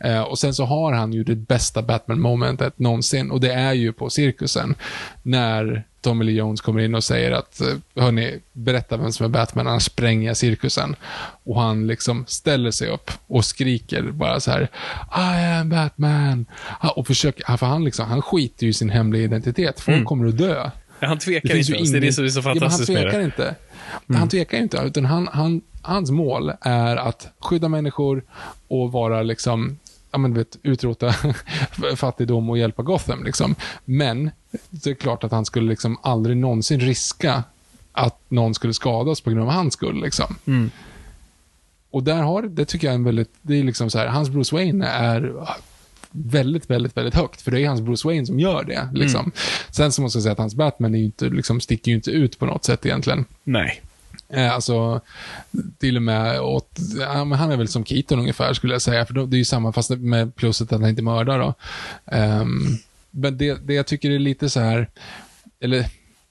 Eh, 0.00 0.20
och 0.20 0.38
sen 0.38 0.54
så 0.54 0.64
har 0.64 0.92
han 0.92 1.12
ju 1.12 1.24
det 1.24 1.36
bästa 1.36 1.82
Batman-momentet 1.82 2.78
någonsin 2.78 3.30
och 3.30 3.40
det 3.40 3.52
är 3.52 3.72
ju 3.72 3.92
på 3.92 4.10
cirkusen. 4.10 4.74
När 5.22 5.84
Tommy 6.00 6.24
Lee 6.24 6.34
Jones 6.34 6.60
kommer 6.60 6.80
in 6.80 6.94
och 6.94 7.04
säger 7.04 7.30
att, 7.30 7.60
eh, 7.60 8.02
hörni, 8.02 8.40
berätta 8.52 8.96
vem 8.96 9.12
som 9.12 9.26
är 9.26 9.30
Batman, 9.30 9.66
annars 9.66 9.82
spränger 9.82 10.26
jag 10.26 10.36
cirkusen. 10.36 10.96
Och 11.44 11.60
han 11.60 11.86
liksom 11.86 12.24
ställer 12.28 12.70
sig 12.70 12.88
upp 12.88 13.10
och 13.26 13.44
skriker 13.44 14.02
bara 14.02 14.40
så 14.40 14.50
här, 14.50 14.62
I 15.16 15.60
am 15.60 15.68
Batman. 15.68 16.46
Och 16.96 17.06
försöker, 17.06 17.56
för 17.56 17.66
han 17.66 17.84
liksom, 17.84 18.06
han 18.08 18.22
skiter 18.22 18.64
ju 18.64 18.70
i 18.70 18.74
sin 18.74 18.90
hemliga 18.90 19.22
identitet. 19.22 19.80
Folk 19.80 19.94
mm. 19.94 20.06
kommer 20.06 20.28
att 20.28 20.38
dö. 20.38 20.70
Han 21.00 21.18
tvekar 21.18 21.56
inte 21.56 21.72
ens. 21.72 21.92
Det 21.92 21.98
är 21.98 22.00
det 22.00 22.12
som 22.12 22.24
är 22.24 22.28
så 22.28 22.42
fantastiskt 22.42 22.88
ja, 22.88 22.94
han 22.94 23.04
tvekar 23.04 23.20
inte. 23.20 23.54
Mm. 24.08 24.20
Han 24.20 24.28
tvekar 24.28 24.58
inte, 24.58 24.82
utan 24.86 25.04
han, 25.04 25.28
han, 25.32 25.60
hans 25.82 26.10
mål 26.10 26.52
är 26.60 26.96
att 26.96 27.28
skydda 27.38 27.68
människor 27.68 28.24
och 28.68 28.92
vara 28.92 29.22
liksom, 29.22 29.78
ja 30.10 30.18
men 30.18 30.34
vet, 30.34 30.58
utrota 30.62 31.14
fattigdom 31.96 32.50
och 32.50 32.58
hjälpa 32.58 32.82
Gotham 32.82 33.24
liksom. 33.24 33.54
Men 33.84 34.30
det 34.70 34.90
är 34.90 34.94
klart 34.94 35.24
att 35.24 35.32
han 35.32 35.44
skulle 35.44 35.68
liksom 35.68 35.98
aldrig 36.02 36.36
någonsin 36.36 36.80
riska 36.80 37.44
att 37.92 38.20
någon 38.28 38.54
skulle 38.54 38.74
skadas 38.74 39.20
på 39.20 39.30
grund 39.30 39.42
av 39.42 39.50
hans 39.50 39.74
skull 39.74 40.02
liksom. 40.02 40.36
Mm. 40.46 40.70
Och 41.90 42.02
där 42.02 42.22
har, 42.22 42.42
det 42.42 42.64
tycker 42.64 42.86
jag 42.86 42.92
är 42.92 42.98
en 42.98 43.04
väldigt, 43.04 43.34
det 43.42 43.58
är 43.58 43.64
liksom 43.64 43.90
så 43.90 43.98
här, 43.98 44.06
hans 44.06 44.28
Bruce 44.28 44.56
Wayne 44.56 44.86
är 44.86 45.46
väldigt, 46.10 46.70
väldigt, 46.70 46.96
väldigt 46.96 47.14
högt. 47.14 47.42
För 47.42 47.50
det 47.50 47.60
är 47.60 47.68
hans 47.68 47.80
Bruce 47.80 48.08
Wayne 48.08 48.26
som 48.26 48.40
gör 48.40 48.64
det. 48.64 48.88
Liksom. 48.92 49.20
Mm. 49.20 49.32
Sen 49.70 49.92
så 49.92 50.02
måste 50.02 50.16
jag 50.16 50.22
säga 50.22 50.32
att 50.32 50.38
hans 50.38 50.54
Batman 50.54 50.94
är 50.94 50.98
inte, 50.98 51.24
liksom, 51.24 51.60
sticker 51.60 51.90
ju 51.90 51.96
inte 51.96 52.10
ut 52.10 52.38
på 52.38 52.46
något 52.46 52.64
sätt 52.64 52.86
egentligen. 52.86 53.24
Nej. 53.44 53.82
Eh, 54.32 54.54
alltså, 54.54 55.00
till 55.78 55.96
och 55.96 56.02
med 56.02 56.40
åt, 56.40 56.78
ja, 57.00 57.24
men 57.24 57.38
han 57.38 57.52
är 57.52 57.56
väl 57.56 57.68
som 57.68 57.84
Keaton 57.84 58.18
ungefär 58.18 58.52
skulle 58.52 58.74
jag 58.74 58.82
säga, 58.82 59.06
för 59.06 59.14
det 59.14 59.36
är 59.36 59.38
ju 59.38 59.44
samma 59.44 59.72
fast 59.72 59.90
med 59.90 60.36
pluset 60.36 60.72
att 60.72 60.80
han 60.80 60.90
inte 60.90 61.02
mördar 61.02 61.38
då. 61.38 61.54
Um, 62.16 62.78
men 63.10 63.38
det, 63.38 63.66
det 63.66 63.74
jag 63.74 63.86
tycker 63.86 64.10
är 64.10 64.18
lite 64.18 64.50
så 64.50 64.60
här, 64.60 64.88
eller 65.60 65.86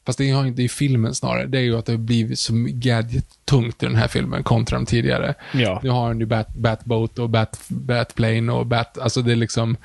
fast 0.05 0.17
det 0.17 0.29
har 0.29 0.45
inte 0.45 0.63
i 0.63 0.69
filmen 0.69 1.15
snarare, 1.15 1.45
det 1.45 1.57
är 1.57 1.61
ju 1.61 1.77
att 1.77 1.85
det 1.85 1.91
har 1.91 1.97
blivit 1.97 2.39
så 2.39 2.53
gadget-tungt 2.69 3.83
i 3.83 3.85
den 3.85 3.95
här 3.95 4.07
filmen 4.07 4.43
kontra 4.43 4.77
de 4.77 4.85
tidigare. 4.85 5.35
Ja. 5.53 5.79
Nu 5.83 5.89
har 5.89 6.07
han 6.07 6.19
ju 6.19 6.25
Bat, 6.25 6.55
Batboat 6.55 7.19
och 7.19 7.29
Bat, 7.29 7.61
Batplane 7.67 8.51
och 8.51 8.65
Bat, 8.65 8.97
alltså 8.97 9.21
det 9.21 9.31
är 9.31 9.35
liksom, 9.35 9.77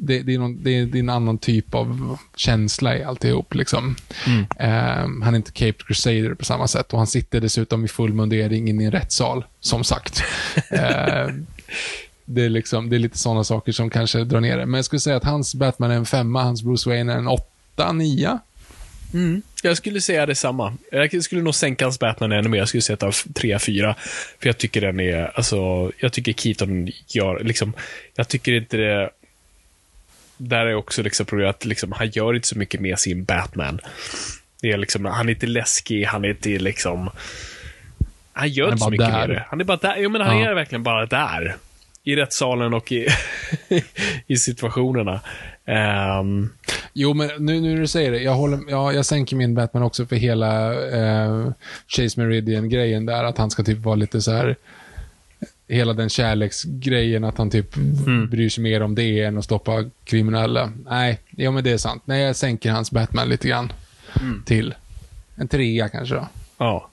det, 0.00 0.22
det, 0.22 0.34
är 0.34 0.38
någon, 0.38 0.62
det, 0.62 0.70
är, 0.70 0.86
det 0.86 0.98
är 0.98 1.00
en 1.00 1.08
annan 1.08 1.38
typ 1.38 1.74
av 1.74 2.18
känsla 2.36 2.98
i 2.98 3.04
alltihop. 3.04 3.54
Liksom. 3.54 3.96
Ehm, 4.58 5.22
han 5.22 5.34
är 5.34 5.36
inte 5.36 5.52
Cape 5.52 5.84
Crusader 5.86 6.34
på 6.34 6.44
samma 6.44 6.68
sätt 6.68 6.92
och 6.92 6.98
han 6.98 7.06
sitter 7.06 7.40
dessutom 7.40 7.84
i 7.84 7.88
full 7.88 8.12
mundering 8.12 8.68
inne 8.68 8.82
i 8.82 8.86
en 8.86 8.92
rättssal, 8.92 9.44
som 9.60 9.84
sagt. 9.84 10.22
Ehm, 10.70 11.46
det, 12.24 12.44
är 12.44 12.48
liksom, 12.48 12.90
det 12.90 12.96
är 12.96 13.00
lite 13.00 13.18
sådana 13.18 13.44
saker 13.44 13.72
som 13.72 13.90
kanske 13.90 14.24
drar 14.24 14.40
ner 14.40 14.58
det. 14.58 14.66
Men 14.66 14.78
jag 14.78 14.84
skulle 14.84 15.00
säga 15.00 15.16
att 15.16 15.24
hans 15.24 15.54
Batman 15.54 15.90
är 15.90 15.96
en 15.96 16.06
femma, 16.06 16.42
hans 16.42 16.62
Bruce 16.62 16.90
Wayne 16.90 17.12
är 17.12 17.18
en 17.18 17.28
åtta, 17.28 17.92
nia. 17.92 18.38
Jag 19.62 19.76
skulle 19.76 20.00
säga 20.00 20.26
detsamma. 20.26 20.74
Jag 20.90 21.24
skulle 21.24 21.42
nog 21.42 21.54
sänka 21.54 21.84
hans 21.84 21.98
Batman 21.98 22.32
ännu 22.32 22.48
mer. 22.48 22.58
Jag 22.58 22.68
skulle 22.68 22.82
sätta 22.82 23.10
3-4. 23.10 23.94
För 24.40 24.48
jag 24.48 24.58
tycker 24.58 24.80
den 24.80 25.00
är, 25.00 25.32
alltså, 25.34 25.92
jag 25.98 26.12
tycker 26.12 26.32
Keaton 26.32 26.88
gör, 27.06 27.44
liksom, 27.44 27.72
jag 28.14 28.28
tycker 28.28 28.52
inte 28.52 28.76
det, 28.76 29.10
där 30.38 30.66
är 30.66 30.74
också 30.74 31.02
liksom 31.02 31.26
problemet 31.26 31.56
att 31.56 31.64
liksom, 31.64 31.92
han 31.92 32.08
gör 32.10 32.34
inte 32.34 32.48
så 32.48 32.58
mycket 32.58 32.80
med 32.80 32.98
sin 32.98 33.24
Batman. 33.24 33.80
Det 34.62 34.70
är 34.70 34.76
liksom, 34.78 35.04
han 35.04 35.28
är 35.28 35.32
inte 35.32 35.46
läskig, 35.46 36.04
han 36.04 36.24
är 36.24 36.28
inte 36.28 36.48
liksom, 36.48 37.10
han 38.32 38.48
gör 38.48 38.64
Han 38.64 38.72
inte 38.72 38.84
så 38.84 38.90
mycket 38.90 39.06
där. 39.06 39.18
med 39.28 39.36
det. 39.36 39.44
Han 39.50 39.60
är 39.60 39.64
bara 39.64 39.76
där, 39.76 39.96
jo 39.98 40.10
men 40.10 40.20
han 40.20 40.38
Ja. 40.40 40.50
är 40.50 40.54
verkligen 40.54 40.82
bara 40.82 41.06
där. 41.06 41.56
I 42.04 42.16
rättssalen 42.16 42.74
och 42.74 42.92
i, 42.92 43.08
i 44.26 44.36
situationerna. 44.36 45.20
Ehm, 45.66 46.50
Jo, 46.92 47.14
men 47.14 47.26
nu, 47.38 47.60
nu 47.60 47.74
när 47.74 47.80
du 47.80 47.86
säger 47.86 48.10
det, 48.12 48.18
jag, 48.18 48.34
håller, 48.34 48.58
ja, 48.68 48.92
jag 48.92 49.06
sänker 49.06 49.36
min 49.36 49.54
Batman 49.54 49.82
också 49.82 50.06
för 50.06 50.16
hela 50.16 50.72
eh, 50.88 51.50
Chase 51.88 52.20
Meridian-grejen 52.20 53.06
där, 53.06 53.24
att 53.24 53.38
han 53.38 53.50
ska 53.50 53.62
typ 53.62 53.78
vara 53.78 53.94
lite 53.94 54.22
så 54.22 54.32
här 54.32 54.56
hela 55.68 55.92
den 55.92 56.08
kärleksgrejen, 56.08 57.24
att 57.24 57.38
han 57.38 57.50
typ 57.50 57.74
bryr 58.30 58.48
sig 58.48 58.62
mer 58.64 58.82
om 58.82 58.94
det 58.94 59.20
än 59.22 59.38
att 59.38 59.44
stoppa 59.44 59.84
kriminella. 60.04 60.72
Nej, 60.90 61.20
ja 61.30 61.50
men 61.50 61.64
det 61.64 61.70
är 61.70 61.78
sant. 61.78 62.02
Nej, 62.04 62.22
jag 62.22 62.36
sänker 62.36 62.70
hans 62.70 62.90
Batman 62.90 63.28
lite 63.28 63.48
grann 63.48 63.72
till 64.46 64.74
en 65.34 65.48
trea 65.48 65.88
kanske 65.88 66.14
då. 66.14 66.28
ja. 66.58 66.90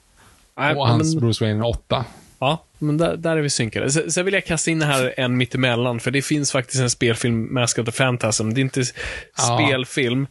Och 0.76 0.88
hans 0.88 1.14
men- 1.14 1.20
Bruce 1.20 1.44
Wayne 1.44 1.56
en 1.58 1.64
åtta. 1.64 2.04
Ja, 2.38 2.64
men 2.78 2.98
där, 2.98 3.16
där 3.16 3.36
är 3.36 3.40
vi 3.40 3.50
synkade. 3.50 3.90
Sen, 3.90 4.10
sen 4.12 4.24
vill 4.24 4.34
jag 4.34 4.44
kasta 4.46 4.70
in 4.70 4.82
här 4.82 5.14
en 5.16 5.36
mittemellan, 5.36 6.00
för 6.00 6.10
det 6.10 6.22
finns 6.22 6.52
faktiskt 6.52 6.80
en 6.82 6.90
spelfilm, 6.90 7.54
Mask 7.54 7.78
of 7.78 7.86
the 7.86 7.92
Phantasm. 7.92 8.54
Det 8.54 8.60
är 8.60 8.62
inte 8.62 8.82
Ja. 9.36 9.58
spelfilm, 9.58 10.26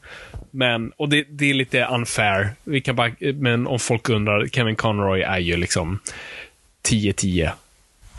men, 0.52 0.92
och 0.98 1.10
det, 1.10 1.26
det 1.30 1.50
är 1.50 1.54
lite 1.54 1.86
unfair. 1.86 2.56
Vi 2.64 2.82
kan 2.82 2.96
bara, 2.96 3.12
men 3.34 3.68
om 3.68 3.80
folk 3.80 4.10
undrar, 4.10 4.48
Kevin 4.48 4.76
Conroy 4.76 5.22
är 5.22 5.40
ju 5.40 5.58
liksom 5.58 6.00
10-10. 6.88 7.52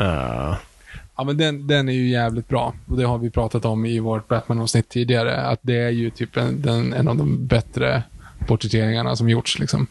Uh, 0.01 0.57
Ja, 1.17 1.25
men 1.25 1.37
den, 1.37 1.67
den 1.67 1.89
är 1.89 1.93
ju 1.93 2.09
jävligt 2.09 2.49
bra. 2.49 2.75
Och 2.89 2.97
det 2.97 3.05
har 3.05 3.19
vi 3.19 3.31
pratat 3.31 3.65
om 3.65 3.87
i 3.87 3.99
vårt 3.99 4.29
Batman-avsnitt 4.29 4.89
tidigare. 4.89 5.37
Att 5.37 5.61
det 5.63 5.77
är 5.77 5.91
ju 5.91 6.11
typ 6.11 6.37
en, 6.37 6.63
den, 6.63 6.93
en 6.93 7.09
av 7.09 7.17
de 7.17 7.47
bättre 7.47 8.03
porträtteringarna 8.47 9.17
som 9.17 9.29
gjorts. 9.29 9.59
Liksom. 9.59 9.87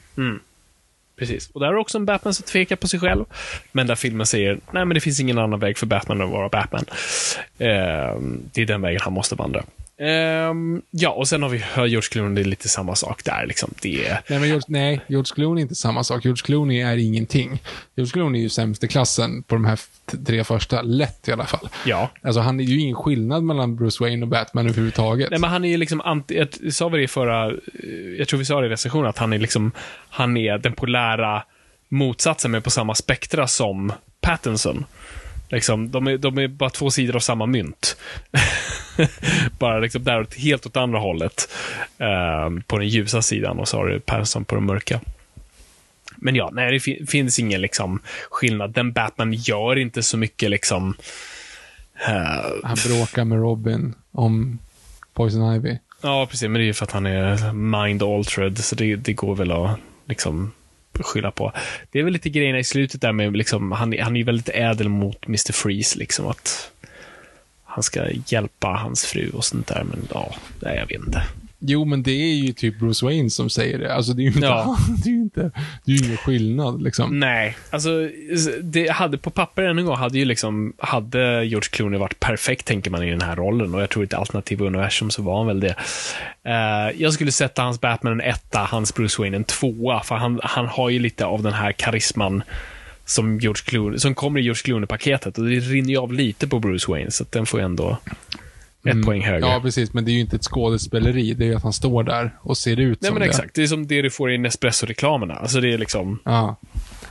precis. 1.17 1.49
Och 1.49 1.59
där 1.59 1.67
är 1.67 1.75
också 1.75 1.97
en 1.97 2.05
Batman 2.05 2.33
som 2.33 2.43
tvekar 2.43 2.75
på 2.75 2.87
sig 2.87 2.99
själv, 2.99 3.25
men 3.71 3.87
där 3.87 3.95
filmen 3.95 4.25
säger, 4.25 4.59
nej 4.71 4.85
men 4.85 4.95
det 4.95 4.99
finns 4.99 5.19
ingen 5.19 5.37
annan 5.37 5.59
väg 5.59 5.77
för 5.77 5.85
Batman 5.85 6.21
än 6.21 6.27
att 6.27 6.33
vara 6.33 6.49
Batman. 6.49 6.85
Ehm, 7.57 8.41
det 8.53 8.61
är 8.61 8.65
den 8.65 8.81
vägen 8.81 9.01
han 9.03 9.13
måste 9.13 9.35
vandra. 9.35 9.63
Ehm, 9.97 10.81
ja, 10.91 11.09
och 11.09 11.27
sen 11.27 11.43
har 11.43 11.49
vi 11.49 11.63
George 11.75 12.01
Clooney, 12.01 12.35
det 12.35 12.41
är 12.41 12.49
lite 12.49 12.69
samma 12.69 12.95
sak 12.95 13.23
där. 13.23 13.45
Liksom. 13.47 13.73
Det 13.81 14.07
är, 14.07 14.21
Nej, 14.27 14.39
men 14.39 14.47
George, 14.49 14.65
nej, 14.67 15.01
George 15.07 15.33
Clooney 15.35 15.61
är 15.61 15.63
inte 15.63 15.75
samma 15.75 16.03
sak. 16.03 16.25
George 16.25 16.41
Clooney 16.45 16.81
är 16.81 16.97
ingenting. 16.97 17.61
George 17.95 18.11
Clooney 18.11 18.41
är 18.41 18.43
ju 18.43 18.49
sämst 18.49 18.83
i 18.83 18.87
klassen 18.87 19.43
på 19.43 19.55
de 19.55 19.65
här 19.65 19.79
tre 20.25 20.43
första. 20.43 20.81
Lätt 20.81 21.27
i 21.27 21.31
alla 21.31 21.45
fall. 21.45 21.69
ja, 21.85 22.09
Alltså, 22.21 22.41
han 22.41 22.59
är 22.59 22.63
ju 22.63 22.79
ingen 22.79 22.95
skillnad 22.95 23.43
mellan 23.43 23.75
Bruce 23.75 24.03
Wayne 24.03 24.21
och 24.21 24.27
Batman 24.27 24.67
överhuvudtaget. 24.67 25.29
Nej, 25.31 25.39
men 25.39 25.49
han 25.49 25.65
är 25.65 25.69
ju 25.69 25.77
liksom 25.77 26.01
anti, 26.01 26.35
jag 26.35 26.73
sa 26.73 26.89
vi 26.89 26.97
det 26.97 27.03
i 27.03 27.07
förra, 27.07 27.51
jag 28.17 28.27
tror 28.27 28.37
vi 28.37 28.45
sa 28.45 28.61
det 28.61 28.67
i 28.67 28.69
recensionen, 28.69 29.09
att 29.09 29.17
han 29.17 29.33
är 29.33 29.37
liksom, 29.39 29.71
han 30.09 30.37
är 30.37 30.57
den 30.57 30.73
polära 30.73 31.43
motsatsen, 31.89 32.51
men 32.51 32.61
på 32.61 32.69
samma 32.69 32.95
spektra 32.95 33.47
som 33.47 33.91
Pattinson. 34.21 34.85
Liksom, 35.49 35.91
de, 35.91 36.07
är, 36.07 36.17
de 36.17 36.37
är 36.37 36.47
bara 36.47 36.69
två 36.69 36.89
sidor 36.89 37.15
av 37.15 37.19
samma 37.19 37.45
mynt. 37.45 37.97
bara 39.59 39.79
liksom 39.79 40.03
där 40.03 40.27
helt 40.37 40.65
åt 40.65 40.77
andra 40.77 40.99
hållet. 40.99 41.49
eh, 41.97 42.49
på 42.67 42.77
den 42.77 42.87
ljusa 42.87 43.21
sidan 43.21 43.59
och 43.59 43.67
så 43.67 43.77
har 43.77 43.87
du 43.87 43.99
Pattinson 43.99 44.45
på 44.45 44.55
den 44.55 44.65
mörka. 44.65 45.01
Men 46.17 46.35
ja, 46.35 46.49
nej, 46.53 46.71
det 46.71 46.79
fin- 46.79 47.07
finns 47.07 47.39
ingen 47.39 47.61
liksom 47.61 47.99
skillnad. 48.29 48.71
Den 48.73 48.91
Batman 48.93 49.33
gör 49.33 49.75
inte 49.75 50.03
så 50.03 50.17
mycket 50.17 50.49
liksom 50.49 50.93
eh, 52.07 52.45
Han 52.63 52.77
bråkar 52.87 53.25
med 53.25 53.39
Robin 53.39 53.93
om 54.11 54.59
Poison 55.13 55.55
Ivy. 55.55 55.77
Ja, 56.01 56.27
precis. 56.29 56.41
Men 56.49 56.53
det 56.53 56.61
är 56.63 56.65
ju 56.65 56.73
för 56.73 56.85
att 56.85 56.91
han 56.91 57.05
är 57.05 57.53
mind-altered, 57.53 58.57
så 58.57 58.75
det, 58.75 58.95
det 58.95 59.13
går 59.13 59.35
väl 59.35 59.51
att 59.51 59.79
liksom 60.05 60.51
skylla 61.03 61.31
på. 61.31 61.51
Det 61.91 61.99
är 61.99 62.03
väl 62.03 62.13
lite 62.13 62.29
grejerna 62.29 62.59
i 62.59 62.63
slutet 62.63 63.01
där 63.01 63.11
med, 63.11 63.37
liksom, 63.37 63.71
han, 63.71 63.93
är- 63.93 64.01
han 64.03 64.15
är 64.15 64.19
ju 64.19 64.25
väldigt 64.25 64.49
ädel 64.49 64.89
mot 64.89 65.25
Mr. 65.27 65.51
Freeze, 65.53 65.99
liksom 65.99 66.27
att 66.27 66.71
han 67.63 67.83
ska 67.83 68.05
hjälpa 68.27 68.67
hans 68.67 69.05
fru 69.05 69.29
och 69.29 69.45
sånt 69.45 69.67
där, 69.67 69.83
men 69.83 70.07
ja, 70.13 70.35
jag 70.61 70.87
vet 70.87 70.91
inte. 70.91 71.23
Jo, 71.59 71.85
men 71.85 72.03
det 72.03 72.11
är 72.11 72.35
ju 72.35 72.53
typ 72.53 72.79
Bruce 72.79 73.05
Wayne 73.05 73.29
som 73.29 73.49
säger 73.49 73.79
det. 73.79 73.93
Alltså, 73.93 74.13
det 74.13 74.21
är 74.21 74.23
ju 74.23 74.27
inte, 74.27 74.39
Ja. 74.39 74.77
det 75.03 75.09
är 75.09 75.13
inte, 75.13 75.51
det 75.85 75.91
är 75.91 76.05
ingen 76.05 76.17
skillnad 76.17 76.81
liksom. 76.83 77.19
Nej, 77.19 77.57
alltså 77.69 78.09
det 78.61 78.87
hade 78.91 79.17
på 79.17 79.29
papper 79.29 79.63
än 79.63 79.79
en 79.79 79.85
gång 79.85 79.95
hade 79.95 80.19
ju 80.19 80.25
liksom, 80.25 80.73
hade 80.77 81.45
George 81.45 81.69
Clooney 81.71 81.99
varit 81.99 82.19
perfekt 82.19 82.65
tänker 82.65 82.91
man 82.91 83.03
i 83.03 83.09
den 83.09 83.21
här 83.21 83.35
rollen 83.35 83.75
och 83.75 83.81
jag 83.81 83.89
tror 83.89 84.03
i 84.03 84.05
ett 84.05 84.13
alternativt 84.13 84.61
universum 84.61 85.11
så 85.11 85.21
var 85.21 85.37
han 85.37 85.47
väl 85.47 85.59
det. 85.59 85.75
Eh, 86.43 87.01
jag 87.01 87.13
skulle 87.13 87.31
sätta 87.31 87.61
hans 87.61 87.81
Batman 87.81 88.13
en 88.13 88.21
etta, 88.21 88.59
hans 88.59 88.93
Bruce 88.93 89.21
Wayne 89.21 89.37
en 89.37 89.43
tvåa, 89.43 90.03
för 90.03 90.15
han, 90.15 90.39
han 90.43 90.67
har 90.67 90.89
ju 90.89 90.99
lite 90.99 91.25
av 91.25 91.43
den 91.43 91.53
här 91.53 91.71
karisman 91.71 92.43
som, 93.05 93.39
George 93.39 93.61
Clooney, 93.65 93.99
som 93.99 94.15
kommer 94.15 94.39
i 94.39 94.43
George 94.43 94.61
Clooney-paketet 94.63 95.37
och 95.37 95.45
det 95.45 95.59
rinner 95.59 95.89
ju 95.89 95.97
av 95.97 96.13
lite 96.13 96.47
på 96.47 96.59
Bruce 96.59 96.91
Wayne, 96.91 97.11
så 97.11 97.23
att 97.23 97.31
den 97.31 97.45
får 97.45 97.59
ju 97.59 97.65
ändå 97.65 97.97
ett 98.85 99.05
poäng 99.05 99.21
högre. 99.21 99.47
Ja, 99.47 99.59
precis. 99.63 99.93
Men 99.93 100.05
det 100.05 100.11
är 100.11 100.13
ju 100.13 100.19
inte 100.19 100.35
ett 100.35 100.43
skådespeleri. 100.43 101.33
Det 101.33 101.43
är 101.43 101.47
ju 101.47 101.55
att 101.55 101.63
han 101.63 101.73
står 101.73 102.03
där 102.03 102.35
och 102.41 102.57
ser 102.57 102.79
ut 102.79 103.01
Nej 103.01 103.07
som 103.07 103.13
men 103.13 103.21
det. 103.21 103.29
exakt, 103.29 103.55
det 103.55 103.63
är 103.63 103.67
som 103.67 103.87
det 103.87 104.01
du 104.01 104.09
får 104.09 104.31
i 104.31 104.37
Nespresso-reklamerna. 104.37 105.33
Alltså 105.33 105.61
det 105.61 105.73
är 105.73 105.77
liksom, 105.77 106.19
Ja. 106.25 106.55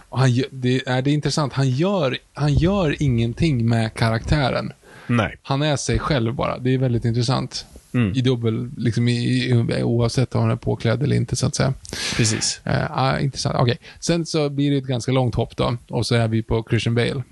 Och 0.09 0.19
han, 0.19 0.43
det, 0.51 0.83
är, 0.87 1.03
det 1.03 1.11
är 1.11 1.15
intressant. 1.15 1.53
Han 1.53 1.71
gör, 1.71 2.19
han 2.35 2.55
gör 2.55 3.03
ingenting 3.03 3.69
med 3.69 3.95
karaktären. 3.95 4.73
nej. 5.07 5.37
Han 5.43 5.63
är 5.63 5.77
sig 5.77 5.99
själv 5.99 6.35
bara. 6.35 6.59
Det 6.59 6.75
är 6.75 6.79
väldigt 6.79 7.05
intressant. 7.05 7.67
Mm. 7.95 8.13
I 8.15 8.21
dubbel, 8.21 8.71
liksom 8.77 9.09
i, 9.09 9.49
i, 9.49 9.83
oavsett 9.83 10.35
om 10.35 10.41
han 10.41 10.51
är 10.51 10.57
påklädd 10.57 11.03
eller 11.03 11.17
inte, 11.17 11.37
så 11.37 11.47
att 11.47 11.55
säga. 11.55 11.75
Precis. 12.17 12.61
Uh, 12.67 12.99
ah, 12.99 13.19
intressant. 13.19 13.57
Okej. 13.59 13.79
Sen 14.01 14.27
så 14.27 14.49
blir 14.49 14.71
det 14.71 14.77
ett 14.77 14.85
ganska 14.85 15.13
långt 15.13 15.35
hopp 15.35 15.57
då. 15.57 15.77
Och 15.89 16.07
så 16.07 16.15
är 16.15 16.29
vi 16.29 16.43
på 16.43 16.67
Christian 16.71 16.95
Bale. 16.95 17.23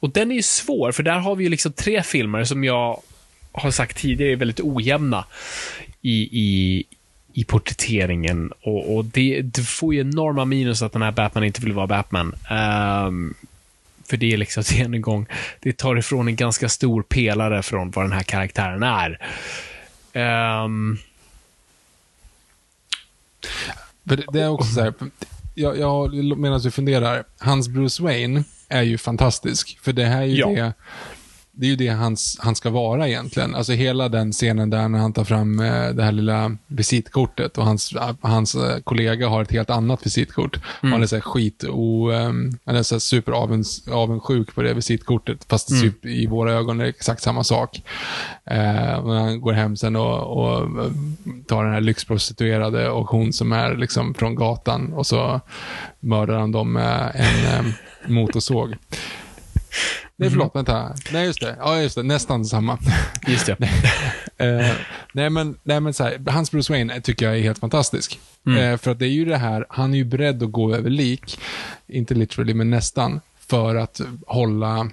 Och 0.00 0.10
den 0.10 0.30
är 0.30 0.34
ju 0.34 0.42
svår, 0.42 0.92
för 0.92 1.02
där 1.02 1.18
har 1.18 1.36
vi 1.36 1.44
ju 1.44 1.50
liksom 1.50 1.72
tre 1.72 2.02
filmer 2.02 2.44
som 2.44 2.64
jag 2.64 3.00
har 3.54 3.70
sagt 3.70 3.96
tidigare 3.96 4.32
är 4.32 4.36
väldigt 4.36 4.60
ojämna 4.60 5.24
i, 6.02 6.28
i, 6.32 6.84
i 7.32 7.44
porträtteringen. 7.44 8.52
Och, 8.62 8.96
och 8.96 9.04
det, 9.04 9.42
det 9.42 9.62
får 9.62 9.94
ju 9.94 10.00
enorma 10.00 10.44
minus 10.44 10.82
att 10.82 10.92
den 10.92 11.02
här 11.02 11.12
Batman 11.12 11.44
inte 11.44 11.60
vill 11.60 11.72
vara 11.72 11.86
Batman. 11.86 12.34
Ehm, 12.50 13.34
för 14.08 14.16
det 14.16 14.32
är 14.32 14.36
liksom, 14.36 14.62
det 14.70 14.80
är 14.80 14.84
en 14.84 15.00
gång, 15.00 15.26
det 15.60 15.76
tar 15.76 15.96
ifrån 15.96 16.28
en 16.28 16.36
ganska 16.36 16.68
stor 16.68 17.02
pelare 17.02 17.62
från 17.62 17.90
vad 17.90 18.04
den 18.04 18.12
här 18.12 18.22
karaktären 18.22 18.82
är. 18.82 19.18
Det, 24.02 24.24
det 24.32 24.40
är 24.40 24.48
också 24.48 24.74
så 24.74 24.80
här, 24.80 24.94
jag, 25.54 25.78
jag, 25.78 26.14
medan 26.38 26.60
du 26.60 26.70
funderar, 26.70 27.24
hans 27.38 27.68
Bruce 27.68 28.02
Wayne 28.02 28.44
är 28.68 28.82
ju 28.82 28.98
fantastisk. 28.98 29.78
För 29.82 29.92
det 29.92 30.04
här 30.04 30.22
är 30.22 30.26
ju 30.26 30.36
Ja. 30.36 30.48
det, 30.48 30.72
det 31.56 31.66
är 31.66 31.70
ju 31.70 31.76
det 31.76 31.88
hans, 31.88 32.36
han 32.40 32.54
ska 32.54 32.70
vara 32.70 33.08
egentligen. 33.08 33.54
Alltså 33.54 33.72
hela 33.72 34.08
den 34.08 34.32
scenen 34.32 34.70
där 34.70 34.88
när 34.88 34.98
han 34.98 35.12
tar 35.12 35.24
fram 35.24 35.60
eh, 35.60 35.88
det 35.88 36.02
här 36.02 36.12
lilla 36.12 36.56
visitkortet 36.66 37.58
och 37.58 37.64
hans, 37.64 37.94
hans 38.20 38.54
eh, 38.54 38.78
kollega 38.78 39.28
har 39.28 39.42
ett 39.42 39.52
helt 39.52 39.70
annat 39.70 40.06
visitkort. 40.06 40.56
Och 40.56 40.88
han 40.88 41.02
är 41.02 41.06
så 41.06 41.16
här 41.16 41.20
skit 41.20 41.62
och 41.62 42.12
han 42.64 42.76
är 42.76 42.82
så 42.82 42.94
här 42.94 43.00
super 43.00 43.32
avunds, 43.32 43.88
avundsjuk 43.88 44.54
på 44.54 44.62
det 44.62 44.74
visitkortet, 44.74 45.44
fast 45.48 45.68
typ 45.68 46.06
i 46.06 46.26
våra 46.26 46.52
ögon 46.52 46.80
är 46.80 46.84
det 46.84 46.90
exakt 46.90 47.22
samma 47.22 47.44
sak. 47.44 47.82
Eh, 48.44 48.94
och 48.94 49.08
när 49.08 49.20
han 49.20 49.40
går 49.40 49.52
hem 49.52 49.76
sen 49.76 49.96
och, 49.96 50.36
och 50.36 50.84
eh, 50.84 50.90
tar 51.46 51.64
den 51.64 51.72
här 51.72 51.80
lyxprostituerade 51.80 52.90
och 52.90 53.06
hon 53.06 53.32
som 53.32 53.52
är 53.52 53.76
liksom 53.76 54.14
från 54.14 54.34
gatan 54.34 54.92
och 54.92 55.06
så 55.06 55.40
mördar 56.00 56.38
han 56.38 56.52
dem 56.52 56.72
med 56.72 57.12
en 57.14 57.66
eh, 57.66 57.72
motorsåg. 58.06 58.76
Nej, 60.16 60.30
förlåt, 60.30 60.54
vänta. 60.56 60.94
Nej, 61.12 61.26
just 61.26 61.40
det. 61.40 61.56
Ja, 61.58 61.80
just 61.80 61.94
det. 61.96 62.02
Nästan 62.02 62.44
samma. 62.44 62.78
just 63.26 63.46
det. 63.46 63.56
Eh, 64.36 64.70
Nej, 65.12 65.30
men, 65.30 65.58
nej, 65.62 65.80
men 65.80 65.94
så 65.94 66.04
här, 66.04 66.30
hans 66.30 66.50
Bruce 66.50 66.72
Wayne 66.72 67.00
tycker 67.00 67.26
jag 67.26 67.38
är 67.38 67.42
helt 67.42 67.58
fantastisk. 67.58 68.20
Eh, 68.58 68.76
för 68.76 68.90
att 68.90 68.98
det 68.98 69.06
är 69.06 69.10
ju 69.10 69.24
det 69.24 69.36
här, 69.36 69.66
han 69.68 69.94
är 69.94 69.98
ju 69.98 70.04
beredd 70.04 70.42
att 70.42 70.52
gå 70.52 70.74
över 70.74 70.90
lik, 70.90 71.38
inte 71.86 72.14
literally, 72.14 72.54
men 72.54 72.70
nästan, 72.70 73.20
för 73.46 73.74
att 73.76 74.00
hålla 74.26 74.88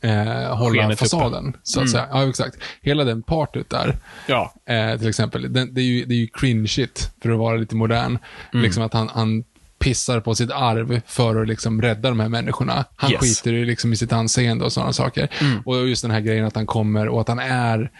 eh, 0.00 0.56
hålla 0.56 0.82
Skenet 0.82 0.86
uppe. 0.86 0.96
fasaden, 0.96 1.56
så 1.62 1.80
att 1.82 1.90
säga. 1.90 2.06
Ja, 2.10 2.28
exakt. 2.28 2.56
Hela 2.80 3.04
den 3.04 3.22
partyt 3.22 3.70
där, 3.70 3.98
Ja. 4.26 4.54
eh, 4.66 4.98
till 4.98 5.08
exempel, 5.08 5.52
den, 5.52 5.74
det 5.74 5.80
är 5.80 5.84
ju, 5.84 6.04
det 6.04 6.14
är 6.14 6.18
ju 6.18 6.26
cringe-shit, 6.26 7.10
för 7.22 7.30
att 7.30 7.38
vara 7.38 7.56
lite 7.56 7.74
modern. 7.76 8.18
Liksom 8.52 8.82
att 8.82 8.92
han, 8.92 9.08
han 9.14 9.44
pissar 9.84 10.20
på 10.20 10.34
sitt 10.34 10.50
arv 10.50 11.00
för 11.06 11.42
att 11.42 11.48
liksom 11.48 11.82
rädda 11.82 12.08
de 12.08 12.20
här 12.20 12.28
människorna. 12.28 12.84
Han 12.96 13.10
Yes. 13.10 13.20
skiter 13.20 13.52
ju 13.52 13.64
liksom 13.64 13.92
i 13.92 13.96
sitt 13.96 14.12
anseende 14.12 14.64
och 14.64 14.72
sådana 14.72 14.92
saker. 14.92 15.28
Och 15.64 15.88
just 15.88 16.02
den 16.02 16.10
här 16.10 16.20
grejen 16.20 16.44
att 16.44 16.56
han 16.56 16.66
kommer 16.66 17.08
och 17.08 17.20
att 17.20 17.28
han 17.28 17.38
är 17.38 17.90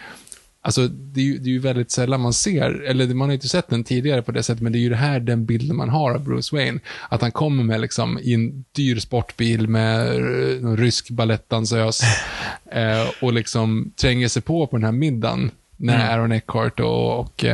Alltså, 0.66 0.89
det 0.89 1.20
är, 1.20 1.24
ju, 1.24 1.39
det 1.39 1.48
är 1.48 1.52
ju 1.52 1.59
väldigt 1.59 1.90
sällan 1.90 2.20
man 2.20 2.32
ser, 2.32 2.82
eller 2.82 3.06
man 3.15 3.28
har 3.28 3.35
inte 3.35 3.48
sett 3.48 3.69
den 3.69 3.85
tidigare 3.85 4.23
på 4.23 4.32
det 4.32 4.43
sättet, 4.43 4.62
men 4.62 4.73
det 4.73 4.78
är 4.78 4.81
ju 4.81 4.89
det 4.89 4.97
här 4.97 5.20
den 5.20 5.47
bilden 5.47 5.77
man 5.77 5.89
har 5.89 6.15
av 6.15 6.24
Bruce 6.24 6.56
Wayne. 6.56 6.81
Att 7.09 7.20
han 7.23 7.32
kommer 7.32 7.65
med 7.65 7.81
liksom 7.81 8.19
i 8.23 8.35
en 8.35 8.65
dyr 8.73 8.98
sportbil 8.98 9.69
med 9.69 10.06
eh, 10.16 10.61
någon 10.61 10.77
rysk 10.77 11.11
balettdansös 11.11 12.01
eh, 12.73 13.09
och 13.20 13.32
liksom 13.32 13.93
tränger 13.97 14.28
sig 14.28 14.43
på 14.43 14.66
på 14.66 14.77
den 14.77 14.85
här 14.85 14.93
middagen 14.93 15.51
när 15.77 16.11
Aaron 16.11 16.32
Eckhart 16.32 16.81
och, 16.81 17.19
och 17.20 17.44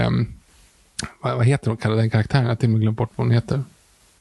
vad, 1.20 1.36
vad 1.36 1.47
heter 1.47 1.69
hon, 1.69 1.77
kallar 1.77 1.97
den 1.97 2.11
karaktären? 2.11 2.44
Jag 2.44 2.51
har 2.51 2.57
till 2.57 2.69
och 2.69 2.73
med 2.73 2.81
glömt 2.81 2.97
bort 2.98 3.11
vad 3.16 3.27
hon 3.27 3.35
heter. 3.35 3.62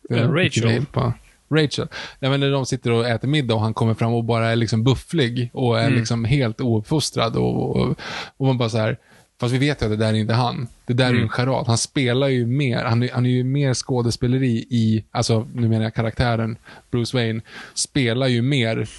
Eh, 0.10 0.18
Jag 0.18 0.45
Rachel. 0.45 0.86
På. 0.86 1.14
Rachel. 1.52 1.88
Nej, 2.19 2.31
men 2.31 2.40
när 2.40 2.52
de 2.52 2.65
sitter 2.65 2.91
och 2.91 3.07
äter 3.07 3.27
middag 3.27 3.56
och 3.56 3.61
han 3.61 3.73
kommer 3.73 3.94
fram 3.94 4.14
och 4.14 4.23
bara 4.23 4.48
är 4.48 4.56
liksom 4.56 4.84
bufflig 4.84 5.49
och 5.53 5.80
är 5.80 5.90
liksom 5.90 6.26
helt 6.26 6.61
ouppfostrad 6.61 7.36
och, 7.36 7.76
och, 7.76 7.99
och 8.38 8.45
man 8.45 8.57
bara 8.57 8.69
så 8.69 8.77
här, 8.77 8.98
fast 9.40 9.53
vi 9.53 9.57
vet 9.57 9.81
ju 9.81 9.86
att 9.86 9.91
det 9.91 9.98
där 9.98 10.07
är 10.10 10.14
inte 10.14 10.34
han. 10.34 10.68
Det 10.86 10.94
där 10.94 11.06
är 11.10 11.14
ju 11.14 11.22
en 11.22 11.30
charad. 11.30 11.68
Han 11.68 11.77
spelar 11.77 12.27
ju 12.27 12.45
mer, 12.45 12.84
han 12.84 13.03
är, 13.03 13.10
han 13.14 13.26
är 13.26 13.30
ju 13.30 13.44
mer 13.44 13.73
skådespeleri 13.73 14.65
i, 14.69 15.03
alltså 15.11 15.48
nu 15.53 15.68
menar 15.68 15.84
jag 15.84 15.94
karaktären 15.94 16.57
Bruce 16.91 17.18
Wayne, 17.18 17.41
spelar 17.73 18.27
ju 18.27 18.41
mer 18.41 18.90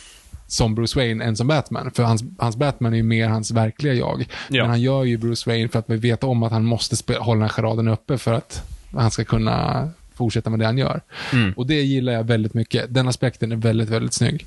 som 0.46 0.74
Bruce 0.74 0.98
Wayne 0.98 1.24
än 1.24 1.36
som 1.36 1.46
Batman. 1.46 1.90
För 1.90 2.02
hans, 2.02 2.22
hans 2.38 2.56
Batman 2.56 2.92
är 2.92 2.96
ju 2.96 3.02
mer 3.02 3.28
hans 3.28 3.50
verkliga 3.50 3.94
jag. 3.94 4.26
Ja. 4.48 4.62
Men 4.62 4.70
han 4.70 4.80
gör 4.80 5.04
ju 5.04 5.16
Bruce 5.16 5.50
Wayne 5.50 5.68
för 5.68 5.78
att 5.78 5.90
vi 5.90 5.96
vet 5.96 6.24
om 6.24 6.42
att 6.42 6.52
han 6.52 6.64
måste 6.64 7.14
hålla 7.14 7.34
den 7.34 7.42
här 7.42 7.48
charaden 7.48 7.88
uppe 7.88 8.18
för 8.18 8.32
att 8.32 8.62
han 8.92 9.10
ska 9.10 9.24
kunna 9.24 9.88
fortsätta 10.20 10.50
med 10.50 10.58
det 10.58 10.66
han 10.66 10.78
gör. 10.78 11.00
Och 11.56 11.66
det 11.66 11.74
gillar 11.82 12.12
jag 12.12 12.24
väldigt 12.24 12.54
mycket. 12.54 12.94
Den 12.94 13.08
aspekten 13.08 13.52
är 13.52 13.56
väldigt, 13.56 13.88
väldigt 13.88 14.14
snygg. 14.14 14.46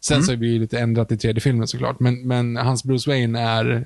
Sen 0.00 0.22
så 0.22 0.36
blir 0.36 0.52
det 0.52 0.58
lite 0.58 0.78
ändrat 0.78 1.12
i 1.12 1.16
tredje 1.18 1.40
filmen 1.40 1.68
såklart, 1.68 2.00
men, 2.00 2.26
men 2.28 2.56
hans 2.56 2.84
Bruce 2.84 3.10
Wayne 3.10 3.40
är 3.40 3.84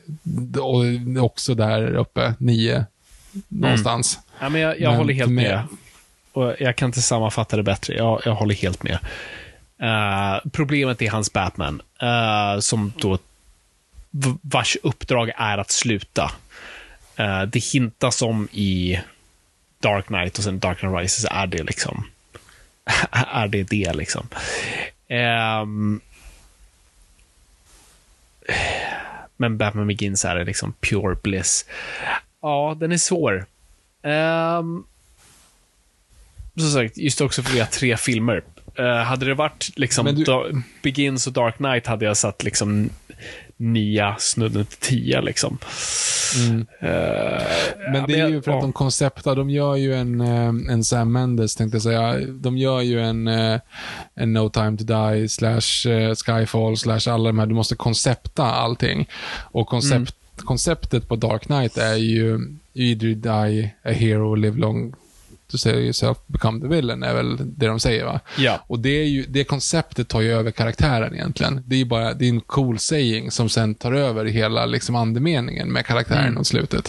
också 1.25 1.55
där 1.55 1.95
uppe, 1.95 2.35
nio, 2.39 2.87
någonstans. 3.49 4.19
Ja, 4.41 4.49
men 4.49 4.61
jag, 4.61 4.81
jag 4.81 4.91
Men 4.91 4.99
håller 4.99 5.15
helt 5.15 5.31
mig- 5.31 5.49
med. 5.49 5.63
Och 6.33 6.55
jag 6.59 6.77
kan 6.77 6.87
inte 6.87 7.03
sammanfatta 7.03 7.57
det 7.57 7.63
bättre. 7.63 7.95
Jag, 7.95 8.23
jag 8.25 8.35
håller 8.35 8.55
helt 8.55 8.83
med. 8.83 8.99
Eh, 9.83 10.51
problemet 10.53 11.03
är 11.03 11.11
hans 11.11 11.33
Batman, 11.33 11.83
eh, 12.03 12.61
som 12.61 12.93
då 12.99 13.19
vars 14.41 14.77
uppdrag 14.83 15.31
är 15.37 15.59
att 15.59 15.71
sluta. 15.71 16.31
Eh, 17.17 17.43
det 17.43 17.65
hintas 17.65 18.23
om 18.23 18.49
i 18.53 18.99
Dark 19.85 20.07
Knight 20.07 20.39
och 20.39 20.45
sen 20.45 20.59
Dark 20.59 20.79
Knight 20.79 20.95
Rises 21.01 21.27
är 21.31 21.47
det 21.47 21.63
liksom 21.63 22.07
är 23.11 23.49
det 23.49 23.63
det 23.63 23.93
liksom. 23.93 24.29
Ehm, 25.09 26.01
men 29.37 29.59
Batman 29.59 29.87
Begins 29.87 30.25
är 30.25 30.35
det 30.35 30.45
liksom 30.45 30.73
pure 30.81 31.17
bliss. 31.23 31.67
Ja, 32.43 32.77
den 32.81 32.93
är 32.93 32.97
svår. 32.97 33.47
Um, 34.03 34.87
som 36.57 36.71
sagt, 36.71 36.97
just 36.99 37.21
också 37.21 37.43
för 37.43 37.51
att 37.51 37.57
vi 37.57 37.61
har 37.61 37.67
tre 37.67 37.97
filmer. 37.97 38.43
Eh, 38.75 38.97
hade 38.97 39.27
det 39.27 39.35
varit 39.35 39.71
liksom 39.77 40.07
du- 40.07 40.63
Begins 40.83 41.27
och 41.27 41.33
Dark 41.33 41.57
Knight 41.57 41.87
hade 41.87 42.05
jag 42.05 42.17
satt 42.17 42.43
liksom 42.43 42.91
nia, 43.57 44.17
snudden 44.19 44.65
till 44.65 44.79
tia 44.79 45.21
liksom. 45.21 45.59
Mm. 46.39 46.67
Eh, 46.81 47.43
Men 47.93 48.07
det 48.07 48.21
är 48.21 48.29
ju 48.29 48.43
för 48.43 48.53
att 48.53 48.61
de 48.61 48.73
konceptar, 48.73 49.37
de 49.37 49.51
gör 49.51 49.77
ju 49.77 49.95
en, 49.95 50.21
eh, 50.21 50.73
en 50.73 50.85
Sam 50.85 51.13
Mendes 51.13 51.57
tänkte 51.57 51.77
jag 51.77 51.83
säga. 51.83 52.27
De 52.27 52.59
gör 52.59 52.81
ju 52.81 53.01
en, 53.01 53.29
eh, 53.29 53.61
en 54.15 54.33
No 54.33 54.49
Time 54.49 54.77
To 54.77 54.85
Die 54.85 55.29
slash 55.29 55.87
Skyfall 56.27 56.77
slash 56.77 57.13
alla 57.13 57.29
de 57.29 57.39
här. 57.39 57.47
Du 57.47 57.55
måste 57.55 57.77
koncepta 57.77 58.45
allting. 58.45 59.09
Och 59.51 59.67
koncept, 59.67 60.17
konceptet 60.37 61.09
på 61.09 61.17
Dark 61.17 61.43
Knight 61.43 61.77
är 61.77 61.97
ju 61.97 62.39
either 62.75 63.15
die 63.15 63.75
a 63.85 63.91
hero, 63.91 64.35
live 64.35 64.59
long 64.59 64.95
to 65.55 65.59
say 65.59 65.73
yourself, 65.85 66.19
become 66.27 66.61
the 66.61 66.67
villain, 66.67 67.03
är 67.03 67.15
väl 67.15 67.37
det 67.59 67.67
de 67.67 67.81
säger 67.81 68.05
va? 68.05 68.21
Ja. 68.39 68.61
Och 68.67 68.79
det, 68.79 68.89
är 68.89 69.05
ju, 69.05 69.25
det 69.29 69.45
konceptet 69.45 70.09
tar 70.09 70.21
ju 70.21 70.33
över 70.33 70.51
karaktären 70.51 71.15
egentligen. 71.15 71.63
Det 71.67 71.75
är 71.75 71.79
ju 71.79 71.85
bara, 71.85 72.15
det 72.15 72.25
är 72.25 72.29
en 72.29 72.41
cool 72.41 72.79
saying 72.79 73.31
som 73.31 73.49
sen 73.49 73.75
tar 73.75 73.93
över 73.93 74.25
hela 74.25 74.67
liksom 74.67 74.95
andemeningen 74.97 75.73
med 75.73 75.87
karaktären 75.87 76.35
mot 76.35 76.47
slutet. 76.47 76.89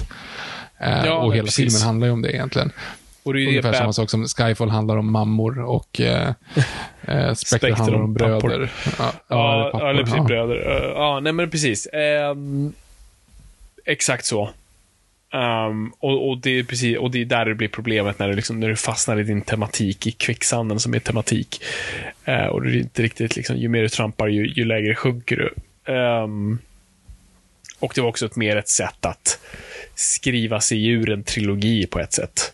Eh, 0.80 0.88
Mm. 0.94 1.06
Ja, 1.06 1.14
och 1.18 1.34
hela 1.36 1.46
precis. 1.46 1.74
filmen 1.74 1.88
handlar 1.88 2.08
ju 2.08 2.14
om 2.14 2.22
det 2.22 2.32
egentligen. 2.34 2.72
Och 3.24 3.34
det 3.34 3.42
är 3.44 3.48
Ungefär 3.48 3.72
det 3.72 3.78
samma 3.78 3.94
sak 3.94 4.10
som 4.10 4.26
Skyfall 4.28 4.70
handlar 4.70 4.98
om 4.98 5.12
mammor 5.12 5.60
och 5.60 6.02
eh, 6.02 6.34
eh, 7.02 7.34
Spectre 7.34 7.74
handlar 7.74 8.02
om 8.02 8.16
pappor. 8.16 8.40
bröder. 8.50 8.72
Ja, 9.00 9.12
Ja, 9.28 9.54
eller 9.64 9.72
pappor, 9.72 9.90
eller 9.90 10.04
precis 10.04 10.18
ja. 10.18 10.24
bröder. 10.24 10.84
Eh, 10.86 10.90
Ja, 10.92 11.20
nej 11.20 11.34
men 11.34 11.50
precis. 11.52 11.88
Ehm, 11.94 12.74
exakt 13.86 14.26
så. 14.26 14.50
Um, 15.36 15.94
och, 16.00 16.30
och, 16.30 16.38
det 16.38 16.60
är 16.60 16.64
precis, 16.64 16.98
och 16.98 17.12
det 17.12 17.22
är 17.22 17.26
där 17.26 17.46
det 17.46 17.56
blir 17.56 17.68
problemet 17.68 18.20
när 18.20 18.28
du, 18.28 18.34
liksom, 18.36 18.60
när 18.60 18.70
du 18.70 18.76
fastnar 18.76 19.20
i 19.20 19.24
din 19.24 19.42
tematik, 19.42 20.08
i 20.08 20.12
kvicksanden 20.12 20.80
som 20.80 20.94
är 20.94 21.00
tematik. 21.00 21.64
Uh, 22.28 22.46
och 22.46 22.62
du 22.62 22.70
är 22.70 22.80
inte 22.80 23.02
riktigt, 23.02 23.36
liksom, 23.36 23.58
ju 23.58 23.68
mer 23.68 23.82
du 23.82 23.90
trampar, 23.90 24.28
ju, 24.28 24.48
ju 24.48 24.66
lägre 24.66 24.96
sjunker 24.96 25.36
du. 25.36 25.54
Um, 25.94 26.60
och 27.80 27.92
det 27.96 28.02
var 28.02 28.10
också 28.10 28.26
ett 28.26 28.36
mer 28.36 28.56
ett 28.56 28.70
sätt 28.70 29.06
att 29.06 29.40
skriva 29.96 30.62
sig 30.62 30.88
ur 30.88 31.10
en 31.10 31.24
trilogi 31.24 31.88
på 31.88 32.00
ett 32.00 32.14
sätt. 32.14 32.54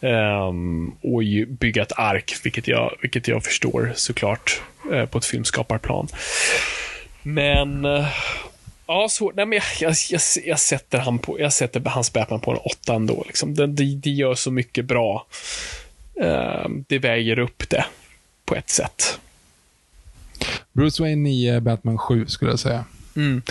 Um, 0.00 0.96
och 1.02 1.22
ju 1.22 1.46
bygga 1.46 1.82
ett 1.82 1.98
ark, 1.98 2.34
vilket 2.44 2.68
jag, 2.68 2.96
vilket 3.00 3.28
jag 3.28 3.44
förstår 3.44 3.92
såklart 3.94 4.62
uh, 4.92 5.04
på 5.04 5.18
ett 5.18 5.26
filmskaparplan. 5.26 6.08
Men 7.22 7.84
uh, 7.84 8.06
ja, 8.86 9.08
så, 9.10 9.32
nej, 9.36 9.46
men 9.46 9.56
jag, 9.56 9.64
jag, 9.80 9.96
jag, 10.10 10.20
jag, 10.44 10.58
sätter 10.58 10.98
han 10.98 11.18
på, 11.18 11.40
jag 11.40 11.52
sätter 11.52 11.80
hans 11.80 12.12
Batman 12.12 12.40
på 12.40 12.50
en 12.50 12.58
åtta 12.64 12.94
ändå. 12.94 13.24
Liksom. 13.26 13.54
Det, 13.54 13.66
det, 13.66 13.84
det 13.84 14.10
gör 14.10 14.34
så 14.34 14.50
mycket 14.50 14.84
bra. 14.84 15.26
Ehm, 16.20 16.84
det 16.88 16.98
väger 16.98 17.38
upp 17.38 17.70
det 17.70 17.84
på 18.44 18.54
ett 18.54 18.70
sätt. 18.70 19.18
Bruce 20.72 21.02
Wayne 21.02 21.22
9, 21.22 21.60
Batman 21.60 21.98
7 21.98 22.26
skulle 22.26 22.50
jag 22.50 22.60
säga. 22.60 22.84
Mm. 23.16 23.42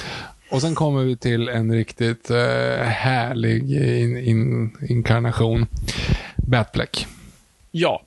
Och 0.50 0.62
sen 0.62 0.76
kommer 0.76 1.04
vi 1.04 1.18
till 1.18 1.50
en 1.50 1.74
riktigt 1.74 2.30
eh, 2.30 2.84
härlig 2.84 3.72
in, 3.72 4.18
in, 4.18 4.72
inkarnation. 4.90 5.66
Batfleck. 6.36 7.08
Ja, 7.76 8.04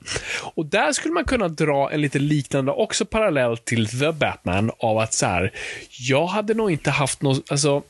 och 0.53 0.65
där 0.65 0.91
skulle 0.91 1.13
man 1.13 1.25
kunna 1.25 1.47
dra 1.47 1.91
en 1.91 2.01
lite 2.01 2.19
liknande, 2.19 2.71
också 2.71 3.05
parallell 3.05 3.57
till 3.57 3.87
The 3.87 4.11
Batman, 4.11 4.71
av 4.79 4.97
att 4.97 5.13
så 5.13 5.25
här, 5.25 5.51
jag 5.89 6.27
hade 6.27 6.53
nog 6.53 6.71
inte 6.71 6.91
haft 6.91 7.21
något, 7.21 7.51
alltså, 7.51 7.83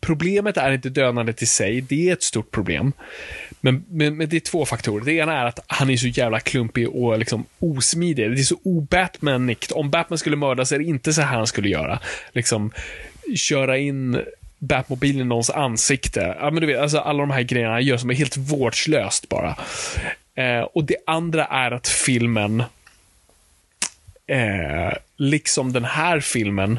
problemet 0.00 0.56
är 0.56 0.72
inte 0.72 0.88
dödandet 0.88 1.42
i 1.42 1.46
sig, 1.46 1.80
det 1.80 2.08
är 2.08 2.12
ett 2.12 2.22
stort 2.22 2.50
problem. 2.50 2.92
Men, 3.60 3.84
men, 3.88 4.16
men 4.16 4.28
det 4.28 4.36
är 4.36 4.40
två 4.40 4.66
faktorer. 4.66 5.04
Det 5.04 5.12
ena 5.12 5.40
är 5.40 5.44
att 5.44 5.60
han 5.66 5.90
är 5.90 5.96
så 5.96 6.06
jävla 6.06 6.40
klumpig 6.40 6.88
och 6.88 7.18
liksom 7.18 7.44
osmidig. 7.58 8.30
Det 8.30 8.40
är 8.40 8.44
så 8.44 8.60
obatmanigt. 8.62 9.72
Om 9.72 9.90
Batman 9.90 10.18
skulle 10.18 10.36
mördas 10.36 10.72
är 10.72 10.78
det 10.78 10.84
inte 10.84 11.12
så 11.12 11.22
här 11.22 11.36
han 11.36 11.46
skulle 11.46 11.68
göra. 11.68 11.98
Liksom, 12.32 12.72
köra 13.36 13.78
in 13.78 14.20
Batmobilen 14.58 15.20
i 15.20 15.24
någons 15.24 15.50
ansikte. 15.50 16.36
Ja, 16.40 16.50
men 16.50 16.60
du 16.60 16.66
vet, 16.66 16.80
alltså 16.80 16.98
alla 16.98 17.18
de 17.18 17.30
här 17.30 17.42
grejerna 17.42 17.72
han 17.72 17.82
gör 17.82 17.96
som 17.96 18.10
är 18.10 18.14
helt 18.14 18.36
vårdslöst 18.36 19.28
bara. 19.28 19.56
Eh, 20.34 20.60
och 20.60 20.84
det 20.84 20.96
andra 21.06 21.44
är 21.44 21.70
att 21.70 21.88
filmen, 21.88 22.62
eh, 24.26 24.92
liksom 25.16 25.72
den 25.72 25.84
här 25.84 26.20
filmen, 26.20 26.78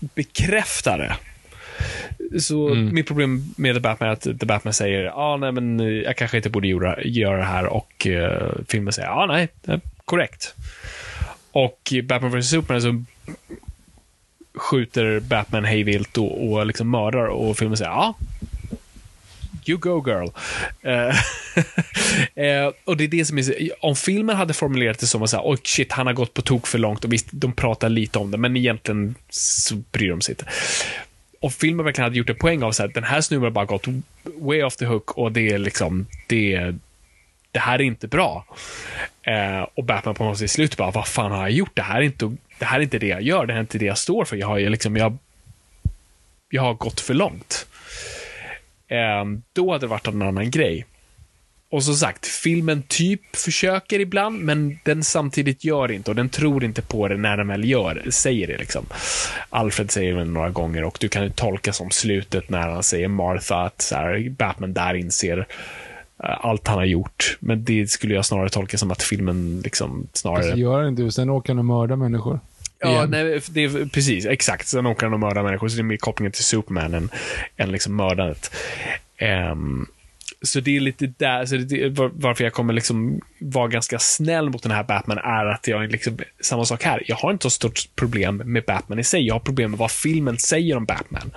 bekräftar 0.00 0.98
det. 0.98 1.16
Så 2.40 2.74
mitt 2.74 3.06
problem 3.06 3.54
med 3.56 3.74
The 3.74 3.80
Batman 3.80 4.08
är 4.08 4.12
att 4.12 4.22
The 4.22 4.46
Batman 4.46 4.74
säger 4.74 5.06
ah, 5.06 5.36
nej, 5.36 5.52
men 5.52 5.80
eh, 5.80 5.86
jag 5.86 6.16
kanske 6.16 6.36
inte 6.36 6.50
borde 6.50 6.68
göra, 6.68 7.02
göra 7.02 7.36
det 7.36 7.44
här 7.44 7.66
och 7.66 8.06
eh, 8.06 8.52
filmen 8.68 8.92
säger 8.92 9.08
ja, 9.08 9.14
ah, 9.14 9.26
nej, 9.26 9.48
korrekt. 10.04 10.54
Och 11.52 11.88
i 11.90 12.02
Batman 12.02 12.40
vs 12.40 12.50
Superman 12.50 12.82
så 12.82 13.04
skjuter 14.54 15.20
Batman 15.20 15.64
hejvilt 15.64 16.18
och, 16.18 16.52
och 16.52 16.66
liksom 16.66 16.90
mördar 16.90 17.26
och 17.26 17.58
filmen 17.58 17.76
säger 17.76 17.90
ja, 17.90 18.14
You 19.66 19.78
go 19.78 20.04
girl. 20.06 20.28
Eh, 20.82 21.16
eh, 22.44 22.72
och 22.84 22.96
det 22.96 23.04
är 23.04 23.08
det 23.08 23.24
som 23.24 23.38
är, 23.38 23.70
om 23.80 23.96
filmen 23.96 24.36
hade 24.36 24.54
formulerat 24.54 24.98
det 24.98 25.06
som 25.06 25.22
att 25.22 25.30
säga, 25.30 25.42
oj 25.44 25.58
shit, 25.64 25.92
han 25.92 26.06
har 26.06 26.14
gått 26.14 26.34
på 26.34 26.42
tok 26.42 26.66
för 26.66 26.78
långt 26.78 27.04
och 27.04 27.12
visst, 27.12 27.26
de 27.30 27.52
pratar 27.52 27.88
lite 27.88 28.18
om 28.18 28.30
det, 28.30 28.38
men 28.38 28.56
egentligen 28.56 29.14
så 29.30 29.74
bryr 29.74 30.10
de 30.10 30.20
sig 30.20 30.32
inte. 30.32 30.44
Om 31.40 31.50
filmen 31.50 31.84
verkligen 31.84 32.04
hade 32.04 32.18
gjort 32.18 32.30
en 32.30 32.36
poäng 32.36 32.62
av 32.62 32.68
att 32.68 32.94
den 32.94 33.04
här 33.04 33.20
snubben 33.20 33.44
har 33.44 33.50
bara 33.50 33.64
gått 33.64 33.86
way 34.24 34.62
off 34.62 34.76
the 34.76 34.86
hook 34.86 35.10
och 35.10 35.32
det 35.32 35.48
är 35.48 35.58
liksom, 35.58 36.06
det, 36.26 36.74
det 37.52 37.58
här 37.58 37.78
är 37.78 37.82
inte 37.82 38.08
bra. 38.08 38.44
Eh, 39.22 39.66
och 39.74 39.84
Batman 39.84 40.14
på 40.14 40.24
något 40.24 40.38
sätt 40.38 40.44
i 40.44 40.48
slutet 40.48 40.78
bara, 40.78 40.90
vad 40.90 41.08
fan 41.08 41.32
har 41.32 41.40
jag 41.40 41.50
gjort? 41.50 41.76
Det 41.76 41.82
här 41.82 41.98
är 41.98 42.04
inte, 42.04 42.36
det 42.58 42.64
här 42.64 42.78
är 42.78 42.82
inte 42.82 42.98
det 42.98 43.06
jag 43.06 43.22
gör, 43.22 43.46
det 43.46 43.52
här 43.52 43.58
är 43.58 43.62
inte 43.62 43.78
det 43.78 43.84
jag 43.84 43.98
står 43.98 44.24
för. 44.24 44.36
Jag 44.36 44.46
har 44.46 44.58
liksom, 44.58 44.96
jag, 44.96 45.18
jag 46.50 46.62
har 46.62 46.74
gått 46.74 47.00
för 47.00 47.14
långt. 47.14 47.66
Eh, 48.88 49.24
då 49.52 49.72
hade 49.72 49.86
det 49.86 49.90
varit 49.90 50.06
en 50.06 50.22
annan 50.22 50.50
grej. 50.50 50.86
Och 51.72 51.84
som 51.84 51.94
sagt, 51.94 52.26
filmen 52.26 52.82
typ 52.82 53.36
försöker 53.36 54.00
ibland, 54.00 54.40
men 54.40 54.78
den 54.84 55.04
samtidigt 55.04 55.64
gör 55.64 55.92
inte 55.92 56.10
och 56.10 56.16
den 56.16 56.28
tror 56.28 56.64
inte 56.64 56.82
på 56.82 57.08
det 57.08 57.16
när 57.16 57.36
den 57.36 57.48
väl 57.48 57.64
gör, 57.64 58.06
säger 58.10 58.46
det 58.46 58.58
liksom. 58.58 58.86
Alfred 59.50 59.90
säger 59.90 60.14
det 60.14 60.24
några 60.24 60.50
gånger 60.50 60.84
och 60.84 60.98
du 61.00 61.08
kan 61.08 61.22
ju 61.22 61.30
tolka 61.30 61.72
som 61.72 61.90
slutet 61.90 62.50
när 62.50 62.68
han 62.68 62.82
säger 62.82 63.08
Martha 63.08 63.64
att 63.64 63.82
så 63.82 63.94
här, 63.94 64.28
Batman 64.28 64.72
där 64.72 64.94
inser 64.94 65.46
allt 66.22 66.68
han 66.68 66.78
har 66.78 66.84
gjort. 66.84 67.36
Men 67.40 67.64
det 67.64 67.90
skulle 67.90 68.14
jag 68.14 68.24
snarare 68.26 68.48
tolka 68.48 68.78
som 68.78 68.90
att 68.90 69.02
filmen 69.02 69.60
liksom 69.64 70.06
snarare... 70.12 70.38
Alltså, 70.38 70.56
gör 70.56 70.88
inte 70.88 71.12
Sen 71.12 71.30
åker 71.30 71.48
han 71.52 71.58
och 71.58 71.64
mördar 71.64 71.96
människor. 71.96 72.40
Ja, 72.78 72.88
Igen. 72.90 73.10
nej, 73.10 73.40
det 73.50 73.64
är, 73.64 73.86
precis. 73.86 74.26
Exakt. 74.26 74.68
Sen 74.68 74.86
åker 74.86 75.06
han 75.06 75.12
och 75.14 75.20
mördar 75.20 75.42
människor, 75.42 75.68
så 75.68 75.76
det 75.76 75.80
är 75.80 75.84
mer 75.84 75.96
kopplingen 75.96 76.32
till 76.32 76.44
Superman 76.44 76.94
än, 76.94 77.10
än 77.56 77.72
liksom 77.72 77.96
mördandet. 77.96 78.50
Ehm, 79.16 79.86
så 80.42 80.60
det 80.60 80.76
är 80.76 80.80
lite 80.80 81.06
där, 81.16 81.46
så 81.46 81.56
det, 81.56 81.88
var- 81.88 82.10
varför 82.14 82.44
jag 82.44 82.52
kommer 82.52 82.72
liksom 82.72 83.20
vara 83.38 83.68
ganska 83.68 83.98
snäll 83.98 84.50
mot 84.50 84.62
den 84.62 84.72
här 84.72 84.84
Batman 84.84 85.18
är 85.18 85.46
att 85.46 85.66
jag 85.68 85.90
liksom, 85.92 86.18
samma 86.40 86.64
sak 86.64 86.82
här, 86.82 87.02
jag 87.06 87.16
har 87.16 87.30
inte 87.30 87.42
så 87.42 87.50
stort 87.50 87.80
problem 87.96 88.36
med 88.36 88.64
Batman 88.64 88.98
i 88.98 89.04
sig, 89.04 89.26
jag 89.26 89.34
har 89.34 89.40
problem 89.40 89.70
med 89.70 89.78
vad 89.78 89.90
filmen 89.90 90.38
säger 90.38 90.76
om 90.76 90.84
Batman. 90.84 91.30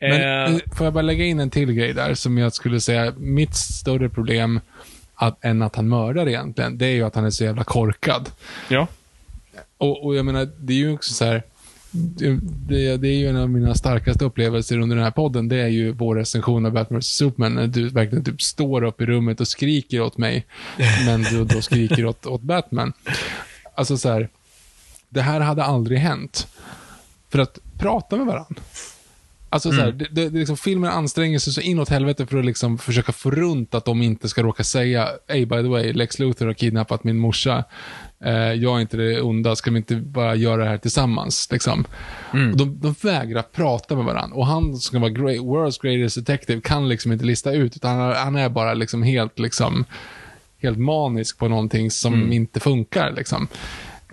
Men 0.00 0.12
Eh, 0.12 0.54
eh, 0.54 0.60
får 0.76 0.86
jag 0.86 0.94
bara 0.94 1.02
lägga 1.02 1.24
in 1.24 1.40
en 1.40 1.50
till 1.50 1.72
grej 1.72 1.92
där 1.92 2.14
som 2.14 2.38
jag 2.38 2.52
skulle 2.52 2.80
säga, 2.80 3.12
mitt 3.16 3.54
större 3.54 4.08
problem 4.08 4.60
att, 5.14 5.44
än 5.44 5.62
att 5.62 5.76
han 5.76 5.88
mördar 5.88 6.28
egentligen, 6.28 6.78
det 6.78 6.86
är 6.86 6.90
ju 6.90 7.02
att 7.02 7.14
han 7.14 7.24
är 7.24 7.30
så 7.30 7.44
jävla 7.44 7.64
korkad. 7.64 8.30
ja. 8.68 8.86
Och, 9.78 10.04
och 10.04 10.16
jag 10.16 10.24
menar, 10.24 10.48
det 10.58 10.72
är 10.72 10.76
ju 10.76 10.94
också 10.94 11.12
så 11.12 11.24
här. 11.24 11.42
Det, 11.90 12.38
det, 12.68 12.96
det 12.96 13.08
är 13.08 13.14
ju 13.16 13.28
en 13.28 13.36
av 13.36 13.50
mina 13.50 13.74
starkaste 13.74 14.24
upplevelser 14.24 14.78
under 14.78 14.96
den 14.96 15.04
här 15.04 15.10
podden. 15.10 15.48
Det 15.48 15.56
är 15.56 15.68
ju 15.68 15.92
vår 15.92 16.16
recension 16.16 16.66
av 16.66 16.72
Batman 16.72 17.00
vs 17.00 17.06
Superman. 17.06 17.54
När 17.54 17.66
du 17.66 17.88
verkligen 17.88 18.24
typ 18.24 18.42
står 18.42 18.84
upp 18.84 19.00
i 19.00 19.06
rummet 19.06 19.40
och 19.40 19.48
skriker 19.48 20.00
åt 20.00 20.18
mig. 20.18 20.46
Men 21.06 21.22
du 21.22 21.44
då 21.44 21.62
skriker 21.62 22.06
åt, 22.06 22.26
åt 22.26 22.42
Batman. 22.42 22.92
Alltså 23.74 23.96
så 23.96 24.08
här. 24.08 24.28
Det 25.08 25.22
här 25.22 25.40
hade 25.40 25.64
aldrig 25.64 25.98
hänt. 25.98 26.48
För 27.30 27.38
att 27.38 27.58
prata 27.78 28.16
med 28.16 28.26
varandra. 28.26 28.62
Alltså 29.52 29.72
så 29.72 29.80
här, 29.80 29.92
det, 29.92 30.06
det, 30.10 30.28
det 30.28 30.38
liksom, 30.38 30.56
filmen 30.56 30.90
anstränger 30.90 31.38
sig 31.38 31.52
så 31.52 31.60
inåt 31.60 31.88
helvete 31.88 32.26
för 32.26 32.38
att 32.38 32.44
liksom 32.44 32.78
försöka 32.78 33.12
få 33.12 33.30
runt 33.30 33.74
att 33.74 33.84
de 33.84 34.02
inte 34.02 34.28
ska 34.28 34.42
råka 34.42 34.64
säga 34.64 35.08
Hey 35.28 35.46
by 35.46 35.56
the 35.56 35.68
way, 35.68 35.92
Lex 35.92 36.18
Luthor 36.18 36.46
har 36.46 36.52
kidnappat 36.52 37.04
min 37.04 37.18
morsa. 37.18 37.64
Eh, 38.24 38.32
jag 38.32 38.76
är 38.76 38.80
inte 38.80 38.96
det 38.96 39.20
onda, 39.20 39.56
ska 39.56 39.70
vi 39.70 39.76
inte 39.76 39.96
bara 39.96 40.34
göra 40.34 40.64
det 40.64 40.68
här 40.68 40.78
tillsammans? 40.78 41.48
Liksom. 41.50 41.84
Och 42.52 42.56
de, 42.56 42.80
de 42.80 42.94
vägrar 43.02 43.42
prata 43.42 43.96
med 43.96 44.04
varandra. 44.04 44.36
Och 44.36 44.46
han 44.46 44.64
som 44.64 44.80
ska 44.80 44.98
vara 44.98 45.10
great, 45.10 45.38
world's 45.38 45.82
greatest 45.82 46.26
detective 46.26 46.60
kan 46.60 46.88
liksom 46.88 47.12
inte 47.12 47.24
lista 47.24 47.52
ut, 47.52 47.76
utan 47.76 47.98
han, 47.98 48.16
han 48.16 48.36
är 48.36 48.48
bara 48.48 48.74
liksom 48.74 49.02
helt, 49.02 49.38
liksom, 49.38 49.84
helt 50.62 50.78
manisk 50.78 51.38
på 51.38 51.48
någonting 51.48 51.90
som 51.90 52.32
inte 52.32 52.60
funkar. 52.60 53.12
Liksom. 53.16 53.48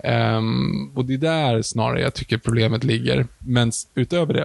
Ehm, 0.04 0.90
och 0.94 1.04
det 1.04 1.14
är 1.14 1.18
där 1.18 1.62
snarare 1.62 2.00
jag 2.00 2.14
tycker 2.14 2.38
problemet 2.38 2.84
ligger. 2.84 3.26
Men 3.38 3.72
utöver 3.94 4.34
det, 4.34 4.44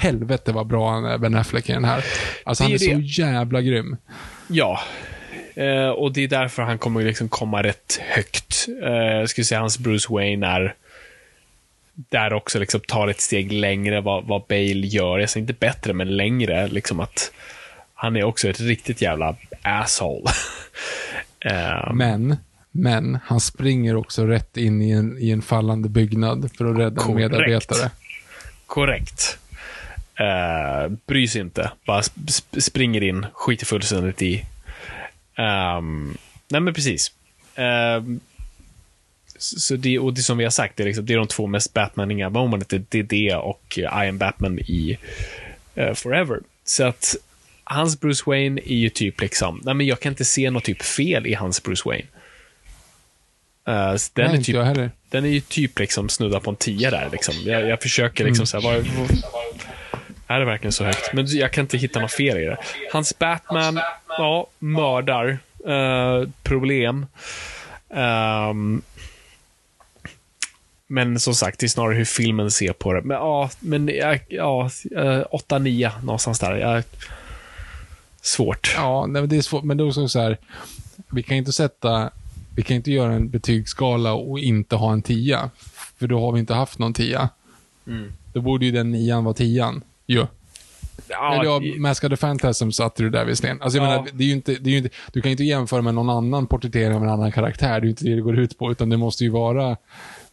helvete 0.00 0.52
vad 0.52 0.66
bra 0.66 0.90
han 0.92 1.04
är, 1.04 1.18
Ben 1.18 1.34
Affleck 1.34 1.68
i 1.68 1.72
den 1.72 1.84
här. 1.84 2.04
Alltså 2.44 2.64
han 2.64 2.70
Det 2.70 2.76
är 2.76 2.90
är 2.90 2.94
så 2.94 2.98
det. 3.00 3.22
jävla 3.22 3.60
grym. 3.62 3.96
Ja. 4.48 4.80
Eh, 5.54 5.88
och 5.88 6.12
det 6.12 6.24
är 6.24 6.28
därför 6.28 6.62
han 6.62 6.78
kommer 6.78 7.02
liksom 7.04 7.28
komma 7.28 7.62
rätt 7.62 8.00
högt. 8.08 8.66
Eh, 8.82 8.92
jag 8.92 9.30
skulle 9.30 9.44
säga 9.44 9.60
hans 9.60 9.78
Bruce 9.78 10.06
Wayne 10.12 10.46
är 10.46 10.74
där 11.94 12.32
också 12.32 12.58
liksom 12.58 12.80
tar 12.80 13.08
ett 13.08 13.20
steg 13.20 13.52
längre 13.52 14.00
vad, 14.00 14.24
vad 14.24 14.42
Bale 14.48 14.86
gör. 14.86 15.18
Jag 15.18 15.30
säger 15.30 15.42
inte 15.42 15.52
bättre, 15.52 15.92
men 15.92 16.16
längre. 16.16 16.68
Liksom 16.68 17.00
att 17.00 17.32
han 17.94 18.16
är 18.16 18.24
också 18.24 18.48
ett 18.48 18.60
riktigt 18.60 19.02
jävla 19.02 19.36
asshole. 19.62 20.30
eh, 21.44 21.94
Men, 21.94 22.36
men, 22.70 23.18
han 23.24 23.40
springer 23.40 23.96
också 23.96 24.26
rätt 24.26 24.56
in 24.56 24.82
i 24.82 24.90
en, 24.90 25.18
i 25.18 25.30
en 25.30 25.42
fallande 25.42 25.88
byggnad 25.88 26.50
för 26.58 26.64
att 26.64 26.78
rädda 26.78 27.00
Korrekt. 27.02 27.32
medarbetare. 27.32 27.90
korrekt. 28.66 29.38
Uh, 30.20 30.96
bryr 31.06 31.26
sig 31.26 31.40
inte. 31.40 31.70
Bara 31.86 32.00
sp- 32.00 32.26
sp- 32.26 32.60
springer 32.60 33.02
in, 33.02 33.26
skiter 33.32 33.66
fullständigt 33.66 34.22
i. 34.22 34.44
Ehm, 35.36 36.16
nej, 36.48 36.60
men 36.60 36.74
precis. 36.74 37.12
Ehm, 37.54 38.20
så 39.38 39.76
det, 39.76 39.98
och 39.98 40.14
det 40.14 40.22
som 40.22 40.38
vi 40.38 40.44
har 40.44 40.50
sagt, 40.50 40.76
det 40.76 40.82
är, 40.82 40.86
liksom, 40.86 41.06
det 41.06 41.12
är 41.12 41.16
de 41.18 41.26
två 41.26 41.46
mest 41.46 41.74
Batmaniga 41.74 42.30
momenten. 42.30 42.86
Det 42.88 42.98
är 42.98 43.02
det 43.02 43.34
och 43.34 43.78
eh, 43.78 44.04
I 44.04 44.08
am 44.08 44.18
Batman 44.18 44.58
i 44.58 44.98
eh, 45.74 45.94
Forever. 45.94 46.38
Så 46.64 46.84
att 46.84 47.16
hans 47.64 48.00
Bruce 48.00 48.22
Wayne 48.26 48.60
är 48.60 48.76
ju 48.76 48.88
typ 48.88 49.20
liksom, 49.20 49.60
nej 49.64 49.74
men 49.74 49.86
jag 49.86 50.00
kan 50.00 50.12
inte 50.12 50.24
se 50.24 50.50
något 50.50 50.64
typ 50.64 50.82
fel 50.82 51.26
i 51.26 51.34
hans 51.34 51.62
Bruce 51.62 51.82
Wayne. 51.84 52.06
Så 53.98 54.10
den 54.14 54.30
Nej, 54.30 54.38
är 54.38 54.42
typ 54.42 54.92
den 55.10 55.24
är 55.24 55.28
ju 55.28 55.40
typ 55.40 55.78
liksom 55.78 56.08
snudda 56.08 56.40
på 56.40 56.50
en 56.50 56.56
tia 56.56 56.90
där. 56.90 57.08
Liksom. 57.12 57.34
Jag, 57.44 57.68
jag 57.68 57.82
försöker 57.82 58.24
liksom 58.24 58.46
så 58.46 58.60
här, 58.60 58.64
vad, 58.64 58.86
vad, 58.86 59.10
är 60.30 60.38
det 60.40 60.44
verkligen 60.46 60.72
så 60.72 60.84
högt? 60.84 61.12
Men 61.14 61.26
jag 61.28 61.52
kan 61.52 61.62
inte 61.62 61.78
hitta 61.78 62.00
något 62.00 62.12
fel 62.12 62.38
i 62.38 62.44
det. 62.44 62.56
Hans 62.92 63.18
Batman, 63.18 63.80
ja, 64.08 64.46
mördar. 64.58 65.38
eh, 65.66 66.28
problem. 66.42 67.06
Ehm, 67.94 68.82
men 70.86 71.20
som 71.20 71.34
sagt, 71.34 71.58
det 71.60 71.66
är 71.66 71.68
snarare 71.68 71.94
hur 71.94 72.04
filmen 72.04 72.50
ser 72.50 72.72
på 72.72 72.92
det. 72.92 73.02
Men 73.02 73.16
ja, 73.16 73.50
men 73.60 73.88
jag- 73.88 74.20
ja, 74.28 74.70
uh, 74.96 75.22
8-9 75.30 75.90
någonstans 76.04 76.38
där. 76.38 76.56
Jag, 76.56 76.82
svårt. 78.20 78.72
Ja, 78.76 79.06
nej, 79.06 79.22
men 79.22 79.28
det 79.28 79.36
är 79.36 79.42
svårt, 79.42 79.64
men 79.64 79.76
det 79.76 79.82
är 79.84 79.88
också 79.88 80.08
så 80.08 80.20
här, 80.20 80.36
vi 81.10 81.22
kan 81.22 81.36
inte 81.36 81.52
sätta, 81.52 82.10
vi 82.56 82.62
kan 82.62 82.76
inte 82.76 82.90
göra 82.92 83.12
en 83.12 83.28
betygsskala 83.28 84.12
och 84.12 84.38
inte 84.38 84.76
ha 84.76 84.92
en 84.92 85.02
tia. 85.02 85.50
För 85.98 86.06
då 86.06 86.20
har 86.20 86.32
vi 86.32 86.40
inte 86.40 86.54
haft 86.54 86.78
någon 86.78 86.92
tia. 86.94 87.28
Då 88.32 88.40
borde 88.40 88.64
ju 88.66 88.72
den 88.72 88.90
nian 88.90 89.24
vara 89.24 89.34
tian. 89.34 89.82
Jo. 90.12 90.26
Eller 91.32 91.44
ja, 91.44 91.62
i- 91.62 91.78
Mask 91.78 92.04
of 92.04 92.10
the 92.10 92.16
Phantasm 92.16 92.70
satte 92.70 93.02
du 93.02 93.10
där 93.10 93.24
visserligen. 93.24 93.62
Alltså 93.62 93.78
jag 93.78 93.86
Ja. 93.86 93.90
menar, 93.90 94.08
det 94.12 94.24
är 94.24 94.26
ju 94.28 94.32
inte, 94.32 94.52
det 94.54 94.70
är 94.70 94.72
ju 94.72 94.76
inte, 94.78 94.90
du 95.12 95.20
kan 95.20 95.28
ju 95.28 95.32
inte 95.32 95.44
jämföra 95.44 95.82
med 95.82 95.94
någon 95.94 96.10
annan 96.10 96.46
porträttering 96.46 96.94
av 96.96 97.02
en 97.02 97.08
annan 97.08 97.32
karaktär. 97.32 97.68
Det 97.68 97.76
är 97.76 97.82
ju 97.84 97.90
inte 97.90 98.04
det 98.04 98.14
det 98.14 98.20
går 98.20 98.38
ut 98.38 98.58
på, 98.58 98.70
utan 98.72 98.90
det 98.90 98.96
måste 98.96 99.24
ju 99.24 99.30
vara 99.30 99.76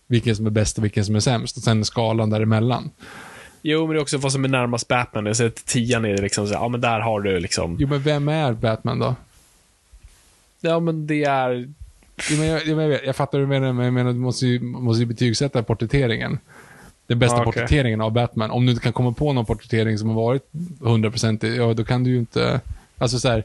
vilken 0.07 0.35
som 0.35 0.45
är 0.45 0.49
bäst 0.49 0.77
och 0.77 0.83
vilken 0.83 1.05
som 1.05 1.15
är 1.15 1.19
sämst. 1.19 1.57
Och 1.57 1.63
sen 1.63 1.85
skalan 1.85 2.29
däremellan. 2.29 2.89
Jo, 3.61 3.79
men 3.87 3.89
det 3.95 3.99
är 3.99 4.01
också 4.01 4.17
vad 4.17 4.31
som 4.31 4.43
är 4.43 4.49
närmast 4.49 4.87
Batman. 4.87 5.25
Jag 5.25 5.35
säger 5.37 5.49
att 5.49 5.65
tian 5.65 6.05
är 6.05 6.17
liksom 6.17 6.47
så 6.47 6.53
ja 6.53 6.67
men 6.67 6.81
där 6.81 6.99
har 6.99 7.21
du 7.21 7.39
liksom, 7.39 7.75
Jo, 7.79 7.87
men 7.87 8.01
vem 8.01 8.27
är 8.29 8.53
Batman 8.53 8.99
då? 8.99 9.15
ja 10.61 10.79
men 10.79 11.07
det 11.07 11.23
är 11.23 11.73
Jo, 12.31 12.37
men 12.37 12.47
jag, 12.47 12.67
jag, 12.67 12.81
jag, 12.83 12.87
vet, 12.89 13.05
jag 13.05 13.15
fattar 13.15 13.37
hur 13.39 13.45
du 13.45 13.49
menar, 13.49 13.73
men 13.73 13.85
jag 13.85 13.93
menar, 13.93 14.13
du 14.13 14.19
måste 14.19 14.47
ju, 14.47 14.59
måste 14.61 14.99
ju 14.99 15.05
betygsätta 15.05 15.63
porträtteringen. 15.63 16.39
Den 17.07 17.19
bästa 17.19 17.35
Ja, 17.37 17.41
okej. 17.41 17.53
porträtteringen 17.53 18.01
av 18.01 18.11
Batman. 18.11 18.51
Om 18.51 18.65
du 18.65 18.71
inte 18.71 18.83
kan 18.83 18.93
komma 18.93 19.11
på 19.11 19.33
någon 19.33 19.45
porträttering 19.45 19.97
som 19.97 20.09
har 20.09 20.15
varit 20.15 20.47
100% 20.79 21.55
ja 21.55 21.73
då 21.73 21.83
kan 21.83 22.03
du 22.03 22.09
ju 22.09 22.17
inte... 22.17 22.61
Alltså 22.99 23.19
så 23.19 23.29
här, 23.29 23.43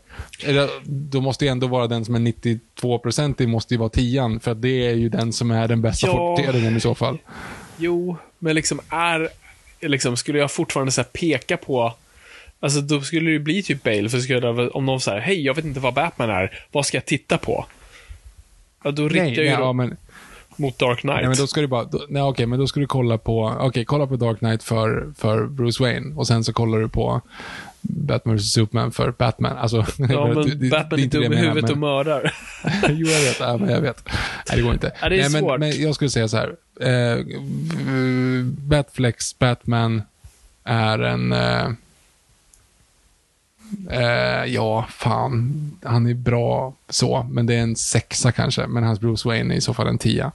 då 0.85 1.21
måste 1.21 1.45
det 1.45 1.49
ändå 1.49 1.67
vara 1.67 1.87
den 1.87 2.05
som 2.05 2.15
är 2.15 2.19
92% 2.19 3.35
det 3.39 3.47
måste 3.47 3.75
ju 3.75 3.79
vara 3.79 3.89
tian, 3.89 4.41
för 4.41 4.51
att 4.51 4.63
det 4.63 4.87
är 4.87 4.95
ju 4.95 5.09
den 5.09 5.33
som 5.33 5.51
är 5.51 5.69
den 5.69 5.83
bästa 5.83 6.07
Ja. 6.07 6.13
porträtteringen 6.13 6.77
i 6.77 6.81
så 6.81 6.95
fall. 6.95 7.19
Jo, 7.77 8.17
men 8.39 8.55
liksom 8.55 8.81
är... 8.89 9.29
Liksom, 9.81 10.17
skulle 10.17 10.39
jag 10.39 10.51
fortfarande 10.51 10.93
så 10.93 11.05
peka 11.05 11.57
på... 11.57 11.95
Alltså 12.61 12.81
då 12.81 13.01
skulle 13.01 13.27
det 13.27 13.33
ju 13.33 13.39
bli 13.39 13.63
typ 13.63 13.83
Bale, 13.83 14.09
för 14.09 14.19
skulle 14.19 14.47
jag, 14.47 14.77
om 14.77 14.87
någon 14.87 15.01
säger 15.01 15.21
hej, 15.21 15.43
jag 15.43 15.55
vet 15.55 15.65
inte 15.65 15.81
vad 15.81 15.95
Batman 15.95 16.31
är, 16.31 16.65
vad 16.73 16.87
ska 16.87 16.97
jag 16.97 17.05
titta 17.05 17.39
på? 17.39 17.67
Ja, 18.85 18.91
då 18.91 19.09
riktar 19.09 19.25
Nej, 19.25 19.29
jag 19.35 19.37
nej, 19.37 19.47
ju 19.47 19.51
ja, 19.51 19.59
då 19.61 19.73
men, 19.73 19.97
mot 20.63 20.79
Dark 20.79 21.01
Knight. 21.01 21.17
nej, 21.17 21.27
men 21.29 21.37
då 21.37 21.47
ska 21.47 21.61
du 21.61 21.67
bara... 21.67 21.85
Då, 21.85 22.01
nej, 22.09 22.23
okej, 22.23 22.47
men 22.47 22.59
då 22.59 22.67
ska 22.67 22.81
du 22.81 22.87
kolla 22.87 23.19
på... 23.19 23.57
Okej, 23.61 23.85
kolla 23.85 24.07
på 24.07 24.17
Dark 24.17 24.39
Knight 24.39 24.63
för, 24.63 25.13
för 25.19 25.47
Bruce 25.47 25.83
Wayne 25.83 26.15
och 26.15 26.27
sen 26.27 26.45
så 26.45 26.53
kollar 26.53 26.79
du 26.79 26.89
på 26.89 27.21
Batman 27.81 28.37
vs 28.37 28.53
Superman 28.53 28.93
för 28.93 29.11
Batman. 29.11 29.57
Alltså, 29.57 29.77
ja, 29.99 30.27
men 30.27 30.59
det- 30.59 30.71
Batman 30.71 30.89
det 30.91 30.97
är 30.97 31.05
inte 31.05 31.19
dum 31.19 31.33
i 31.33 31.37
huvudet 31.37 31.71
och 31.71 31.79
mördar. 31.79 32.35
jo, 32.89 33.07
jag 33.07 33.21
vet. 33.21 33.41
Ja, 33.41 33.57
men 33.57 33.69
jag 33.69 33.81
vet. 33.81 34.09
Nej, 34.49 34.57
det 34.57 34.63
går 34.63 34.73
inte. 34.73 34.93
Ja, 35.01 35.09
det 35.09 35.15
är 35.21 35.29
Nej, 35.31 35.41
svårt. 35.41 35.61
men, 35.61 35.69
men 35.69 35.83
jag 35.83 35.95
skulle 35.95 36.11
säga 36.11 36.29
så 36.29 36.37
här. 36.37 36.57
Eh, 36.81 37.25
Batflex 38.45 39.39
Batman 39.39 40.03
är 40.65 40.99
en... 40.99 41.33
Eh, 41.33 41.67
eh, 43.91 44.45
ja, 44.45 44.87
fan. 44.91 45.71
Han 45.83 46.07
är 46.07 46.15
bra 46.15 46.75
så, 46.89 47.27
men 47.31 47.47
det 47.47 47.55
är 47.55 47.61
en 47.63 47.77
sexa 47.77 48.33
kanske. 48.33 48.67
Men 48.67 48.83
hans 48.85 49.01
Bruce 49.01 49.29
Wayne 49.29 49.55
är 49.55 49.59
i 49.59 49.61
så 49.61 49.75
fall 49.75 49.87
en 49.87 49.99
tia. 49.99 50.33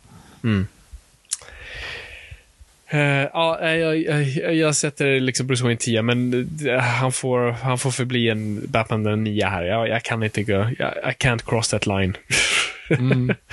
Eh, 2.90 3.00
ja, 3.34 3.72
jag, 3.72 3.98
jag, 3.98 4.56
jag 4.56 4.76
sätter 4.76 5.20
liksom 5.20 5.48
Bruce 5.48 5.64
Wayne 5.64 5.78
10, 5.78 6.02
men 6.02 6.48
eh, 6.68 6.80
han 6.80 7.12
får, 7.12 7.52
han 7.52 7.78
får 7.78 7.92
förbli 7.92 8.30
en 8.30 8.62
Batman 8.68 9.04
den 9.04 9.24
9 9.24 9.46
här. 9.48 9.64
Jag, 9.64 9.90
jag 9.90 10.04
kan 10.04 10.24
inte 10.24 10.44
gå, 10.44 10.54
I 10.70 11.14
can't 11.20 11.42
cross 11.46 11.70
that 11.70 11.86
line. 11.86 12.18
Mm. 12.90 13.36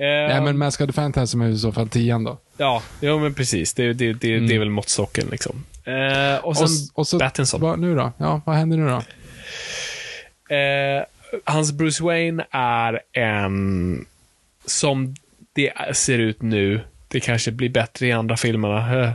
Eh, 0.00 0.06
Nej, 0.06 0.40
men 0.40 0.58
Masked 0.58 0.94
Phantasm 0.94 1.40
är 1.40 1.48
i 1.48 1.58
så 1.58 1.72
fall 1.72 1.88
tian 1.88 2.24
då. 2.24 2.38
Ja, 2.56 2.82
jo, 3.00 3.18
men 3.18 3.34
precis. 3.34 3.74
Det, 3.74 3.92
det, 3.92 4.12
det, 4.12 4.38
det 4.38 4.54
är 4.54 4.58
väl 4.58 4.70
måttstocken 4.70 5.26
liksom. 5.30 5.64
Eh, 5.84 6.44
och 6.44 6.56
sen 6.56 6.66
Och, 6.66 6.98
och 6.98 7.06
så, 7.06 7.18
Pattinson. 7.18 7.60
vad 7.60 7.78
nu 7.78 7.94
då? 7.94 8.12
Ja, 8.16 8.40
vad 8.46 8.56
händer 8.56 8.76
nu 8.76 8.88
då? 8.88 9.02
Eh, 10.54 11.04
hans 11.44 11.72
Bruce 11.72 12.04
Wayne 12.04 12.46
är 12.50 13.00
en, 13.12 14.06
som 14.66 15.14
det 15.52 15.96
ser 15.96 16.18
ut 16.18 16.42
nu, 16.42 16.80
det 17.08 17.20
kanske 17.20 17.50
blir 17.50 17.68
bättre 17.68 18.06
i 18.06 18.12
andra 18.12 18.36
filmerna. 18.36 19.02
Eh, 19.04 19.12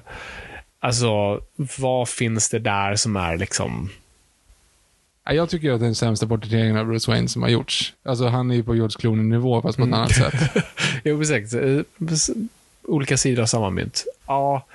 Alltså, 0.80 1.42
vad 1.78 2.10
finns 2.10 2.50
det 2.50 2.60
där 2.60 2.96
som 2.96 3.16
är 3.16 3.38
liksom... 3.38 3.90
Ja, 5.26 5.34
Jag 5.34 5.50
tycker 5.50 5.72
att 5.72 5.80
det 5.80 5.84
är 5.84 5.88
den 5.88 5.96
sämsta 5.96 6.28
porträtteringen 6.28 6.78
av 6.78 6.86
Bruce 6.86 7.12
Wayne 7.12 7.28
som 7.28 7.42
har 7.42 7.50
gjorts. 7.50 7.94
Alltså 8.04 8.28
han 8.28 8.52
är 8.52 8.56
ju 8.56 8.64
på 8.64 8.76
George 8.76 8.96
Clooney-nivå, 9.00 9.62
fast 9.62 9.78
på 9.78 9.84
ett 9.84 9.94
annat 9.94 10.16
sätt. 10.16 10.34
Jo, 11.04 11.18
precis. 11.20 11.54
Eh, 11.54 11.82
Olika 12.84 13.18
sidor 13.18 13.42
av 13.42 13.46
samma 13.46 13.70
mynt. 13.70 14.04
Ja, 14.28 14.66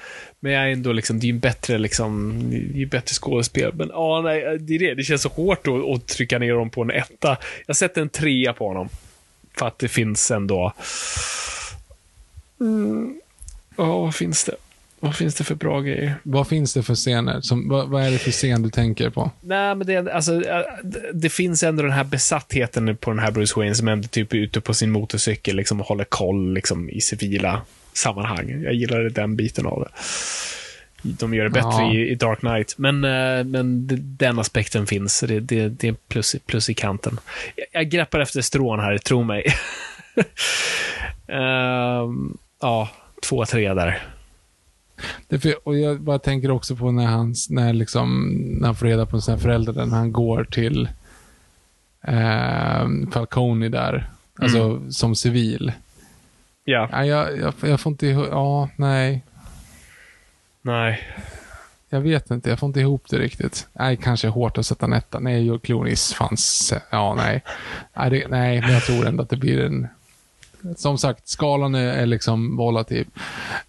men 0.40 0.52
jag 0.52 0.62
är 0.64 0.68
ändå 0.72 0.92
liksom, 0.92 1.20
det 1.20 1.24
är 1.26 1.32
ju 1.32 1.38
bättre 1.38 1.78
liksom, 1.78 2.42
det 2.50 2.56
är 2.56 2.60
ju 2.78 2.86
bättre 2.86 3.14
skådespel. 3.14 3.72
Men 3.74 3.88
ja, 3.88 4.20
nej, 4.24 4.58
det 4.58 4.74
är 4.74 4.78
det. 4.78 4.94
Det 4.94 5.02
känns 5.02 5.22
så 5.22 5.28
hårt 5.28 5.66
att, 5.66 5.94
att 5.94 6.06
trycka 6.06 6.38
ner 6.38 6.54
dem 6.54 6.70
på 6.70 6.82
en 6.82 6.90
etta. 6.90 7.36
Jag 7.66 7.76
sätter 7.76 8.00
en 8.02 8.08
trea 8.08 8.52
på 8.52 8.68
honom. 8.68 8.88
För 9.58 9.66
att 9.66 9.78
det 9.78 9.88
finns 9.88 10.30
ändå... 10.30 10.72
Mm. 12.60 13.20
Ja, 13.76 13.98
vad 14.00 14.14
finns 14.14 14.44
det? 14.44 14.54
Vad 15.02 15.16
finns 15.16 15.34
det 15.34 15.44
för 15.44 15.54
bra 15.54 15.80
grejer? 15.80 16.14
Vad 16.22 16.48
finns 16.48 16.74
det 16.74 16.82
för 16.82 16.94
scener? 16.94 17.40
Som, 17.40 17.68
vad, 17.68 17.88
vad 17.88 18.02
är 18.02 18.10
det 18.10 18.18
för 18.18 18.30
scen 18.30 18.62
du 18.62 18.70
tänker 18.70 19.10
på? 19.10 19.30
Nej, 19.40 19.74
men 19.74 19.86
det, 19.86 20.12
alltså, 20.14 20.42
det- 21.12 21.28
finns 21.30 21.62
ändå 21.62 21.82
den 21.82 21.92
här 21.92 22.04
besattheten 22.04 22.96
på 22.96 23.10
den 23.10 23.18
här 23.18 23.30
Bruce 23.30 23.52
Wayne 23.56 23.74
som 23.74 23.88
ändå 23.88 24.08
typ 24.08 24.32
är 24.32 24.36
ute 24.36 24.60
på 24.60 24.74
sin 24.74 24.90
motorcykel 24.90 25.56
liksom, 25.56 25.80
och 25.80 25.86
håller 25.86 26.04
koll 26.04 26.54
liksom, 26.54 26.90
i 26.90 27.00
civila 27.00 27.62
sammanhang. 27.92 28.62
Jag 28.62 28.74
gillar 28.74 29.00
den 29.00 29.36
biten 29.36 29.66
av 29.66 29.80
det. 29.80 29.90
De 31.02 31.34
gör 31.34 31.44
det 31.44 31.50
bättre 31.50 31.70
Ja. 31.70 31.92
i, 31.92 32.10
i 32.10 32.14
Dark 32.14 32.38
Knight, 32.40 32.74
men, 32.78 33.04
äh, 33.04 33.44
men 33.44 33.88
den 34.16 34.38
aspekten 34.38 34.86
finns. 34.86 35.20
Det, 35.20 35.40
det, 35.40 35.68
det 35.68 35.88
är 35.88 35.92
plus, 36.08 36.36
plus 36.46 36.70
i 36.70 36.74
kanten. 36.74 37.20
Jag, 37.56 37.66
jag 37.72 37.90
greppar 37.90 38.20
efter 38.20 38.40
strån 38.40 38.80
här, 38.80 38.98
tro 38.98 39.22
mig. 39.22 39.44
Ehm, 41.26 42.36
ja, 42.60 42.88
två, 43.22 43.44
tre 43.44 43.74
där. 43.74 44.02
För, 45.40 45.68
och 45.68 45.78
jag 45.78 46.00
bara 46.00 46.18
tänker 46.18 46.50
också 46.50 46.76
på 46.76 46.90
när 46.92 47.06
han, 47.06 47.34
när 47.50 47.72
liksom, 47.72 48.28
när 48.60 48.66
han 48.66 48.76
får 48.76 48.86
reda 48.86 49.06
på 49.06 49.20
sina 49.20 49.38
föräldrar, 49.38 49.86
när 49.86 49.96
han 49.96 50.12
går 50.12 50.44
till 50.44 50.88
eh, 52.02 52.88
Falcone 53.12 53.68
där, 53.68 54.10
alltså 54.38 54.90
som 54.90 55.14
civil. 55.16 55.72
Ja, 56.64 56.88
Ja, 56.92 57.04
jag, 57.04 57.38
jag, 57.38 57.54
jag 57.60 57.80
får 57.80 57.90
inte 57.92 58.06
ja, 58.06 58.68
nej. 58.76 59.22
Nej. 60.62 61.00
Jag 61.92 62.00
vet 62.00 62.30
inte, 62.30 62.50
jag 62.50 62.58
får 62.58 62.66
inte 62.66 62.80
ihop 62.80 63.04
det 63.10 63.18
riktigt. 63.18 63.68
Nej, 63.72 63.96
kanske 63.96 64.28
hårt 64.28 64.58
att 64.58 64.66
sätta 64.66 64.86
en 64.86 64.92
etta. 64.92 65.18
Nej, 65.18 65.44
George 65.44 65.60
Clooney's 65.60 66.14
fanns, 66.14 66.72
ja, 66.90 67.14
nej. 67.14 67.44
Nej, 67.96 68.10
det, 68.10 68.28
nej, 68.28 68.60
men 68.60 68.72
jag 68.72 68.82
tror 68.82 69.06
ändå 69.06 69.22
att 69.22 69.30
det 69.30 69.36
blir 69.36 69.60
en... 69.60 69.88
Som 70.76 70.98
sagt, 70.98 71.28
skalan 71.28 71.74
är, 71.74 71.92
är 71.92 72.06
liksom 72.06 72.56
volatil. 72.56 73.06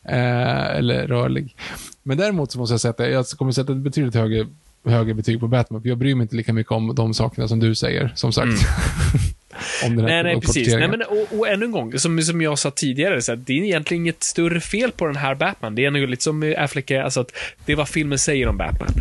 Eh, 0.04 0.66
eller 0.66 1.08
rörlig. 1.08 1.56
Men 2.04 2.18
däremot 2.18 2.52
så 2.52 2.60
måste 2.60 2.74
jag 2.74 2.82
sätta, 2.82 3.10
jag 3.10 3.28
kommer 3.28 3.52
sätta 3.52 3.72
ett 3.72 3.78
betydligt 3.78 4.16
högre, 4.16 4.48
högre 4.86 5.14
betyg 5.14 5.40
på 5.40 5.48
Batman, 5.48 5.82
för 5.82 5.90
jag 5.90 5.98
bryr 5.98 6.16
mig 6.16 6.24
inte 6.24 6.36
lika 6.36 6.54
mycket 6.54 6.72
om 6.72 6.96
de 6.96 7.14
sakerna 7.14 7.48
som 7.48 7.60
du 7.60 7.76
säger, 7.76 8.12
som 8.16 8.32
sagt. 8.32 8.52
här 8.52 9.41
Nej, 9.90 10.24
nej, 10.24 10.42
precis. 10.42 10.74
Nej, 10.74 10.88
men, 10.88 11.02
och, 11.02 11.40
och 11.40 11.48
ännu 11.48 11.66
en 11.66 11.72
gång, 11.72 12.00
som, 12.00 12.22
som 12.22 12.42
jag 12.42 12.60
sa 12.60 12.72
tidigare, 12.72 13.22
så 13.22 13.34
att 13.34 13.46
det 13.46 13.54
är 13.54 13.64
egentligen 13.64 14.04
inget 14.04 14.24
större 14.24 14.62
fel 14.62 14.92
på 14.92 15.06
den 15.08 15.16
här 15.16 15.36
Batman. 15.36 15.76
Det 15.76 15.86
är 15.86 15.92
nog 15.92 16.10
lite 16.10 16.24
som 16.24 16.56
Affleck, 16.58 16.92
alltså 16.92 17.22
att 17.22 17.32
det 17.66 17.72
är 17.72 17.76
vad 17.76 17.90
filmen 17.90 18.20
säger 18.20 18.48
om 18.48 18.58
Batman. 18.58 18.94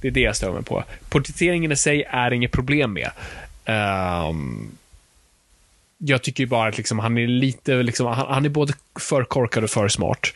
Det 0.00 0.08
är 0.08 0.12
det 0.12 0.20
jag 0.20 0.36
stör 0.36 0.52
mig 0.52 0.62
på. 0.62 0.84
Porträtteringen 1.08 1.72
i 1.72 1.76
sig 1.76 2.02
är 2.02 2.30
inget 2.30 2.52
problem 2.52 2.92
med. 2.92 3.10
Ehm, 3.64 4.70
jag 5.98 6.22
tycker 6.22 6.46
bara 6.46 6.68
att 6.68 6.76
liksom, 6.76 6.98
han 6.98 7.18
är 7.18 7.26
lite, 7.26 7.82
liksom, 7.82 8.06
han, 8.06 8.26
han 8.28 8.44
är 8.44 8.48
både 8.48 8.72
för 9.00 9.24
korkad 9.24 9.64
och 9.64 9.70
för 9.70 9.88
smart. 9.88 10.32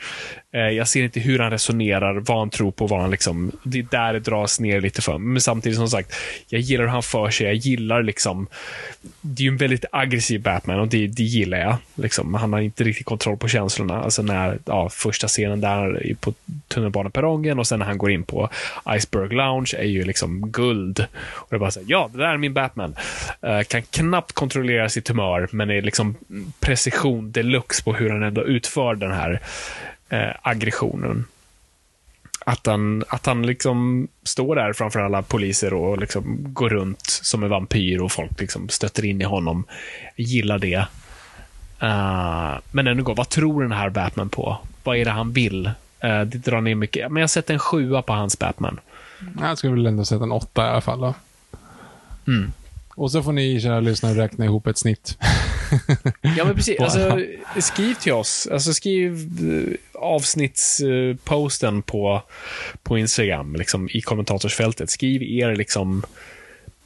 Eh, 0.53 0.61
jag 0.61 0.89
ser 0.89 1.03
inte 1.03 1.21
hur 1.21 1.39
han 1.39 1.51
resonerar, 1.51 2.15
vad 2.15 2.39
han 2.39 2.51
tror 2.51 2.71
på, 2.71 2.87
vad 2.87 3.01
han 3.01 3.11
liksom, 3.11 3.53
det 3.63 3.79
är 3.79 3.87
där 3.91 4.13
det 4.13 4.21
dras 4.21 4.61
ner 4.61 4.81
lite 4.81 5.03
för. 5.03 5.19
Men 5.19 5.41
samtidigt 5.41 5.79
som 5.79 5.89
sagt, 5.89 6.15
jag 6.49 6.61
gillar 6.61 6.85
hur 6.85 6.91
han 6.91 7.03
för 7.03 7.31
sig, 7.31 7.47
jag 7.47 7.55
gillar 7.55 8.03
liksom, 8.03 8.47
det 9.21 9.43
är 9.43 9.45
ju 9.45 9.51
en 9.51 9.57
väldigt 9.57 9.85
aggressiv 9.93 10.43
Batman 10.43 10.81
och 10.81 10.89
det, 10.89 11.07
det 11.07 11.23
gillar 11.23 11.59
jag. 11.59 11.77
Liksom, 11.95 12.35
han 12.35 12.53
har 12.53 12.61
inte 12.61 12.85
riktigt 12.85 13.07
kontroll 13.07 13.37
på 13.37 13.49
känslorna. 13.49 14.03
Alltså 14.03 14.23
när, 14.23 14.59
ja, 14.65 14.89
första 14.89 15.29
scenen 15.29 15.61
där 15.61 16.15
på 16.21 16.35
tunnelbaneperrongen 16.69 17.59
och 17.59 17.67
sen 17.67 17.79
när 17.79 17.87
han 17.87 17.99
går 17.99 18.11
in 18.11 18.23
på 18.23 18.51
Iceberg 18.97 19.35
Lounge 19.35 19.75
är 19.79 19.85
ju 19.85 20.05
liksom 20.05 20.51
guld. 20.51 21.07
Och 21.23 21.47
det 21.51 21.57
är 21.57 21.61
bara 21.61 21.71
så 21.71 21.81
här, 21.81 21.87
ja, 21.91 22.11
det 22.13 22.19
där 22.19 22.27
är 22.27 22.37
min 22.37 22.55
Batman. 22.55 22.97
Eh, 23.43 23.63
kan 23.63 23.83
knappt 23.83 24.33
kontrollera 24.33 24.89
sitt 24.89 25.09
humör, 25.09 25.49
men 25.53 25.71
är 25.71 25.83
liksom 25.83 26.15
precision 26.61 27.33
deluxe 27.33 27.85
på 27.85 27.95
hur 27.95 28.11
han 28.11 28.23
ändå 28.23 28.48
utför 28.49 28.95
den 28.95 29.13
här 29.13 29.41
eh, 30.09 30.31
aggressionen. 30.43 31.25
Att 32.47 32.67
han, 32.67 33.05
att 33.09 33.27
han 33.27 33.47
liksom 33.47 34.09
står 34.23 34.57
där 34.57 34.73
framför 34.73 35.01
alla 35.01 35.23
poliser 35.23 35.75
och 35.75 35.99
liksom 35.99 36.55
går 36.55 36.69
runt 36.69 37.07
som 37.07 37.43
en 37.43 37.51
vampyr 37.51 38.01
och 38.01 38.13
folk 38.13 38.41
liksom 38.41 38.69
stöter 38.69 39.05
in 39.05 39.21
i 39.21 39.25
honom. 39.25 39.65
Jag 40.17 40.27
gillar 40.27 40.59
det. 40.59 40.87
Eh, 41.81 42.59
men 42.71 42.87
ännu 42.87 43.03
gång, 43.03 43.15
vad 43.15 43.29
tror 43.29 43.63
den 43.63 43.73
här 43.73 43.91
Batman 43.91 44.29
på? 44.29 44.59
Vad 44.85 44.97
är 44.97 45.05
det 45.05 45.11
han 45.11 45.33
vill? 45.33 45.67
Eh, 46.01 46.21
det 46.21 46.39
drar 46.39 46.61
ner 46.61 46.75
mycket. 46.75 47.13
Men 47.13 47.21
jag 47.21 47.31
sätter 47.31 47.55
en 47.55 47.61
sjua 47.61 48.03
på 48.03 48.13
hans 48.13 48.39
Batman. 48.39 48.81
Jag 49.41 49.59
skulle 49.59 49.73
väl 49.73 49.87
ändå 49.87 50.05
sätta 50.05 50.25
en 50.25 50.33
åtta 50.33 50.67
i 50.67 50.69
alla 50.69 50.81
fall. 50.81 51.15
Mm. 52.27 52.53
Och 52.95 53.13
så 53.13 53.23
får 53.23 53.33
ni, 53.33 53.61
kära 53.61 53.81
lyssnare, 53.81 54.15
räkna 54.15 54.45
ihop 54.45 54.67
ett 54.67 54.79
snitt. 54.79 55.19
Ja, 56.37 56.45
men 56.45 56.55
precis. 56.55 56.81
Alltså, 56.81 57.21
skriv 57.61 57.95
till 57.95 58.13
oss. 58.13 58.49
Alltså, 58.53 58.73
skriv 58.73 59.13
eh, 59.15 60.01
avsnittsposten 60.03 61.83
på, 61.83 62.23
på 62.83 62.99
Instagram, 62.99 63.57
liksom, 63.57 63.89
i 63.93 64.01
kommentarsfältet. 64.01 64.91
Skriv 64.91 65.23
er 65.23 65.57
liksom 65.57 66.03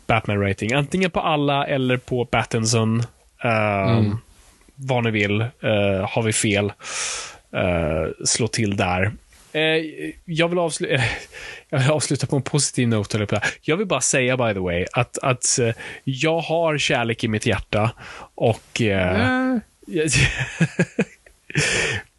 Batman-rating. 0.06 0.74
Antingen 0.74 1.10
på 1.10 1.20
alla 1.20 1.66
eller 1.66 1.96
på 1.96 2.28
Battinson. 2.30 3.02
Uh, 3.44 4.14
Vad 4.74 5.04
ni 5.04 5.10
vill. 5.10 5.40
Eh, 5.40 6.08
har 6.08 6.22
vi 6.22 6.32
fel, 6.32 6.72
eh, 7.52 8.24
slå 8.24 8.48
till 8.48 8.76
där. 8.76 9.12
Eh, 9.52 9.84
jag, 10.24 10.48
vill 10.48 10.58
avsluta, 10.58 10.94
jag 11.68 11.78
vill 11.78 11.90
avsluta 11.90 12.26
på 12.26 12.36
en 12.36 12.42
positiv 12.42 12.88
not. 12.88 13.14
jag 13.62 13.76
vill 13.76 13.86
bara 13.86 14.00
säga, 14.00 14.36
by 14.36 14.52
the 14.52 14.60
way, 14.60 14.86
att, 14.92 15.18
att 15.18 15.58
eh, 15.58 15.74
jag 16.04 16.40
har 16.40 16.78
kärlek 16.78 17.24
i 17.24 17.28
mitt 17.28 17.46
hjärta 17.46 17.90
och 18.34 18.80
eh, 18.80 19.56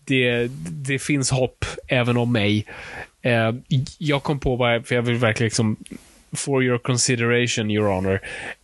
det, 0.05 0.47
det 0.72 0.99
finns 0.99 1.31
hopp 1.31 1.65
även 1.88 2.18
om 2.18 2.31
mig. 2.31 2.65
Eh, 3.22 3.51
jag 3.97 4.23
kom 4.23 4.39
på 4.39 4.55
vad 4.55 4.76
jag, 4.76 4.88
för 4.88 4.95
jag 4.95 5.01
vill 5.01 5.15
verkligen 5.15 5.47
liksom, 5.47 5.77
for 6.35 6.64
your 6.64 6.77
consideration, 6.77 7.72
your 7.72 7.88
honor. 7.88 8.19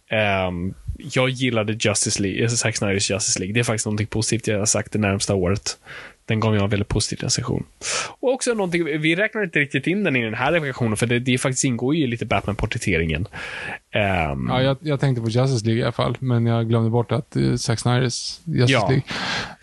Ehm, 0.09 0.73
jag 0.97 1.29
gillade 1.29 1.77
Justice 1.79 2.21
League, 2.21 2.43
eh, 2.43 2.49
Zack 2.49 2.77
Snyders 2.77 3.11
Justice 3.11 3.39
League. 3.39 3.53
Det 3.53 3.59
är 3.59 3.63
faktiskt 3.63 3.85
något 3.85 4.09
positivt 4.09 4.47
jag 4.47 4.59
har 4.59 4.65
sagt 4.65 4.91
det 4.91 4.99
närmsta 4.99 5.35
året. 5.35 5.77
Den 6.29 6.39
gav 6.39 6.55
jag 6.55 6.63
en 6.63 6.69
väldigt 6.69 6.87
positiv 6.87 7.19
recension. 7.19 7.63
Och 8.19 8.33
också 8.33 8.53
någonting, 8.53 8.85
vi 8.85 9.15
räknar 9.15 9.43
inte 9.43 9.59
riktigt 9.59 9.87
in 9.87 10.03
den 10.03 10.15
i 10.15 10.21
den 10.21 10.33
här 10.33 10.51
recensionen, 10.51 10.97
för 10.97 11.05
det, 11.05 11.19
det 11.19 11.37
faktiskt 11.37 11.63
ingår 11.63 11.95
ju 11.95 12.07
lite 12.07 12.25
Batman-porträtteringen. 12.25 13.27
Ehm, 13.91 14.47
Ja, 14.49 14.61
jag, 14.61 14.77
jag 14.81 14.99
tänkte 14.99 15.21
på 15.21 15.29
Justice 15.29 15.65
League 15.65 15.79
i 15.81 15.83
alla 15.83 15.91
fall, 15.91 16.17
men 16.19 16.45
jag 16.45 16.69
glömde 16.69 16.89
bort 16.89 17.11
att 17.11 17.35
uh, 17.37 17.55
Zack 17.55 17.79
Snyders 17.79 18.39
Justice 18.43 18.73
Ja. 18.73 18.87
League. 18.87 19.03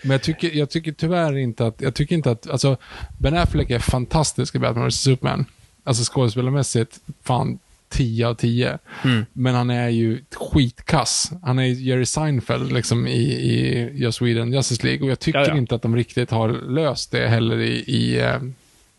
Men 0.02 0.10
jag 0.10 0.22
tycker, 0.22 0.50
jag 0.54 0.70
tycker 0.70 0.92
tyvärr 0.92 1.36
inte 1.36 1.66
att, 1.66 1.80
jag 1.80 1.94
tycker 1.94 2.16
inte 2.16 2.30
att, 2.30 2.50
alltså 2.50 2.76
Ben 3.18 3.36
Affleck 3.36 3.70
är 3.70 3.78
fantastisk 3.78 4.54
i 4.54 4.58
Batman 4.58 4.88
vs 4.88 4.94
Superman. 4.94 5.44
Alltså 5.84 6.12
skådespelarmässigt, 6.12 6.96
fan 7.24 7.58
10 7.88 8.26
av 8.26 8.34
10. 8.34 8.78
Mm. 9.04 9.26
Men 9.32 9.54
han 9.54 9.70
är 9.70 9.88
ju 9.88 10.20
skitkass. 10.34 11.32
Han 11.42 11.58
är 11.58 11.64
Jerry 11.64 12.06
Seinfeld 12.06 12.72
liksom 12.72 13.06
i, 13.06 13.22
i 13.32 13.90
Just 13.94 14.18
Sweden 14.18 14.52
Justice 14.52 14.86
League 14.86 15.02
och 15.04 15.10
jag 15.10 15.20
tycker 15.20 15.38
Ja, 15.38 15.46
ja. 15.48 15.56
inte 15.56 15.74
att 15.74 15.82
de 15.82 15.96
riktigt 15.96 16.30
har 16.30 16.48
löst 16.48 17.10
det 17.10 17.28
heller 17.28 17.58
i, 17.58 17.84
i 17.86 18.22
uh, 18.22 18.50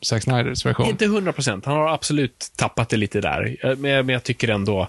Zack 0.02 0.24
Snyders 0.24 0.66
version. 0.66 0.86
Inte 0.88 1.06
100 1.06 1.34
procent. 1.34 1.66
Han 1.66 1.76
har 1.76 1.94
absolut 1.94 2.52
tappat 2.56 2.90
det 2.90 2.98
lite 2.98 3.22
där. 3.22 3.58
Eh, 3.62 3.70
Men, 3.70 4.06
men 4.06 4.10
jag 4.10 4.24
tycker 4.24 4.48
ändå 4.48 4.88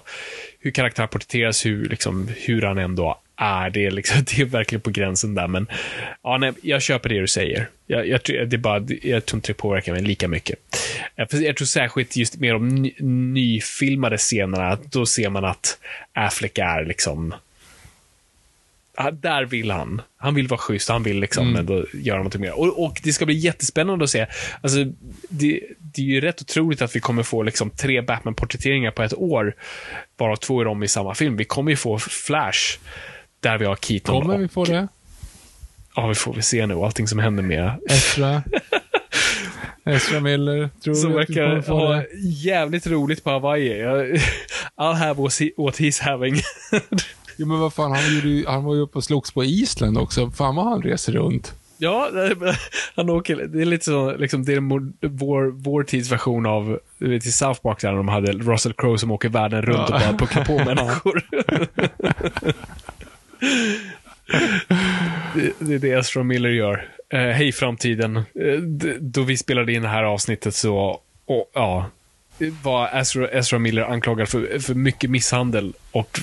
hur 0.59 0.71
karaktären 0.71 1.09
porträtteras, 1.09 1.65
hur, 1.65 1.89
liksom, 1.89 2.29
hur 2.37 2.61
han 2.61 2.77
ändå 2.77 3.19
är 3.41 3.69
det, 3.69 3.91
liksom, 3.91 4.23
det 4.25 4.41
är 4.41 4.45
verkligen 4.45 4.81
på 4.81 4.89
gränsen 4.89 5.35
där. 5.35 5.47
Men 5.47 5.67
ja, 6.23 6.37
nej, 6.37 6.53
jag 6.61 6.81
köper 6.81 7.09
det 7.09 7.19
du 7.19 7.27
säger. 7.27 7.69
Jag, 7.87 8.07
jag, 8.07 8.23
tror- 8.23 8.37
det 8.45 8.55
är 8.55 8.57
bara, 8.57 8.85
jag 9.01 9.25
tror 9.25 9.37
inte 9.37 9.49
det 9.49 9.53
påverkar 9.57 9.93
mig 9.93 10.01
lika 10.01 10.27
mycket. 10.27 10.59
Eh, 11.15 11.27
Jag 11.31 11.57
tror 11.57 11.65
särskilt 11.65 12.15
just 12.15 12.35
med 12.39 12.53
de 12.55 12.67
ny, 12.69 12.93
nyfilmade 12.99 14.17
scenerna, 14.17 14.77
då 14.91 15.05
ser 15.05 15.29
man 15.29 15.45
att 15.45 15.77
Affleck 16.13 16.57
är 16.57 16.85
liksom 16.85 17.33
där 19.13 19.45
vill 19.45 19.71
han. 19.71 20.01
Han 20.17 20.35
vill 20.35 20.47
vara 20.47 20.57
schysst, 20.57 20.89
han 20.89 21.03
vill 21.03 21.19
liksom 21.19 21.55
ändå 21.55 21.85
göra 21.93 22.17
någonting 22.17 22.41
mer. 22.41 22.59
Och, 22.59 22.83
och 22.85 22.99
det 23.03 23.13
ska 23.13 23.25
bli 23.25 23.35
jättespännande 23.35 24.03
att 24.03 24.09
se. 24.09 24.25
Alltså, 24.61 24.77
det, 25.29 25.61
det 25.77 26.01
är 26.01 26.05
ju 26.05 26.21
rätt 26.21 26.41
otroligt 26.41 26.81
att 26.81 26.95
vi 26.95 26.99
kommer 26.99 27.23
få 27.23 27.43
liksom 27.43 27.69
tre 27.69 28.01
Batman-porträtteringar 28.01 28.91
på 28.91 29.03
ett 29.03 29.13
år, 29.13 29.55
varav 30.17 30.35
två 30.35 30.61
är 30.61 30.65
de 30.65 30.83
i 30.83 30.87
samma 30.87 31.15
film. 31.15 31.37
Vi 31.37 31.45
kommer 31.45 31.71
ju 31.71 31.75
få 31.75 31.99
Flash, 31.99 32.77
där 33.39 33.57
vi 33.57 33.65
har 33.65 33.75
Keaton. 33.75 34.21
Kommer 34.21 34.35
och, 34.35 34.41
vi 34.41 34.47
få 34.47 34.65
det? 34.65 34.87
Ja, 35.95 36.07
vi 36.07 36.15
får 36.15 36.33
väl 36.33 36.43
se 36.43 36.65
nu 36.65 36.73
allting 36.73 37.07
som 37.07 37.19
händer 37.19 37.43
med 37.43 37.71
Ezra? 37.89 38.43
Ezra 39.85 40.19
Miller? 40.19 40.69
Tror 40.83 40.93
som 40.93 41.09
vi 41.09 41.15
verkar 41.15 41.71
ha 41.71 41.93
det? 41.93 42.07
jävligt 42.23 42.87
roligt 42.87 43.23
på 43.23 43.29
Hawaii. 43.29 43.83
I'll 44.77 44.93
have 44.93 45.13
what 45.21 45.31
he- 45.31 45.53
what 45.57 45.79
he's 45.79 46.01
having. 46.01 46.35
Jo, 47.41 47.47
men 47.47 47.59
vad 47.59 47.73
fan, 47.73 47.91
han, 47.91 48.15
gjorde 48.15 48.51
han 48.51 48.63
var 48.63 48.75
ju 48.75 48.81
uppe 48.81 48.97
och 48.97 49.03
slogs 49.03 49.31
på 49.31 49.43
Island 49.43 49.97
också. 49.97 50.31
Fan 50.31 50.55
vad 50.55 50.65
han 50.65 50.81
reser 50.81 51.13
runt. 51.13 51.53
Ja, 51.77 52.09
han 52.95 53.09
åker, 53.09 53.35
det 53.35 53.61
är 53.61 53.65
lite 53.65 53.85
så, 53.85 54.17
liksom, 54.17 54.45
det 54.45 54.53
är 54.53 55.07
vår, 55.07 55.51
vår 55.51 55.83
tids 55.83 56.11
version 56.11 56.45
av, 56.45 56.79
vet 56.97 57.25
i 57.25 57.31
South 57.31 57.61
Park 57.61 57.81
där 57.81 57.93
de 57.93 58.07
hade 58.07 58.31
Russell 58.31 58.73
Crowe 58.73 58.97
som 58.97 59.11
åker 59.11 59.29
världen 59.29 59.61
runt 59.61 59.89
och 59.89 59.99
bara 59.99 60.17
pucklar 60.17 60.45
på 60.45 60.57
människor 60.65 61.23
det, 65.33 65.53
det 65.59 65.73
är 65.75 65.79
det 65.79 65.91
Ezra 65.91 66.23
Miller 66.23 66.49
gör. 66.49 66.89
Eh, 67.09 67.19
Hej 67.19 67.51
framtiden. 67.51 68.17
Eh, 68.17 68.23
då 68.99 69.21
vi 69.21 69.37
spelade 69.37 69.73
in 69.73 69.81
det 69.81 69.87
här 69.87 70.03
avsnittet 70.03 70.55
så, 70.55 71.01
och, 71.25 71.51
ja, 71.53 71.89
var 72.63 72.89
Ezra, 72.93 73.27
Ezra 73.27 73.59
Miller 73.59 73.81
anklagad 73.81 74.29
för, 74.29 74.59
för 74.59 74.73
mycket 74.73 75.09
misshandel 75.09 75.73
och 75.91 76.19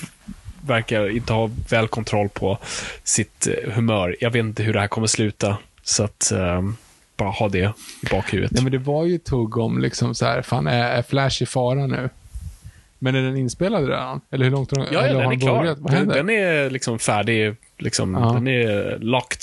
verkar 0.67 1.09
inte 1.09 1.33
ha 1.33 1.49
väl 1.69 1.87
kontroll 1.87 2.29
på 2.29 2.57
sitt 3.03 3.47
eh, 3.47 3.71
humör. 3.71 4.15
Jag 4.19 4.31
vet 4.31 4.39
inte 4.39 4.63
hur 4.63 4.73
det 4.73 4.79
här 4.79 4.87
kommer 4.87 5.07
sluta, 5.07 5.57
så 5.83 6.03
att 6.03 6.31
eh, 6.31 6.61
bara 7.17 7.29
ha 7.29 7.49
det 7.49 7.73
i 8.03 8.09
bakhuvudet. 8.11 8.51
Nej, 8.51 8.63
men 8.63 8.71
det 8.71 8.77
var 8.77 9.05
ju 9.05 9.17
tugg 9.17 9.57
om 9.57 9.79
liksom 9.79 10.15
så 10.15 10.25
här, 10.25 10.41
fan 10.41 10.67
är, 10.67 10.83
är 10.83 11.01
Flash 11.01 11.43
i 11.43 11.45
fara 11.45 11.87
nu? 11.87 12.09
Men 12.99 13.15
är 13.15 13.21
den 13.21 13.37
inspelad 13.37 13.87
redan? 13.87 14.21
Eller 14.31 14.45
hur 14.45 14.51
långt 14.51 14.71
Ja, 14.75 14.85
ja 14.91 15.01
den 15.01 15.31
är 15.31 15.39
klar. 15.39 15.75
Den, 15.91 16.07
den 16.07 16.29
är 16.29 16.69
liksom 16.69 16.99
färdig. 16.99 17.55
Liksom, 17.77 18.13
Ja. 18.13 18.31
Den 18.33 18.47
är 18.47 18.97
locked. 18.99 19.41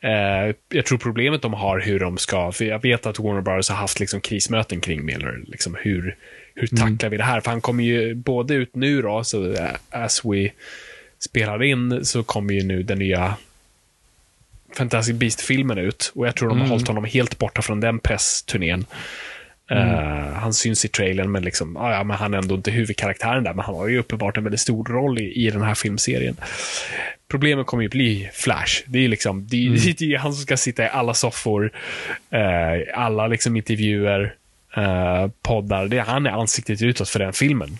Eh, 0.00 0.54
jag 0.68 0.86
tror 0.86 0.98
problemet 0.98 1.42
de 1.42 1.54
har 1.54 1.80
hur 1.80 2.00
de 2.00 2.18
ska, 2.18 2.52
för 2.52 2.64
jag 2.64 2.82
vet 2.82 3.06
att 3.06 3.18
Warner 3.18 3.40
Bros 3.40 3.68
har 3.68 3.76
haft 3.76 4.00
liksom 4.00 4.20
krismöten 4.20 4.80
kring 4.80 5.04
Miller. 5.04 5.40
Liksom 5.46 5.76
hur, 5.80 6.16
hur 6.54 6.66
tacklar 6.66 7.10
vi 7.10 7.16
det 7.16 7.24
här? 7.24 7.40
För 7.40 7.50
han 7.50 7.60
kommer 7.60 7.84
ju 7.84 8.14
både 8.14 8.54
ut 8.54 8.74
nu 8.76 9.02
då, 9.02 9.24
så 9.24 9.52
eh, 9.52 9.70
as 9.90 10.24
we 10.24 10.50
spelar 11.18 11.62
in, 11.62 12.04
så 12.04 12.22
kommer 12.22 12.54
ju 12.54 12.62
nu 12.62 12.82
den 12.82 12.98
nya 12.98 13.34
Fantastic 14.76 15.16
Beast-filmen 15.16 15.78
ut. 15.78 16.12
Och 16.14 16.26
jag 16.26 16.36
tror 16.36 16.48
de 16.48 16.60
har 16.60 16.68
hållit 16.68 16.88
honom 16.88 17.04
helt 17.04 17.38
borta 17.38 17.62
från 17.62 17.80
den 17.80 17.98
pressturnén. 17.98 18.86
Eh, 19.72 20.32
han 20.34 20.54
syns 20.54 20.84
i 20.84 20.88
trailern, 20.88 21.32
men, 21.32 21.42
liksom, 21.42 21.76
ah, 21.76 21.92
ja, 21.92 22.04
men 22.04 22.16
han 22.16 22.34
är 22.34 22.38
ändå 22.38 22.54
inte 22.54 22.70
huvudkaraktären 22.70 23.44
där. 23.44 23.54
Men 23.54 23.64
han 23.64 23.74
har 23.74 23.88
ju 23.88 23.98
uppenbart 23.98 24.36
en 24.36 24.44
väldigt 24.44 24.60
stor 24.60 24.84
roll 24.84 25.20
i, 25.20 25.46
i 25.46 25.50
den 25.50 25.62
här 25.62 25.74
filmserien. 25.74 26.36
Problemet 27.28 27.66
kommer 27.66 27.82
ju 27.82 27.88
bli 27.88 28.30
Flash. 28.32 28.82
Det 28.86 28.98
är 28.98 29.08
liksom, 29.08 29.46
det 29.46 29.56
är, 29.66 29.94
det 29.98 30.14
är 30.14 30.18
han 30.18 30.32
som 30.32 30.42
ska 30.42 30.56
sitta 30.56 30.84
i 30.84 30.88
alla 30.88 31.14
soffor, 31.14 31.72
eh, 32.30 32.98
alla 32.98 33.26
liksom 33.26 33.56
intervjuer, 33.56 34.34
eh, 34.76 35.28
poddar. 35.42 35.86
Det 35.86 35.98
är, 35.98 36.02
han 36.02 36.26
är 36.26 36.30
ansiktet 36.30 36.82
utåt 36.82 37.08
för 37.08 37.18
den 37.18 37.32
filmen. 37.32 37.78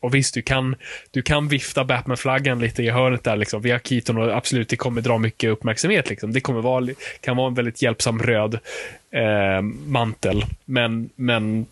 Och 0.00 0.14
visst, 0.14 0.34
du 0.34 0.42
kan, 0.42 0.76
du 1.10 1.22
kan 1.22 1.48
vifta 1.48 1.84
Batman-flaggan 1.84 2.60
lite 2.60 2.82
i 2.82 2.90
hörnet 2.90 3.24
där. 3.24 3.36
Liksom. 3.36 3.62
Vi 3.62 3.70
har 3.70 3.78
Keaton 3.78 4.18
och 4.18 4.36
absolut, 4.36 4.68
det 4.68 4.76
kommer 4.76 5.00
dra 5.00 5.18
mycket 5.18 5.50
uppmärksamhet. 5.50 6.10
Liksom. 6.10 6.32
Det 6.32 6.40
kommer 6.40 6.60
vara, 6.60 6.88
kan 7.20 7.36
vara 7.36 7.48
en 7.48 7.54
väldigt 7.54 7.82
hjälpsam 7.82 8.22
röd 8.22 8.58
eh, 9.10 9.62
mantel. 9.86 10.44
Men, 10.64 11.10
men 11.16 11.66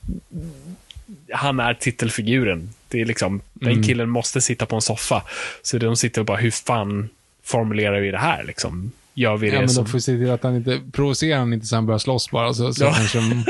han 1.32 1.60
är 1.60 1.74
titelfiguren. 1.74 2.70
Det 2.88 3.00
är 3.00 3.04
liksom, 3.04 3.40
Den 3.52 3.82
killen 3.82 4.08
måste 4.08 4.40
sitta 4.40 4.66
på 4.66 4.76
en 4.76 4.82
soffa. 4.82 5.22
Så 5.62 5.78
de 5.78 5.96
sitter 5.96 6.20
och 6.20 6.26
bara, 6.26 6.36
hur 6.36 6.50
fan 6.50 7.08
formulerar 7.42 8.00
vi 8.00 8.10
det 8.10 8.18
här? 8.18 8.44
Liksom? 8.44 8.92
Gör 9.14 9.36
vi 9.36 9.48
det 9.50 9.54
Ja, 9.54 9.60
men 9.60 9.68
som... 9.68 9.84
de 9.84 9.90
får 9.90 9.98
se 9.98 10.12
till 10.12 10.30
att 10.30 10.42
han 10.42 10.56
inte, 10.56 10.80
provocerar 10.92 11.38
han 11.38 11.52
inte 11.52 11.66
så 11.66 11.74
han 11.74 11.86
börjar 11.86 11.98
slåss 11.98 12.30
bara. 12.30 12.54
Så, 12.54 12.72
så 12.74 12.84
Ja. 12.84 12.92
kanske 12.94 13.18
de, 13.18 13.44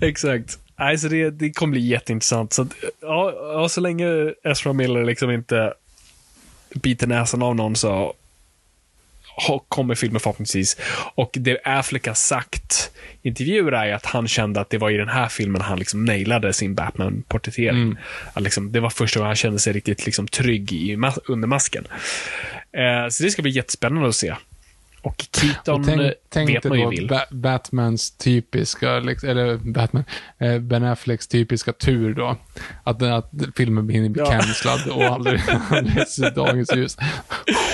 Exakt. 0.06 0.58
Nej, 0.78 0.98
så 0.98 1.08
det, 1.08 1.30
det 1.30 1.50
kommer 1.50 1.70
bli 1.72 1.80
jätteintressant. 1.86 2.52
Så, 2.52 2.62
att, 2.62 2.68
ja, 3.00 3.66
så 3.70 3.80
länge 3.80 4.06
Ezra 4.44 4.72
Miller 4.72 5.04
liksom 5.04 5.30
inte 5.30 5.74
biter 6.74 7.06
näsan 7.06 7.42
av 7.42 7.56
någon 7.56 7.76
så 7.76 8.14
kommer 9.68 9.94
filmen 9.94 10.20
förhoppningsvis. 10.20 10.76
Och 11.14 11.30
det 11.32 11.58
Affleck 11.64 12.06
har 12.06 12.14
sagt 12.14 12.90
i 13.22 13.28
intervjuer 13.28 13.72
är 13.72 13.92
att 13.92 14.06
han 14.06 14.28
kände 14.28 14.60
att 14.60 14.70
det 14.70 14.78
var 14.78 14.90
i 14.90 14.96
den 14.96 15.08
här 15.08 15.28
filmen 15.28 15.62
han 15.62 15.78
liksom 15.78 16.04
nailade 16.04 16.52
sin 16.52 16.74
Batman-porträttering. 16.74 17.96
Att 18.32 18.42
liksom, 18.42 18.72
det 18.72 18.80
var 18.80 18.90
första 18.90 19.20
gången 19.20 19.28
han 19.28 19.36
kände 19.36 19.58
sig 19.58 19.72
riktigt 19.72 20.06
liksom 20.06 20.28
trygg 20.28 20.72
i 20.72 20.98
under 21.26 21.48
masken. 21.48 21.84
Eh, 22.72 23.08
så 23.08 23.24
det 23.24 23.30
ska 23.30 23.42
bli 23.42 23.50
jättespännande 23.50 24.08
att 24.08 24.14
se. 24.14 24.34
Och 25.08 25.24
Keaton 25.40 25.80
och 25.80 25.86
tänk, 25.86 26.00
eh, 26.00 26.10
tänk 26.28 26.50
vet 26.50 26.64
man 26.64 26.78
ju 26.80 26.88
vill. 26.88 27.08
ba 27.08 27.20
Batmans 27.30 28.10
typiska, 28.16 28.98
liksom- 28.98 29.28
eller 29.28 29.56
Batman, 29.56 30.04
eh, 30.38 30.58
Ben 30.58 30.84
Afflecks 30.84 31.26
typiska 31.28 31.72
tur 31.72 32.14
då. 32.14 32.36
Att, 32.84 33.02
att 33.02 33.30
filmen 33.56 33.88
hinner 33.88 34.08
bli 34.08 34.22
Ja. 34.22 34.30
cancellad 34.30 34.88
och 34.88 35.02
aldrig, 35.04 35.40
aldrig 35.70 36.08
se 36.08 36.30
dagens 36.30 36.74
ljus. 36.76 36.96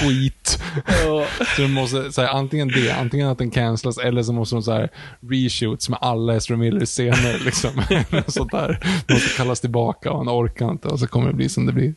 Skit. 0.01 0.63
Ja. 1.05 1.27
Så 1.57 1.63
de 1.63 1.69
måste 1.73 2.13
säga 2.13 2.29
antingen 2.29 2.69
det, 2.69 2.91
antingen 2.91 3.29
att 3.29 3.39
den 3.39 3.51
cancellas 3.51 3.99
eller 3.99 4.23
så 4.23 4.33
måste 4.33 4.55
de 4.57 4.63
så 4.63 4.73
här 4.73 4.91
reshoots 5.31 5.89
med 5.89 5.99
alla 6.03 6.35
Ezra 6.37 6.57
Miller 6.57 6.87
scener 6.87 7.45
liksom. 7.45 7.71
Sånt 8.27 8.51
där. 8.51 8.79
De 9.07 9.13
måste 9.15 9.37
kallas 9.37 9.61
tillbaka 9.61 10.11
och 10.11 10.19
han 10.19 10.29
orkar 10.29 10.71
inte 10.71 10.89
och 10.89 10.99
så 10.99 11.07
kommer 11.07 11.27
det 11.29 11.35
bli 11.35 11.49
som 11.49 11.67
det 11.67 11.73
blir. 11.73 11.95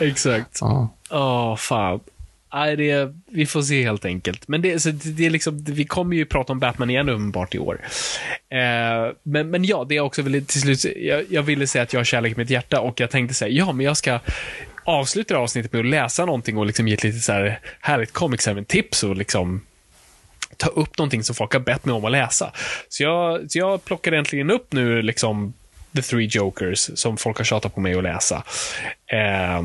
Exakt. 0.00 0.58
Ja. 0.60 0.88
Åh, 1.10 1.56
fan. 1.56 2.00
Nej, 2.54 2.76
det, 2.76 3.14
vi 3.26 3.46
får 3.46 3.62
se 3.62 3.82
helt 3.82 4.04
enkelt. 4.04 4.48
Men 4.48 4.62
det, 4.62 4.80
så 4.80 4.90
det, 4.90 5.10
det 5.10 5.26
är 5.26 5.30
liksom, 5.30 5.64
vi 5.64 5.84
kommer 5.84 6.16
ju 6.16 6.24
prata 6.24 6.52
om 6.52 6.60
Batman 6.60 6.90
igen 6.90 7.08
uppenbart 7.08 7.54
i 7.54 7.58
år. 7.58 7.80
Eh, 8.50 9.12
men, 9.22 9.50
men 9.50 9.64
ja, 9.64 9.86
det 9.88 9.96
är 9.96 10.00
också 10.00 10.22
väl 10.22 10.46
till 10.46 10.60
slut, 10.60 10.96
jag, 10.96 11.24
jag 11.28 11.42
ville 11.42 11.66
säga 11.66 11.82
att 11.82 11.92
jag 11.92 12.00
har 12.00 12.04
kärlek 12.04 12.32
i 12.32 12.36
mitt 12.36 12.50
hjärta 12.50 12.80
och 12.80 13.00
jag 13.00 13.10
tänkte 13.10 13.34
säga, 13.34 13.50
ja, 13.50 13.72
men 13.72 13.86
jag 13.86 13.96
ska 13.96 14.20
avsluta 14.84 15.34
det 15.34 15.38
här 15.38 15.42
avsnittet 15.42 15.72
med 15.72 15.80
att 15.80 15.86
läsa 15.86 16.24
någonting 16.24 16.58
och 16.58 16.66
liksom 16.66 16.88
ge 16.88 16.94
ett 16.94 17.04
lite 17.04 17.18
så 17.18 17.32
här 17.32 17.60
härligt 17.80 18.12
comics 18.12 18.48
tips 18.66 19.02
och 19.02 19.16
liksom 19.16 19.60
ta 20.56 20.68
upp 20.68 20.98
någonting 20.98 21.22
som 21.22 21.34
folk 21.34 21.52
har 21.52 21.60
bett 21.60 21.84
mig 21.84 21.94
om 21.94 22.04
att 22.04 22.12
läsa. 22.12 22.52
Så 22.88 23.02
jag, 23.02 23.50
så 23.50 23.58
jag 23.58 23.84
plockade 23.84 24.16
äntligen 24.16 24.50
upp 24.50 24.72
nu 24.72 25.02
liksom 25.02 25.52
The 25.96 26.02
Three 26.02 26.26
Jokers 26.26 26.90
som 26.94 27.16
folk 27.16 27.36
har 27.36 27.44
tjatat 27.44 27.74
på 27.74 27.80
mig 27.80 27.94
att 27.94 28.02
läsa. 28.02 28.42
Eh, 29.06 29.62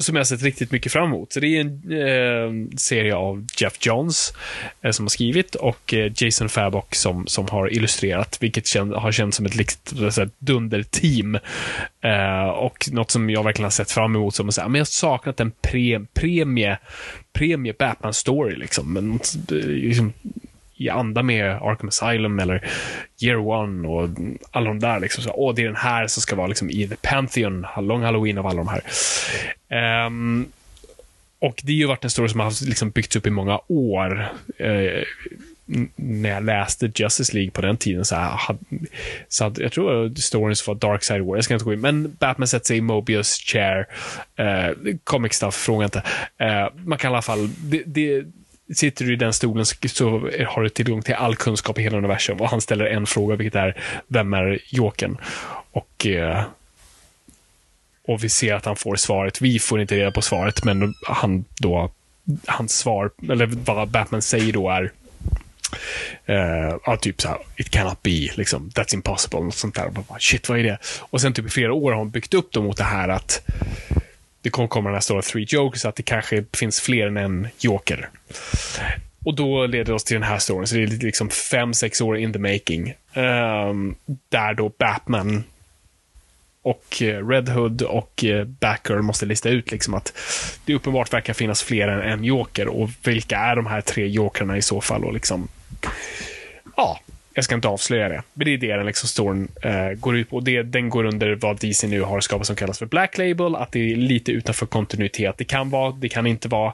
som 0.00 0.16
jag 0.16 0.26
sett 0.26 0.42
riktigt 0.42 0.72
mycket 0.72 0.92
fram 0.92 1.04
emot. 1.04 1.32
Så 1.32 1.40
det 1.40 1.46
är 1.56 1.60
en 1.60 1.92
eh, 1.92 2.76
serie 2.76 3.14
av 3.14 3.46
Jeff 3.56 3.86
Johns 3.86 4.34
eh, 4.82 4.90
som 4.90 5.04
har 5.04 5.10
skrivit 5.10 5.54
och 5.54 5.94
eh, 5.94 6.12
Jason 6.16 6.48
Fabok 6.48 6.94
som, 6.94 7.26
som 7.26 7.48
har 7.48 7.72
illustrerat, 7.72 8.38
vilket 8.40 8.66
kän, 8.66 8.92
har 8.92 9.12
känts 9.12 9.36
som 9.36 9.46
ett 9.46 9.54
liksom, 9.54 10.30
dunderteam. 10.38 11.34
Eh, 12.00 12.48
och 12.48 12.88
något 12.92 13.10
som 13.10 13.30
jag 13.30 13.44
verkligen 13.44 13.64
har 13.64 13.70
sett 13.70 13.90
fram 13.90 14.16
emot 14.16 14.34
som 14.34 14.48
att 14.48 14.54
säga, 14.54 14.64
ah, 14.64 14.68
men 14.68 14.78
jag 14.78 14.84
har 14.84 14.90
saknat 14.90 15.40
en 15.40 15.50
pre, 15.50 16.00
premie, 16.14 16.78
premie 17.32 17.72
Batman-story 17.72 18.56
liksom. 18.56 18.92
Men, 18.92 19.12
eh, 19.12 19.66
liksom 19.66 20.12
i 20.80 20.88
anda 20.88 21.22
med 21.22 21.50
Arkham 21.50 21.88
Asylum 21.88 22.38
eller 22.38 22.68
Year 23.22 23.36
One 23.36 23.88
och 23.88 24.08
alla 24.50 24.68
de 24.68 24.78
där. 24.78 25.00
Liksom. 25.00 25.24
Så, 25.24 25.30
åh, 25.34 25.54
det 25.54 25.62
är 25.62 25.66
den 25.66 25.76
här 25.76 26.06
som 26.06 26.20
ska 26.20 26.36
vara 26.36 26.46
liksom, 26.46 26.70
i 26.70 26.88
The 26.88 26.96
Pantheon, 26.96 27.66
Long 27.80 28.02
Halloween 28.02 28.38
av 28.38 28.46
alla 28.46 28.64
de 28.64 28.68
här. 28.68 30.06
Um, 30.06 30.52
och 31.38 31.60
det 31.64 31.72
har 31.72 31.78
ju 31.78 31.86
varit 31.86 32.04
en 32.04 32.10
story 32.10 32.28
som 32.28 32.40
har 32.40 32.66
liksom 32.66 32.90
byggts 32.90 33.16
upp 33.16 33.26
i 33.26 33.30
många 33.30 33.60
år. 33.68 34.32
Eh, 34.58 35.02
när 35.96 36.30
jag 36.30 36.44
läste 36.44 36.92
Justice 36.94 37.34
League 37.34 37.50
på 37.50 37.60
den 37.60 37.76
tiden 37.76 38.04
så, 38.04 38.14
här, 38.14 38.30
hade, 38.30 38.58
så 39.28 39.44
hade, 39.44 39.62
jag 39.62 39.72
tror 39.72 40.14
storyn 40.20 40.56
var 40.66 40.74
Dark 40.74 41.04
Side 41.04 41.22
War, 41.22 41.36
jag 41.36 41.44
ska 41.44 41.54
inte 41.54 41.64
gå 41.64 41.72
in, 41.72 41.80
men 41.80 42.16
Batman 42.18 42.48
sätter 42.48 42.66
sig 42.66 42.76
i 42.76 42.80
Mobius 42.80 43.38
chair, 43.38 43.86
eh, 44.36 44.94
comic 45.04 45.32
stuff, 45.32 45.54
fråga 45.54 45.84
inte. 45.84 46.02
Eh, 46.38 46.68
man 46.84 46.98
kan 46.98 47.10
i 47.10 47.14
alla 47.14 47.22
fall, 47.22 47.50
det, 47.58 47.82
det, 47.86 48.24
sitter 48.74 49.04
du 49.04 49.12
i 49.12 49.16
den 49.16 49.32
stolen 49.32 49.66
så, 49.66 50.30
har 50.46 50.62
du 50.62 50.68
tillgång 50.68 51.02
till 51.02 51.14
all 51.14 51.36
kunskap 51.36 51.78
i 51.78 51.82
hela 51.82 51.98
universum 51.98 52.40
och 52.40 52.48
han 52.48 52.60
ställer 52.60 52.84
en 52.84 53.06
fråga, 53.06 53.36
vilket 53.36 53.54
är, 53.54 53.82
vem 54.06 54.34
är 54.34 54.58
Jokern? 54.68 55.16
Och 55.72 56.06
eh, 56.06 56.44
och 58.10 58.24
vi 58.24 58.28
ser 58.28 58.54
att 58.54 58.64
han 58.64 58.76
får 58.76 58.96
svaret. 58.96 59.40
Vi 59.40 59.58
får 59.58 59.80
inte 59.80 59.96
reda 59.96 60.10
på 60.10 60.22
svaret, 60.22 60.64
men 60.64 60.94
han 61.06 61.44
då, 61.60 61.90
hans 62.46 62.78
svar, 62.78 63.10
eller 63.30 63.46
vad 63.46 63.88
Batman 63.88 64.22
säger 64.22 64.52
då 64.52 64.70
är 64.70 64.92
Uh, 66.28 66.78
ja, 66.86 66.96
typ 66.96 67.20
såhär, 67.20 67.38
it 67.56 67.70
cannot 67.70 68.02
be, 68.02 68.28
liksom, 68.34 68.70
that's 68.70 68.94
impossible, 68.94 69.40
något 69.40 69.54
sånt 69.54 69.74
där. 69.74 69.86
Och 69.86 69.92
bara, 69.92 70.18
Shit, 70.18 70.48
vad 70.48 70.58
är 70.58 70.62
det? 70.62 70.78
Och 71.00 71.20
sen 71.20 71.32
typ 71.32 71.46
i 71.46 71.48
flera 71.48 71.72
år 71.72 71.92
har 71.92 71.98
hon 71.98 72.10
byggt 72.10 72.34
upp 72.34 72.52
dem 72.52 72.64
mot 72.64 72.76
det 72.76 72.84
här 72.84 73.08
att 73.08 73.42
det 74.42 74.50
kommer 74.50 74.68
komma 74.68 74.88
den 74.88 74.94
här 74.94 75.00
stora 75.00 75.22
three 75.22 75.46
Jokers 75.48 75.84
att 75.84 75.96
det 75.96 76.02
kanske 76.02 76.44
finns 76.54 76.80
fler 76.80 77.06
än 77.06 77.16
en 77.16 77.48
joker. 77.58 78.08
Och 79.24 79.34
då 79.34 79.66
leder 79.66 79.84
det 79.84 79.92
oss 79.92 80.04
till 80.04 80.14
den 80.14 80.22
här 80.22 80.38
storyn, 80.38 80.66
så 80.66 80.74
det 80.74 80.82
är 80.82 80.86
liksom 80.86 81.30
fem, 81.30 81.74
sex 81.74 82.00
år 82.00 82.18
in 82.18 82.32
the 82.32 82.38
making. 82.38 82.94
Um, 83.14 83.94
där 84.28 84.54
då 84.54 84.72
Batman 84.78 85.44
och 86.62 87.02
eh, 87.02 87.28
Red 87.28 87.48
Hood 87.48 87.82
och 87.82 88.24
eh, 88.24 88.44
Batgirl 88.44 88.96
Backer 88.96 89.02
måste 89.02 89.26
lista 89.26 89.48
ut 89.48 89.70
liksom 89.70 89.94
att 89.94 90.12
det 90.64 90.74
uppenbart 90.74 91.12
verkar 91.12 91.32
finnas 91.32 91.62
fler 91.62 91.88
än 91.88 92.12
en 92.12 92.24
joker 92.24 92.68
och 92.68 92.90
vilka 93.04 93.38
är 93.38 93.56
de 93.56 93.66
här 93.66 93.80
tre 93.80 94.06
jokerna 94.06 94.56
i 94.56 94.62
så 94.62 94.80
fall 94.80 95.04
och 95.04 95.12
liksom 95.12 95.48
ja, 96.76 97.00
jag 97.34 97.44
ska 97.44 97.54
inte 97.54 97.68
avslöja 97.68 98.08
det. 98.08 98.22
Men 98.34 98.44
det 98.44 98.54
är 98.54 98.58
det 98.58 98.76
den 98.76 98.86
liksom 98.86 99.08
storyn 99.08 99.48
uh, 99.64 99.92
går 99.92 100.16
ut 100.16 100.30
på. 100.30 100.40
Det, 100.40 100.62
den 100.62 100.88
går 100.88 101.04
under 101.04 101.34
vad 101.34 101.60
DC 101.60 101.86
nu 101.86 102.02
har 102.02 102.20
skapat 102.20 102.46
som 102.46 102.56
kallas 102.56 102.78
för 102.78 102.86
Black 102.86 103.18
Label, 103.18 103.54
att 103.54 103.72
det 103.72 103.92
är 103.92 103.96
lite 103.96 104.32
utanför 104.32 104.66
kontinuitet. 104.66 105.34
Det 105.38 105.44
kan 105.44 105.70
vara, 105.70 105.92
det 105.92 106.08
kan 106.08 106.26
inte 106.26 106.48
vara 106.48 106.72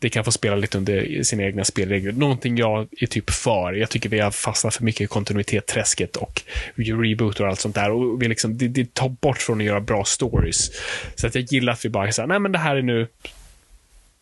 det 0.00 0.08
kan 0.08 0.24
få 0.24 0.32
spela 0.32 0.56
lite 0.56 0.78
under 0.78 1.22
sina 1.22 1.42
egna 1.42 1.64
spelregler. 1.64 2.12
Någonting 2.12 2.56
jag 2.56 2.88
är 3.00 3.06
typ 3.06 3.30
för. 3.30 3.72
Jag 3.72 3.90
tycker 3.90 4.08
vi 4.08 4.18
har 4.18 4.30
fastnat 4.30 4.74
för 4.74 4.84
mycket 4.84 5.00
i 5.00 5.06
kontinuitet-träsket 5.06 6.16
och 6.16 6.42
reboot 6.74 7.40
och 7.40 7.46
allt 7.46 7.60
sånt 7.60 7.74
där. 7.74 7.90
Och 7.90 8.22
vi 8.22 8.28
liksom, 8.28 8.58
det, 8.58 8.68
det 8.68 8.94
tar 8.94 9.08
bort 9.08 9.38
från 9.38 9.60
att 9.60 9.66
göra 9.66 9.80
bra 9.80 10.04
stories. 10.04 10.70
Så 11.14 11.26
att 11.26 11.34
jag 11.34 11.44
gillar 11.44 11.72
att 11.72 11.84
vi 11.84 11.88
bara 11.88 12.12
säger, 12.12 12.26
nej 12.26 12.38
men 12.38 12.52
det 12.52 12.58
här 12.58 12.76
är 12.76 12.82
nu, 12.82 13.06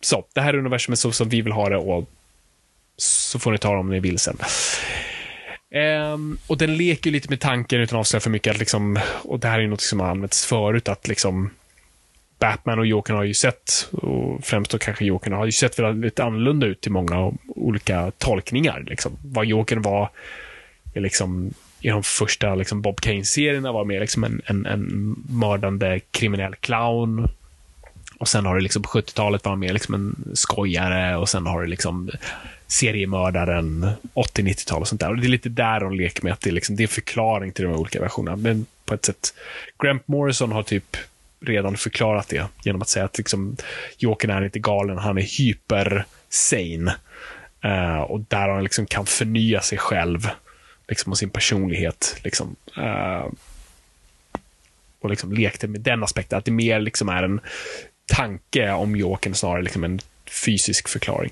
så, 0.01 0.25
det 0.35 0.41
här 0.41 0.55
är 0.55 0.59
universumet 0.59 0.99
så 0.99 1.13
som 1.13 1.29
vi 1.29 1.41
vill 1.41 1.53
ha 1.53 1.69
det 1.69 1.77
och 1.77 2.11
så 2.97 3.39
får 3.39 3.53
ni 3.53 3.59
ta 3.59 3.73
det 3.73 3.79
om 3.79 3.91
ni 3.91 4.01
vill 4.01 4.19
sen. 4.19 4.39
Um, 5.71 6.39
och 6.47 6.59
den 6.59 6.77
leker 6.77 7.11
lite 7.11 7.31
med 7.31 7.41
tanken 7.41 7.81
utan 7.81 7.97
att 7.97 8.01
avslöja 8.01 8.21
för 8.21 8.31
mycket. 8.31 8.51
Att 8.51 8.59
liksom, 8.59 8.99
och 9.23 9.41
det 9.41 9.49
här 9.49 9.61
är 9.61 9.67
något 9.67 9.81
som 9.81 10.01
har 10.01 10.09
använts 10.09 10.47
förut. 10.47 10.89
Att 10.89 11.09
liksom, 11.09 11.51
Batman 12.39 12.79
och 12.79 12.87
Jokern 12.87 13.17
har 13.17 13.25
ju 13.25 13.35
sett, 13.35 13.89
och 13.93 14.45
främst 14.45 14.71
då 14.71 14.79
kanske 14.79 15.05
Jokern, 15.05 15.33
har 15.33 15.47
ju 15.47 15.53
sett 15.53 15.79
väldigt 15.79 16.21
annorlunda 16.21 16.67
ut 16.67 16.87
i 16.87 16.91
många 16.91 17.33
olika 17.47 18.13
tolkningar. 18.19 18.85
Liksom. 18.87 19.13
Vad 19.23 19.47
Jokern 19.47 19.83
var 19.83 20.11
liksom, 20.95 21.55
i 21.81 21.89
de 21.89 22.03
första 22.03 22.55
liksom, 22.55 22.83
Bob 22.83 23.01
Kane-serierna 23.01 23.73
var 23.73 23.85
mer 23.85 24.01
liksom 24.01 24.25
en, 24.25 24.43
en, 24.45 24.67
en 24.67 25.15
mördande 25.31 26.01
kriminell 26.11 26.55
clown. 26.55 27.29
Och 28.19 28.29
sen 28.29 28.47
har 28.47 28.55
det 28.55 28.63
liksom 28.63 28.83
på 28.83 28.89
70-talet 28.89 29.45
var 29.45 29.53
han 29.53 29.59
mer 29.59 29.73
liksom 29.73 29.95
en 29.95 30.37
skojare 30.37 31.17
och 31.17 31.29
sen 31.29 31.47
har 31.47 31.63
det 31.63 31.69
liksom 31.69 32.11
seriemördaren 32.69 33.91
80-90-tal 34.15 34.81
och 34.81 34.89
sånt 34.89 35.01
där. 35.01 35.11
Och 35.11 35.17
det 35.17 35.27
är 35.27 35.29
lite 35.29 35.49
där 35.49 35.81
de 35.81 35.93
leker 35.93 36.23
med 36.25 36.33
att 36.33 36.41
det 36.41 36.51
är, 36.51 36.55
liksom, 36.55 36.77
det 36.77 36.83
är 36.83 36.89
förklaring 36.89 37.53
till 37.53 37.65
de 37.65 37.75
olika 37.75 38.01
versionerna. 38.01 38.37
Men 38.37 38.67
på 38.85 38.95
ett 38.95 39.05
sätt, 39.05 39.35
Grant 39.83 40.09
Morrison 40.09 40.53
har 40.53 40.63
typ 40.63 40.97
redan 41.41 41.77
förklarat 41.77 42.29
det 42.29 42.47
genom 42.63 42.83
att 42.83 42.89
säga 42.89 43.05
att 43.05 43.19
liksom, 43.19 43.57
Jokern 43.99 44.31
är 44.31 44.45
inte 44.45 44.59
galen, 44.59 44.99
han 44.99 45.19
är 45.19 45.39
hyper 45.39 46.05
sane. 46.29 46.95
Uh, 47.65 47.73
eh, 47.73 48.01
och 48.01 48.21
där 48.21 48.49
han 48.49 48.63
liksom 48.63 48.87
kan 48.87 49.07
förnya 49.07 49.61
sig 49.61 49.79
själv 49.79 50.29
liksom, 50.89 51.13
och 51.13 51.19
sin 51.19 51.31
personlighet. 51.31 52.21
Liksom, 52.25 52.57
uh, 52.79 53.27
och 55.01 55.11
liksom 55.11 55.33
lekte 55.33 55.69
med 55.69 55.81
den 55.81 56.03
aspekten, 56.03 56.39
att 56.39 56.45
det 56.45 56.51
mer 56.51 56.81
liksom 56.81 57.09
är 57.09 57.23
en 57.23 57.41
tanke 58.07 58.71
om 58.71 58.97
Jokern 58.97 59.35
snarare 59.35 59.63
liksom 59.63 59.85
en 59.85 60.01
fysisk 60.45 60.89
förklaring. 60.89 61.31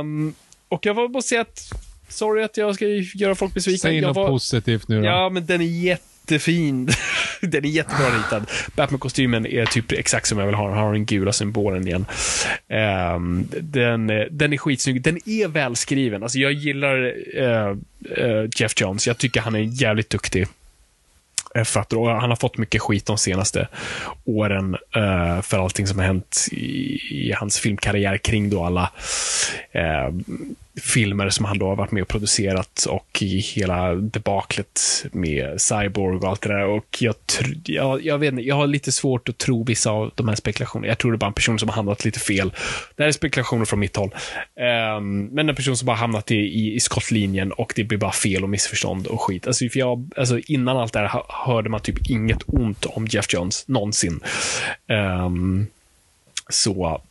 Um, 0.00 0.34
och 0.68 0.86
jag 0.86 0.94
var 0.94 1.08
bara 1.08 1.22
säga 1.22 1.40
att, 1.40 1.72
sorry 2.08 2.42
att 2.42 2.56
jag 2.56 2.74
ska 2.74 2.86
göra 3.14 3.34
folk 3.34 3.54
besvikna. 3.54 3.78
Säg 3.78 4.00
något 4.00 4.16
var, 4.16 4.28
positivt 4.28 4.88
nu 4.88 5.00
då. 5.00 5.06
Ja, 5.06 5.28
men 5.28 5.46
den 5.46 5.60
är 5.60 5.64
jätte 5.64 6.12
jättefin. 6.22 6.88
den 7.40 7.64
är 7.64 7.68
jättebra 7.68 8.06
ritad. 8.06 8.50
Batman-kostymen 8.76 9.46
är 9.46 9.66
typ 9.66 9.92
exakt 9.92 10.26
som 10.26 10.38
jag 10.38 10.46
vill 10.46 10.54
ha 10.54 10.68
den. 10.68 10.78
har 10.78 10.92
den 10.92 11.06
gula 11.06 11.32
symbolen 11.32 11.88
igen. 11.88 12.06
Um, 13.14 13.48
den, 13.60 14.06
den 14.30 14.52
är 14.52 14.56
skitsnygg. 14.56 15.02
Den 15.02 15.28
är 15.28 15.48
välskriven. 15.48 16.22
Alltså 16.22 16.38
jag 16.38 16.52
gillar 16.52 17.04
uh, 17.36 17.76
uh, 18.18 18.48
Jeff 18.56 18.72
Jones. 18.76 19.06
Jag 19.06 19.18
tycker 19.18 19.40
han 19.40 19.54
är 19.54 19.82
jävligt 19.82 20.10
duktig 20.10 20.46
författare 21.54 22.00
och 22.00 22.08
han 22.08 22.30
har 22.30 22.36
fått 22.36 22.58
mycket 22.58 22.82
skit 22.82 23.06
de 23.06 23.18
senaste 23.18 23.68
åren 24.24 24.76
eh, 24.96 25.42
för 25.42 25.58
allting 25.58 25.86
som 25.86 25.98
har 25.98 26.06
hänt 26.06 26.48
i, 26.52 27.00
i, 27.10 27.34
hans 27.36 27.58
filmkarriär 27.58 28.16
kring 28.16 28.50
då 28.50 28.64
alla 28.64 28.90
eh, 29.72 30.08
filmer 30.80 31.30
som 31.30 31.44
han 31.44 31.58
då 31.58 31.66
har 31.66 31.76
varit 31.76 31.90
med 31.90 32.02
och 32.02 32.08
producerat 32.08 32.86
och 32.88 33.22
i 33.22 33.38
hela 33.38 33.94
debaklet 33.94 35.04
med 35.12 35.60
Cyborg 35.60 36.16
och 36.16 36.24
allt 36.24 36.42
det 36.42 36.48
där. 36.48 36.66
Och 36.66 36.96
jag, 36.98 37.14
jag, 37.64 38.04
jag, 38.04 38.18
vet 38.18 38.32
inte, 38.32 38.42
jag 38.42 38.54
har 38.54 38.66
lite 38.66 38.92
svårt 38.92 39.28
att 39.28 39.38
tro 39.38 39.64
vissa 39.64 39.90
av 39.90 40.12
de 40.14 40.28
här 40.28 40.34
spekulationerna. 40.34 40.88
Jag 40.88 40.98
tror 40.98 41.12
det 41.12 41.16
är 41.16 41.18
bara 41.18 41.26
en 41.26 41.32
person 41.32 41.58
som 41.58 41.68
har 41.68 41.76
hamnat 41.76 42.04
lite 42.04 42.20
fel. 42.20 42.52
Det 42.96 43.02
här 43.02 43.08
är 43.08 43.12
spekulationer 43.12 43.64
från 43.64 43.80
mitt 43.80 43.96
håll. 43.96 44.14
Um, 44.96 45.24
men 45.24 45.48
en 45.48 45.54
person 45.54 45.76
som 45.76 45.86
bara 45.86 45.96
hamnat 45.96 46.30
i, 46.30 46.36
i, 46.36 46.74
i 46.74 46.80
skottlinjen 46.80 47.52
och 47.52 47.72
det 47.76 47.84
blir 47.84 47.98
bara 47.98 48.12
fel 48.12 48.42
och 48.42 48.50
missförstånd 48.50 49.06
och 49.06 49.20
skit. 49.20 49.46
Alltså, 49.46 49.68
för 49.68 49.78
jag, 49.78 50.10
alltså 50.16 50.38
innan 50.38 50.76
allt 50.76 50.92
det 50.92 50.98
här 50.98 51.22
hörde 51.28 51.68
man 51.68 51.80
typ 51.80 52.10
inget 52.10 52.42
ont 52.46 52.84
om 52.84 53.06
Jeff 53.06 53.34
Jones, 53.34 53.68
någonsin. 53.68 54.20
Um, 55.26 55.66
så 56.48 57.02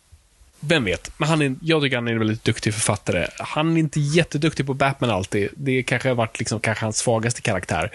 vem 0.61 0.85
vet? 0.85 1.11
Men 1.17 1.29
han 1.29 1.41
är, 1.41 1.55
jag 1.61 1.81
tycker 1.81 1.97
han 1.97 2.07
är 2.07 2.11
en 2.11 2.19
väldigt 2.19 2.43
duktig 2.43 2.73
författare. 2.73 3.27
Han 3.39 3.77
är 3.77 3.79
inte 3.79 3.99
jätteduktig 3.99 4.65
på 4.65 4.73
Batman 4.73 5.09
alltid. 5.09 5.49
Det 5.55 5.83
kanske 5.83 6.09
har 6.09 6.15
varit 6.15 6.39
liksom, 6.39 6.59
kanske 6.59 6.85
hans 6.85 6.97
svagaste 6.97 7.41
karaktär. 7.41 7.91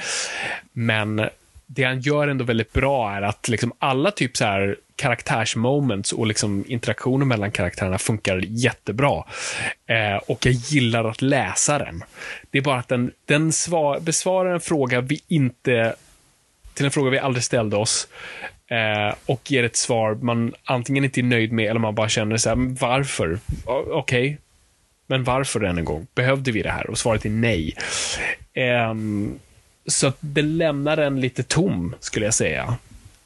Men 0.72 1.28
det 1.66 1.84
han 1.84 2.00
gör 2.00 2.28
ändå 2.28 2.44
väldigt 2.44 2.72
bra 2.72 3.12
är 3.12 3.22
att 3.22 3.48
liksom 3.48 3.72
alla 3.78 4.10
typ 4.10 4.36
så 4.36 4.44
här 4.44 4.76
karaktärsmoments 4.96 6.12
och 6.12 6.26
liksom 6.26 6.64
interaktioner 6.68 7.26
mellan 7.26 7.50
karaktärerna 7.50 7.98
funkar 7.98 8.40
jättebra. 8.46 9.24
Eh, 9.86 10.16
och 10.26 10.46
jag 10.46 10.54
gillar 10.54 11.04
att 11.04 11.22
läsa 11.22 11.78
den. 11.78 12.04
Det 12.50 12.58
är 12.58 12.62
bara 12.62 12.78
att 12.78 12.88
den, 12.88 13.12
den 13.24 13.52
svar, 13.52 14.00
besvarar 14.00 14.54
en 14.54 14.60
fråga 14.60 15.00
vi 15.00 15.20
inte 15.28 15.94
till 16.74 16.84
en 16.84 16.90
fråga 16.90 17.10
vi 17.10 17.18
aldrig 17.18 17.44
ställde 17.44 17.76
oss. 17.76 18.08
Eh, 18.70 19.14
och 19.26 19.50
ger 19.50 19.64
ett 19.64 19.76
svar 19.76 20.14
man 20.14 20.54
antingen 20.64 21.04
inte 21.04 21.20
är 21.20 21.22
nöjd 21.22 21.52
med 21.52 21.70
eller 21.70 21.80
man 21.80 21.94
bara 21.94 22.08
känner 22.08 22.36
så 22.36 22.48
här, 22.48 22.56
varför? 22.80 23.38
Okej, 23.64 23.92
okay. 23.92 24.36
men 25.06 25.24
varför 25.24 25.60
än 25.60 25.78
en 25.78 25.84
gång? 25.84 26.06
Behövde 26.14 26.52
vi 26.52 26.62
det 26.62 26.70
här? 26.70 26.90
Och 26.90 26.98
svaret 26.98 27.24
är 27.24 27.30
nej. 27.30 27.74
Eh, 28.52 28.94
så 29.86 30.06
att 30.06 30.16
det 30.20 30.42
lämnar 30.42 30.96
en 30.96 31.20
lite 31.20 31.42
tom, 31.42 31.94
skulle 32.00 32.24
jag 32.24 32.34
säga. 32.34 32.76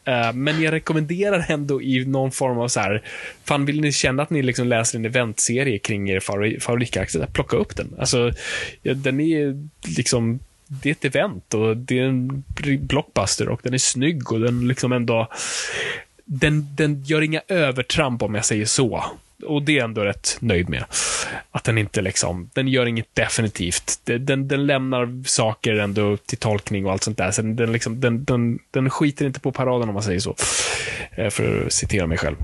Eh, 0.05 0.33
men 0.33 0.63
jag 0.63 0.73
rekommenderar 0.73 1.45
ändå 1.49 1.83
i 1.83 2.05
någon 2.05 2.31
form 2.31 2.59
av 2.59 2.69
så 2.69 2.81
här, 2.81 3.03
fan 3.45 3.65
vill 3.65 3.81
ni 3.81 3.93
känna 3.93 4.23
att 4.23 4.31
ni 4.31 4.43
liksom 4.43 4.67
läser 4.67 4.99
en 4.99 5.05
eventserie 5.05 5.79
kring 5.79 6.11
er 6.11 6.21
favoritkaraktär, 6.61 7.27
plocka 7.33 7.57
upp 7.57 7.77
den. 7.77 7.95
Alltså, 7.99 8.33
ja, 8.83 8.95
den 8.95 9.21
är 9.21 9.69
liksom 9.97 10.39
det 10.71 10.89
är 10.89 10.93
ett 10.93 11.05
event 11.05 11.55
och 11.55 11.77
det 11.77 11.99
är 11.99 12.05
en 12.05 12.45
blockbuster 12.81 13.49
och 13.49 13.61
den 13.63 13.75
är 13.75 13.79
snygg 13.79 14.33
och 14.33 14.41
den 14.41 14.69
liksom 14.69 14.93
ändå, 14.93 15.29
den, 16.25 16.77
den 16.77 17.03
gör 17.05 17.23
inga 17.23 17.43
övertramp 17.49 18.23
om 18.23 18.35
jag 18.35 18.45
säger 18.45 18.67
så. 18.67 19.05
Och 19.47 19.63
det 19.63 19.73
är 19.73 19.77
jag 19.77 19.85
ändå 19.85 20.01
rätt 20.01 20.37
nöjd 20.41 20.69
med. 20.69 20.85
Att 21.51 21.65
den 21.65 21.79
inte 21.79 22.03
liksom, 22.03 22.51
den 22.55 22.69
gör 22.69 22.87
inget 22.87 23.15
definitivt. 23.15 24.01
Den, 24.05 24.49
den 24.49 24.67
lämnar 24.67 25.29
saker 25.29 25.75
ändå 25.75 26.17
till 26.17 26.39
tolkning 26.39 26.87
och 26.87 26.93
allt 26.93 27.03
sånt 27.03 27.19
där. 27.19 27.31
Så 27.31 27.43
den, 27.43 27.73
liksom, 27.73 28.01
den, 28.01 28.25
den, 28.25 28.59
den 28.71 28.91
skiter 28.91 29.27
inte 29.27 29.41
på 29.41 29.53
paraden 29.53 29.89
om 29.89 29.95
man 29.95 30.03
säger 30.03 30.21
så. 30.21 30.37
Eh, 31.11 31.31
för 31.31 31.67
att 31.67 31.73
citera 31.73 32.07
mig 32.07 32.19
själv. 32.19 32.37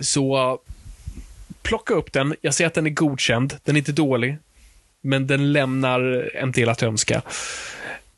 Så 0.00 0.58
plocka 1.62 1.94
upp 1.94 2.12
den. 2.12 2.34
Jag 2.40 2.54
ser 2.54 2.66
att 2.66 2.74
den 2.74 2.86
är 2.86 2.90
godkänd. 2.90 3.54
Den 3.64 3.76
är 3.76 3.78
inte 3.78 3.92
dålig 3.92 4.36
men 5.04 5.26
den 5.26 5.52
lämnar 5.52 6.30
en 6.34 6.52
del 6.52 6.68
att 6.68 6.82
önska. 6.82 7.22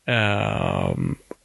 Uh, 0.09 0.95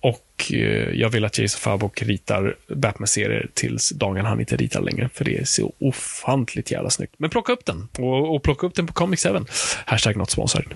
och 0.01 0.53
uh, 0.53 0.95
jag 0.95 1.09
vill 1.09 1.25
att 1.25 1.39
Jason 1.39 1.61
Fabok 1.61 2.03
ritar 2.03 2.57
Batman-serier 2.69 3.51
tills 3.55 3.91
dagen 3.91 4.25
han 4.25 4.41
inte 4.41 4.57
ritar 4.57 4.83
längre, 4.83 5.11
för 5.15 5.25
det 5.25 5.39
är 5.39 5.45
så 5.45 5.73
ofantligt 5.79 6.71
jävla 6.71 6.91
snyggt. 6.91 7.15
Men 7.17 7.31
plocka 7.31 7.53
upp 7.53 7.65
den, 7.65 7.89
och, 7.99 8.35
och 8.35 8.43
plocka 8.43 8.67
upp 8.67 8.75
den 8.75 8.87
på 8.87 8.93
Comics7. 8.93 9.47
Hashtag 9.87 10.17
not 10.17 10.31
sponsored. 10.31 10.75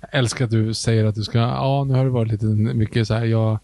Jag 0.00 0.08
älskar 0.18 0.44
att 0.44 0.50
du 0.50 0.74
säger 0.74 1.04
att 1.04 1.14
du 1.14 1.22
ska, 1.22 1.38
ja 1.38 1.84
nu 1.88 1.94
har 1.94 2.04
det 2.04 2.10
varit 2.10 2.32
lite 2.32 2.44
mycket 2.46 3.06
så 3.06 3.14
här, 3.14 3.24
jag, 3.24 3.58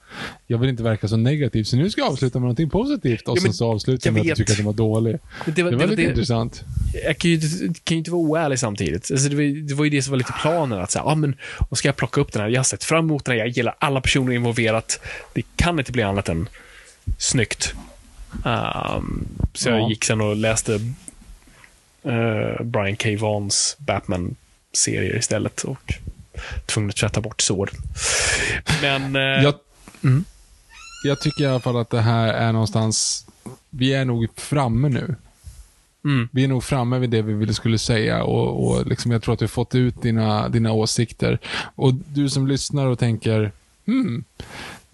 jag 0.46 0.58
vill 0.58 0.70
inte 0.70 0.82
verka 0.82 1.08
så 1.08 1.16
negativ, 1.16 1.64
så 1.64 1.76
nu 1.76 1.90
ska 1.90 2.00
jag 2.00 2.10
avsluta 2.12 2.38
med 2.38 2.42
någonting 2.42 2.70
positivt 2.70 3.28
och 3.28 3.36
Ja, 3.38 3.40
sen 3.42 3.52
så 3.54 3.72
avsluta 3.72 4.06
jag 4.08 4.12
med 4.14 4.20
att 4.20 4.24
du 4.24 4.28
vet. 4.30 4.36
tycker 4.36 4.52
att 4.52 4.56
den 4.56 4.66
var 4.66 4.72
dålig. 4.72 5.18
Men 5.44 5.54
Det 5.54 5.62
var, 5.62 5.72
lite 5.72 5.94
det, 5.96 6.02
intressant. 6.02 6.64
jag 7.04 7.18
kan 7.18 7.30
ju, 7.30 7.40
kan 7.84 7.94
ju 7.94 7.98
inte 7.98 8.10
vara 8.10 8.22
oärlig 8.22 8.58
samtidigt. 8.58 9.10
Alltså 9.10 9.28
det, 9.28 9.36
var, 9.36 9.68
det 9.68 9.74
var 9.74 9.84
ju 9.84 9.90
det 9.90 10.02
som 10.02 10.10
var 10.10 10.18
lite 10.18 10.32
planen. 10.42 10.78
Att 10.80 10.90
säga, 10.90 11.02
ah, 11.04 11.14
men, 11.14 11.34
och 11.68 11.78
ska 11.78 11.88
jag 11.88 11.96
plocka 11.96 12.20
upp 12.20 12.32
den 12.32 12.42
här? 12.42 12.48
Jag 12.48 12.58
har 12.58 12.64
sett 12.64 12.84
fram 12.84 13.04
emot 13.04 13.24
den 13.24 13.32
här. 13.32 13.38
Jag 13.38 13.48
gillar 13.48 13.74
alla 13.78 14.00
personer 14.00 14.32
involverat. 14.32 15.00
Det 15.34 15.42
kan 15.56 15.78
inte 15.78 15.92
bli 15.92 16.02
annat 16.02 16.28
än 16.28 16.48
snyggt. 17.18 17.74
Ehm, 18.44 19.26
så 19.54 19.68
jag 19.68 19.80
Ja. 19.80 19.88
gick 19.88 20.04
sen 20.04 20.20
och 20.20 20.36
läste 20.36 20.74
eh, 22.02 22.64
Brian 22.64 22.96
K. 22.96 23.08
Vaughns 23.20 23.76
Batman-serier 24.76 25.16
istället. 25.18 25.64
Och 25.64 25.94
tvungen 26.66 26.90
att 26.90 26.96
tvätta 26.96 27.20
bort 27.20 27.40
sår. 27.40 27.70
Men... 28.82 29.16
eh, 29.16 29.22
Jag, 29.44 29.54
Mm. 30.04 30.24
jag 31.04 31.20
tycker 31.20 31.44
i 31.44 31.46
alla 31.46 31.60
fall 31.60 31.76
att 31.76 31.90
det 31.90 32.00
här 32.00 32.28
är 32.34 32.52
någonstans, 32.52 33.26
vi 33.70 33.94
är 33.94 34.04
nog 34.04 34.26
framme 34.36 34.88
nu. 34.88 35.14
Mm. 36.04 36.28
Vi 36.32 36.44
är 36.44 36.48
nog 36.48 36.64
framme 36.64 36.98
vid 36.98 37.10
det 37.10 37.22
vi 37.22 37.32
ville 37.32 37.54
skulle 37.54 37.78
säga 37.78 38.22
och, 38.22 38.66
och 38.66 38.86
liksom 38.86 39.10
jag 39.10 39.22
tror 39.22 39.32
att 39.32 39.38
du 39.38 39.44
har 39.44 39.48
fått 39.48 39.74
ut 39.74 40.02
dina, 40.02 40.48
dina 40.48 40.72
åsikter. 40.72 41.38
Och 41.74 41.94
du 41.94 42.28
som 42.28 42.46
lyssnar 42.46 42.86
och 42.86 42.98
tänker, 42.98 43.52
hmm, 43.86 44.24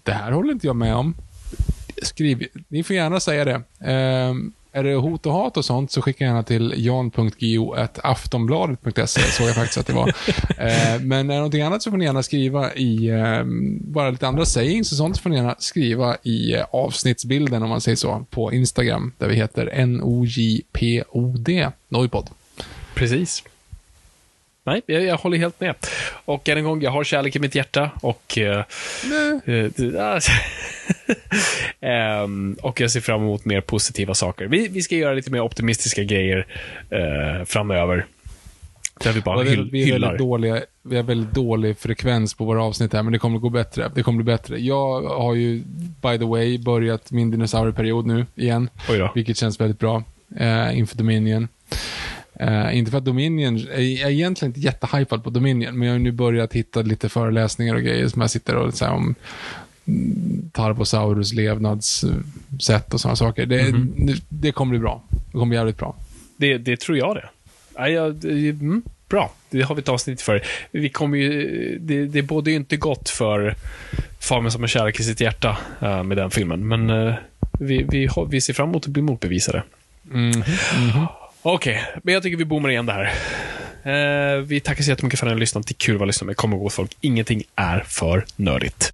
det 0.03 0.11
här 0.13 0.31
håller 0.31 0.51
inte 0.53 0.67
jag 0.67 0.75
med 0.75 0.95
om. 0.95 1.15
Skriv, 2.03 2.47
ni 2.67 2.83
får 2.83 2.95
gärna 2.95 3.19
säga 3.19 3.45
det. 3.45 3.61
Ehm, 3.91 4.53
är 4.75 4.83
det 4.83 4.95
hot 4.95 5.25
och 5.25 5.33
hat 5.33 5.57
och 5.57 5.65
sånt 5.65 5.91
så 5.91 6.01
skicka 6.01 6.23
gärna 6.23 6.43
till 6.43 6.73
jan.go.aftonbladet.se, 6.77 9.21
såg 9.21 9.47
jag 9.47 9.55
faktiskt 9.55 9.77
att 9.77 9.87
det 9.87 9.93
var. 9.93 10.13
Eh, 10.57 10.99
men 11.01 11.29
är 11.29 11.33
det 11.33 11.39
någonting 11.39 11.61
annat 11.61 11.83
så 11.83 11.91
får 11.91 11.97
ni 11.97 12.05
gärna 12.05 12.23
skriva 12.23 12.73
i, 12.73 13.09
ehm, 13.09 13.77
bara 13.81 14.09
lite 14.09 14.27
andra 14.27 14.45
sayings 14.45 14.91
och 14.91 14.97
sånt 14.97 15.15
så 15.15 15.21
får 15.21 15.29
ni 15.29 15.35
gärna 15.35 15.55
skriva 15.59 16.17
i 16.23 16.53
eh, 16.53 16.65
avsnittsbilden, 16.71 17.63
om 17.63 17.69
man 17.69 17.81
säger 17.81 17.95
så, 17.95 18.25
på 18.29 18.53
Instagram, 18.53 19.13
där 19.17 19.27
vi 19.27 19.35
heter 19.35 19.85
NOJPOD, 19.85 21.49
Noipod. 21.89 22.29
Precis. 22.93 23.43
Nej, 24.63 24.81
jag, 24.85 25.03
jag 25.03 25.17
håller 25.17 25.37
helt 25.37 25.59
med. 25.59 25.75
Och 26.25 26.49
än 26.49 26.57
en 26.57 26.63
gång, 26.63 26.81
jag 26.81 26.91
har 26.91 27.03
kärlek 27.03 27.35
i 27.35 27.39
mitt 27.39 27.55
hjärta 27.55 27.91
och... 28.01 28.37
eh, 28.37 28.63
eh, 29.45 29.67
Ehm, 31.81 32.57
och 32.61 32.81
jag 32.81 32.91
ser 32.91 33.01
fram 33.01 33.21
emot 33.21 33.45
mer 33.45 33.61
positiva 33.61 34.13
saker. 34.13 34.47
Vi, 34.47 34.67
vi 34.67 34.81
ska 34.81 34.95
göra 34.95 35.13
lite 35.13 35.31
mer 35.31 35.41
optimistiska 35.41 36.03
grejer 36.03 36.47
eh, 36.89 37.45
framöver. 37.45 38.05
Där 39.03 39.13
vi 39.13 39.21
bara 39.21 39.43
hyll, 39.43 39.69
vi, 39.71 39.81
är 39.81 39.85
hyllar. 39.85 39.99
väldigt 39.99 40.19
dåliga, 40.19 40.61
vi 40.81 40.95
har 40.95 41.03
väldigt 41.03 41.31
dålig 41.31 41.77
frekvens 41.77 42.33
på 42.33 42.45
våra 42.45 42.63
avsnitt 42.63 42.93
här, 42.93 43.03
men 43.03 43.13
det 43.13 43.19
kommer 43.19 43.39
gå 43.39 43.49
bättre. 43.49 43.91
Det 43.95 44.03
kommer 44.03 44.23
bli 44.23 44.33
bättre. 44.33 44.59
Jag 44.59 45.01
har 45.01 45.33
ju, 45.33 45.63
by 46.01 46.17
the 46.17 46.25
way, 46.25 46.57
börjat 46.57 47.11
min 47.11 47.31
dinosaurieperiod 47.31 48.05
nu 48.05 48.25
igen, 48.35 48.69
vilket 49.15 49.37
känns 49.37 49.61
väldigt 49.61 49.79
bra 49.79 50.03
eh, 50.39 50.77
inför 50.77 50.97
Dominion. 50.97 51.47
Eh, 52.39 52.77
inte 52.77 52.91
för 52.91 52.97
att 52.97 53.05
Dominion, 53.05 53.57
jag 53.57 53.81
är 53.81 54.09
egentligen 54.09 54.49
inte 54.49 54.59
jättehypad 54.59 55.23
på 55.23 55.29
Dominion, 55.29 55.79
men 55.79 55.87
jag 55.87 55.95
har 55.95 55.99
nu 55.99 56.11
börjat 56.11 56.53
hitta 56.53 56.81
lite 56.81 57.09
föreläsningar 57.09 57.75
och 57.75 57.81
grejer 57.81 58.07
som 58.07 58.21
jag 58.21 58.31
sitter 58.31 58.55
och 58.55 58.73
så 58.73 58.85
här, 58.85 58.93
om 58.93 59.15
Tarbosaurus 60.51 61.33
levnadssätt 61.33 62.93
och 62.93 63.01
sådana 63.01 63.15
saker. 63.15 63.45
Det, 63.45 63.71
det, 63.97 64.21
det 64.29 64.51
kommer 64.51 64.69
bli 64.69 64.79
bra. 64.79 65.03
Det 65.09 65.31
kommer 65.31 65.45
bli 65.45 65.57
jävligt 65.57 65.77
bra. 65.77 65.95
Det, 66.37 66.57
det 66.57 66.79
tror 66.79 66.97
jag 66.97 67.15
det. 67.15 67.29
Ja, 67.75 67.87
ja, 67.87 68.09
det- 68.09 68.49
mm, 68.49 68.81
bra, 69.09 69.31
det 69.49 69.61
har 69.61 69.75
vi 69.75 69.81
ett 69.81 69.89
avsnitt 69.89 70.21
för. 70.21 70.43
Vi 70.71 70.89
kommer 70.89 71.17
ju, 71.17 71.77
det, 71.81 72.05
det 72.05 72.21
bådar 72.21 72.49
ju 72.49 72.55
inte 72.55 72.77
gott 72.77 73.09
för 73.09 73.55
Fabian 74.19 74.51
som 74.51 74.61
har 74.63 74.67
kärlek 74.67 74.99
i 74.99 75.03
sitt 75.03 75.21
hjärta 75.21 75.57
eh, 75.81 76.03
med 76.03 76.17
den 76.17 76.31
filmen. 76.31 76.67
Men 76.67 76.89
eh, 76.89 77.13
vi, 77.59 77.85
vi, 77.89 78.05
har- 78.05 78.25
vi 78.25 78.41
ser 78.41 78.53
fram 78.53 78.69
emot 78.69 78.83
att 78.85 78.89
bli 78.91 79.01
motbevisade. 79.01 79.63
Mhm. 80.03 80.43
Okej, 81.41 81.83
men 82.03 82.13
jag 82.13 82.23
tycker 82.23 82.37
vi 82.37 82.45
bommar 82.45 82.69
igen 82.69 82.85
det 82.85 82.93
här. 82.93 83.11
Eh, 83.85 84.41
vi 84.41 84.59
tackar 84.59 84.83
så 84.83 84.89
jättemycket 84.89 85.19
för 85.19 85.27
att 85.27 85.29
ni 85.29 85.33
har 85.33 85.39
lyssnat. 85.39 85.67
Det 85.67 85.71
är 85.71 85.77
kul 85.77 85.95
att 85.95 85.99
vara 85.99 86.07
lyssnat 86.07 86.25
med. 86.25 86.37
Kom 86.37 86.53
ihåg 86.53 86.71
folk, 86.71 86.97
ingenting 87.01 87.43
är 87.55 87.79
för 87.87 88.25
nördigt. 88.35 88.93